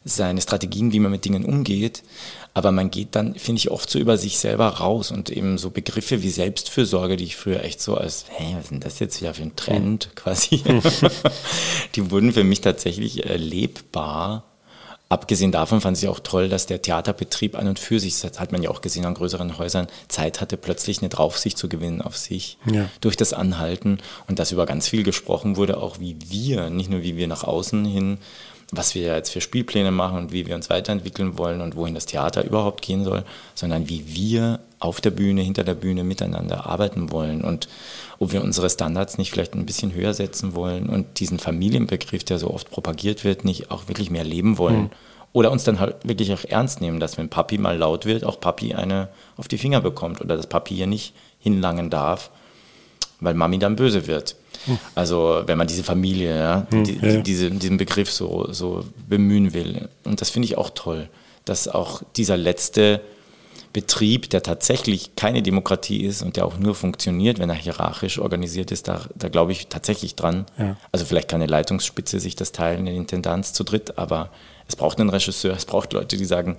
seine 0.08 0.40
Strategien, 0.40 0.92
wie 0.92 1.00
man 1.00 1.10
mit 1.12 1.24
Dingen 1.24 1.44
umgeht. 1.44 2.02
Aber 2.54 2.72
man 2.72 2.90
geht 2.90 3.14
dann, 3.14 3.34
finde 3.36 3.60
ich, 3.60 3.70
oft 3.70 3.88
so 3.88 3.98
über 3.98 4.18
sich 4.18 4.38
selber 4.38 4.66
raus 4.68 5.10
und 5.12 5.30
eben 5.30 5.58
so 5.58 5.70
Begriffe 5.70 6.22
wie 6.22 6.30
Selbstfürsorge, 6.30 7.16
die 7.16 7.24
ich 7.24 7.36
früher 7.36 7.62
echt 7.62 7.80
so 7.80 7.96
als, 7.96 8.24
hey, 8.30 8.54
was 8.56 8.64
ist 8.64 8.70
denn 8.72 8.80
das 8.80 8.98
jetzt 8.98 9.20
wieder 9.20 9.34
für 9.34 9.42
ein 9.42 9.54
Trend 9.56 10.10
quasi, 10.16 10.62
die 11.94 12.10
wurden 12.10 12.32
für 12.32 12.44
mich 12.44 12.60
tatsächlich 12.60 13.26
äh, 13.26 13.36
lebbar. 13.36 14.44
Abgesehen 15.10 15.52
davon 15.52 15.80
fand 15.80 15.96
ich 15.96 16.06
auch 16.08 16.20
toll, 16.20 16.50
dass 16.50 16.66
der 16.66 16.82
Theaterbetrieb 16.82 17.56
an 17.56 17.66
und 17.66 17.78
für 17.78 17.98
sich, 17.98 18.20
das 18.20 18.38
hat 18.38 18.52
man 18.52 18.62
ja 18.62 18.68
auch 18.70 18.82
gesehen 18.82 19.06
an 19.06 19.14
größeren 19.14 19.56
Häusern, 19.56 19.86
Zeit 20.08 20.42
hatte, 20.42 20.58
plötzlich 20.58 20.98
eine 21.00 21.08
Draufsicht 21.08 21.56
zu 21.56 21.68
gewinnen 21.70 22.02
auf 22.02 22.18
sich 22.18 22.58
Ja. 22.70 22.90
durch 23.00 23.16
das 23.16 23.32
Anhalten 23.32 24.00
und 24.26 24.38
dass 24.38 24.52
über 24.52 24.66
ganz 24.66 24.86
viel 24.86 25.04
gesprochen 25.04 25.56
wurde, 25.56 25.78
auch 25.78 25.98
wie 25.98 26.16
wir, 26.28 26.68
nicht 26.68 26.90
nur 26.90 27.02
wie 27.02 27.16
wir 27.16 27.26
nach 27.26 27.44
außen 27.44 27.86
hin, 27.86 28.18
was 28.70 28.94
wir 28.94 29.14
jetzt 29.14 29.30
für 29.30 29.40
Spielpläne 29.40 29.90
machen 29.90 30.18
und 30.18 30.32
wie 30.32 30.46
wir 30.46 30.54
uns 30.54 30.68
weiterentwickeln 30.68 31.38
wollen 31.38 31.62
und 31.62 31.74
wohin 31.74 31.94
das 31.94 32.06
Theater 32.06 32.44
überhaupt 32.44 32.82
gehen 32.82 33.02
soll, 33.02 33.24
sondern 33.54 33.88
wie 33.88 34.14
wir 34.14 34.60
auf 34.78 35.00
der 35.00 35.10
Bühne, 35.10 35.40
hinter 35.40 35.64
der 35.64 35.74
Bühne 35.74 36.04
miteinander 36.04 36.66
arbeiten 36.66 37.10
wollen 37.10 37.42
und 37.42 37.68
ob 38.18 38.32
wir 38.32 38.42
unsere 38.42 38.68
Standards 38.68 39.16
nicht 39.16 39.30
vielleicht 39.30 39.54
ein 39.54 39.66
bisschen 39.66 39.94
höher 39.94 40.12
setzen 40.12 40.54
wollen 40.54 40.88
und 40.88 41.20
diesen 41.20 41.38
Familienbegriff, 41.38 42.24
der 42.24 42.38
so 42.38 42.50
oft 42.50 42.70
propagiert 42.70 43.24
wird, 43.24 43.44
nicht 43.44 43.70
auch 43.70 43.88
wirklich 43.88 44.10
mehr 44.10 44.24
leben 44.24 44.58
wollen. 44.58 44.90
Oder 45.32 45.52
uns 45.52 45.62
dann 45.64 45.78
halt 45.78 45.96
wirklich 46.04 46.32
auch 46.32 46.44
ernst 46.44 46.80
nehmen, 46.80 47.00
dass 47.00 47.18
wenn 47.18 47.28
Papi 47.28 47.58
mal 47.58 47.76
laut 47.76 48.06
wird, 48.06 48.24
auch 48.24 48.40
Papi 48.40 48.74
eine 48.74 49.08
auf 49.36 49.46
die 49.46 49.58
Finger 49.58 49.80
bekommt 49.80 50.20
oder 50.20 50.36
dass 50.36 50.46
Papi 50.46 50.74
hier 50.74 50.86
nicht 50.86 51.14
hinlangen 51.38 51.90
darf, 51.90 52.30
weil 53.20 53.34
Mami 53.34 53.58
dann 53.58 53.76
böse 53.76 54.06
wird. 54.06 54.36
Also 54.94 55.42
wenn 55.46 55.58
man 55.58 55.66
diese 55.66 55.84
Familie, 55.84 56.36
ja, 56.38 56.66
die, 56.70 56.98
ja, 57.00 57.08
ja. 57.08 57.20
Diese, 57.20 57.50
diesen 57.50 57.76
Begriff 57.76 58.10
so, 58.10 58.48
so 58.52 58.84
bemühen 59.08 59.52
will. 59.54 59.88
Und 60.04 60.20
das 60.20 60.30
finde 60.30 60.46
ich 60.46 60.56
auch 60.58 60.70
toll, 60.70 61.08
dass 61.44 61.68
auch 61.68 62.02
dieser 62.16 62.36
letzte 62.36 63.00
Betrieb, 63.72 64.30
der 64.30 64.42
tatsächlich 64.42 65.14
keine 65.14 65.42
Demokratie 65.42 66.02
ist 66.04 66.22
und 66.22 66.36
der 66.36 66.46
auch 66.46 66.58
nur 66.58 66.74
funktioniert, 66.74 67.38
wenn 67.38 67.50
er 67.50 67.54
hierarchisch 67.56 68.18
organisiert 68.18 68.72
ist, 68.72 68.88
da, 68.88 69.02
da 69.14 69.28
glaube 69.28 69.52
ich 69.52 69.68
tatsächlich 69.68 70.14
dran. 70.14 70.46
Ja. 70.58 70.76
Also 70.90 71.04
vielleicht 71.04 71.28
kann 71.28 71.42
eine 71.42 71.50
Leitungsspitze 71.50 72.18
sich 72.18 72.34
das 72.34 72.52
teilen, 72.52 72.80
eine 72.80 72.94
Intendanz 72.96 73.52
zu 73.52 73.64
dritt, 73.64 73.98
aber 73.98 74.30
es 74.66 74.74
braucht 74.76 74.98
einen 74.98 75.10
Regisseur, 75.10 75.54
es 75.54 75.66
braucht 75.66 75.92
Leute, 75.92 76.16
die 76.16 76.24
sagen, 76.24 76.56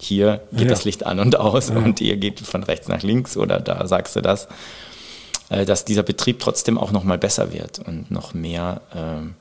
hier 0.00 0.42
geht 0.50 0.62
Ja. 0.62 0.68
das 0.68 0.84
Licht 0.84 1.06
an 1.06 1.20
und 1.20 1.36
aus 1.36 1.70
und 1.70 2.00
ihr 2.00 2.16
geht 2.16 2.40
von 2.40 2.64
rechts 2.64 2.88
nach 2.88 3.02
links 3.02 3.36
oder 3.36 3.60
da 3.60 3.86
sagst 3.86 4.16
du 4.16 4.20
das. 4.20 4.48
Äh, 5.52 5.66
Dass 5.66 5.84
dieser 5.84 6.02
Betrieb 6.02 6.40
trotzdem 6.40 6.78
auch 6.78 6.92
noch 6.92 7.04
mal 7.04 7.18
besser 7.18 7.52
wird 7.52 7.78
und 7.80 8.10
noch 8.10 8.32
mehr, 8.32 8.80
ähm, 8.94 9.34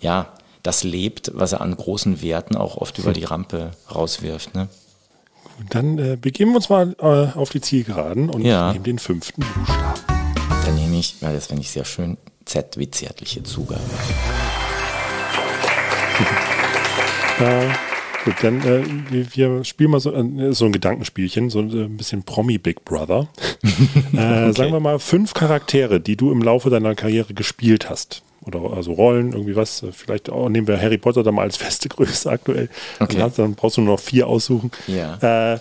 ja, 0.00 0.28
das 0.62 0.84
lebt, 0.84 1.32
was 1.34 1.52
er 1.52 1.60
an 1.60 1.76
großen 1.76 2.22
Werten 2.22 2.56
auch 2.56 2.76
oft 2.76 2.98
über 2.98 3.12
die 3.12 3.24
Rampe 3.24 3.72
rauswirft. 3.92 4.54
Ne? 4.54 4.68
Dann 5.70 5.98
äh, 5.98 6.16
begeben 6.20 6.52
wir 6.52 6.56
uns 6.56 6.68
mal 6.68 6.94
äh, 7.00 7.36
auf 7.38 7.50
die 7.50 7.60
Zielgeraden 7.60 8.30
und 8.30 8.44
Ja. 8.44 8.72
nehmen 8.72 8.84
den 8.84 8.98
fünften 9.00 9.42
Buchstaben. 9.42 10.00
Dann 10.64 10.74
nehme 10.76 10.96
ich, 10.98 11.16
weil 11.20 11.34
das 11.34 11.46
finde 11.46 11.62
ich 11.62 11.70
sehr 11.70 11.84
schön, 11.84 12.16
Z 12.44 12.78
wie 12.78 12.90
zärtliche 12.90 13.42
Zugabe. 13.42 13.80
Gut, 18.26 18.34
dann 18.42 18.60
äh, 18.62 18.82
wir, 19.10 19.26
wir 19.56 19.64
spielen 19.64 19.90
mal 19.92 20.00
so, 20.00 20.12
äh, 20.12 20.52
so 20.52 20.66
ein 20.66 20.72
Gedankenspielchen, 20.72 21.48
so 21.48 21.60
äh, 21.60 21.84
ein 21.84 21.96
bisschen 21.96 22.24
Promi 22.24 22.58
Big 22.58 22.84
Brother. 22.84 23.28
äh, 24.12 24.52
Sagen 24.52 24.72
wir 24.72 24.80
mal 24.80 24.98
fünf 24.98 25.32
Charaktere, 25.32 26.00
die 26.00 26.16
du 26.16 26.30
im 26.32 26.42
Laufe 26.42 26.68
deiner 26.68 26.94
Karriere 26.94 27.32
gespielt 27.34 27.88
hast. 27.88 28.22
Oder 28.44 28.60
also 28.76 28.92
Rollen, 28.92 29.32
irgendwie 29.32 29.56
was. 29.56 29.82
Äh, 29.82 29.92
Vielleicht 29.92 30.28
auch, 30.30 30.48
nehmen 30.48 30.66
wir 30.66 30.80
Harry 30.80 30.98
Potter 30.98 31.22
da 31.22 31.32
mal 31.32 31.42
als 31.42 31.56
feste 31.56 31.88
Größe 31.88 32.28
aktuell. 32.30 32.68
Okay. 33.00 33.14
Dann, 33.16 33.22
hast, 33.22 33.38
dann 33.38 33.54
brauchst 33.54 33.76
du 33.76 33.80
nur 33.80 33.94
noch 33.94 34.00
vier 34.00 34.26
aussuchen. 34.26 34.70
Ja. 34.88 35.54
Äh, 35.54 35.58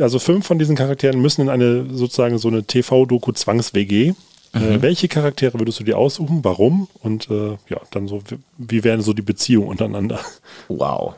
also 0.00 0.18
fünf 0.18 0.46
von 0.46 0.58
diesen 0.58 0.74
Charakteren 0.76 1.20
müssen 1.20 1.42
in 1.42 1.48
eine 1.50 1.86
sozusagen 1.94 2.38
so 2.38 2.48
eine 2.48 2.64
TV-Doku 2.64 3.32
Zwangs-WG. 3.32 4.14
Äh, 4.54 4.80
welche 4.80 5.08
Charaktere 5.08 5.58
würdest 5.58 5.80
du 5.80 5.84
dir 5.84 5.98
aussuchen? 5.98 6.40
Warum? 6.42 6.88
Und 7.02 7.28
äh, 7.30 7.50
ja, 7.68 7.78
dann 7.90 8.08
so, 8.08 8.22
wie- 8.28 8.38
wie 8.56 8.84
wären 8.84 9.02
so 9.02 9.12
die 9.12 9.20
Beziehungen 9.22 9.68
untereinander? 9.68 10.20
Wow. 10.68 11.14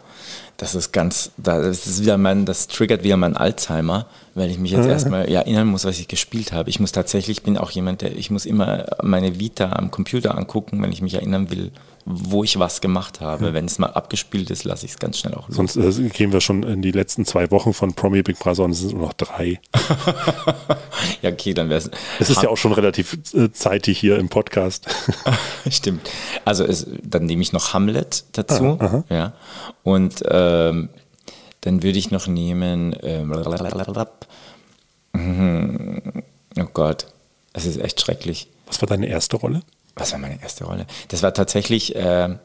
Das 0.59 0.75
ist 0.75 0.91
ganz, 0.93 1.31
das 1.37 1.87
ist 1.87 2.03
wieder 2.03 2.19
mein, 2.19 2.45
das 2.45 2.67
triggert 2.67 3.05
wieder 3.05 3.17
mein 3.17 3.37
Alzheimer, 3.37 4.07
weil 4.35 4.51
ich 4.51 4.59
mich 4.59 4.73
jetzt 4.73 4.87
erstmal 4.87 5.31
ja, 5.31 5.41
erinnern 5.41 5.69
muss, 5.69 5.85
was 5.85 6.01
ich 6.01 6.09
gespielt 6.09 6.53
habe. 6.53 6.69
Ich 6.69 6.81
muss 6.81 6.91
tatsächlich, 6.91 7.39
ich 7.39 7.43
bin 7.45 7.57
auch 7.57 7.71
jemand, 7.71 8.03
der, 8.03 8.17
ich 8.17 8.33
muss 8.33 8.45
immer 8.45 8.85
meine 9.01 9.39
Vita 9.39 9.73
am 9.75 9.93
Computer 9.93 10.37
angucken, 10.37 10.83
wenn 10.83 10.91
ich 10.91 11.01
mich 11.01 11.15
erinnern 11.15 11.53
will, 11.53 11.71
wo 12.11 12.43
ich 12.43 12.59
was 12.59 12.81
gemacht 12.81 13.21
habe. 13.21 13.53
Wenn 13.53 13.67
es 13.67 13.79
mal 13.79 13.89
abgespielt 13.89 14.51
ist, 14.51 14.65
lasse 14.65 14.87
ich 14.87 14.93
es 14.93 14.99
ganz 14.99 15.19
schnell 15.19 15.35
auch 15.35 15.49
los. 15.49 15.57
Sonst 15.57 15.77
äh, 15.77 16.09
gehen 16.09 16.33
wir 16.33 16.41
schon 16.41 16.63
in 16.63 16.81
die 16.81 16.91
letzten 16.91 17.27
zwei 17.27 17.51
Wochen 17.51 17.75
von 17.75 17.93
Promi 17.93 18.23
Big 18.23 18.39
Brother 18.39 18.65
und 18.65 18.71
es 18.71 18.81
sind 18.81 18.95
nur 18.95 19.09
noch 19.09 19.13
drei. 19.13 19.61
ja, 21.23 21.31
okay, 21.31 21.53
dann 21.53 21.69
wäre 21.69 21.79
es. 21.79 21.91
Es 22.19 22.31
ist 22.31 22.43
ja 22.43 22.49
auch 22.49 22.57
schon 22.57 22.73
relativ 22.73 23.19
äh, 23.35 23.53
zeitig 23.53 23.99
hier 23.99 24.19
im 24.19 24.31
Podcast. 24.31 24.87
Stimmt. 25.71 26.09
Also 26.47 26.65
es, 26.65 26.87
dann 27.03 27.27
nehme 27.27 27.43
ich 27.43 27.53
noch 27.53 27.75
Hamlet 27.75 28.25
dazu. 28.33 28.79
ja. 29.11 29.35
Und 29.83 30.23
ähm, 30.29 30.89
dann 31.61 31.83
würde 31.83 31.99
ich 31.99 32.11
noch 32.11 32.27
nehmen. 32.27 32.97
Ähm, 33.03 33.29
mhm. 35.13 36.23
oh 36.59 36.67
Gott, 36.73 37.07
es 37.53 37.67
ist 37.67 37.79
echt 37.79 38.01
schrecklich. 38.01 38.49
Was 38.67 38.81
war 38.81 38.89
deine 38.89 39.09
erste 39.09 39.37
Rolle? 39.37 39.63
Was 39.99 40.13
war 40.13 40.19
meine 40.19 40.41
erste 40.43 40.65
Rolle? 40.65 40.87
Das 41.09 41.23
war 41.23 41.35
tatsächlich 41.35 41.95
äh, 41.97 42.37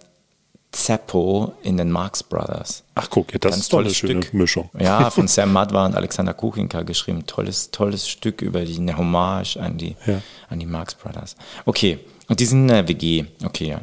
Zeppo 0.72 1.54
in 1.62 1.78
den 1.78 1.92
Marx 1.92 2.24
Brothers. 2.24 2.84
Ach 2.96 3.08
guck, 3.10 3.32
ja, 3.32 3.40
das 3.40 3.52
Ganz 3.52 3.64
ist 3.66 3.74
eine 3.74 3.84
tolles 3.84 3.96
schöne 3.98 4.22
Stück. 4.24 4.34
Mischung. 4.34 4.70
Ja, 4.80 5.10
von 5.12 5.28
Sam 5.28 5.54
Madwa 5.54 5.86
und 5.86 5.96
Alexander 5.96 6.34
Kuchinka 6.34 6.82
geschrieben. 6.82 7.26
Tolles, 7.28 7.70
tolles 7.72 8.08
Stück 8.08 8.42
über 8.42 8.66
die 8.66 8.78
eine 8.78 8.98
Hommage 8.98 9.58
an 9.58 9.78
die, 9.78 9.96
Ja. 10.06 10.22
an 10.50 10.60
die 10.60 10.66
Marx 10.66 10.96
Brothers. 10.96 11.36
Okay, 11.66 12.00
und 12.28 12.40
die 12.40 12.46
sind 12.46 12.70
eine 12.72 12.88
WG. 12.88 13.26
Okay, 13.46 13.68
ja. 13.70 13.82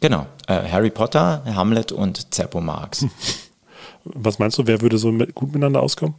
Genau. 0.00 0.26
Äh, 0.46 0.68
Harry 0.70 0.90
Potter, 0.90 1.42
Hamlet 1.44 1.90
und 1.92 2.32
Zeppo 2.32 2.60
Marx. 2.60 3.04
Was 4.04 4.38
meinst 4.38 4.58
du, 4.58 4.66
wer 4.66 4.80
würde 4.80 4.98
so 4.98 5.10
mit, 5.12 5.34
gut 5.34 5.48
miteinander 5.48 5.80
auskommen? 5.82 6.14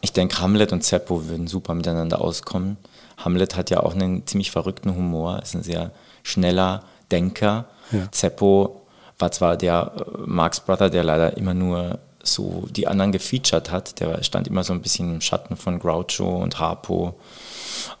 Ich 0.00 0.12
denke, 0.12 0.38
Hamlet 0.40 0.72
und 0.72 0.82
Zeppo 0.82 1.26
würden 1.28 1.46
super 1.46 1.74
miteinander 1.74 2.20
auskommen. 2.20 2.76
Hamlet 3.16 3.56
hat 3.56 3.70
ja 3.70 3.80
auch 3.80 3.94
einen 3.94 4.26
ziemlich 4.26 4.50
verrückten 4.50 4.94
Humor, 4.94 5.40
ist 5.42 5.54
ein 5.54 5.62
sehr 5.62 5.92
schneller 6.22 6.84
Denker. 7.10 7.66
Ja. 7.92 8.10
Zeppo 8.10 8.82
war 9.18 9.30
zwar 9.30 9.56
der 9.56 9.92
äh, 9.96 10.20
Marx 10.26 10.60
Brother, 10.60 10.90
der 10.90 11.04
leider 11.04 11.36
immer 11.36 11.54
nur 11.54 11.98
so 12.22 12.66
die 12.70 12.88
anderen 12.88 13.12
gefeatured 13.12 13.70
hat. 13.70 14.00
Der 14.00 14.22
stand 14.22 14.48
immer 14.48 14.64
so 14.64 14.72
ein 14.72 14.80
bisschen 14.80 15.14
im 15.14 15.20
Schatten 15.20 15.56
von 15.56 15.78
Groucho 15.78 16.42
und 16.42 16.58
Harpo, 16.58 17.14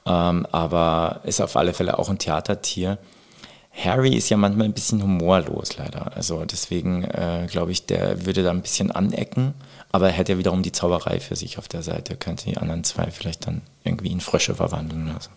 ähm, 0.06 0.46
aber 0.50 1.20
ist 1.24 1.40
auf 1.40 1.56
alle 1.56 1.74
Fälle 1.74 1.98
auch 1.98 2.08
ein 2.08 2.18
Theatertier. 2.18 2.98
Harry 3.76 4.14
ist 4.14 4.28
ja 4.28 4.36
manchmal 4.36 4.66
ein 4.66 4.72
bisschen 4.72 5.02
humorlos, 5.02 5.76
leider. 5.76 6.16
Also 6.16 6.44
deswegen 6.44 7.04
äh, 7.04 7.48
glaube 7.50 7.72
ich, 7.72 7.86
der 7.86 8.24
würde 8.24 8.42
da 8.42 8.50
ein 8.50 8.62
bisschen 8.62 8.92
anecken, 8.92 9.54
aber 9.94 10.08
er 10.08 10.12
hätte 10.12 10.32
ja 10.32 10.38
wiederum 10.38 10.64
die 10.64 10.72
Zauberei 10.72 11.20
für 11.20 11.36
sich 11.36 11.56
auf 11.56 11.68
der 11.68 11.84
Seite. 11.84 12.16
Könnte 12.16 12.46
die 12.46 12.56
anderen 12.56 12.82
zwei 12.82 13.12
vielleicht 13.12 13.46
dann 13.46 13.62
irgendwie 13.84 14.10
in 14.10 14.20
Frösche 14.20 14.56
verwandeln 14.56 15.14
so. 15.20 15.30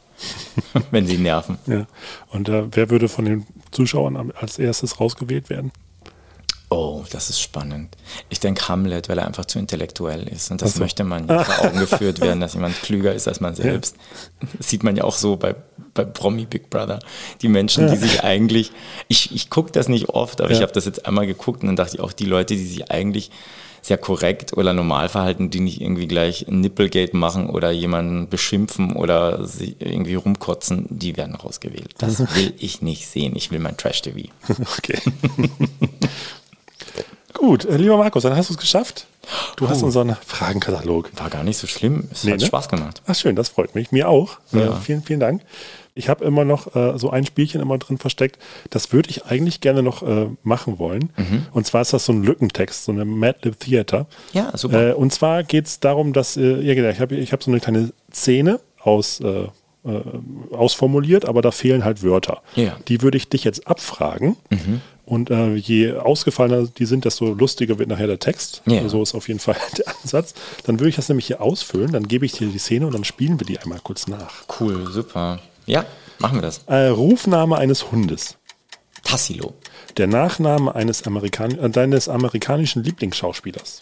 Wenn 0.89 1.05
sie 1.05 1.19
nerven. 1.19 1.59
Ja. 1.67 1.85
Und 2.31 2.49
äh, 2.49 2.63
wer 2.71 2.89
würde 2.89 3.07
von 3.07 3.25
den 3.25 3.45
Zuschauern 3.69 4.31
als 4.31 4.57
erstes 4.57 4.99
rausgewählt 4.99 5.51
werden? 5.51 5.71
Oh, 6.69 7.03
das 7.11 7.29
ist 7.29 7.39
spannend. 7.39 7.95
Ich 8.29 8.41
denke 8.41 8.67
Hamlet, 8.67 9.07
weil 9.07 9.17
er 9.19 9.25
einfach 9.25 9.45
zu 9.45 9.57
intellektuell 9.57 10.27
ist. 10.27 10.51
Und 10.51 10.61
das 10.61 10.75
möchte 10.77 11.05
man 11.05 11.25
nicht 11.25 11.45
vor 11.45 11.65
Augen 11.65 11.79
geführt 11.79 12.19
werden, 12.19 12.41
dass 12.41 12.55
jemand 12.55 12.81
klüger 12.81 13.13
ist 13.13 13.25
als 13.27 13.39
man 13.39 13.55
selbst. 13.55 13.95
Das 14.57 14.67
sieht 14.69 14.83
man 14.83 14.97
ja 14.97 15.05
auch 15.05 15.15
so 15.15 15.37
bei, 15.37 15.55
bei 15.93 16.03
Promi 16.03 16.45
Big 16.45 16.69
Brother. 16.69 16.99
Die 17.41 17.47
Menschen, 17.47 17.87
die 17.89 17.95
sich 17.95 18.21
eigentlich, 18.23 18.71
ich, 19.07 19.33
ich 19.33 19.49
gucke 19.49 19.71
das 19.71 19.87
nicht 19.87 20.09
oft, 20.09 20.41
aber 20.41 20.51
ich 20.51 20.57
Ja. 20.57 20.63
habe 20.63 20.73
das 20.73 20.83
jetzt 20.83 21.05
einmal 21.05 21.25
geguckt 21.25 21.61
und 21.61 21.67
dann 21.67 21.77
dachte 21.77 21.95
ich 21.95 22.01
auch, 22.01 22.11
die 22.11 22.25
Leute, 22.25 22.55
die 22.55 22.65
sich 22.67 22.91
eigentlich 22.91 23.31
sehr 23.81 23.97
korrekt 23.97 24.57
oder 24.57 24.73
normal 24.73 25.07
verhalten, 25.07 25.49
die 25.49 25.61
nicht 25.61 25.79
irgendwie 25.79 26.07
gleich 26.07 26.49
ein 26.49 26.59
Nipplegate 26.59 27.15
machen 27.15 27.49
oder 27.49 27.71
jemanden 27.71 28.27
beschimpfen 28.27 28.91
oder 28.93 29.47
irgendwie 29.79 30.15
rumkotzen, 30.15 30.87
die 30.89 31.15
werden 31.15 31.35
rausgewählt. 31.35 31.91
Das 31.99 32.19
will 32.35 32.53
ich 32.57 32.81
nicht 32.81 33.07
sehen. 33.07 33.37
Ich 33.37 33.51
will 33.51 33.59
mein 33.59 33.77
Trash-TV. 33.77 34.27
Okay. 34.79 34.99
Gut, 37.37 37.65
äh, 37.65 37.77
lieber 37.77 37.97
Markus, 37.97 38.23
dann 38.23 38.35
hast 38.35 38.49
du 38.49 38.53
es 38.53 38.59
geschafft. 38.59 39.05
Du 39.57 39.67
hast 39.69 39.83
unseren 39.83 40.15
Fragenkatalog. 40.25 41.11
War 41.17 41.29
gar 41.29 41.43
nicht 41.43 41.57
so 41.57 41.67
schlimm. 41.67 42.07
Es 42.11 42.23
Nee, 42.23 42.31
hat 42.33 42.39
ne? 42.39 42.45
Spaß 42.45 42.69
gemacht. 42.69 43.01
Ach 43.05 43.15
schön, 43.15 43.35
das 43.35 43.49
freut 43.49 43.75
mich. 43.75 43.91
Mir 43.91 44.07
auch. 44.09 44.37
Äh, 44.53 44.59
Ja. 44.59 44.75
vielen, 44.77 45.03
vielen 45.03 45.19
Dank. 45.19 45.41
Ich 45.93 46.09
habe 46.09 46.23
immer 46.25 46.45
noch 46.45 46.75
äh, 46.75 46.97
so 46.97 47.09
ein 47.09 47.25
Spielchen 47.25 47.59
immer 47.59 47.77
drin 47.79 47.97
versteckt. 47.97 48.37
Das 48.69 48.93
würde 48.93 49.09
ich 49.09 49.25
eigentlich 49.25 49.61
gerne 49.61 49.81
noch 49.83 50.03
äh, 50.03 50.27
machen 50.43 50.77
wollen. 50.79 51.09
Und 51.53 51.65
zwar 51.65 51.81
ist 51.81 51.91
das 51.91 52.05
so 52.05 52.13
ein 52.13 52.23
Lückentext, 52.23 52.85
so 52.85 52.91
eine 52.91 53.03
Madlib 53.03 53.59
Theater. 53.59 54.05
Ja, 54.31 54.55
super. 54.55 54.89
Äh, 54.89 54.93
und 54.93 55.11
zwar 55.11 55.43
geht 55.43 55.65
es 55.65 55.79
darum, 55.79 56.13
dass, 56.13 56.37
äh, 56.37 56.61
ja 56.61 56.75
genau, 56.75 56.89
ich 56.89 56.99
habe 56.99 57.15
ich 57.15 57.33
hab 57.33 57.41
so 57.43 57.49
eine 57.51 57.59
kleine 57.59 57.91
Szene 58.13 58.59
aus, 58.81 59.19
äh, 59.21 59.47
äh, 59.85 60.01
ausformuliert, 60.51 61.25
aber 61.25 61.41
da 61.41 61.51
fehlen 61.51 61.83
halt 61.83 62.03
Wörter. 62.03 62.41
Ja. 62.55 62.77
Die 62.87 63.01
würde 63.01 63.17
ich 63.17 63.27
dich 63.29 63.43
jetzt 63.43 63.67
abfragen. 63.67 64.37
Und 65.07 65.29
äh, 65.29 65.55
je 65.55 65.93
ausgefallener 65.93 66.67
die 66.67 66.85
sind, 66.85 67.05
desto 67.05 67.33
lustiger 67.33 67.79
wird 67.79 67.87
nachher 67.87 68.07
der 68.07 68.19
Text. 68.19 68.61
Ja. 68.65 68.89
So 68.89 69.01
ist 69.01 69.15
auf 69.15 69.29
jeden 69.29 69.39
Fall 69.39 69.55
der 69.77 69.87
Ansatz. 69.87 70.33
Dann 70.65 70.81
würde 70.81 70.89
ich 70.89 70.97
das 70.97 71.07
nämlich 71.07 71.27
hier 71.27 71.41
ausfüllen, 71.41 71.93
dann 71.93 72.09
gebe 72.09 72.25
ich 72.25 72.33
dir 72.33 72.49
die 72.49 72.57
Szene 72.57 72.85
und 72.85 72.93
dann 72.93 73.05
spielen 73.05 73.39
wir 73.39 73.47
die 73.47 73.57
einmal 73.57 73.79
kurz 73.81 74.07
nach. 74.07 74.43
Cool, 74.59 74.91
super. 74.91 75.39
Ja, 75.65 75.85
machen 76.19 76.39
wir 76.39 76.41
das. 76.41 76.61
Äh, 76.67 76.87
Rufname 76.87 77.57
eines 77.57 77.89
Hundes. 77.89 78.37
Tassilo. 79.03 79.53
Der 79.95 80.07
Nachname 80.07 80.75
eines 80.75 81.07
Amerikan 81.07 81.57
äh, 81.57 81.69
deines 81.69 82.09
amerikanischen 82.09 82.83
Lieblingsschauspielers. 82.83 83.79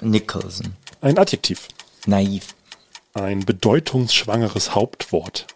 Nicholson. 0.00 0.74
Ein 1.00 1.18
Adjektiv. 1.18 1.68
Naiv. 2.04 2.56
Ein 3.12 3.46
bedeutungsschwangeres 3.46 4.74
Hauptwort. 4.74 5.46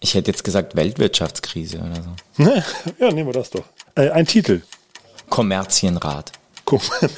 Ich 0.00 0.14
hätte 0.14 0.32
jetzt 0.32 0.42
gesagt 0.42 0.74
Weltwirtschaftskrise 0.74 1.78
oder 1.78 2.02
so. 2.02 2.42
ja, 2.98 3.12
nehmen 3.12 3.28
wir 3.28 3.32
das 3.32 3.50
doch. 3.50 3.64
Äh, 3.96 4.10
ein 4.10 4.26
Titel. 4.26 4.62
Kommerzienrat. 5.28 6.32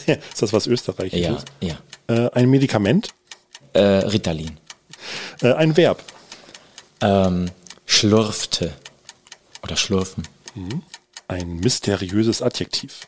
Ist 0.07 0.43
das 0.43 0.53
was 0.53 0.67
Österreichisches? 0.67 1.45
Ja, 1.61 1.79
ja. 2.09 2.27
Äh, 2.27 2.31
ein 2.33 2.49
Medikament. 2.49 3.09
Äh, 3.73 3.81
Ritalin. 3.81 4.59
Äh, 5.43 5.53
ein 5.55 5.77
Verb. 5.77 6.03
Ähm, 7.01 7.51
schlurfte. 7.87 8.75
Oder 9.63 9.77
schlurfen. 9.77 10.27
Ein 11.29 11.57
mysteriöses 11.57 12.43
Adjektiv. 12.43 13.07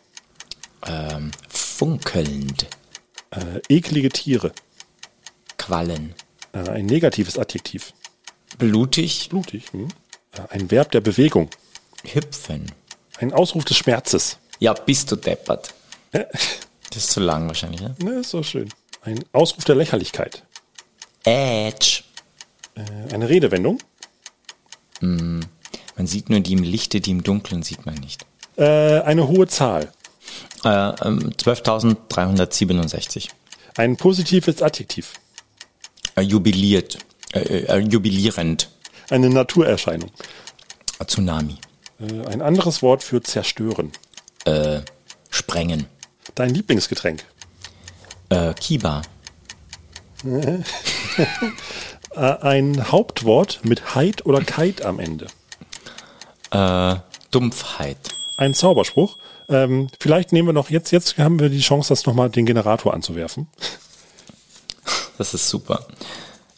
Ähm, 0.86 1.30
funkelnd. 1.48 2.66
Äh, 3.30 3.60
eklige 3.68 4.08
Tiere. 4.08 4.52
Quallen. 5.58 6.14
Äh, 6.52 6.68
ein 6.70 6.86
negatives 6.86 7.38
Adjektiv. 7.38 7.92
Blutig. 8.58 9.28
Blutig. 9.30 9.64
Äh, 9.74 10.40
ein 10.50 10.70
Verb 10.70 10.90
der 10.90 11.00
Bewegung. 11.00 11.50
Hüpfen. 12.04 12.66
Ein 13.20 13.32
Ausruf 13.34 13.64
des 13.66 13.76
Schmerzes. 13.76 14.38
Ja, 14.60 14.72
bist 14.72 15.12
du 15.12 15.16
deppert. 15.16 15.74
Das 16.10 16.24
ist 16.96 17.10
zu 17.10 17.20
lang 17.20 17.46
wahrscheinlich, 17.46 17.80
ne? 17.82 17.94
Ne, 18.02 18.20
ist 18.20 18.30
so 18.30 18.42
schön. 18.42 18.68
Ein 19.02 19.24
Ausruf 19.32 19.64
der 19.64 19.76
Lächerlichkeit. 19.76 20.42
Edge. 21.24 22.02
Äh, 22.74 23.14
eine 23.14 23.28
Redewendung. 23.28 23.78
Man 25.00 25.46
sieht 26.06 26.30
nur 26.30 26.40
die 26.40 26.54
im 26.54 26.62
Lichte, 26.62 27.00
die 27.00 27.10
im 27.10 27.22
Dunkeln 27.22 27.62
sieht 27.62 27.86
man 27.86 27.94
nicht. 27.96 28.26
Äh, 28.56 29.00
eine 29.00 29.28
hohe 29.28 29.46
Zahl. 29.46 29.92
Äh, 30.64 30.68
ähm, 30.68 31.30
12.367. 31.36 33.28
Ein 33.76 33.96
positives 33.96 34.62
Adjektiv. 34.62 35.12
Äh, 36.16 36.22
jubiliert. 36.22 36.98
Äh, 37.32 37.78
jubilierend. 37.80 38.70
Eine 39.10 39.30
Naturerscheinung. 39.30 40.10
Tsunami. 41.06 41.56
Äh, 42.00 42.26
ein 42.26 42.42
anderes 42.42 42.82
Wort 42.82 43.02
für 43.02 43.22
zerstören. 43.22 43.92
Äh, 44.44 44.80
sprengen. 45.30 45.86
Dein 46.34 46.54
Lieblingsgetränk. 46.54 47.24
Äh, 48.28 48.54
Kiba. 48.54 49.02
Äh, 52.12 52.38
ein 52.40 52.90
Hauptwort 52.90 53.60
mit 53.62 53.94
Heid 53.94 54.26
oder 54.26 54.40
Kite 54.40 54.84
am 54.84 54.98
Ende. 54.98 55.26
Äh, 56.50 56.96
Dumpfheit. 57.30 57.98
ein 58.36 58.52
Zauberspruch. 58.52 59.16
Ähm, 59.48 59.88
vielleicht 60.00 60.32
nehmen 60.32 60.48
wir 60.48 60.52
noch 60.52 60.70
jetzt, 60.70 60.90
jetzt 60.90 61.18
haben 61.18 61.38
wir 61.38 61.48
die 61.50 61.60
Chance, 61.60 61.90
das 61.90 62.06
nochmal 62.06 62.28
den 62.28 62.46
Generator 62.46 62.94
anzuwerfen. 62.94 63.48
Das 65.18 65.34
ist 65.34 65.50
super. 65.50 65.86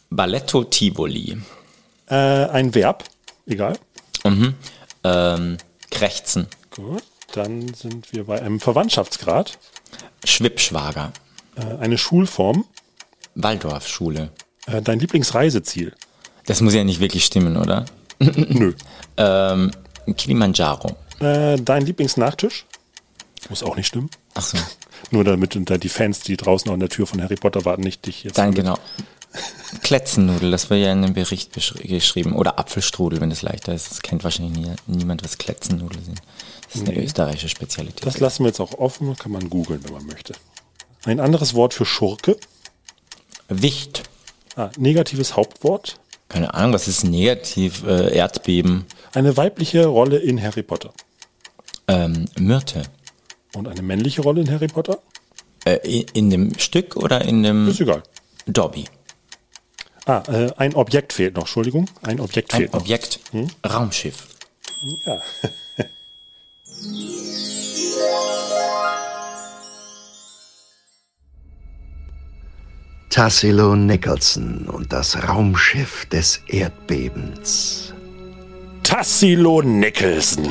Balletto 0.09 0.63
Tivoli. 0.63 1.37
Äh, 2.07 2.15
ein 2.15 2.75
Verb, 2.75 3.03
egal. 3.45 3.77
Mhm. 4.25 4.55
Ähm, 5.05 5.59
krächzen. 5.91 6.47
Gut, 6.71 7.03
dann 7.33 7.73
sind 7.75 8.13
wir 8.13 8.25
bei 8.25 8.41
einem 8.41 8.61
Verwandtschaftsgrad. 8.61 9.59
Schwippschwager. 10.25 11.13
Äh, 11.57 11.77
eine 11.83 11.99
Schulform. 11.99 12.65
Waldorfschule. 13.35 14.31
Äh, 14.67 14.83
dein 14.83 14.99
Lieblingsreiseziel. 14.99 15.95
Das 16.47 16.61
muss 16.61 16.75
ja 16.75 16.85
nicht 16.85 17.01
wirklich 17.01 17.25
stimmen, 17.25 17.57
oder? 17.57 17.85
Nö. 18.19 18.75
Ähm, 19.17 19.71
Kilimanjaro. 20.17 20.97
Äh, 21.21 21.57
dein 21.57 21.85
Lieblingsnachtisch. 21.87 22.67
Muss 23.49 23.63
auch 23.63 23.77
nicht 23.77 23.89
stimmen. 23.89 24.11
Ach 24.35 24.43
so. 24.43 24.59
Nur 25.11 25.25
damit 25.25 25.57
unter 25.57 25.79
die 25.79 25.89
Fans, 25.89 26.21
die 26.21 26.37
draußen 26.37 26.71
an 26.71 26.81
der 26.81 26.89
Tür 26.89 27.07
von 27.07 27.21
Harry 27.23 27.35
Potter 27.37 27.65
warten, 27.65 27.83
nicht 27.83 28.07
dich 28.07 28.25
jetzt. 28.25 28.39
Dann 28.39 28.55
genau. 28.55 28.79
Kletzennudel, 29.83 30.51
das 30.51 30.69
wird 30.71 30.81
ja 30.81 30.93
in 30.93 31.03
dem 31.03 31.15
Bericht 31.15 31.53
geschrieben. 31.53 32.35
Oder 32.35 32.59
Apfelstrudel, 32.59 33.21
wenn 33.21 33.31
es 33.31 33.43
leichter 33.43 33.75
ist. 33.75 33.91
Das 33.91 34.03
kennt 34.03 34.25
wahrscheinlich 34.25 34.57
nie, 34.59 34.73
niemand, 34.87 35.25
was 35.25 35.39
Kletzennudel 35.39 36.03
sind. 36.03 36.21
Das 36.67 36.77
ist 36.83 36.89
eine 36.89 36.99
Nee. 36.99 37.05
österreichische 37.05 37.49
Spezialität. 37.49 38.05
Das 38.07 38.21
lassen 38.21 38.45
wir 38.45 38.49
jetzt 38.49 38.61
auch 38.61 38.75
offen, 38.79 39.17
kann 39.17 39.33
man 39.33 39.49
googeln, 39.51 39.83
wenn 39.85 39.93
man 39.93 40.07
möchte. 40.07 40.35
Ein 41.05 41.21
anderes 41.21 41.55
Wort 41.55 41.75
für 41.75 41.85
Schurke. 41.85 42.37
Wicht. 43.49 44.03
Ah, 44.57 44.71
negatives 44.79 45.37
Hauptwort. 45.37 45.99
Keine 46.29 46.55
Ahnung, 46.55 46.73
was 46.75 46.89
ist 46.89 47.05
negativ? 47.05 47.85
Äh, 47.85 48.15
Erdbeben. 48.17 48.87
Eine 49.15 49.37
weibliche 49.37 49.87
Rolle 49.87 50.19
in 50.19 50.41
Harry 50.43 50.63
Potter. 50.63 50.93
Ähm, 51.89 52.27
Myrte. 52.39 52.83
Und 53.55 53.69
eine 53.69 53.83
männliche 53.83 54.23
Rolle 54.23 54.41
in 54.43 54.51
Harry 54.51 54.69
Potter? 54.69 54.99
Äh, 55.65 55.77
in, 55.83 56.07
in 56.15 56.31
dem 56.31 56.59
Stück 56.59 56.97
oder 56.97 57.23
in 57.25 57.43
dem 57.43 57.69
Ist 57.69 57.81
egal. 57.81 58.03
Dobby? 58.47 58.85
Ah, 60.07 60.23
äh, 60.29 60.51
ein 60.57 60.75
Objekt 60.75 61.13
fehlt 61.13 61.37
noch, 61.37 61.43
Entschuldigung. 61.43 61.89
Ein 62.03 62.19
Objekt 62.21 62.53
Ein 62.55 62.59
fehlt 62.59 62.73
noch. 62.73 62.81
Objekt. 62.81 63.21
Raumschiff. 63.65 64.27
Ja. 65.07 65.21
Tassilo 73.13 73.77
Nicholson 73.77 74.69
und 74.69 74.91
das 74.91 75.29
Raumschiff 75.29 76.07
des 76.07 76.41
Erdbebens. 76.49 77.93
Tassilo 78.83 79.61
Nicholson. 79.61 80.49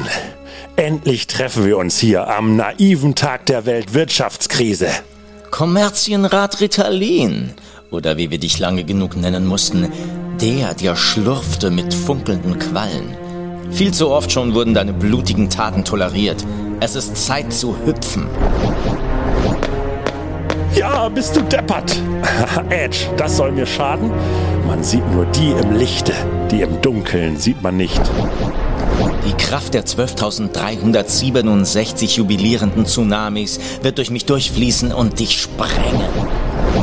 Endlich 0.75 1.25
treffen 1.25 1.65
wir 1.65 1.77
uns 1.77 1.97
hier 1.97 2.27
am 2.27 2.55
naiven 2.55 3.15
Tag 3.15 3.47
der 3.47 3.65
Weltwirtschaftskrise. 3.65 4.89
Kommerzienrat 5.49 6.61
Ritalin. 6.61 7.55
Oder 7.91 8.15
wie 8.15 8.31
wir 8.31 8.39
dich 8.39 8.57
lange 8.57 8.85
genug 8.85 9.17
nennen 9.17 9.45
mussten, 9.45 9.91
der, 10.39 10.73
der 10.73 10.95
schlurfte 10.95 11.69
mit 11.69 11.93
funkelnden 11.93 12.57
Quallen. 12.57 13.17
Viel 13.69 13.93
zu 13.93 14.09
oft 14.09 14.31
schon 14.31 14.53
wurden 14.53 14.73
deine 14.73 14.93
blutigen 14.93 15.49
Taten 15.49 15.83
toleriert. 15.83 16.45
Es 16.79 16.95
ist 16.95 17.17
Zeit 17.17 17.51
zu 17.51 17.75
hüpfen. 17.85 18.29
Ja, 20.73 21.09
bist 21.09 21.35
du 21.35 21.41
deppert. 21.41 22.01
Edge, 22.69 23.09
das 23.17 23.35
soll 23.35 23.51
mir 23.51 23.65
schaden? 23.65 24.09
Man 24.67 24.85
sieht 24.85 25.05
nur 25.11 25.25
die 25.25 25.51
im 25.51 25.75
Lichte, 25.75 26.13
die 26.49 26.61
im 26.61 26.81
Dunkeln 26.81 27.35
sieht 27.37 27.61
man 27.61 27.75
nicht. 27.75 27.99
Die 29.27 29.33
Kraft 29.33 29.73
der 29.73 29.83
12.367 29.85 32.15
jubilierenden 32.15 32.85
Tsunamis 32.85 33.59
wird 33.81 33.97
durch 33.97 34.11
mich 34.11 34.23
durchfließen 34.25 34.93
und 34.93 35.19
dich 35.19 35.41
sprengen. 35.41 36.05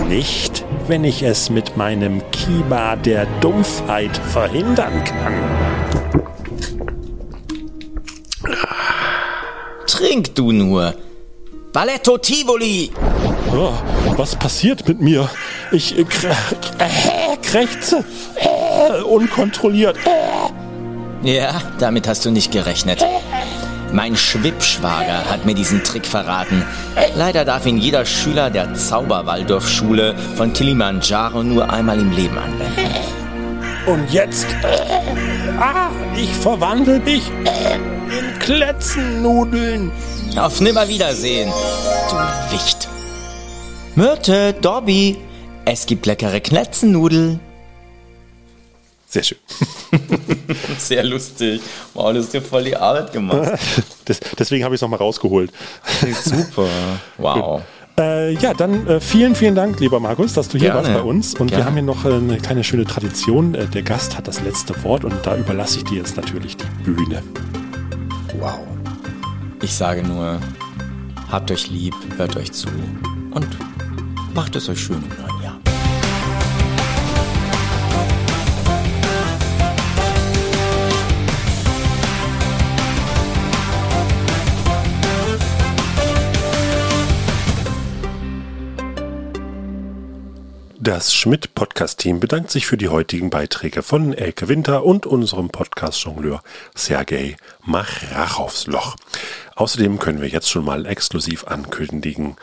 Nicht, 0.09 0.65
wenn 0.89 1.05
ich 1.05 1.23
es 1.23 1.51
mit 1.51 1.77
meinem 1.77 2.23
Kima 2.31 2.97
der 2.97 3.27
Dumpfheit 3.41 4.17
verhindern 4.17 5.05
kann. 5.05 5.35
Trink 9.87 10.35
du 10.35 10.53
nur. 10.53 10.95
Balletto 11.73 12.19
Tivoli! 12.19 12.91
Oh, 13.53 13.73
was 14.17 14.37
passiert 14.37 14.87
mit 14.89 15.01
mir? 15.01 15.29
Ich 15.73 15.99
äh, 15.99 16.03
äh, 16.03 17.37
krächze. 17.43 18.05
Äh, 18.37 19.03
unkontrolliert. 19.03 19.97
Ja, 21.23 21.61
damit 21.79 22.09
hast 22.09 22.25
du 22.25 22.31
nicht 22.31 22.53
gerechnet. 22.53 23.05
Mein 23.93 24.17
Schwippschwager 24.17 25.25
hat 25.31 25.47
mir 25.47 25.55
diesen 25.55 25.83
Trick 25.83 26.07
verraten. 26.07 26.63
Leider 27.15 27.45
darf 27.45 27.67
ihn 27.67 27.79
jeder 27.79 28.05
Schüler 28.05 28.51
der 28.51 28.75
Zauberwaldorfschule 28.75 30.15
von 30.37 30.53
Kilimanjaro 30.53 31.43
nur 31.43 31.71
einmal 31.71 31.99
im 31.99 32.11
Leben 32.13 32.37
anwenden. 32.39 32.95
Und 33.87 34.13
jetzt. 34.13 34.47
Äh, 34.63 35.59
ah, 35.59 35.91
ich 36.17 36.31
verwandle 36.31 37.01
mich 37.01 37.31
äh, 37.45 37.77
in 37.77 38.39
Kletzennudeln. 38.39 39.91
Auf 40.37 40.61
Nimmerwiedersehen, 40.61 41.51
du 42.11 42.55
Wicht. 42.55 42.89
Myrte, 43.95 44.53
Dobby, 44.61 45.17
es 45.65 45.87
gibt 45.87 46.05
leckere 46.07 46.41
Kletzennudeln. 46.41 47.41
Sehr 49.11 49.23
schön. 49.23 49.39
Sehr 50.79 51.03
lustig. 51.03 51.63
Wow, 51.95 52.13
du 52.13 52.19
hast 52.19 52.35
dir 52.35 52.43
voll 52.43 52.65
die 52.65 52.77
Arbeit 52.77 53.13
gemacht. 53.13 53.59
Das, 54.05 54.21
deswegen 54.39 54.65
habe 54.65 54.75
ich 54.75 54.79
es 54.79 54.83
nochmal 54.83 55.01
rausgeholt. 55.01 55.53
Super. 56.25 56.67
Wow. 57.19 57.63
Äh, 57.99 58.33
ja, 58.35 58.55
dann 58.55 58.87
äh, 58.87 59.01
vielen, 59.01 59.35
vielen 59.35 59.55
Dank, 59.55 59.81
lieber 59.81 60.01
Markus, 60.01 60.33
dass 60.33 60.49
du 60.49 60.57
hier 60.57 60.71
Gerne. 60.71 60.89
warst 60.89 60.95
bei 60.95 61.03
uns. 61.03 61.35
Und 61.35 61.51
wir 61.51 61.59
Gerne. 61.59 61.65
haben 61.67 61.75
hier 61.75 61.83
noch 61.83 62.05
äh, 62.05 62.15
eine 62.15 62.39
kleine 62.39 62.65
schöne 62.65 62.85
Tradition. 62.85 63.55
Äh, 63.55 63.67
der 63.67 63.83
Gast 63.83 64.17
hat 64.17 64.29
das 64.29 64.41
letzte 64.41 64.83
Wort 64.85 65.05
und 65.05 65.15
da 65.25 65.37
überlasse 65.37 65.79
ich 65.79 65.85
dir 65.85 65.99
jetzt 65.99 66.17
natürlich 66.17 66.57
die 66.57 66.67
Bühne. 66.85 67.23
Wow. 68.39 68.61
Ich 69.63 69.75
sage 69.75 70.03
nur, 70.05 70.39
habt 71.31 71.51
euch 71.51 71.69
lieb, 71.71 71.95
hört 72.17 72.37
euch 72.37 72.53
zu 72.53 72.69
und 73.33 73.49
macht 74.33 74.55
es 74.55 74.69
euch 74.69 74.81
schön 74.81 75.03
im 75.03 75.23
neuen 75.23 75.38
Das 90.81 91.13
Schmidt-Podcast-Team 91.13 92.21
bedankt 92.21 92.53
sich 92.53 92.67
für 92.67 92.77
die 92.77 92.87
heutigen 92.87 93.31
Beiträge 93.31 93.83
von 93.83 94.15
Elke 94.15 94.47
Winter 94.47 94.85
und 94.85 95.07
unserem 95.07 95.51
Podcast-Jongleur 95.51 96.41
Sergei 96.73 97.37
Machrachows 97.65 98.69
Loch. 98.69 98.95
Außerdem 99.57 99.99
können 99.99 100.21
wir 100.21 100.29
jetzt 100.29 100.49
schon 100.49 100.65
mal 100.65 100.87
exklusiv 100.87 101.49
ankündigen, 101.49 102.37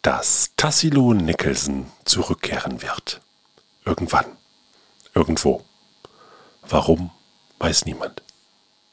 dass 0.00 0.52
Tassilo 0.56 1.12
Nicholson 1.12 1.84
zurückkehren 2.06 2.80
wird. 2.80 3.20
Irgendwann. 3.84 4.24
Irgendwo. 5.14 5.62
Warum, 6.66 7.10
weiß 7.58 7.84
niemand. 7.84 8.22